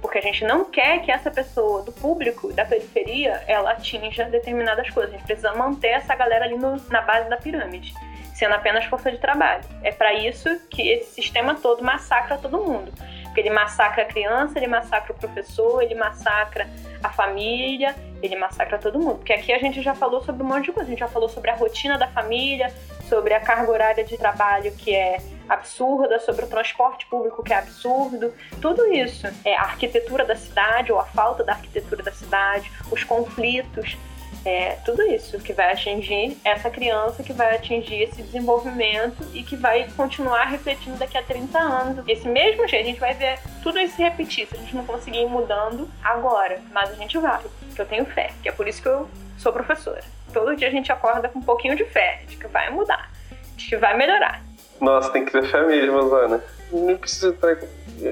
Porque 0.00 0.18
a 0.18 0.22
gente 0.22 0.44
não 0.44 0.64
quer 0.64 1.00
que 1.02 1.10
essa 1.10 1.30
pessoa 1.30 1.82
do 1.82 1.92
público, 1.92 2.52
da 2.52 2.64
periferia, 2.64 3.42
ela 3.46 3.72
atinja 3.72 4.24
determinadas 4.24 4.90
coisas. 4.90 5.14
A 5.14 5.16
gente 5.18 5.26
precisa 5.26 5.54
manter 5.54 5.88
essa 5.88 6.14
galera 6.14 6.44
ali 6.44 6.56
no, 6.56 6.76
na 6.88 7.02
base 7.02 7.28
da 7.28 7.36
pirâmide 7.36 7.94
sendo 8.38 8.54
apenas 8.54 8.84
força 8.84 9.10
de 9.10 9.18
trabalho. 9.18 9.64
É 9.82 9.90
para 9.90 10.14
isso 10.14 10.48
que 10.70 10.88
esse 10.88 11.10
sistema 11.10 11.56
todo 11.56 11.82
massacra 11.82 12.38
todo 12.38 12.58
mundo. 12.58 12.92
Porque 13.38 13.46
ele 13.46 13.54
massacra 13.54 14.02
a 14.02 14.04
criança, 14.04 14.58
ele 14.58 14.66
massacra 14.66 15.12
o 15.12 15.14
professor, 15.14 15.80
ele 15.80 15.94
massacra 15.94 16.68
a 17.00 17.08
família, 17.08 17.94
ele 18.20 18.34
massacra 18.34 18.78
todo 18.78 18.98
mundo. 18.98 19.18
Porque 19.18 19.32
aqui 19.32 19.52
a 19.52 19.58
gente 19.58 19.80
já 19.80 19.94
falou 19.94 20.20
sobre 20.24 20.42
um 20.42 20.46
monte 20.46 20.64
de 20.64 20.72
coisa. 20.72 20.88
A 20.88 20.90
gente 20.90 20.98
já 20.98 21.06
falou 21.06 21.28
sobre 21.28 21.48
a 21.48 21.54
rotina 21.54 21.96
da 21.96 22.08
família, 22.08 22.74
sobre 23.08 23.34
a 23.34 23.38
carga 23.40 23.70
horária 23.70 24.02
de 24.02 24.18
trabalho 24.18 24.72
que 24.72 24.92
é 24.92 25.18
absurda, 25.48 26.18
sobre 26.18 26.46
o 26.46 26.48
transporte 26.48 27.06
público 27.06 27.40
que 27.44 27.52
é 27.52 27.58
absurdo. 27.58 28.34
Tudo 28.60 28.92
isso 28.92 29.28
é 29.44 29.56
a 29.56 29.62
arquitetura 29.62 30.24
da 30.24 30.34
cidade 30.34 30.90
ou 30.90 30.98
a 30.98 31.04
falta 31.04 31.44
da 31.44 31.52
arquitetura 31.52 32.02
da 32.02 32.10
cidade, 32.10 32.72
os 32.90 33.04
conflitos 33.04 33.96
é 34.44 34.76
tudo 34.84 35.02
isso 35.02 35.38
que 35.38 35.52
vai 35.52 35.72
atingir 35.72 36.36
essa 36.44 36.70
criança, 36.70 37.22
que 37.22 37.32
vai 37.32 37.56
atingir 37.56 38.02
esse 38.02 38.22
desenvolvimento 38.22 39.24
e 39.34 39.42
que 39.42 39.56
vai 39.56 39.88
continuar 39.96 40.44
refletindo 40.44 40.96
daqui 40.96 41.18
a 41.18 41.22
30 41.22 41.58
anos. 41.58 42.04
Esse 42.08 42.28
mesmo 42.28 42.66
jeito, 42.68 42.84
a 42.84 42.88
gente 42.88 43.00
vai 43.00 43.14
ver 43.14 43.38
tudo 43.62 43.78
isso 43.78 43.96
se 43.96 44.02
repetir 44.02 44.46
se 44.46 44.54
a 44.54 44.58
gente 44.58 44.74
não 44.74 44.84
conseguir 44.84 45.20
ir 45.20 45.28
mudando 45.28 45.88
agora. 46.02 46.60
Mas 46.72 46.90
a 46.90 46.94
gente 46.94 47.18
vai, 47.18 47.40
que 47.74 47.80
eu 47.80 47.86
tenho 47.86 48.04
fé, 48.06 48.30
que 48.42 48.48
é 48.48 48.52
por 48.52 48.66
isso 48.66 48.82
que 48.82 48.88
eu 48.88 49.08
sou 49.36 49.52
professora. 49.52 50.02
Todo 50.32 50.56
dia 50.56 50.68
a 50.68 50.70
gente 50.70 50.90
acorda 50.92 51.28
com 51.28 51.38
um 51.38 51.42
pouquinho 51.42 51.76
de 51.76 51.84
fé, 51.84 52.22
de 52.26 52.36
que 52.36 52.46
vai 52.46 52.70
mudar, 52.70 53.10
de 53.56 53.66
que 53.66 53.76
vai 53.76 53.96
melhorar. 53.96 54.42
Nossa, 54.80 55.10
tem 55.10 55.24
que 55.24 55.32
ter 55.32 55.44
fé 55.44 55.66
mesmo, 55.66 55.98
Ana. 56.14 56.42
Não 56.70 56.96
precisa 56.96 57.28
entrar 57.28 57.56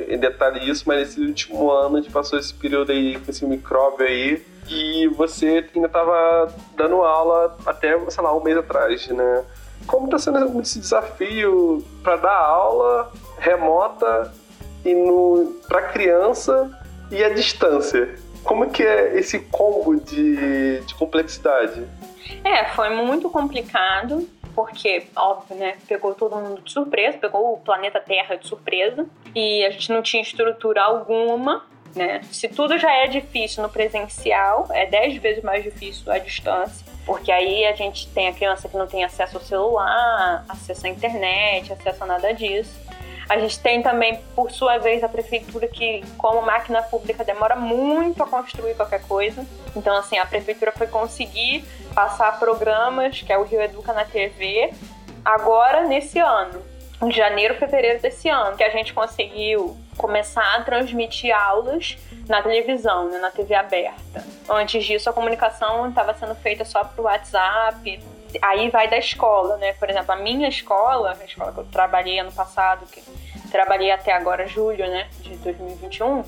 em 0.09 0.19
detalhe 0.19 0.69
isso, 0.69 0.85
mas 0.87 0.99
nesse 0.99 1.21
último 1.21 1.71
ano 1.71 1.97
a 1.97 2.01
gente 2.01 2.11
passou 2.11 2.39
esse 2.39 2.53
período 2.53 2.91
aí 2.91 3.19
com 3.19 3.31
esse 3.31 3.45
micróbio 3.45 4.07
aí 4.07 4.45
e 4.69 5.07
você 5.09 5.69
ainda 5.75 5.87
estava 5.87 6.53
dando 6.77 7.03
aula 7.03 7.57
até, 7.65 7.99
sei 8.11 8.23
lá, 8.23 8.37
um 8.37 8.43
mês 8.43 8.57
atrás, 8.57 9.07
né? 9.09 9.45
Como 9.87 10.07
está 10.07 10.19
sendo 10.19 10.61
esse 10.61 10.81
desafio 10.81 11.85
para 12.03 12.17
dar 12.17 12.37
aula 12.37 13.13
remota 13.39 14.33
e 14.85 14.95
para 15.69 15.83
criança 15.83 16.71
e 17.11 17.23
à 17.23 17.29
distância? 17.29 18.19
Como 18.43 18.71
que 18.71 18.83
é 18.83 19.19
esse 19.19 19.41
combo 19.41 19.97
de, 19.97 20.81
de 20.81 20.95
complexidade? 20.95 21.87
É, 22.45 22.65
foi 22.67 22.91
muito 22.91 23.29
complicado, 23.29 24.29
porque, 24.55 25.07
óbvio, 25.15 25.57
né, 25.57 25.77
pegou 25.87 26.15
todo 26.15 26.37
mundo 26.37 26.63
de 26.63 26.73
surpresa, 26.73 27.19
pegou 27.19 27.55
o 27.55 27.59
planeta 27.59 28.01
Terra 28.01 28.37
de 28.37 28.47
surpresa, 28.47 29.07
e 29.35 29.65
a 29.65 29.71
gente 29.71 29.93
não 29.93 30.03
tinha 30.03 30.23
estrutura 30.23 30.83
alguma 30.83 31.65
né? 31.97 32.21
Se 32.31 32.47
tudo 32.47 32.79
já 32.79 32.93
é 32.93 33.07
difícil 33.07 33.63
no 33.63 33.69
presencial, 33.69 34.69
é 34.71 34.87
dez 34.87 35.17
vezes 35.17 35.43
mais 35.43 35.65
difícil 35.65 36.13
à 36.13 36.19
distância, 36.19 36.87
porque 37.07 37.33
aí 37.33 37.65
a 37.65 37.73
gente 37.75 38.07
tem 38.09 38.29
a 38.29 38.33
criança 38.33 38.69
que 38.69 38.77
não 38.77 38.87
tem 38.87 39.03
acesso 39.03 39.39
ao 39.39 39.43
celular, 39.43 40.45
acesso 40.49 40.87
à 40.87 40.91
internet, 40.91 41.73
acesso 41.73 42.05
a 42.05 42.07
nada 42.07 42.33
disso. 42.33 42.87
A 43.29 43.39
gente 43.39 43.59
tem 43.59 43.83
também, 43.83 44.21
por 44.37 44.53
sua 44.53 44.79
vez, 44.79 45.03
a 45.03 45.09
prefeitura 45.09 45.67
que, 45.67 46.05
como 46.17 46.43
máquina 46.43 46.81
pública, 46.83 47.25
demora 47.25 47.57
muito 47.57 48.23
a 48.23 48.27
construir 48.27 48.75
qualquer 48.75 49.03
coisa. 49.03 49.45
Então, 49.75 49.97
assim, 49.97 50.17
a 50.17 50.25
prefeitura 50.25 50.71
foi 50.71 50.87
conseguir 50.87 51.65
passar 51.93 52.39
programas, 52.39 53.21
que 53.21 53.33
é 53.33 53.39
o 53.39 53.43
Rio 53.43 53.61
Educa 53.61 53.93
na 53.93 54.05
TV, 54.05 54.73
agora 55.25 55.89
nesse 55.89 56.21
ano, 56.21 56.63
em 57.03 57.11
janeiro, 57.11 57.57
fevereiro 57.57 58.01
desse 58.01 58.29
ano, 58.29 58.57
que 58.57 58.63
a 58.63 58.71
gente 58.71 58.95
conseguiu 58.95 59.77
começar 59.97 60.57
a 60.57 60.63
transmitir 60.63 61.35
aulas 61.35 61.97
na 62.29 62.43
televisão, 62.43 63.09
né, 63.09 63.19
na 63.19 63.31
TV 63.31 63.55
aberta. 63.55 64.25
Antes 64.49 64.85
disso, 64.85 65.09
a 65.09 65.13
comunicação 65.13 65.89
estava 65.89 66.15
sendo 66.15 66.35
feita 66.35 66.65
só 66.65 66.85
pro 66.85 67.05
WhatsApp. 67.05 68.03
Aí 68.43 68.69
vai 68.71 68.89
da 68.89 68.99
escola, 68.99 69.57
né? 69.57 69.73
Por 69.75 69.89
exemplo, 69.89 70.13
a 70.13 70.17
minha 70.17 70.49
escola, 70.49 71.17
a 71.19 71.25
escola 71.25 71.53
que 71.53 71.59
eu 71.59 71.65
trabalhei 71.65 72.19
ano 72.19 72.33
passado, 72.33 72.85
que 72.87 73.03
trabalhei 73.51 73.91
até 73.91 74.13
agora, 74.13 74.47
julho, 74.47 74.87
né, 74.89 75.09
de 75.21 75.37
2021, 75.37 76.25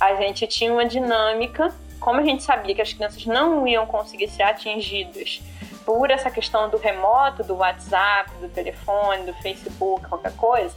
a 0.00 0.14
gente 0.14 0.46
tinha 0.46 0.72
uma 0.72 0.86
dinâmica 0.86 1.72
como 2.02 2.20
a 2.20 2.24
gente 2.24 2.42
sabia 2.42 2.74
que 2.74 2.82
as 2.82 2.92
crianças 2.92 3.24
não 3.26 3.66
iam 3.66 3.86
conseguir 3.86 4.28
ser 4.28 4.42
atingidas 4.42 5.40
por 5.86 6.10
essa 6.10 6.30
questão 6.30 6.68
do 6.68 6.76
remoto, 6.76 7.44
do 7.44 7.56
WhatsApp, 7.56 8.30
do 8.40 8.48
telefone, 8.48 9.24
do 9.24 9.32
Facebook, 9.34 10.08
qualquer 10.08 10.34
coisa, 10.36 10.74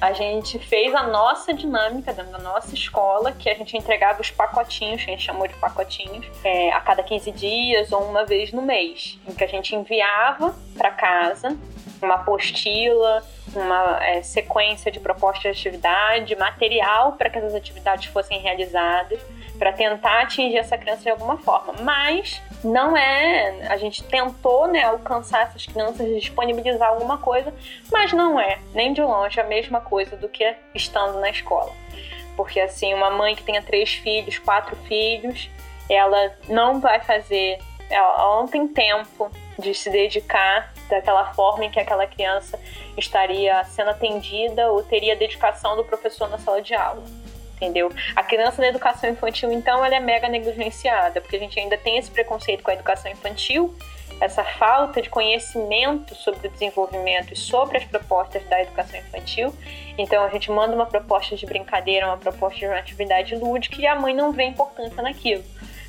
a 0.00 0.12
gente 0.12 0.58
fez 0.58 0.94
a 0.94 1.04
nossa 1.04 1.52
dinâmica 1.54 2.12
dentro 2.12 2.32
da 2.32 2.38
nossa 2.38 2.74
escola, 2.74 3.32
que 3.32 3.48
a 3.48 3.54
gente 3.54 3.76
entregava 3.76 4.20
os 4.20 4.30
pacotinhos, 4.30 5.02
que 5.02 5.10
a 5.10 5.14
gente 5.14 5.24
chamou 5.24 5.48
de 5.48 5.54
pacotinhos, 5.54 6.26
é, 6.44 6.70
a 6.72 6.80
cada 6.80 7.02
15 7.02 7.30
dias 7.32 7.92
ou 7.92 8.02
uma 8.02 8.24
vez 8.24 8.52
no 8.52 8.62
mês, 8.62 9.18
em 9.26 9.32
que 9.32 9.42
a 9.42 9.46
gente 9.46 9.74
enviava 9.74 10.54
para 10.76 10.90
casa 10.90 11.56
uma 12.02 12.16
apostila, 12.16 13.22
uma 13.54 14.04
é, 14.04 14.22
sequência 14.22 14.90
de 14.90 15.00
propostas 15.00 15.42
de 15.42 15.48
atividade, 15.48 16.36
material 16.36 17.12
para 17.12 17.30
que 17.30 17.38
essas 17.38 17.54
atividades 17.54 18.06
fossem 18.06 18.38
realizadas, 18.40 19.20
para 19.58 19.72
tentar 19.72 20.22
atingir 20.22 20.58
essa 20.58 20.76
criança 20.76 21.02
de 21.02 21.10
alguma 21.10 21.38
forma. 21.38 21.74
Mas 21.82 22.40
não 22.62 22.96
é. 22.96 23.66
A 23.68 23.76
gente 23.76 24.02
tentou 24.04 24.66
né, 24.66 24.82
alcançar 24.84 25.42
essas 25.42 25.66
crianças, 25.66 26.06
disponibilizar 26.20 26.88
alguma 26.88 27.18
coisa, 27.18 27.52
mas 27.90 28.12
não 28.12 28.38
é 28.38 28.58
nem 28.74 28.92
de 28.92 29.02
longe 29.02 29.40
a 29.40 29.44
mesma 29.44 29.80
coisa 29.80 30.16
do 30.16 30.28
que 30.28 30.54
estando 30.74 31.18
na 31.20 31.30
escola. 31.30 31.72
Porque 32.36 32.60
assim, 32.60 32.92
uma 32.92 33.10
mãe 33.10 33.34
que 33.34 33.42
tenha 33.42 33.62
três 33.62 33.94
filhos, 33.94 34.38
quatro 34.38 34.76
filhos, 34.88 35.48
ela 35.88 36.34
não 36.48 36.80
vai 36.80 37.00
fazer, 37.00 37.58
ela 37.88 38.36
não 38.36 38.46
tem 38.46 38.68
tempo 38.68 39.30
de 39.58 39.72
se 39.74 39.88
dedicar 39.88 40.72
daquela 40.88 41.32
forma 41.32 41.64
em 41.64 41.70
que 41.70 41.80
aquela 41.80 42.06
criança 42.06 42.60
estaria 42.96 43.64
sendo 43.64 43.90
atendida 43.90 44.70
ou 44.70 44.82
teria 44.82 45.16
dedicação 45.16 45.76
do 45.76 45.84
professor 45.84 46.28
na 46.28 46.38
sala 46.38 46.60
de 46.60 46.74
aula 46.74 47.02
entendeu? 47.56 47.90
A 48.14 48.22
criança 48.22 48.62
na 48.62 48.68
educação 48.68 49.10
infantil, 49.10 49.50
então, 49.50 49.84
ela 49.84 49.96
é 49.96 50.00
mega 50.00 50.28
negligenciada, 50.28 51.20
porque 51.20 51.36
a 51.36 51.38
gente 51.38 51.58
ainda 51.58 51.76
tem 51.76 51.98
esse 51.98 52.10
preconceito 52.10 52.62
com 52.62 52.70
a 52.70 52.74
educação 52.74 53.10
infantil, 53.10 53.74
essa 54.20 54.44
falta 54.44 55.02
de 55.02 55.10
conhecimento 55.10 56.14
sobre 56.14 56.46
o 56.46 56.50
desenvolvimento 56.50 57.32
e 57.32 57.36
sobre 57.36 57.78
as 57.78 57.84
propostas 57.84 58.42
da 58.44 58.62
educação 58.62 58.98
infantil. 58.98 59.54
Então, 59.98 60.24
a 60.24 60.28
gente 60.28 60.50
manda 60.50 60.74
uma 60.74 60.86
proposta 60.86 61.36
de 61.36 61.44
brincadeira, 61.44 62.06
uma 62.06 62.16
proposta 62.16 62.58
de 62.58 62.66
uma 62.66 62.78
atividade 62.78 63.34
lúdica 63.34 63.80
e 63.80 63.86
a 63.86 63.94
mãe 63.94 64.14
não 64.14 64.32
vê 64.32 64.44
importância 64.44 65.02
naquilo, 65.02 65.44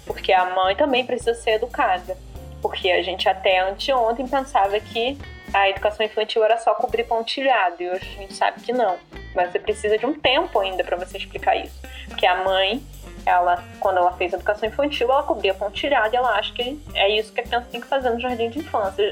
porque 0.05 0.33
a 0.33 0.45
mãe 0.45 0.75
também 0.75 1.05
precisa 1.05 1.33
ser 1.35 1.51
educada. 1.51 2.17
Porque 2.61 2.89
a 2.89 3.03
gente 3.03 3.29
até 3.29 3.59
anteontem 3.59 4.27
pensava 4.27 4.79
que 4.79 5.17
a 5.53 5.69
educação 5.69 6.05
infantil 6.05 6.43
era 6.43 6.57
só 6.57 6.73
cobrir 6.75 7.03
pontilhado, 7.05 7.81
e 7.81 7.89
hoje 7.89 8.15
a 8.15 8.21
gente 8.21 8.33
sabe 8.33 8.61
que 8.61 8.73
não. 8.73 8.97
Mas 9.33 9.51
você 9.51 9.59
precisa 9.59 9.97
de 9.97 10.05
um 10.05 10.13
tempo 10.13 10.59
ainda 10.59 10.83
para 10.83 10.97
você 10.97 11.17
explicar 11.17 11.55
isso. 11.55 11.79
Porque 12.07 12.25
a 12.25 12.43
mãe, 12.43 12.83
ela, 13.25 13.63
quando 13.79 13.97
ela 13.97 14.11
fez 14.13 14.33
educação 14.33 14.67
infantil, 14.67 15.11
ela 15.11 15.23
cobria 15.23 15.53
pontilhado 15.53 16.13
e 16.13 16.17
ela 16.17 16.31
acha 16.37 16.53
que 16.53 16.79
é 16.93 17.09
isso 17.09 17.33
que 17.33 17.41
a 17.41 17.43
criança 17.43 17.67
tem 17.71 17.81
que 17.81 17.87
fazer 17.87 18.09
no 18.09 18.19
jardim 18.19 18.49
de 18.49 18.59
infância, 18.59 19.11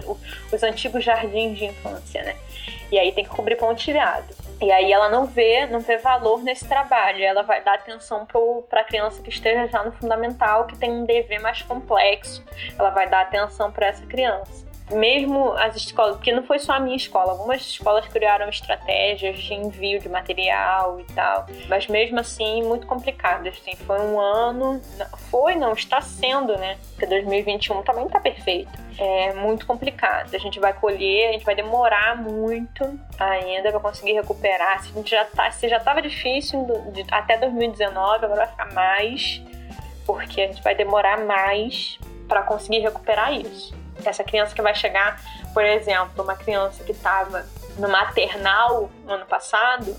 os 0.51 0.63
antigos 0.63 1.03
jardins 1.03 1.57
de 1.57 1.65
infância, 1.65 2.23
né? 2.23 2.35
E 2.91 2.99
aí 2.99 3.11
tem 3.11 3.23
que 3.23 3.29
cobrir 3.29 3.55
pontilhado. 3.55 4.33
E 4.61 4.71
aí 4.71 4.91
ela 4.91 5.09
não 5.09 5.25
vê, 5.25 5.65
não 5.65 5.81
vê 5.81 5.97
valor 5.97 6.41
nesse 6.41 6.65
trabalho. 6.65 7.23
Ela 7.23 7.41
vai 7.41 7.61
dar 7.61 7.75
atenção 7.75 8.25
para 8.69 8.81
a 8.81 8.83
criança 8.83 9.21
que 9.21 9.29
esteja 9.29 9.67
já 9.67 9.83
no 9.83 9.91
fundamental, 9.91 10.65
que 10.65 10.77
tem 10.77 10.91
um 10.91 11.05
dever 11.05 11.41
mais 11.41 11.61
complexo. 11.61 12.43
Ela 12.77 12.89
vai 12.91 13.09
dar 13.09 13.21
atenção 13.21 13.71
para 13.71 13.87
essa 13.87 14.05
criança 14.05 14.64
mesmo 14.91 15.51
as 15.53 15.75
escolas, 15.75 16.17
porque 16.17 16.31
não 16.31 16.43
foi 16.43 16.59
só 16.59 16.73
a 16.73 16.79
minha 16.79 16.95
escola, 16.95 17.31
algumas 17.31 17.61
escolas 17.61 18.07
criaram 18.07 18.47
estratégias 18.47 19.39
de 19.39 19.53
envio 19.53 19.99
de 19.99 20.07
material 20.07 20.99
e 20.99 21.03
tal, 21.13 21.47
mas 21.67 21.87
mesmo 21.87 22.19
assim 22.19 22.63
muito 22.63 22.85
complicadas. 22.85 23.55
Assim, 23.59 23.75
foi 23.75 23.99
um 23.99 24.19
ano, 24.19 24.79
foi 25.31 25.55
não, 25.55 25.73
está 25.73 26.01
sendo, 26.01 26.55
né? 26.57 26.77
Porque 26.91 27.07
2021 27.07 27.81
também 27.81 28.05
está 28.05 28.19
perfeito. 28.19 28.71
É 28.97 29.33
muito 29.33 29.65
complicado. 29.65 30.33
A 30.33 30.37
gente 30.37 30.59
vai 30.59 30.71
colher, 30.71 31.29
a 31.29 31.31
gente 31.33 31.45
vai 31.45 31.55
demorar 31.55 32.15
muito 32.15 32.99
ainda 33.19 33.71
para 33.71 33.79
conseguir 33.79 34.13
recuperar. 34.13 34.81
Se 34.83 34.91
a 34.91 34.93
gente 34.93 35.11
já 35.11 35.25
tá, 35.25 35.51
se 35.51 35.67
já 35.67 35.77
estava 35.77 36.01
difícil 36.01 36.65
até 37.11 37.37
2019, 37.37 38.25
agora 38.25 38.45
vai 38.45 38.47
ficar 38.47 38.71
mais, 38.73 39.41
porque 40.05 40.41
a 40.41 40.47
gente 40.47 40.61
vai 40.61 40.75
demorar 40.75 41.25
mais 41.25 41.99
para 42.27 42.43
conseguir 42.43 42.79
recuperar 42.79 43.33
isso 43.33 43.74
essa 44.03 44.23
criança 44.23 44.53
que 44.53 44.61
vai 44.61 44.75
chegar, 44.75 45.21
por 45.53 45.63
exemplo, 45.63 46.23
uma 46.23 46.35
criança 46.35 46.83
que 46.83 46.91
estava 46.91 47.45
no 47.77 47.87
maternal 47.89 48.89
no 49.05 49.13
ano 49.13 49.25
passado, 49.25 49.95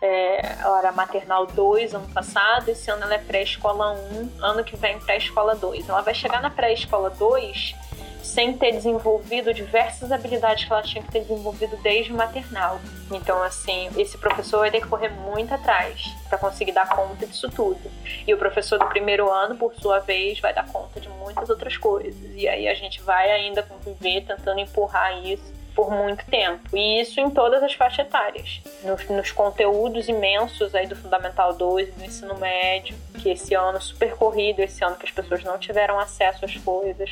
é, 0.00 0.56
ela 0.60 0.78
era 0.80 0.92
maternal 0.92 1.46
2 1.46 1.94
ano 1.94 2.08
passado, 2.12 2.68
esse 2.68 2.90
ano 2.90 3.04
ela 3.04 3.14
é 3.14 3.18
pré-escola 3.18 3.92
1, 3.92 4.30
ano 4.42 4.64
que 4.64 4.76
vem 4.76 4.98
pré-escola 4.98 5.54
2. 5.54 5.88
Ela 5.88 6.02
vai 6.02 6.12
chegar 6.12 6.42
na 6.42 6.50
pré-escola 6.50 7.08
2 7.10 7.74
sem 8.22 8.56
ter 8.56 8.72
desenvolvido 8.72 9.52
diversas 9.52 10.12
habilidades 10.12 10.64
que 10.64 10.72
ela 10.72 10.82
tinha 10.82 11.02
que 11.02 11.10
ter 11.10 11.20
desenvolvido 11.20 11.76
desde 11.82 12.12
o 12.12 12.16
maternal. 12.16 12.80
Então, 13.10 13.42
assim, 13.42 13.88
esse 13.96 14.16
professor 14.16 14.60
vai 14.60 14.70
ter 14.70 14.80
que 14.80 14.88
correr 14.88 15.10
muito 15.10 15.52
atrás 15.52 16.14
para 16.28 16.38
conseguir 16.38 16.72
dar 16.72 16.88
conta 16.88 17.26
disso 17.26 17.50
tudo. 17.50 17.80
E 18.26 18.32
o 18.32 18.38
professor 18.38 18.78
do 18.78 18.86
primeiro 18.86 19.30
ano, 19.30 19.56
por 19.56 19.74
sua 19.74 19.98
vez, 19.98 20.40
vai 20.40 20.54
dar 20.54 20.66
conta 20.68 21.00
de 21.00 21.08
muitas 21.08 21.50
outras 21.50 21.76
coisas. 21.76 22.30
E 22.34 22.48
aí 22.48 22.68
a 22.68 22.74
gente 22.74 23.02
vai 23.02 23.30
ainda 23.30 23.62
conviver 23.62 24.22
tentando 24.22 24.60
empurrar 24.60 25.24
isso 25.24 25.52
por 25.74 25.90
muito 25.90 26.24
tempo. 26.26 26.76
E 26.76 27.00
isso 27.00 27.20
em 27.20 27.30
todas 27.30 27.62
as 27.62 27.74
faixas 27.74 28.06
etárias. 28.06 28.60
Nos, 28.84 29.08
nos, 29.08 29.32
conteúdos 29.32 30.08
imensos 30.08 30.74
aí 30.74 30.86
do 30.86 30.96
Fundamental 30.96 31.54
2 31.54 31.88
e 31.88 31.92
do 31.92 32.04
ensino 32.04 32.36
médio, 32.36 32.94
que 33.20 33.30
esse 33.30 33.54
ano 33.54 33.80
super 33.80 34.14
corrido, 34.14 34.60
esse 34.60 34.84
ano 34.84 34.96
que 34.96 35.06
as 35.06 35.12
pessoas 35.12 35.42
não 35.42 35.58
tiveram 35.58 35.98
acesso 35.98 36.44
às 36.44 36.54
coisas. 36.56 37.10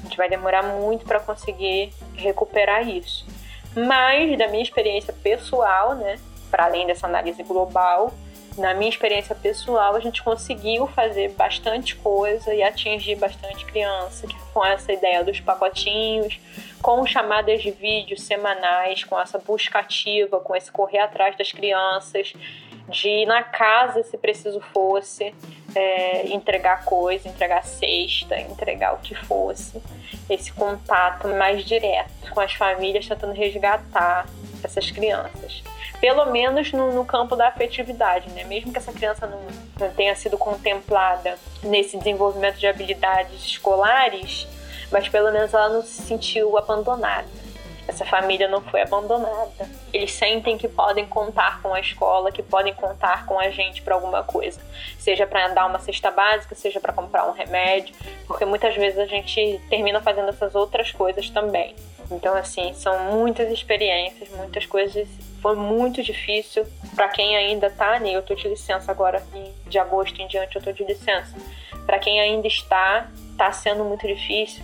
A 0.00 0.02
gente 0.04 0.16
vai 0.16 0.28
demorar 0.28 0.62
muito 0.62 1.04
para 1.04 1.20
conseguir 1.20 1.92
recuperar 2.14 2.88
isso. 2.88 3.26
Mas, 3.76 4.36
da 4.36 4.48
minha 4.48 4.62
experiência 4.62 5.12
pessoal, 5.12 5.94
né, 5.94 6.18
para 6.50 6.64
além 6.64 6.86
dessa 6.86 7.06
análise 7.06 7.42
global, 7.42 8.12
na 8.58 8.74
minha 8.74 8.90
experiência 8.90 9.34
pessoal, 9.34 9.94
a 9.94 10.00
gente 10.00 10.22
conseguiu 10.22 10.86
fazer 10.88 11.30
bastante 11.30 11.94
coisa 11.96 12.52
e 12.52 12.62
atingir 12.62 13.14
bastante 13.14 13.64
criança, 13.64 14.26
com 14.52 14.64
essa 14.64 14.92
ideia 14.92 15.22
dos 15.22 15.40
pacotinhos, 15.40 16.38
com 16.82 17.06
chamadas 17.06 17.62
de 17.62 17.70
vídeo 17.70 18.18
semanais, 18.18 19.04
com 19.04 19.18
essa 19.18 19.38
busca 19.38 19.78
ativa, 19.78 20.40
com 20.40 20.56
esse 20.56 20.70
correr 20.70 20.98
atrás 20.98 21.36
das 21.38 21.52
crianças, 21.52 22.32
de 22.88 23.08
ir 23.08 23.26
na 23.26 23.42
casa 23.42 24.02
se 24.02 24.18
preciso 24.18 24.60
fosse, 24.60 25.32
é, 25.74 26.26
entregar 26.28 26.84
coisa, 26.84 27.28
entregar 27.28 27.64
cesta, 27.64 28.38
entregar 28.40 28.94
o 28.94 28.98
que 28.98 29.14
fosse. 29.14 29.80
Esse 30.28 30.52
contato 30.52 31.28
mais 31.28 31.64
direto 31.64 32.32
com 32.32 32.40
as 32.40 32.52
famílias 32.52 33.06
tentando 33.06 33.32
resgatar 33.32 34.26
essas 34.62 34.90
crianças. 34.90 35.62
Pelo 36.00 36.26
menos 36.26 36.72
no, 36.72 36.92
no 36.92 37.04
campo 37.04 37.36
da 37.36 37.48
afetividade, 37.48 38.30
né? 38.30 38.44
Mesmo 38.44 38.72
que 38.72 38.78
essa 38.78 38.92
criança 38.92 39.26
não, 39.26 39.40
não 39.78 39.92
tenha 39.92 40.14
sido 40.14 40.38
contemplada 40.38 41.38
nesse 41.62 41.98
desenvolvimento 41.98 42.56
de 42.56 42.66
habilidades 42.66 43.44
escolares, 43.44 44.46
mas 44.90 45.08
pelo 45.08 45.30
menos 45.30 45.52
ela 45.52 45.68
não 45.68 45.82
se 45.82 46.02
sentiu 46.02 46.56
abandonada 46.56 47.39
essa 47.90 48.06
família 48.06 48.48
não 48.48 48.62
foi 48.62 48.82
abandonada. 48.82 49.68
Eles 49.92 50.12
sentem 50.12 50.56
que 50.56 50.68
podem 50.68 51.06
contar 51.06 51.60
com 51.60 51.74
a 51.74 51.80
escola, 51.80 52.32
que 52.32 52.42
podem 52.42 52.72
contar 52.72 53.26
com 53.26 53.38
a 53.38 53.50
gente 53.50 53.82
para 53.82 53.94
alguma 53.94 54.22
coisa, 54.22 54.60
seja 54.98 55.26
para 55.26 55.48
dar 55.48 55.66
uma 55.66 55.78
cesta 55.78 56.10
básica, 56.10 56.54
seja 56.54 56.80
para 56.80 56.92
comprar 56.92 57.26
um 57.28 57.32
remédio, 57.32 57.94
porque 58.26 58.44
muitas 58.44 58.74
vezes 58.74 58.98
a 58.98 59.06
gente 59.06 59.60
termina 59.68 60.00
fazendo 60.00 60.28
essas 60.28 60.54
outras 60.54 60.92
coisas 60.92 61.28
também. 61.30 61.74
Então, 62.10 62.34
assim, 62.34 62.72
são 62.74 63.12
muitas 63.12 63.52
experiências, 63.52 64.28
muitas 64.30 64.66
coisas. 64.66 65.06
Foi 65.40 65.54
muito 65.54 66.02
difícil 66.02 66.66
para 66.94 67.08
quem 67.08 67.36
ainda 67.36 67.70
tá, 67.70 68.00
né? 68.00 68.10
Eu 68.10 68.22
tô 68.22 68.34
de 68.34 68.48
licença 68.48 68.90
agora, 68.90 69.22
de 69.66 69.78
agosto 69.78 70.20
em 70.20 70.26
diante 70.26 70.56
eu 70.56 70.62
tô 70.62 70.72
de 70.72 70.84
licença. 70.84 71.34
Para 71.86 71.98
quem 71.98 72.20
ainda 72.20 72.48
está, 72.48 73.08
tá 73.38 73.52
sendo 73.52 73.84
muito 73.84 74.06
difícil. 74.06 74.62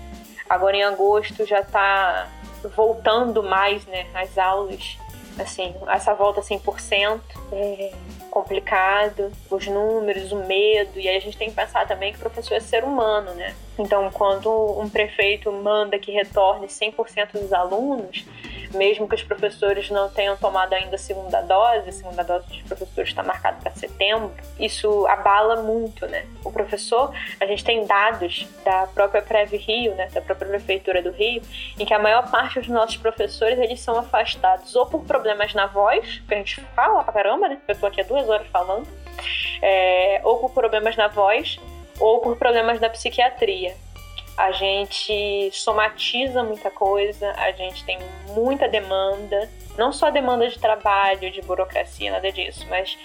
Agora 0.49 0.77
em 0.77 0.83
agosto 0.85 1.45
já 1.47 1.63
tá 1.63 2.29
voltando 2.75 3.43
mais, 3.43 3.85
né, 3.87 4.07
às 4.15 4.37
aulas, 4.39 4.99
assim, 5.39 5.75
essa 5.89 6.15
volta 6.15 6.41
100% 6.41 7.21
é 7.53 7.93
complicado, 8.31 9.33
os 9.51 9.67
números, 9.67 10.31
o 10.31 10.37
medo, 10.37 11.01
e 11.01 11.09
aí 11.09 11.17
a 11.17 11.21
gente 11.21 11.39
tem 11.39 11.49
que 11.49 11.57
pensar 11.57 11.87
também 11.87 12.13
que 12.13 12.19
o 12.19 12.21
professor 12.21 12.55
é 12.55 12.61
ser 12.61 12.85
humano, 12.85 13.33
né? 13.35 13.55
Então, 13.79 14.11
quando 14.11 14.51
um 14.79 14.89
prefeito 14.89 15.51
manda 15.51 15.99
que 15.99 16.13
retorne 16.13 16.67
100% 16.67 17.33
dos 17.33 17.53
alunos, 17.53 18.27
mesmo 18.75 19.09
que 19.09 19.15
os 19.15 19.23
professores 19.23 19.91
não 19.91 20.09
tenham 20.09 20.37
tomado 20.37 20.73
ainda 20.73 20.97
a 20.97 20.99
segunda 20.99 21.41
dose, 21.43 21.89
a 21.89 21.93
segunda 21.93 22.23
dose 22.23 22.47
dos 22.47 22.63
professores 22.63 23.11
está 23.11 23.23
marcada 23.23 23.59
para 23.61 23.73
setembro, 23.73 24.33
isso 24.59 25.07
abala 25.07 25.63
muito, 25.63 26.07
né? 26.07 26.27
O 26.45 26.53
professor, 26.53 27.13
a 27.41 27.47
gente 27.47 27.65
tem 27.65 27.87
dados 27.87 28.47
da 28.65 28.87
própria 28.89 29.23
Prev 29.23 29.53
Rio, 29.57 29.95
né, 29.95 30.09
da 30.13 30.21
própria 30.21 30.49
prefeitura 30.49 31.03
do 31.03 31.11
Rio, 31.11 31.43
em 31.79 31.85
que 31.85 31.95
a 31.95 31.99
maior 31.99 32.31
parte 32.31 32.59
dos 32.59 32.69
nossos 32.69 32.97
professores 32.97 33.59
eles 33.59 33.81
são 33.81 33.99
afastados 33.99 34.75
ou 34.75 34.87
por 34.87 35.05
problemas 35.05 35.55
na 35.55 35.67
voz, 35.67 36.23
que 36.27 36.35
a 36.35 36.39
gente 36.39 36.61
fala 36.75 37.03
pra 37.05 37.13
caramba, 37.13 37.49
né? 37.49 37.59
Eu 37.67 37.79
tô 37.79 37.87
aqui 37.87 38.01
há 38.01 38.05
duas 38.05 38.29
horas 38.29 38.47
falando, 38.49 38.87
é, 39.63 40.21
ou 40.25 40.39
por 40.39 40.51
problemas 40.53 40.97
na 40.97 41.09
voz, 41.09 41.59
ou 41.99 42.21
por 42.21 42.37
problemas 42.37 42.79
da 42.79 42.91
psiquiatria. 42.91 43.75
A 44.37 44.53
gente 44.53 45.51
somatiza 45.53 46.43
muita 46.43 46.71
coisa, 46.71 47.31
a 47.33 47.53
gente 47.53 47.85
tem 47.85 47.99
muita 48.35 48.69
demanda, 48.69 49.51
não 49.79 49.93
só 49.93 50.11
demanda 50.11 50.49
de 50.49 50.59
trabalho, 50.59 51.31
de 51.31 51.41
burocracia, 51.43 52.11
nada 52.11 52.31
disso, 52.31 52.67
mas 52.69 52.99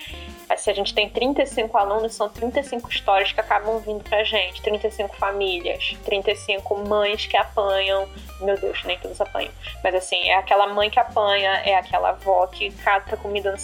se 0.58 0.70
a 0.70 0.74
gente 0.74 0.94
tem 0.94 1.10
35 1.10 1.78
alunos, 1.78 2.14
são 2.14 2.30
35 2.30 2.90
histórias 2.90 3.32
que 3.32 3.40
acabam 3.40 3.80
vindo 3.80 4.04
pra 4.04 4.24
gente, 4.24 4.62
35 4.62 5.16
famílias, 5.16 5.96
35 6.06 6.78
mães 6.88 7.26
que 7.26 7.38
apanham. 7.38 8.08
Meu 8.40 8.58
Deus, 8.58 8.84
nem 8.84 8.98
todos 8.98 9.22
apanham. 9.22 9.52
Mas 9.84 9.96
assim, 9.96 10.30
é 10.30 10.36
aquela 10.36 10.68
mãe 10.68 10.90
que 10.90 11.00
apanha, 11.00 11.62
é 11.64 11.76
aquela 11.76 12.10
avó 12.10 12.48
que 12.48 12.72
cata 12.72 13.16
comida 13.16 13.52
no 13.52 13.58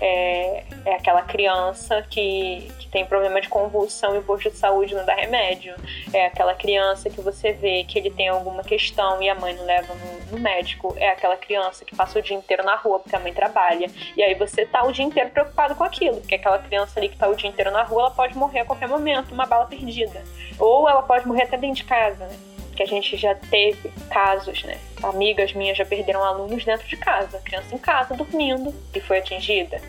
é, 0.00 0.64
é 0.84 0.94
aquela 0.94 1.22
criança 1.22 2.02
que, 2.08 2.70
que 2.78 2.88
tem 2.88 3.04
problema 3.06 3.40
de 3.40 3.48
convulsão 3.48 4.14
e 4.14 4.18
o 4.18 4.22
posto 4.22 4.50
de 4.50 4.56
saúde 4.56 4.94
não 4.94 5.04
dá 5.04 5.14
remédio. 5.14 5.74
É 6.12 6.26
aquela 6.26 6.54
criança 6.54 7.08
que 7.08 7.20
você 7.20 7.52
vê 7.52 7.84
que 7.84 7.98
ele 7.98 8.10
tem 8.10 8.28
alguma 8.28 8.62
questão 8.62 9.22
e 9.22 9.28
a 9.28 9.34
mãe 9.34 9.54
não 9.54 9.64
leva 9.64 9.94
no, 9.94 10.32
no 10.32 10.40
médico. 10.40 10.94
É 10.98 11.10
aquela 11.10 11.36
criança 11.36 11.84
que 11.84 11.94
passa 11.94 12.18
o 12.18 12.22
dia 12.22 12.36
inteiro 12.36 12.64
na 12.64 12.76
rua 12.76 12.98
porque 12.98 13.14
a 13.14 13.20
mãe 13.20 13.32
trabalha. 13.32 13.88
E 14.16 14.22
aí 14.22 14.34
você 14.34 14.66
tá 14.66 14.84
o 14.84 14.92
dia 14.92 15.04
inteiro 15.04 15.30
preocupado 15.30 15.75
com 15.76 15.84
aquilo, 15.84 16.20
porque 16.20 16.34
aquela 16.34 16.58
criança 16.58 16.98
ali 16.98 17.08
que 17.08 17.16
tá 17.16 17.28
o 17.28 17.34
dia 17.34 17.48
inteiro 17.48 17.70
na 17.70 17.82
rua, 17.82 18.02
ela 18.02 18.10
pode 18.10 18.36
morrer 18.36 18.60
a 18.60 18.64
qualquer 18.64 18.88
momento, 18.88 19.32
uma 19.32 19.46
bala 19.46 19.66
perdida. 19.66 20.24
Ou 20.58 20.88
ela 20.88 21.02
pode 21.02 21.26
morrer 21.26 21.42
até 21.42 21.56
dentro 21.56 21.76
de 21.76 21.84
casa, 21.84 22.26
né? 22.26 22.36
Que 22.74 22.82
a 22.82 22.86
gente 22.86 23.16
já 23.16 23.34
teve 23.34 23.90
casos, 24.10 24.64
né? 24.64 24.78
Amigas 25.02 25.52
minhas 25.52 25.78
já 25.78 25.84
perderam 25.84 26.22
alunos 26.22 26.64
dentro 26.64 26.86
de 26.86 26.96
casa, 26.96 27.38
criança 27.40 27.74
em 27.74 27.78
casa 27.78 28.14
dormindo 28.14 28.74
e 28.94 29.00
foi 29.00 29.18
atingida. 29.18 29.80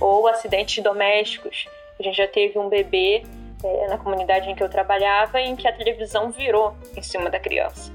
Ou 0.00 0.28
acidentes 0.28 0.82
domésticos. 0.82 1.66
A 1.98 2.02
gente 2.02 2.16
já 2.16 2.28
teve 2.28 2.58
um 2.58 2.68
bebê 2.68 3.24
é, 3.64 3.88
na 3.88 3.98
comunidade 3.98 4.48
em 4.48 4.54
que 4.54 4.62
eu 4.62 4.68
trabalhava 4.68 5.40
em 5.40 5.56
que 5.56 5.66
a 5.66 5.72
televisão 5.72 6.30
virou 6.30 6.76
em 6.96 7.02
cima 7.02 7.28
da 7.28 7.40
criança. 7.40 7.92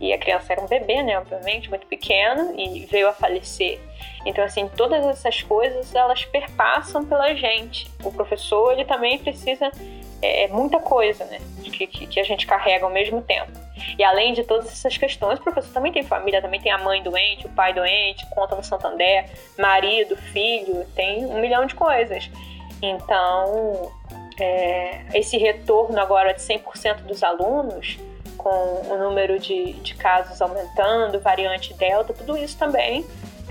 E 0.00 0.12
a 0.12 0.18
criança 0.18 0.52
era 0.52 0.62
um 0.62 0.66
bebê, 0.66 1.02
né, 1.02 1.18
obviamente, 1.18 1.68
muito 1.68 1.86
pequeno 1.86 2.58
e 2.58 2.86
veio 2.86 3.08
a 3.08 3.12
falecer. 3.12 3.78
Então, 4.24 4.42
assim, 4.42 4.66
todas 4.68 5.04
essas 5.06 5.42
coisas, 5.42 5.94
elas 5.94 6.24
perpassam 6.24 7.04
pela 7.04 7.34
gente. 7.34 7.90
O 8.02 8.10
professor, 8.10 8.72
ele 8.72 8.86
também 8.86 9.18
precisa 9.18 9.70
é, 10.22 10.44
é 10.44 10.48
muita 10.48 10.78
coisa, 10.78 11.24
né, 11.26 11.38
que, 11.62 11.86
que, 11.86 12.20
a 12.20 12.22
gente 12.22 12.46
carrega 12.46 12.84
ao 12.84 12.90
mesmo 12.90 13.22
tempo. 13.22 13.52
E 13.98 14.04
além 14.04 14.34
de 14.34 14.44
todas 14.44 14.66
essas 14.66 14.96
questões, 14.96 15.38
o 15.38 15.42
professor 15.42 15.72
também 15.72 15.92
tem 15.92 16.02
família, 16.02 16.42
também 16.42 16.60
tem 16.60 16.70
a 16.70 16.78
mãe 16.78 17.02
doente, 17.02 17.46
o 17.46 17.50
pai 17.50 17.72
doente, 17.72 18.26
conta 18.30 18.54
no 18.54 18.62
Santander, 18.62 19.24
marido, 19.58 20.16
filho, 20.16 20.86
tem 20.94 21.24
um 21.24 21.40
milhão 21.40 21.64
de 21.64 21.74
coisas. 21.74 22.30
Então, 22.82 23.92
é, 24.38 25.02
esse 25.14 25.38
retorno 25.38 25.98
agora 25.98 26.32
de 26.32 26.40
100% 26.40 27.02
dos 27.02 27.22
alunos 27.22 27.98
com 28.42 28.82
o 28.88 28.98
número 28.98 29.38
de, 29.38 29.74
de 29.74 29.94
casos 29.94 30.40
aumentando, 30.40 31.20
variante 31.20 31.74
Delta, 31.74 32.14
tudo 32.14 32.36
isso 32.36 32.56
também 32.56 33.06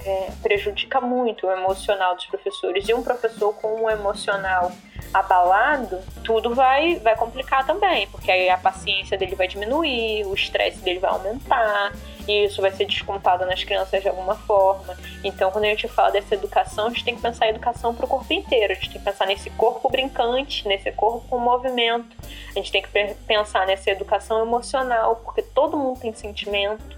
é, 0.06 0.32
prejudica 0.41 0.99
muito 0.99 1.45
o 1.45 1.52
emocional 1.52 2.16
dos 2.16 2.26
professores. 2.26 2.88
E 2.88 2.94
um 2.94 3.03
professor 3.03 3.53
com 3.53 3.84
um 3.84 3.90
emocional 3.90 4.72
abalado, 5.14 5.99
tudo 6.23 6.53
vai, 6.53 6.98
vai 6.99 7.15
complicar 7.15 7.65
também, 7.65 8.07
porque 8.07 8.31
aí 8.31 8.49
a 8.49 8.57
paciência 8.57 9.18
dele 9.18 9.36
vai 9.36 9.48
diminuir, 9.48 10.26
o 10.26 10.34
estresse 10.34 10.80
dele 10.80 10.99
vai 10.99 11.10
aumentar, 11.10 11.91
e 12.27 12.45
isso 12.45 12.61
vai 12.61 12.72
ser 12.72 12.86
descontado 12.86 13.45
nas 13.45 13.64
crianças 13.64 14.02
de 14.02 14.07
alguma 14.07 14.36
forma. 14.36 14.95
Então, 15.23 15.49
quando 15.49 15.65
a 15.65 15.69
gente 15.69 15.88
fala 15.88 16.11
dessa 16.11 16.36
educação, 16.36 16.88
a 16.88 16.90
gente 16.90 17.03
tem 17.03 17.15
que 17.15 17.22
pensar 17.22 17.48
em 17.48 17.49
educação 17.49 17.94
para 17.95 18.06
o 18.06 18.07
corpo 18.07 18.31
inteiro, 18.31 18.72
a 18.72 18.76
gente 18.76 18.90
tem 18.91 18.99
que 18.99 19.06
pensar 19.06 19.26
nesse 19.26 19.49
corpo 19.52 19.90
brincante, 19.90 20.68
nesse 20.68 20.91
corpo 20.91 21.27
com 21.27 21.40
movimento, 21.40 22.15
a 22.52 22.53
gente 22.53 22.72
tem 22.72 22.81
que 22.81 22.90
pensar 23.26 23.65
nessa 23.65 23.90
educação 23.90 24.41
emocional, 24.41 25.15
porque 25.18 25.41
todo 25.41 25.76
mundo 25.76 25.99
tem 25.99 26.14
sentimento, 26.14 26.98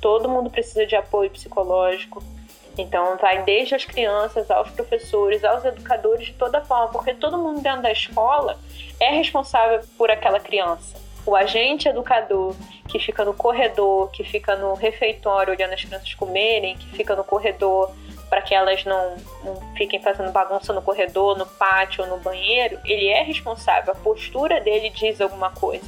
todo 0.00 0.28
mundo 0.28 0.50
precisa 0.50 0.84
de 0.84 0.96
apoio 0.96 1.30
psicológico, 1.30 2.22
então, 2.76 3.16
vai 3.18 3.42
desde 3.42 3.74
as 3.74 3.84
crianças, 3.84 4.50
aos 4.50 4.70
professores, 4.70 5.44
aos 5.44 5.64
educadores, 5.64 6.26
de 6.26 6.32
toda 6.34 6.64
forma, 6.64 6.88
porque 6.88 7.14
todo 7.14 7.38
mundo 7.38 7.60
dentro 7.60 7.82
da 7.82 7.92
escola 7.92 8.58
é 8.98 9.10
responsável 9.10 9.80
por 9.98 10.10
aquela 10.10 10.40
criança. 10.40 11.00
O 11.24 11.36
agente 11.36 11.88
educador 11.88 12.54
que 12.88 12.98
fica 12.98 13.24
no 13.24 13.32
corredor, 13.32 14.10
que 14.10 14.24
fica 14.24 14.56
no 14.56 14.74
refeitório 14.74 15.54
olhando 15.54 15.72
as 15.72 15.84
crianças 15.84 16.14
comerem, 16.14 16.76
que 16.76 16.86
fica 16.90 17.14
no 17.14 17.22
corredor 17.22 17.92
para 18.28 18.40
que 18.40 18.54
elas 18.54 18.82
não, 18.84 19.16
não, 19.44 19.74
fiquem 19.76 20.00
fazendo 20.00 20.32
bagunça 20.32 20.72
no 20.72 20.80
corredor, 20.80 21.36
no 21.36 21.44
pátio 21.44 22.06
no 22.06 22.16
banheiro, 22.16 22.80
ele 22.84 23.06
é 23.08 23.22
responsável. 23.22 23.92
A 23.92 23.96
postura 23.96 24.58
dele 24.58 24.88
diz 24.88 25.20
alguma 25.20 25.50
coisa. 25.50 25.84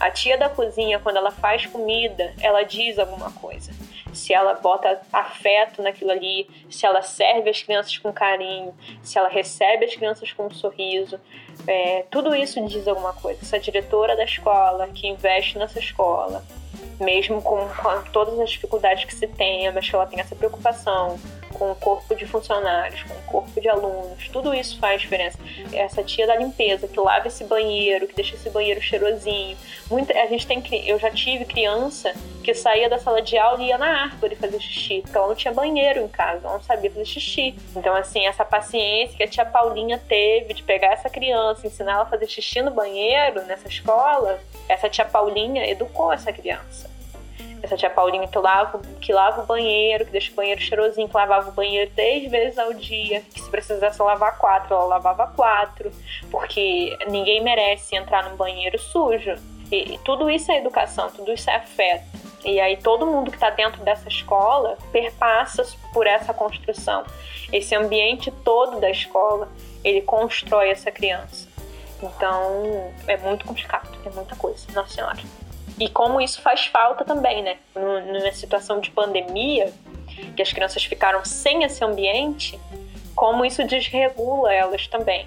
A 0.00 0.10
tia 0.10 0.38
da 0.38 0.48
cozinha, 0.48 0.98
quando 0.98 1.18
ela 1.18 1.30
faz 1.30 1.66
comida, 1.66 2.32
ela 2.40 2.62
diz 2.62 2.98
alguma 2.98 3.30
coisa 3.32 3.70
se 4.12 4.32
ela 4.32 4.54
bota 4.54 5.00
afeto 5.12 5.82
naquilo 5.82 6.10
ali, 6.10 6.48
se 6.70 6.86
ela 6.86 7.02
serve 7.02 7.50
as 7.50 7.62
crianças 7.62 7.96
com 7.98 8.12
carinho, 8.12 8.74
se 9.02 9.18
ela 9.18 9.28
recebe 9.28 9.84
as 9.84 9.94
crianças 9.94 10.32
com 10.32 10.46
um 10.46 10.50
sorriso. 10.50 11.18
É, 11.66 12.04
tudo 12.10 12.34
isso 12.34 12.64
diz 12.66 12.86
alguma 12.86 13.12
coisa. 13.12 13.40
Essa 13.42 13.58
diretora 13.58 14.16
da 14.16 14.24
escola 14.24 14.88
que 14.88 15.06
investe 15.06 15.58
nessa 15.58 15.78
escola, 15.78 16.44
mesmo 17.00 17.40
com, 17.42 17.68
com 17.68 18.02
todas 18.12 18.38
as 18.38 18.50
dificuldades 18.50 19.04
que 19.04 19.14
se 19.14 19.26
tenha, 19.26 19.72
mas 19.72 19.88
que 19.88 19.94
ela 19.94 20.06
tem 20.06 20.20
essa 20.20 20.34
preocupação 20.34 21.18
com 21.52 21.70
o 21.70 21.74
corpo 21.74 22.14
de 22.14 22.26
funcionários, 22.26 23.02
com 23.02 23.14
o 23.14 23.22
corpo 23.22 23.60
de 23.60 23.68
alunos, 23.68 24.28
tudo 24.28 24.54
isso 24.54 24.78
faz 24.78 25.00
diferença. 25.00 25.38
Essa 25.72 26.02
tia 26.02 26.26
da 26.26 26.36
limpeza 26.36 26.88
que 26.88 26.98
lava 26.98 27.28
esse 27.28 27.44
banheiro, 27.44 28.06
que 28.06 28.14
deixa 28.14 28.34
esse 28.34 28.50
banheiro 28.50 28.80
cheirosinho. 28.80 29.56
Muita, 29.90 30.12
a 30.20 30.26
gente 30.26 30.46
tem, 30.46 30.62
eu 30.86 30.98
já 30.98 31.10
tive 31.10 31.44
criança 31.44 32.14
que 32.42 32.54
saía 32.54 32.88
da 32.88 32.98
sala 32.98 33.22
de 33.22 33.38
aula 33.38 33.62
e 33.62 33.66
ia 33.66 33.78
na 33.78 34.04
árvore 34.04 34.34
fazer 34.34 34.60
xixi, 34.60 35.02
porque 35.02 35.16
ela 35.16 35.28
não 35.28 35.34
tinha 35.34 35.54
banheiro 35.54 36.00
em 36.00 36.08
casa, 36.08 36.46
ela 36.46 36.54
não 36.54 36.62
sabia 36.62 36.90
fazer 36.90 37.04
xixi. 37.04 37.54
Então, 37.76 37.94
assim, 37.94 38.26
essa 38.26 38.44
paciência 38.44 39.16
que 39.16 39.22
a 39.22 39.28
tia 39.28 39.44
Paulinha 39.44 39.98
teve 40.08 40.54
de 40.54 40.62
pegar 40.62 40.88
essa 40.88 41.08
criança, 41.08 41.66
ensinar 41.66 41.92
ela 41.92 42.02
a 42.02 42.06
fazer 42.06 42.28
xixi 42.28 42.60
no 42.60 42.70
banheiro, 42.70 43.42
nessa 43.44 43.68
escola, 43.68 44.40
essa 44.68 44.88
tia 44.88 45.04
Paulinha 45.04 45.68
educou 45.68 46.12
essa 46.12 46.32
criança 46.32 46.90
essa 47.62 47.76
tia 47.76 47.88
Paulinha 47.88 48.26
que 48.26 48.38
lava, 48.38 48.80
que 49.00 49.12
lava 49.12 49.42
o 49.42 49.46
banheiro, 49.46 50.04
que 50.04 50.10
deixa 50.10 50.32
o 50.32 50.34
banheiro 50.34 50.60
cheirosinho, 50.60 51.08
que 51.08 51.16
lavava 51.16 51.48
o 51.48 51.52
banheiro 51.52 51.90
três 51.94 52.30
vezes 52.30 52.58
ao 52.58 52.74
dia, 52.74 53.22
que 53.32 53.40
se 53.40 53.48
precisasse 53.48 54.02
lavar 54.02 54.36
quatro, 54.36 54.74
ela 54.74 54.84
lavava 54.84 55.28
quatro, 55.28 55.90
porque 56.30 56.96
ninguém 57.08 57.42
merece 57.42 57.94
entrar 57.94 58.28
num 58.28 58.36
banheiro 58.36 58.78
sujo. 58.78 59.36
E, 59.70 59.98
tudo 60.04 60.28
isso 60.28 60.52
é 60.52 60.58
educação, 60.58 61.10
tudo 61.10 61.32
isso 61.32 61.48
é 61.48 61.56
afeto. 61.56 62.04
E 62.44 62.60
aí 62.60 62.76
todo 62.76 63.06
mundo 63.06 63.30
que 63.30 63.36
está 63.36 63.50
dentro 63.50 63.82
dessa 63.82 64.08
escola 64.08 64.76
perpassa 64.90 65.64
por 65.94 66.06
essa 66.06 66.34
construção. 66.34 67.04
Esse 67.52 67.74
ambiente 67.74 68.30
todo 68.44 68.80
da 68.80 68.90
escola, 68.90 69.48
ele 69.84 70.02
constrói 70.02 70.70
essa 70.70 70.90
criança. 70.90 71.48
Então 72.02 72.92
é 73.06 73.16
muito 73.16 73.46
complicado, 73.46 73.88
é 74.04 74.10
muita 74.10 74.34
coisa, 74.34 74.66
nossa 74.74 74.92
senhora. 74.92 75.20
E 75.82 75.88
como 75.88 76.20
isso 76.20 76.40
faz 76.40 76.66
falta 76.66 77.04
também, 77.04 77.42
né? 77.42 77.56
Numa 77.74 78.30
situação 78.30 78.78
de 78.78 78.88
pandemia, 78.88 79.72
que 80.36 80.40
as 80.40 80.52
crianças 80.52 80.84
ficaram 80.84 81.24
sem 81.24 81.64
esse 81.64 81.84
ambiente, 81.84 82.56
como 83.16 83.44
isso 83.44 83.64
desregula 83.64 84.54
elas 84.54 84.86
também. 84.86 85.26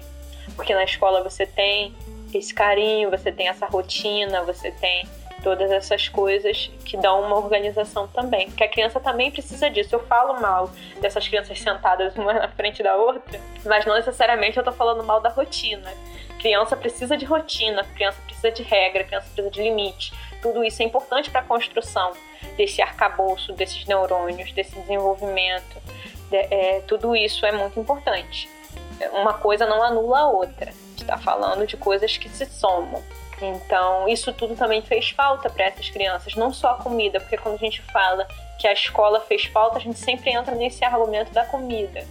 Porque 0.54 0.74
na 0.74 0.82
escola 0.82 1.22
você 1.22 1.44
tem 1.44 1.94
esse 2.32 2.54
carinho, 2.54 3.10
você 3.10 3.30
tem 3.30 3.48
essa 3.48 3.66
rotina, 3.66 4.44
você 4.44 4.70
tem 4.70 5.06
todas 5.42 5.70
essas 5.70 6.08
coisas 6.08 6.70
que 6.86 6.96
dão 6.96 7.20
uma 7.20 7.36
organização 7.36 8.08
também. 8.08 8.46
Porque 8.46 8.64
a 8.64 8.68
criança 8.68 8.98
também 8.98 9.30
precisa 9.30 9.68
disso. 9.68 9.94
Eu 9.94 10.06
falo 10.06 10.40
mal 10.40 10.70
dessas 11.02 11.28
crianças 11.28 11.60
sentadas 11.60 12.16
uma 12.16 12.32
na 12.32 12.48
frente 12.48 12.82
da 12.82 12.96
outra, 12.96 13.38
mas 13.62 13.84
não 13.84 13.94
necessariamente 13.94 14.56
eu 14.56 14.64
tô 14.64 14.72
falando 14.72 15.04
mal 15.04 15.20
da 15.20 15.28
rotina. 15.28 15.92
Criança 16.38 16.76
precisa 16.76 17.14
de 17.14 17.26
rotina, 17.26 17.84
criança 17.94 18.22
precisa 18.22 18.50
de 18.50 18.62
regra, 18.62 19.04
criança 19.04 19.26
precisa 19.26 19.50
de 19.50 19.62
limite. 19.62 20.12
Tudo 20.42 20.64
isso 20.64 20.82
é 20.82 20.84
importante 20.84 21.30
para 21.30 21.40
a 21.40 21.44
construção 21.44 22.12
desse 22.56 22.82
arcabouço, 22.82 23.52
desses 23.52 23.84
neurônios, 23.86 24.52
desse 24.52 24.78
desenvolvimento. 24.78 25.82
De, 26.30 26.36
é, 26.36 26.82
tudo 26.86 27.14
isso 27.14 27.44
é 27.46 27.52
muito 27.52 27.78
importante. 27.78 28.48
Uma 29.12 29.34
coisa 29.34 29.66
não 29.66 29.82
anula 29.82 30.20
a 30.20 30.28
outra. 30.28 30.72
Está 30.96 31.18
falando 31.18 31.66
de 31.66 31.76
coisas 31.76 32.16
que 32.16 32.28
se 32.28 32.46
somam. 32.46 33.02
Então, 33.40 34.08
isso 34.08 34.32
tudo 34.32 34.56
também 34.56 34.80
fez 34.80 35.10
falta 35.10 35.50
para 35.50 35.66
essas 35.66 35.90
crianças, 35.90 36.34
não 36.34 36.52
só 36.52 36.70
a 36.70 36.74
comida, 36.76 37.20
porque 37.20 37.36
quando 37.36 37.56
a 37.56 37.58
gente 37.58 37.82
fala 37.82 38.26
que 38.58 38.66
a 38.66 38.72
escola 38.72 39.20
fez 39.20 39.44
falta, 39.44 39.76
a 39.76 39.80
gente 39.80 39.98
sempre 39.98 40.30
entra 40.30 40.54
nesse 40.54 40.82
argumento 40.82 41.32
da 41.32 41.44
comida. 41.44 42.02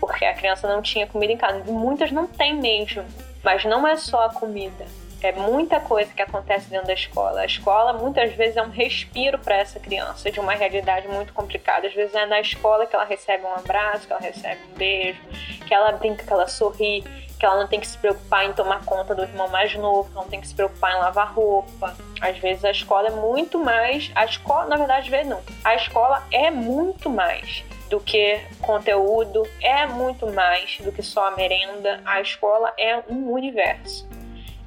Porque 0.00 0.24
a 0.24 0.34
criança 0.34 0.66
não 0.66 0.82
tinha 0.82 1.06
comida 1.06 1.32
em 1.32 1.36
casa. 1.36 1.62
Muitas 1.64 2.10
não 2.10 2.26
têm 2.26 2.54
mesmo. 2.54 3.04
Mas 3.42 3.64
não 3.64 3.86
é 3.86 3.96
só 3.96 4.24
a 4.24 4.34
comida 4.34 4.84
é 5.26 5.32
muita 5.32 5.80
coisa 5.80 6.12
que 6.12 6.22
acontece 6.22 6.70
dentro 6.70 6.86
da 6.86 6.94
escola. 6.94 7.40
A 7.40 7.46
escola 7.46 7.92
muitas 7.92 8.32
vezes 8.34 8.56
é 8.56 8.62
um 8.62 8.70
respiro 8.70 9.38
para 9.38 9.56
essa 9.56 9.80
criança 9.80 10.30
de 10.30 10.38
uma 10.38 10.52
realidade 10.52 11.08
muito 11.08 11.32
complicada. 11.32 11.88
Às 11.88 11.94
vezes 11.94 12.14
é 12.14 12.26
na 12.26 12.40
escola 12.40 12.86
que 12.86 12.94
ela 12.94 13.04
recebe 13.04 13.44
um 13.44 13.54
abraço, 13.54 14.06
que 14.06 14.12
ela 14.12 14.22
recebe 14.22 14.60
um 14.72 14.78
beijo, 14.78 15.20
que 15.66 15.74
ela 15.74 15.92
brinca, 15.92 16.24
que 16.24 16.32
ela 16.32 16.46
sorri, 16.46 17.02
que 17.38 17.46
ela 17.46 17.60
não 17.60 17.68
tem 17.68 17.80
que 17.80 17.86
se 17.86 17.96
preocupar 17.96 18.44
em 18.44 18.52
tomar 18.52 18.84
conta 18.84 19.14
do 19.14 19.22
irmão 19.22 19.48
mais 19.48 19.74
novo, 19.74 20.10
não 20.12 20.24
tem 20.24 20.40
que 20.40 20.48
se 20.48 20.54
preocupar 20.54 20.92
em 20.92 20.98
lavar 20.98 21.32
roupa. 21.32 21.96
Às 22.20 22.36
vezes 22.38 22.64
a 22.64 22.70
escola 22.70 23.08
é 23.08 23.12
muito 23.12 23.58
mais. 23.58 24.10
A 24.14 24.24
escola, 24.24 24.66
na 24.66 24.76
verdade, 24.76 25.10
vezes 25.10 25.28
não. 25.28 25.40
A 25.64 25.74
escola 25.74 26.26
é 26.30 26.50
muito 26.50 27.08
mais 27.08 27.64
do 27.88 28.00
que 28.00 28.40
conteúdo, 28.60 29.46
é 29.60 29.86
muito 29.86 30.26
mais 30.32 30.78
do 30.80 30.92
que 30.92 31.02
só 31.02 31.28
a 31.28 31.30
merenda. 31.32 32.00
A 32.04 32.20
escola 32.20 32.72
é 32.76 33.02
um 33.08 33.32
universo. 33.32 34.06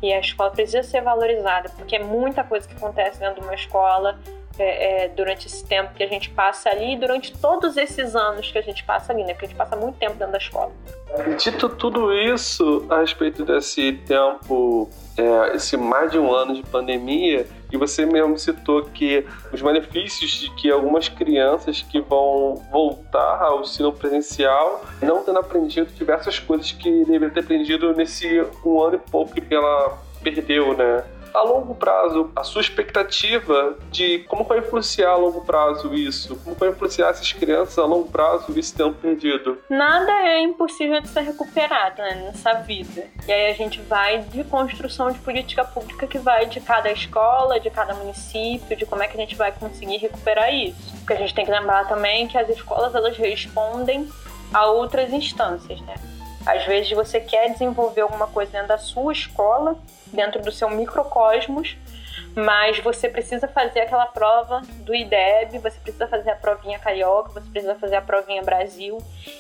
E 0.02 0.12
a 0.12 0.20
escola 0.20 0.52
precisa 0.52 0.84
ser 0.84 1.02
valorizada, 1.02 1.70
porque 1.78 1.96
é 1.96 2.04
muita 2.04 2.44
coisa 2.44 2.68
que 2.68 2.76
acontece 2.76 3.20
dentro 3.20 3.42
de 3.42 3.48
uma 3.48 3.54
escola 3.54 4.20
é, 4.60 5.06
é, 5.06 5.08
durante 5.08 5.48
esse 5.48 5.66
tempo 5.66 5.94
que 5.94 6.04
a 6.04 6.08
gente 6.08 6.30
passa 6.30 6.70
ali, 6.70 6.98
durante 6.98 7.32
todos 7.38 7.78
esses 7.78 8.16
anos 8.16 8.52
que 8.52 8.58
a 8.58 8.62
gente 8.62 8.84
passa 8.84 9.14
ali, 9.14 9.24
né? 9.24 9.34
Porque 9.34 9.46
a 9.46 9.48
gente 9.48 9.58
passa 9.58 9.76
muito 9.76 9.98
tempo 9.98 10.16
dentro 10.16 10.32
da 10.32 10.38
escola. 10.38 10.72
Dito 11.38 11.70
tudo 11.70 12.14
isso 12.14 12.86
a 12.90 13.00
respeito 13.00 13.46
desse 13.46 13.94
tempo, 14.06 14.90
é, 15.18 15.56
esse 15.56 15.78
mais 15.78 16.12
de 16.12 16.20
um 16.20 16.34
ano 16.34 16.54
de 16.54 16.64
pandemia, 16.64 17.48
e 17.72 17.78
você 17.78 18.06
mesmo 18.06 18.38
citou 18.38 18.84
que 18.84 19.26
os 19.52 19.62
benefícios 19.62 20.32
de 20.32 20.50
que 20.56 20.70
algumas 20.70 21.08
crianças 21.08 21.82
que 21.82 22.02
vão 22.02 22.56
voltar 22.72 23.42
ao 23.42 23.62
ensino 23.62 23.92
presencial 23.92 24.84
não 25.02 25.24
tendo 25.24 25.40
aprendido 25.40 25.92
diversas 25.94 26.40
coisas 26.40 26.72
que 26.72 26.90
deveriam 27.06 27.30
ter 27.30 27.42
aprendido 27.42 27.94
nesse 27.94 28.42
um 28.66 28.82
ano 28.82 28.96
e 28.96 29.12
pouco 29.12 29.34
que 29.34 29.54
ela 29.54 29.98
perdeu, 30.22 30.76
né? 30.76 31.04
A 31.34 31.42
longo 31.42 31.76
prazo, 31.76 32.32
a 32.36 32.44
sua 32.44 32.62
expectativa 32.62 33.78
de 33.90 34.20
como 34.28 34.44
vai 34.44 34.60
influenciar 34.60 35.12
a 35.12 35.16
longo 35.16 35.42
prazo 35.42 35.94
isso? 35.94 36.36
Como 36.44 36.56
vai 36.56 36.70
influenciar 36.70 37.10
essas 37.10 37.32
crianças 37.34 37.78
a 37.78 37.86
longo 37.86 38.10
prazo 38.10 38.58
esse 38.58 38.74
tempo 38.74 38.94
perdido? 38.94 39.58
Nada 39.70 40.12
é 40.12 40.42
impossível 40.42 41.02
de 41.02 41.08
ser 41.08 41.22
recuperado 41.22 42.02
né, 42.02 42.16
nessa 42.26 42.54
vida. 42.54 43.08
E 43.28 43.32
aí 43.32 43.52
a 43.52 43.54
gente 43.54 43.82
vai 43.82 44.20
de 44.20 44.44
construção 44.44 45.12
de 45.12 45.20
política 45.20 45.64
pública 45.64 46.08
que 46.08 46.18
vai 46.18 46.46
de 46.46 46.60
cada 46.60 46.92
escola, 46.92 47.60
de 47.60 47.70
cada 47.70 47.94
município, 47.94 48.76
de 48.76 48.86
como 48.86 49.04
é 49.04 49.08
que 49.08 49.18
a 49.18 49.20
gente 49.20 49.36
vai 49.36 49.52
conseguir 49.52 49.98
recuperar 49.98 50.54
isso. 50.54 50.94
Porque 50.98 51.14
a 51.14 51.18
gente 51.18 51.34
tem 51.34 51.46
que 51.46 51.52
lembrar 51.52 51.88
também 51.88 52.28
que 52.28 52.38
as 52.38 52.50
escolas 52.50 52.94
elas 52.96 53.18
respondem 53.18 54.08
a 54.54 54.66
outras 54.66 55.12
instâncias, 55.14 55.80
né? 55.82 55.96
Às 56.46 56.66
vezes 56.66 56.92
você 56.92 57.20
quer 57.20 57.52
desenvolver 57.52 58.02
alguma 58.02 58.28
coisa 58.28 58.52
dentro 58.52 58.70
da 58.70 58.78
sua 58.78 59.14
escola, 59.14 59.78
dentro 60.14 60.42
do 60.42 60.52
seu 60.52 60.70
microcosmos, 60.70 61.78
mas 62.36 62.80
você 62.80 63.10
precisa 63.10 63.48
fazer 63.48 63.82
aquela 63.82 64.06
prova 64.06 64.62
do 64.80 64.96
IDEB, 64.96 65.60
você 65.60 65.78
precisa 65.80 66.08
fazer 66.08 66.32
a 66.32 66.36
provinha 66.36 66.80
carioca, 66.80 67.32
você 67.32 67.50
precisa 67.50 67.76
fazer 67.76 67.96
a 67.98 68.02
provinha 68.02 68.42
Brasil. 68.42 68.98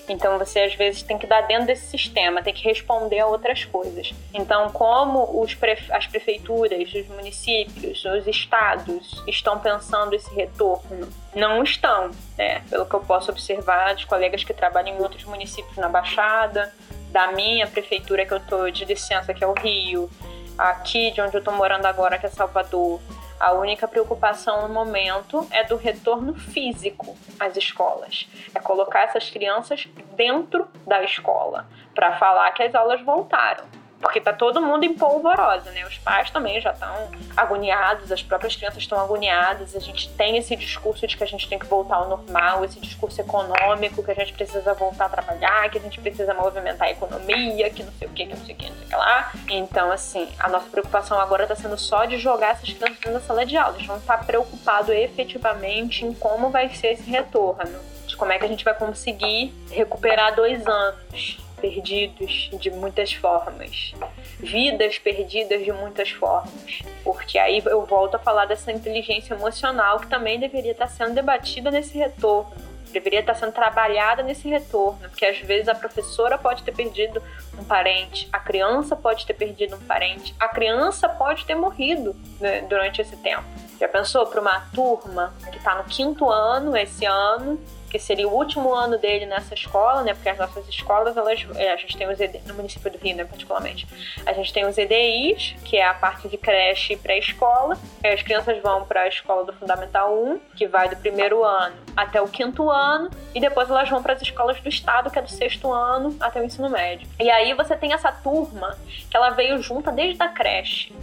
Então 0.10 0.38
você 0.38 0.62
às 0.62 0.76
vezes 0.76 1.02
tem 1.02 1.18
que 1.18 1.28
dar 1.28 1.42
dentro 1.42 1.68
desse 1.68 1.86
sistema, 1.86 2.42
tem 2.42 2.54
que 2.54 2.64
responder 2.64 3.20
a 3.20 3.28
outras 3.28 3.64
coisas. 3.66 4.14
Então, 4.34 4.70
como 4.72 5.46
prefe 5.60 5.92
as 5.92 6.08
prefeituras, 6.08 6.94
os 6.94 7.08
municípios, 7.08 8.04
os 8.04 8.28
estados 8.28 9.24
estão 9.28 9.60
pensando 9.60 10.14
esse 10.14 10.34
retorno? 10.34 11.08
Não 11.34 11.64
estão, 11.64 12.12
né? 12.38 12.62
Pelo 12.70 12.86
que 12.86 12.94
eu 12.94 13.02
posso 13.02 13.32
observar 13.32 13.96
de 13.96 14.06
colegas 14.06 14.44
que 14.44 14.54
trabalham 14.54 14.98
em 14.98 15.02
outros 15.02 15.24
municípios 15.24 15.78
na 15.78 15.88
Baixada, 15.88 16.74
da 17.12 17.32
minha 17.32 17.68
prefeitura 17.68 18.26
que 18.26 18.34
eu 18.34 18.40
tô 18.40 18.70
de 18.70 18.86
licença, 18.86 19.34
que 19.34 19.44
é 19.44 19.48
o 19.48 19.54
Rio, 19.54 20.10
aqui 20.58 21.12
de 21.12 21.22
onde 21.22 21.36
eu 21.36 21.40
estou 21.40 21.54
morando 21.54 21.86
agora, 21.86 22.18
que 22.18 22.26
é 22.26 22.30
Salvador, 22.30 23.00
a 23.40 23.54
única 23.54 23.88
preocupação 23.88 24.68
no 24.68 24.74
momento 24.74 25.48
é 25.50 25.64
do 25.64 25.76
retorno 25.76 26.36
físico 26.36 27.18
às 27.40 27.58
escolas. 27.58 28.30
É 28.54 28.60
colocar 28.60 29.02
essas 29.02 29.32
crianças 29.32 29.88
dentro 30.16 30.68
da 30.86 31.04
escola 31.04 31.68
para 31.96 32.18
falar 32.20 32.52
que 32.52 32.62
as 32.62 32.76
aulas 32.76 33.02
voltaram. 33.02 33.81
Porque 34.02 34.20
tá 34.20 34.34
todo 34.34 34.62
mundo 34.62 34.84
em 34.84 34.94
polvorosa, 34.94 35.72
né? 35.72 35.86
Os 35.86 35.98
pais 36.00 36.30
também 36.32 36.60
já 36.60 36.72
estão 36.72 37.12
agoniados, 37.38 38.12
as 38.12 38.24
próprias 38.24 38.56
crianças 38.56 38.80
estão 38.80 39.00
agoniadas. 39.00 39.76
A 39.76 39.80
gente 39.80 40.10
tem 40.10 40.38
esse 40.38 40.56
discurso 40.56 41.06
de 41.06 41.16
que 41.16 41.24
a 41.24 41.28
gente 41.28 41.48
tem 41.48 41.60
que 41.60 41.66
voltar 41.66 41.98
ao 41.98 42.10
normal, 42.10 42.66
esse 42.66 42.80
discurso 42.80 43.22
econômico, 43.22 44.04
que 44.04 44.12
a 44.12 44.16
gente 44.16 44.34
precisa 44.34 44.74
voltar 44.74 45.06
a 45.06 45.10
trabalhar, 45.10 45.70
que 45.70 45.78
a 45.78 45.82
gente 45.82 46.02
precisa 46.02 46.34
movimentar 46.34 46.88
a 46.88 46.92
economia, 46.92 47.70
que 47.70 47.84
não 47.84 47.92
sei 47.94 48.08
o 48.08 48.12
que, 48.12 48.26
que 48.26 48.36
não 48.36 48.46
sei 48.46 48.56
o 48.56 48.58
que, 48.58 48.70
não 48.70 48.76
sei 48.76 48.86
o 48.86 48.90
que 48.90 48.96
lá. 48.96 49.32
Então, 49.50 49.92
assim, 49.92 50.28
a 50.40 50.50
nossa 50.50 50.70
preocupação 50.70 51.20
agora 51.20 51.46
tá 51.46 51.56
sendo 51.56 51.78
só 51.78 52.06
de 52.06 52.18
jogar 52.18 52.52
essas 52.52 52.74
crianças 52.74 53.14
da 53.14 53.20
sala 53.20 53.46
de 53.46 53.56
aula. 53.56 53.76
Eles 53.76 53.88
vão 53.88 53.98
estar 53.98 54.26
preocupados 54.26 54.90
efetivamente 54.90 56.06
em 56.06 56.14
como 56.14 56.50
vai 56.50 56.70
ser 56.70 56.94
esse 56.94 57.10
retorno, 57.10 57.80
de 58.08 58.16
como 58.16 58.32
é 58.32 58.40
que 58.40 58.46
a 58.46 58.48
gente 58.48 58.66
vai 58.66 58.74
conseguir 58.74 59.54
recuperar 59.70 60.36
dois 60.36 60.66
anos 60.66 61.51
perdidos 61.62 62.50
de 62.54 62.72
muitas 62.72 63.14
formas, 63.14 63.94
vidas 64.40 64.98
perdidas 64.98 65.64
de 65.64 65.72
muitas 65.72 66.10
formas. 66.10 66.82
Porque 67.04 67.38
aí 67.38 67.62
eu 67.66 67.86
volto 67.86 68.16
a 68.16 68.20
falar 68.20 68.46
dessa 68.46 68.72
inteligência 68.72 69.34
emocional 69.34 70.00
que 70.00 70.08
também 70.08 70.40
deveria 70.40 70.72
estar 70.72 70.88
sendo 70.88 71.14
debatida 71.14 71.70
nesse 71.70 71.98
retorno, 71.98 72.52
deveria 72.92 73.22
estar 73.22 73.36
sendo 73.36 73.54
trabalhada 73.54 74.22
nesse 74.24 74.50
retorno, 74.50 75.00
porque 75.10 75.26
às 75.26 75.38
vezes 75.40 75.70
a 75.70 75.76
professora 75.76 76.38
pode 76.38 76.64
ter 76.64 76.74
perdido 76.74 77.22
um 77.58 77.64
parente, 77.64 78.28
a 78.34 78.40
criança 78.40 78.96
pode 78.96 79.26
ter 79.26 79.34
perdido 79.34 79.76
um 79.76 79.82
parente, 79.82 80.36
a 80.40 80.48
criança 80.48 81.08
pode 81.08 81.46
ter 81.46 81.56
morrido 81.56 82.16
né, 82.40 82.62
durante 82.62 83.02
esse 83.02 83.16
tempo. 83.18 83.44
Já 83.80 83.88
pensou 83.88 84.26
para 84.28 84.42
uma 84.42 84.60
turma 84.74 85.34
que 85.52 85.58
está 85.58 85.76
no 85.76 85.84
quinto 85.86 86.30
ano 86.30 86.76
esse 86.76 87.06
ano 87.06 87.60
que 87.92 88.00
seria 88.00 88.26
o 88.26 88.34
último 88.34 88.74
ano 88.74 88.98
dele 88.98 89.26
nessa 89.26 89.54
escola, 89.54 90.02
né? 90.02 90.14
Porque 90.14 90.30
as 90.30 90.38
nossas 90.38 90.68
escolas, 90.70 91.18
elas, 91.18 91.46
é, 91.56 91.74
a 91.74 91.76
gente 91.76 91.98
tem 91.98 92.10
os 92.10 92.20
ED, 92.20 92.40
no 92.48 92.54
município 92.54 92.90
do 92.90 92.98
Rio, 92.98 93.18
né, 93.18 93.26
particularmente, 93.26 93.86
a 94.26 94.32
gente 94.32 94.54
tem 94.54 94.66
os 94.66 94.78
EDIs, 94.78 95.56
que 95.66 95.76
é 95.76 95.86
a 95.86 95.94
parte 95.94 96.30
de 96.30 96.38
creche 96.38 96.94
e 96.94 96.98
pré-escola. 96.98 97.78
As 98.02 98.24
crianças 98.24 98.62
vão 98.62 98.86
para 98.86 99.02
a 99.02 99.08
escola 99.10 99.44
do 99.44 99.52
Fundamental 99.52 100.18
1, 100.18 100.40
que 100.56 100.68
vai 100.68 100.88
do 100.88 100.96
primeiro 100.96 101.44
ano 101.44 101.76
até 101.96 102.22
o 102.22 102.28
quinto 102.28 102.70
ano, 102.70 103.10
e 103.36 103.42
depois 103.42 103.70
elas 103.70 103.90
vão 103.90 104.02
para 104.02 104.14
as 104.14 104.22
escolas 104.22 104.60
do 104.62 104.70
estado, 104.70 105.12
que 105.12 105.20
é 105.20 105.22
do 105.22 105.30
sexto 105.30 105.72
ano 105.72 106.16
até 106.22 106.40
o 106.40 106.46
ensino 106.46 106.70
médio. 106.70 107.08
E 107.20 107.30
aí 107.30 107.54
você 107.54 107.76
tem 107.76 107.92
essa 107.92 108.12
turma 108.12 108.78
que 109.10 109.18
ela 109.18 109.32
veio 109.32 109.62
junta 109.62 109.92
desde 109.92 110.24
a 110.24 110.30
creche. 110.30 110.94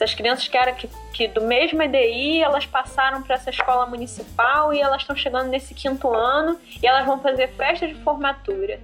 Essas 0.00 0.14
crianças 0.14 0.48
que 0.48 0.56
eram 0.56 0.74
que, 0.74 0.88
que 1.12 1.28
do 1.28 1.42
mesmo 1.42 1.82
EDI, 1.82 2.42
elas 2.42 2.64
passaram 2.64 3.22
para 3.22 3.34
essa 3.34 3.50
escola 3.50 3.84
municipal 3.84 4.72
e 4.72 4.80
elas 4.80 5.02
estão 5.02 5.14
chegando 5.14 5.48
nesse 5.48 5.74
quinto 5.74 6.08
ano 6.08 6.58
e 6.82 6.86
elas 6.86 7.04
vão 7.04 7.20
fazer 7.20 7.48
festa 7.48 7.86
de 7.86 7.94
formatura. 7.96 8.80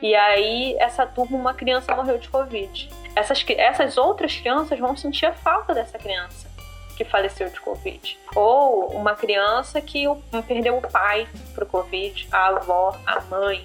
E 0.00 0.14
aí, 0.14 0.76
essa 0.78 1.04
turma, 1.04 1.36
uma 1.36 1.54
criança 1.54 1.92
morreu 1.96 2.18
de 2.18 2.28
Covid. 2.28 2.88
Essas, 3.16 3.44
essas 3.48 3.98
outras 3.98 4.36
crianças 4.36 4.78
vão 4.78 4.96
sentir 4.96 5.26
a 5.26 5.32
falta 5.32 5.74
dessa 5.74 5.98
criança 5.98 6.48
que 6.96 7.04
faleceu 7.04 7.50
de 7.50 7.60
Covid. 7.60 8.16
Ou 8.36 8.92
uma 8.92 9.16
criança 9.16 9.80
que 9.80 10.04
perdeu 10.46 10.78
o 10.78 10.82
pai 10.82 11.26
pro 11.52 11.66
Covid, 11.66 12.28
a 12.30 12.46
avó, 12.46 12.96
a 13.04 13.20
mãe. 13.22 13.64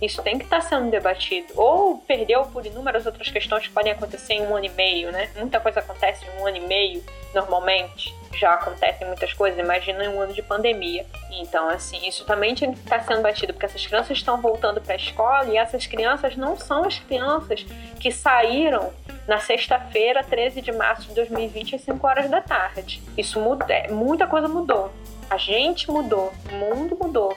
Isso 0.00 0.22
tem 0.22 0.38
que 0.38 0.44
estar 0.44 0.60
tá 0.60 0.68
sendo 0.68 0.90
debatido. 0.90 1.52
Ou 1.56 1.98
perdeu 1.98 2.44
por 2.44 2.64
inúmeras 2.64 3.06
outras 3.06 3.28
questões 3.28 3.66
que 3.66 3.72
podem 3.72 3.92
acontecer 3.92 4.34
em 4.34 4.46
um 4.46 4.56
ano 4.56 4.66
e 4.66 4.70
meio, 4.70 5.12
né? 5.12 5.30
Muita 5.36 5.60
coisa 5.60 5.80
acontece 5.80 6.24
em 6.24 6.40
um 6.40 6.46
ano 6.46 6.56
e 6.56 6.60
meio, 6.60 7.04
normalmente. 7.34 8.14
Já 8.34 8.54
acontecem 8.54 9.06
muitas 9.06 9.32
coisas, 9.32 9.58
imagina 9.58 10.04
em 10.04 10.08
um 10.08 10.20
ano 10.20 10.32
de 10.32 10.42
pandemia. 10.42 11.04
Então, 11.30 11.68
assim, 11.68 12.06
isso 12.08 12.24
também 12.24 12.54
tem 12.54 12.72
que 12.72 12.78
estar 12.78 13.00
tá 13.00 13.04
sendo 13.04 13.22
batido, 13.22 13.52
porque 13.52 13.66
essas 13.66 13.86
crianças 13.86 14.16
estão 14.16 14.40
voltando 14.40 14.80
para 14.80 14.94
a 14.94 14.96
escola 14.96 15.44
e 15.46 15.56
essas 15.56 15.86
crianças 15.86 16.36
não 16.36 16.56
são 16.56 16.84
as 16.84 16.98
crianças 16.98 17.66
que 17.98 18.10
saíram 18.10 18.92
na 19.26 19.38
sexta-feira, 19.38 20.24
13 20.24 20.62
de 20.62 20.72
março 20.72 21.08
de 21.08 21.14
2020, 21.14 21.76
às 21.76 21.82
5 21.82 22.06
horas 22.06 22.30
da 22.30 22.40
tarde. 22.40 23.02
Isso 23.18 23.38
muda, 23.38 23.66
é, 23.68 23.88
muita 23.90 24.26
coisa 24.26 24.48
mudou. 24.48 24.90
A 25.28 25.36
gente 25.36 25.90
mudou, 25.90 26.32
o 26.50 26.54
mundo 26.54 26.96
mudou. 27.00 27.36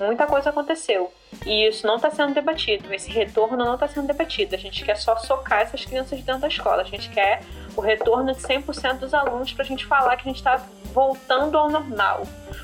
Muita 0.00 0.26
coisa 0.26 0.50
aconteceu. 0.50 1.12
E 1.44 1.66
isso 1.68 1.86
não 1.86 1.96
está 1.96 2.10
sendo 2.10 2.32
debatido. 2.32 2.92
Esse 2.92 3.10
retorno 3.10 3.56
não 3.56 3.74
está 3.74 3.86
sendo 3.86 4.06
debatido. 4.06 4.54
A 4.54 4.58
gente 4.58 4.84
quer 4.84 4.96
só 4.96 5.16
socar 5.16 5.60
essas 5.60 5.84
crianças 5.84 6.20
dentro 6.22 6.42
da 6.42 6.48
escola. 6.48 6.82
A 6.82 6.86
gente 6.86 7.10
quer 7.10 7.42
o 7.76 7.80
retorno 7.80 8.32
de 8.32 8.40
100% 8.40 8.98
dos 8.98 9.12
alunos 9.12 9.52
para 9.52 9.64
a 9.64 9.66
gente 9.66 9.84
falar 9.84 10.16
que 10.16 10.22
a 10.22 10.32
gente 10.32 10.38
está 10.38 10.62
voltando 10.92 11.58
ao 11.58 11.70
normal. 11.70 12.22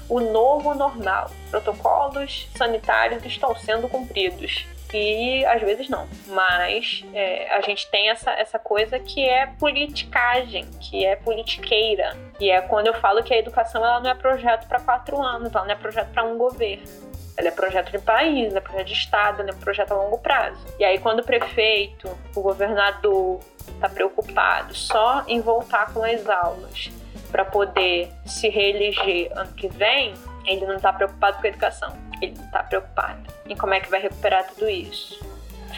O 0.08 0.20
novo 0.20 0.74
normal. 0.74 1.30
Protocolos 1.50 2.48
sanitários 2.56 3.24
estão 3.24 3.54
sendo 3.54 3.88
cumpridos 3.88 4.66
e 4.92 5.44
às 5.46 5.60
vezes 5.60 5.88
não. 5.88 6.08
Mas 6.26 7.04
é, 7.12 7.54
a 7.54 7.60
gente 7.60 7.88
tem 7.90 8.08
essa, 8.08 8.30
essa 8.32 8.58
coisa 8.58 8.98
que 8.98 9.24
é 9.28 9.46
politicagem, 9.46 10.68
que 10.80 11.04
é 11.04 11.16
politiqueira. 11.16 12.16
E 12.40 12.50
é 12.50 12.60
quando 12.60 12.88
eu 12.88 12.94
falo 12.94 13.22
que 13.22 13.32
a 13.32 13.38
educação 13.38 13.84
ela 13.84 14.00
não 14.00 14.10
é 14.10 14.14
projeto 14.14 14.66
para 14.66 14.80
quatro 14.80 15.20
anos, 15.20 15.54
ela 15.54 15.64
não 15.64 15.72
é 15.72 15.76
projeto 15.76 16.10
para 16.12 16.24
um 16.24 16.36
governo. 16.36 17.09
Ela 17.40 17.48
é 17.48 17.52
projeto 17.52 17.90
de 17.90 17.98
país, 17.98 18.54
é 18.54 18.60
projeto 18.60 18.86
de 18.88 18.92
Estado, 18.92 19.40
é 19.48 19.52
projeto 19.54 19.92
a 19.92 19.94
longo 19.94 20.18
prazo. 20.18 20.62
E 20.78 20.84
aí, 20.84 20.98
quando 20.98 21.20
o 21.20 21.24
prefeito, 21.24 22.06
o 22.36 22.42
governador, 22.42 23.40
está 23.66 23.88
preocupado 23.88 24.74
só 24.74 25.24
em 25.26 25.40
voltar 25.40 25.90
com 25.94 26.04
as 26.04 26.28
aulas 26.28 26.90
para 27.32 27.46
poder 27.46 28.12
se 28.26 28.50
reeleger 28.50 29.32
ano 29.34 29.50
que 29.54 29.68
vem, 29.68 30.12
ele 30.44 30.66
não 30.66 30.76
está 30.76 30.92
preocupado 30.92 31.38
com 31.38 31.46
a 31.46 31.48
educação. 31.48 31.96
Ele 32.20 32.34
não 32.36 32.44
está 32.44 32.62
preocupado 32.62 33.22
em 33.46 33.56
como 33.56 33.72
é 33.72 33.80
que 33.80 33.88
vai 33.88 34.02
recuperar 34.02 34.46
tudo 34.48 34.68
isso. 34.68 35.18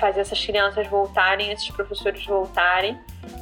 fazer 0.01 0.23
essas 0.23 0.45
crianças 0.45 0.85
voltarem, 0.89 1.53
esses 1.53 1.71
professores 1.71 2.27
voltarem 2.27 2.99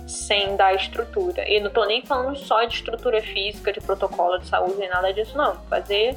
sem 0.06 0.56
dar 0.56 0.74
estrutura. 0.74 1.48
E 1.48 1.58
não 1.58 1.70
tô 1.70 1.86
nem 1.86 2.04
falando 2.04 2.36
só 2.36 2.64
de 2.64 2.74
estrutura 2.74 3.22
física, 3.22 3.72
de 3.72 3.80
protocolo 3.80 4.36
de 4.38 4.46
saúde, 4.46 4.76
nem 4.76 4.90
nada 4.90 5.10
disso, 5.10 5.34
não. 5.38 5.54
Fazer 5.70 6.14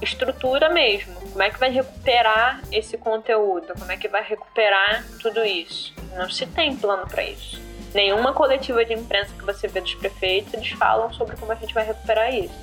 estrutura 0.00 0.68
mesmo. 0.68 1.14
Como 1.14 1.42
é 1.42 1.50
que 1.50 1.58
vai 1.58 1.70
recuperar 1.70 2.62
esse 2.72 2.96
conteúdo? 2.96 3.74
Como 3.78 3.90
é 3.90 3.96
que 3.96 4.08
vai 4.08 4.22
recuperar 4.22 5.04
tudo 5.20 5.44
isso? 5.44 5.94
Não 6.16 6.28
se 6.30 6.46
tem 6.46 6.76
plano 6.76 7.06
para 7.06 7.22
isso. 7.22 7.60
Nenhuma 7.94 8.32
coletiva 8.32 8.84
de 8.84 8.92
imprensa 8.92 9.32
que 9.34 9.44
você 9.44 9.66
vê 9.66 9.80
dos 9.80 9.94
prefeitos, 9.94 10.52
eles 10.54 10.70
falam 10.70 11.12
sobre 11.12 11.36
como 11.36 11.52
a 11.52 11.54
gente 11.54 11.72
vai 11.72 11.84
recuperar 11.84 12.34
isso. 12.34 12.54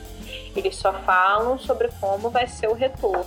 Eles 0.56 0.76
só 0.76 0.94
falam 0.94 1.58
sobre 1.58 1.90
como 2.00 2.30
vai 2.30 2.48
ser 2.48 2.68
o 2.68 2.74
retorno. 2.74 3.26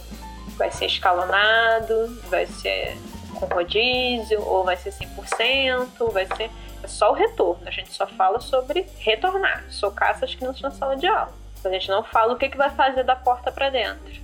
Vai 0.56 0.70
ser 0.70 0.86
escalonado, 0.86 2.20
vai 2.28 2.46
ser 2.46 2.96
com 3.34 3.46
rodízio, 3.46 4.42
ou 4.42 4.64
vai 4.64 4.76
ser 4.76 4.90
100%, 4.90 6.10
vai 6.12 6.26
ser 6.26 6.50
é 6.82 6.86
só 6.86 7.10
o 7.10 7.14
retorno. 7.14 7.66
A 7.66 7.70
gente 7.70 7.92
só 7.92 8.06
fala 8.06 8.40
sobre 8.40 8.86
retornar, 8.98 9.64
socar 9.70 10.10
essas 10.10 10.34
crianças 10.34 10.62
na 10.62 10.70
sala 10.70 10.96
de 10.96 11.06
aula. 11.06 11.32
A 11.66 11.70
gente 11.70 11.88
não 11.88 12.02
fala 12.02 12.32
o 12.32 12.36
que, 12.36 12.48
que 12.48 12.56
vai 12.56 12.70
fazer 12.70 13.02
da 13.04 13.16
porta 13.16 13.50
para 13.50 13.70
dentro. 13.70 14.20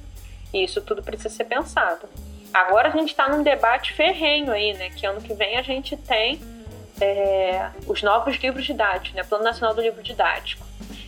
E 0.53 0.63
isso 0.63 0.81
tudo 0.81 1.03
precisa 1.03 1.29
ser 1.29 1.45
pensado. 1.45 2.09
Agora 2.53 2.89
a 2.89 2.93
gente 2.93 3.11
está 3.11 3.29
num 3.29 3.43
debate 3.43 3.93
ferrenho 3.93 4.53
aí, 4.53 4.73
né? 4.75 4.91
Que 4.91 5.05
ano 5.07 5.21
que 5.21 5.35
vem 5.35 5.57
a 5.57 5.63
gente 5.63 5.97
tem 5.97 6.41
é, 7.01 7.71
os 7.87 8.03
novos 8.03 8.37
livros 8.37 8.65
didáticos, 8.65 9.13
né? 9.15 9.25
Plano 9.25 9.43
Nacional 9.43 9.75
do 9.75 9.83
Livro 9.83 10.03
Didático. 10.03 10.65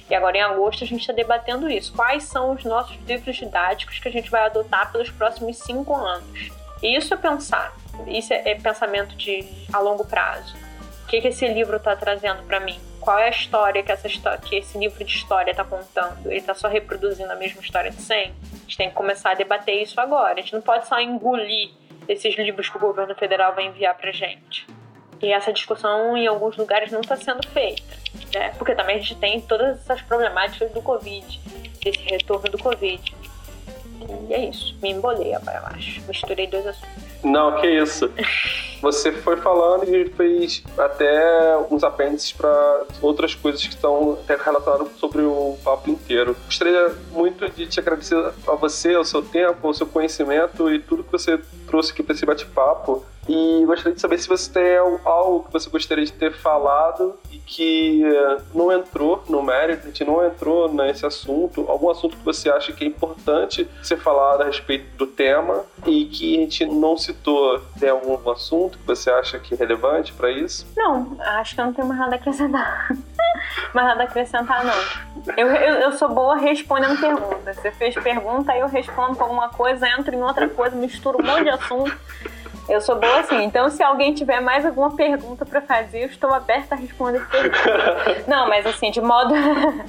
E 0.09 0.15
agora 0.15 0.37
em 0.37 0.43
agosto 0.43 0.85
a 0.85 0.87
gente 0.87 1.01
está 1.01 1.13
debatendo 1.13 1.71
isso. 1.71 1.93
Quais 1.93 2.25
são 2.25 2.53
os 2.53 2.65
nossos 2.65 2.97
livros 3.07 3.37
didáticos 3.37 3.99
que 3.99 4.09
a 4.09 4.11
gente 4.11 4.31
vai 4.31 4.45
adotar 4.45 4.91
pelos 4.91 5.11
próximos 5.11 5.59
cinco 5.59 5.95
anos? 5.95 6.51
E 6.83 6.97
isso 6.97 7.15
é 7.15 7.17
pensar. 7.17 7.75
Isso 8.07 8.33
é, 8.33 8.51
é 8.51 8.55
pensamento 8.55 9.17
de 9.17 9.45
a 9.73 9.79
longo 9.79 10.05
prazo. 10.05 10.57
O 11.05 11.07
que, 11.07 11.21
que 11.21 11.29
esse 11.29 11.47
livro 11.47 11.77
está 11.77 11.95
trazendo 11.95 12.43
para 12.43 12.61
mim? 12.61 12.81
Qual 13.07 13.21
é 13.21 13.27
a 13.27 13.31
história 13.31 13.85
que, 13.85 13.93
essa 13.93 14.09
que 14.39 14.57
esse 14.57 14.77
livro 14.77 15.05
de 15.05 15.15
história 15.15 15.53
está 15.53 15.63
contando? 15.63 16.27
Ele 16.27 16.39
está 16.39 16.55
só 16.55 16.67
reproduzindo 16.67 17.31
a 17.31 17.37
mesma 17.37 17.61
história 17.61 17.89
de 17.89 18.03
sempre? 18.03 18.35
A 18.53 18.57
gente 18.57 18.77
tem 18.77 18.89
que 18.89 18.97
começar 18.97 19.31
a 19.31 19.35
debater 19.35 19.81
isso 19.81 20.01
agora. 20.01 20.33
A 20.33 20.43
gente 20.43 20.53
não 20.53 20.61
pode 20.61 20.89
só 20.89 21.01
engolir 21.01 21.71
esses 22.09 22.37
livros 22.37 22.69
que 22.69 22.77
o 22.77 22.81
governo 22.81 23.15
federal 23.15 23.55
vai 23.55 23.67
enviar 23.67 23.97
para 23.97 24.11
gente. 24.11 24.67
E 25.23 25.31
essa 25.31 25.53
discussão 25.53 26.17
em 26.17 26.27
alguns 26.27 26.57
lugares 26.57 26.91
não 26.91 27.01
está 27.01 27.15
sendo 27.15 27.47
feita, 27.47 27.85
né? 28.35 28.53
Porque 28.59 28.75
também 28.75 28.97
a 28.97 28.99
gente 28.99 29.15
tem 29.15 29.41
todas 29.41 29.79
essas 29.83 30.03
problemáticas 30.03 30.73
do 30.73 30.83
Covid, 30.83 31.41
desse 31.85 32.01
retorno 32.01 32.51
do 32.51 32.59
Covid. 32.59 33.15
E 34.29 34.35
é 34.35 34.49
isso. 34.49 34.77
Me 34.83 34.91
embolei 34.91 35.33
agora, 35.33 35.59
eu 35.59 35.77
acho. 35.77 36.03
Misturei 36.09 36.49
dois 36.49 36.67
assuntos. 36.67 37.07
Não, 37.23 37.61
que 37.61 37.69
isso. 37.69 38.13
Você 38.81 39.13
foi 39.13 39.37
falando 39.37 39.85
e 39.85 40.09
fez 40.11 40.63
até 40.77 41.57
uns 41.71 41.83
apêndices 41.83 42.33
para 42.33 42.85
outras 43.01 43.35
coisas 43.35 43.63
que 43.63 43.71
estão 43.71 44.19
relacionadas 44.27 44.89
sobre 44.99 45.23
o 45.23 45.57
papo 45.65 45.91
inteiro. 45.91 46.37
Gostaria 46.45 46.95
muito 47.11 47.49
de 47.51 47.67
te 47.67 47.81
agradecer 47.81 48.17
a 48.47 48.55
você, 48.55 48.95
ao 48.95 49.05
seu 49.05 49.23
tempo, 49.23 49.67
ao 49.67 49.75
seu 49.75 49.87
conhecimento 49.87 50.71
e 50.71 50.79
tudo 50.79 51.05
que 51.05 51.13
você 51.13 51.41
trouxe 51.67 51.93
aqui 51.93 52.03
para 52.03 52.15
esse 52.15 52.27
bate-papo. 52.27 53.05
E 53.29 53.65
gostaria 53.67 53.95
de 53.95 54.01
saber 54.01 54.19
se 54.19 54.29
você 54.29 54.53
tem 54.53 54.77
algo 55.05 55.45
que 55.45 55.53
você 55.53 55.69
gostaria 55.69 56.05
de 56.05 56.13
ter 56.13 56.33
falado 56.33 57.15
e 57.33 57.39
que 57.39 58.05
eh, 58.05 58.39
não 58.55 58.71
entrou 58.71 59.25
no 59.29 59.43
mérito, 59.43 59.85
a 59.85 59.87
gente 59.89 60.05
não 60.05 60.25
entrou 60.25 60.73
nesse 60.73 61.05
assunto, 61.05 61.65
algum 61.69 61.91
assunto 61.91 62.17
que 62.17 62.25
você 62.25 62.49
acha 62.49 62.73
que 62.73 62.85
é 62.85 62.87
importante 62.87 63.69
ser 63.83 63.97
falado 63.97 64.43
a 64.43 64.45
respeito 64.45 64.97
do 64.97 65.09
tema 65.09 65.65
e 65.85 66.05
que 66.05 66.37
a 66.37 66.41
gente 66.41 66.67
não 66.67 66.97
citou. 66.97 67.61
Tem 67.81 67.89
algum 67.89 68.31
assunto 68.31 68.66
que 68.71 68.79
você 68.87 69.11
acha 69.11 69.39
que 69.39 69.55
é 69.55 69.57
relevante 69.57 70.13
para 70.13 70.31
isso? 70.31 70.67
Não, 70.77 71.17
acho 71.21 71.55
que 71.55 71.61
eu 71.61 71.67
não 71.67 71.73
tenho 71.73 71.87
mais 71.87 72.01
nada 72.01 72.15
a 72.15 72.19
acrescentar. 72.19 72.89
mais 73.73 73.87
nada 73.87 74.03
a 74.03 74.05
acrescentar, 74.05 74.65
não. 74.65 75.35
Eu, 75.37 75.49
eu, 75.49 75.75
eu 75.81 75.93
sou 75.93 76.09
boa 76.09 76.37
respondendo 76.37 77.01
perguntas. 77.01 77.57
Você 77.57 77.71
fez 77.71 77.95
pergunta, 77.95 78.53
aí 78.53 78.61
eu 78.61 78.69
respondo 78.69 79.17
com 79.17 79.25
alguma 79.25 79.49
coisa, 79.49 79.89
entro 79.89 80.15
em 80.15 80.23
outra 80.23 80.49
coisa, 80.49 80.77
misturo 80.77 81.23
um 81.23 81.27
monte 81.27 81.45
de 81.45 81.51
assunto. 81.51 81.97
Eu 82.69 82.81
sou 82.81 82.97
boa 82.97 83.21
assim. 83.21 83.45
Então, 83.45 83.71
se 83.71 83.83
alguém 83.83 84.13
tiver 84.13 84.41
mais 84.41 84.67
alguma 84.67 84.95
pergunta 84.95 85.47
para 85.47 85.61
fazer, 85.61 86.03
eu 86.03 86.07
estou 86.07 86.35
aberta 86.35 86.75
a 86.75 86.79
responder 86.79 87.25
perguntas. 87.29 88.27
Não, 88.27 88.49
mas 88.49 88.67
assim, 88.67 88.91
de 88.91 89.01
modo, 89.01 89.35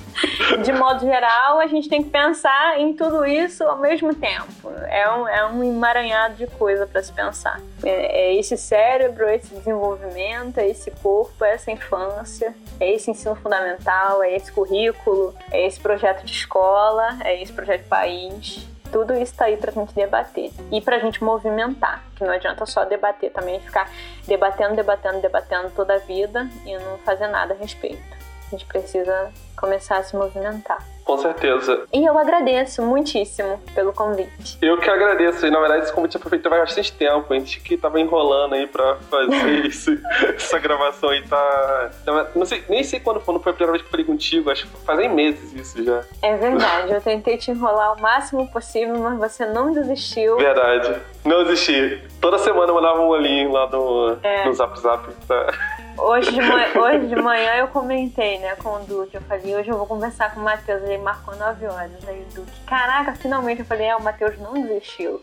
de 0.64 0.74
modo 0.74 0.99
geral, 0.99 1.60
a 1.60 1.68
gente 1.68 1.90
tem 1.90 2.04
que 2.04 2.10
pensar 2.10 2.80
em 2.80 2.94
tudo 2.94 3.26
isso 3.26 3.64
ao 3.64 3.80
mesmo 3.80 4.14
tempo. 4.14 4.72
É 4.88 5.10
um, 5.12 5.28
é 5.28 5.45
um 5.48 5.64
emaranhado 5.64 6.36
de 6.36 6.45
coisa 6.45 6.86
para 6.86 7.02
se 7.02 7.12
pensar. 7.12 7.60
É, 7.84 8.30
é 8.30 8.36
esse 8.36 8.56
cérebro, 8.56 9.28
esse 9.28 9.54
desenvolvimento, 9.54 10.60
é 10.60 10.68
esse 10.68 10.91
corpo, 10.91 11.44
é 11.44 11.54
essa 11.54 11.72
infância, 11.72 12.54
é 12.80 12.94
esse 12.94 13.10
ensino 13.10 13.36
fundamental, 13.36 14.22
é 14.22 14.36
esse 14.36 14.52
currículo, 14.52 15.34
é 15.52 15.66
esse 15.66 15.80
projeto 15.80 16.24
de 16.24 16.32
escola, 16.32 17.18
é 17.24 17.41
esse 17.41 17.52
projeto 17.52 17.82
de 17.82 17.90
país. 17.90 18.68
Tudo 18.92 19.14
isso 19.14 19.34
está 19.34 19.46
aí 19.46 19.58
para 19.58 19.72
a 19.72 19.74
gente 19.74 19.94
debater 19.94 20.52
e 20.72 20.82
para 20.82 20.96
a 20.96 21.00
gente 21.00 21.24
movimentar, 21.24 22.04
que 22.16 22.24
não 22.24 22.32
adianta 22.32 22.66
só 22.66 22.86
debater, 22.86 23.32
também 23.32 23.60
ficar 23.60 23.90
debatendo, 24.26 24.76
debatendo, 24.76 25.22
debatendo 25.22 25.70
toda 25.72 25.96
a 25.96 26.00
vida 26.00 26.48
e 26.66 26.78
não 26.78 26.98
fazer 27.00 27.28
nada 27.28 27.54
a 27.54 27.58
respeito. 27.58 28.16
A 28.48 28.49
gente 28.52 28.65
precisa 28.65 29.32
começar 29.57 29.98
a 29.98 30.03
se 30.03 30.15
movimentar. 30.15 30.86
Com 31.07 31.18
certeza. 31.18 31.86
E 31.94 32.03
eu 32.03 32.18
agradeço 32.18 32.82
muitíssimo 32.82 33.61
pelo 33.74 33.94
convite. 33.94 34.57
Eu 34.61 34.78
que 34.78 34.90
agradeço. 34.90 35.48
E 35.48 35.49
na 35.49 35.57
verdade 35.57 35.84
esse 35.84 35.94
convite 35.94 36.19
foi 36.19 36.30
feito 36.32 36.45
há 36.48 36.49
bastante 36.49 36.91
tempo. 36.91 37.34
A 37.34 37.40
gente 37.40 37.61
que 37.61 37.78
tava 37.78 37.98
enrolando 37.99 38.56
aí 38.56 38.68
pra 38.68 38.98
fazer 39.10 39.65
esse, 39.68 39.98
essa 40.36 40.60
gravação 40.60 41.10
aí. 41.10 41.24
Tá. 41.26 41.91
Não 42.36 42.45
sei, 42.45 42.61
nem 42.68 42.84
sei 42.84 42.99
quando 42.99 43.22
foi, 43.22 43.34
não 43.34 43.41
foi 43.41 43.53
a 43.53 43.56
primeira 43.56 43.72
vez 43.72 43.82
que 43.82 43.88
eu 43.88 43.91
falei 43.91 44.06
contigo. 44.06 44.52
Acho 44.52 44.68
que 44.68 44.78
fazem 44.86 45.07
meses 45.07 45.53
isso 45.53 45.82
já. 45.82 46.03
É 46.22 46.36
verdade. 46.36 46.91
Eu 46.91 47.02
tentei 47.02 47.38
te 47.38 47.52
enrolar 47.52 47.94
o 47.98 48.02
máximo 48.02 48.45
possível, 48.52 48.98
mas 48.98 49.18
você 49.18 49.45
não 49.45 49.72
desistiu. 49.72 50.36
Verdade. 50.36 51.02
Não 51.24 51.45
desisti. 51.45 52.03
Toda 52.19 52.38
semana 52.38 52.69
eu 52.69 52.76
mandava 52.76 52.99
um 52.99 53.07
olhinho 53.07 53.49
lá 53.53 53.69
no, 53.69 54.18
é. 54.22 54.45
no 54.45 54.53
Zap 54.53 54.78
Zap. 54.78 55.07
Tá? 55.26 55.53
Hoje 55.98 56.32
de, 56.32 56.41
manhã, 56.41 56.68
hoje 56.76 57.07
de 57.07 57.15
manhã 57.15 57.56
eu 57.56 57.68
comentei, 57.69 58.38
né, 58.38 58.56
com 58.56 58.76
o 58.76 58.80
Duque. 58.80 59.15
Eu 59.15 59.22
falei, 59.22 59.56
hoje 59.56 59.69
eu 59.69 59.78
vou 59.78 59.88
conversar 59.88 60.34
com 60.34 60.40
o 60.40 60.44
Matheus. 60.44 60.84
Ele 60.84 60.99
marcou 60.99 61.36
9 61.36 61.65
horas. 61.65 62.07
Aí 62.07 62.22
o 62.22 62.34
Duque, 62.36 62.60
caraca, 62.65 63.15
finalmente. 63.15 63.61
Eu 63.61 63.65
falei, 63.65 63.88
é, 63.88 63.95
o 63.95 64.02
Matheus 64.02 64.38
não 64.38 64.53
desistiu. 64.53 65.22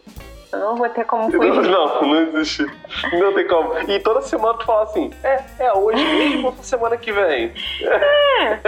Eu 0.54 0.60
não 0.60 0.76
vou 0.76 0.88
ter 0.88 1.04
como 1.04 1.30
fugir. 1.32 1.70
Não, 1.70 2.02
não 2.02 2.16
existe. 2.16 2.66
Não 3.12 3.32
tem 3.34 3.46
como. 3.46 3.78
E 3.90 3.98
toda 4.00 4.22
semana 4.22 4.56
tu 4.58 4.64
fala 4.64 4.84
assim, 4.84 5.10
é, 5.22 5.42
é 5.58 5.72
hoje 5.72 6.04
mesmo 6.04 6.48
ou 6.48 6.54
semana 6.62 6.96
que 6.96 7.12
vem? 7.12 7.52
É. 7.82 8.58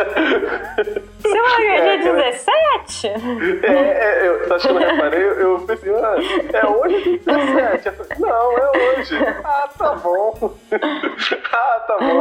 semana 1.20 1.56
que 1.56 1.62
vem 1.62 1.76
é 1.76 1.96
dia 2.02 2.12
17? 2.12 3.06
É, 3.06 3.66
é, 3.66 4.28
eu, 4.28 4.54
acho 4.54 4.66
que 4.66 4.74
eu 4.74 4.78
reparei, 4.78 5.22
eu, 5.22 5.40
eu 5.40 5.60
pensei, 5.60 5.94
ah, 5.94 6.16
é 6.52 6.66
hoje 6.66 7.20
ou 7.26 7.36
17? 7.36 7.90
Falei, 7.90 8.18
não, 8.18 8.58
é 8.58 8.98
hoje. 8.98 9.16
Ah, 9.44 9.68
tá 9.78 9.92
bom. 9.94 10.54
ah, 11.52 11.84
tá 11.86 11.98
bom. 11.98 12.20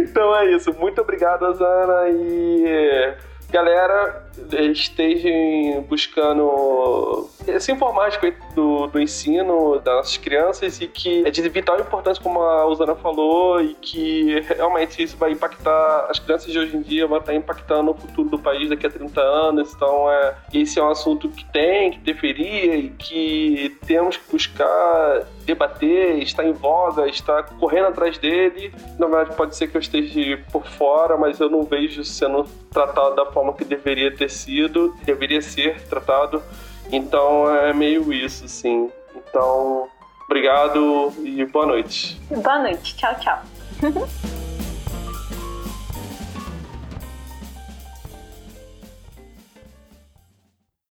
Então 0.00 0.36
é 0.36 0.46
isso. 0.52 0.72
Muito 0.74 1.00
obrigado, 1.00 1.52
Zana. 1.54 2.08
E 2.08 3.14
galera, 3.54 4.26
estejam 4.72 5.82
buscando 5.88 7.30
se 7.60 7.70
informar 7.70 8.02
a 8.02 8.04
respeito 8.06 8.42
do, 8.52 8.88
do 8.88 9.00
ensino 9.00 9.78
das 9.78 9.94
nossas 9.94 10.16
crianças 10.16 10.80
e 10.80 10.88
que 10.88 11.24
é 11.24 11.30
de 11.30 11.48
vital 11.48 11.78
importância, 11.78 12.20
como 12.20 12.42
a 12.42 12.66
Usana 12.66 12.96
falou, 12.96 13.60
e 13.60 13.74
que 13.74 14.40
realmente 14.40 15.00
isso 15.00 15.16
vai 15.16 15.30
impactar 15.30 16.08
as 16.10 16.18
crianças 16.18 16.50
de 16.50 16.58
hoje 16.58 16.76
em 16.76 16.82
dia, 16.82 17.06
vai 17.06 17.20
estar 17.20 17.32
impactando 17.32 17.92
o 17.92 17.94
futuro 17.94 18.28
do 18.28 18.38
país 18.40 18.68
daqui 18.68 18.88
a 18.88 18.90
30 18.90 19.20
anos. 19.20 19.72
Então, 19.72 20.10
é, 20.10 20.34
esse 20.52 20.80
é 20.80 20.82
um 20.82 20.90
assunto 20.90 21.28
que 21.28 21.44
tem, 21.52 21.92
que 21.92 21.98
deveria 21.98 22.76
e 22.76 22.88
que 22.88 23.78
temos 23.86 24.16
que 24.16 24.32
buscar 24.32 25.28
debater, 25.44 26.18
estar 26.18 26.44
em 26.44 26.52
voga, 26.52 27.08
estar 27.08 27.42
correndo 27.44 27.88
atrás 27.88 28.18
dele. 28.18 28.74
Na 28.98 29.06
verdade, 29.06 29.36
pode 29.36 29.56
ser 29.56 29.68
que 29.68 29.76
eu 29.76 29.80
esteja 29.80 30.42
por 30.50 30.66
fora, 30.66 31.16
mas 31.16 31.40
eu 31.40 31.48
não 31.48 31.62
vejo 31.62 32.04
sendo 32.04 32.44
tratado 32.70 33.16
da 33.16 33.26
forma 33.26 33.52
que 33.52 33.64
deveria 33.64 34.14
ter 34.14 34.30
sido, 34.30 34.94
deveria 35.04 35.40
ser 35.40 35.80
tratado. 35.82 36.42
Então 36.90 37.54
é 37.54 37.72
meio 37.72 38.12
isso, 38.12 38.48
sim. 38.48 38.90
Então, 39.16 39.88
obrigado 40.26 41.12
e 41.22 41.44
boa 41.46 41.66
noite. 41.66 42.20
Boa 42.30 42.58
noite. 42.58 42.96
Tchau, 42.96 43.14
tchau. 43.20 43.42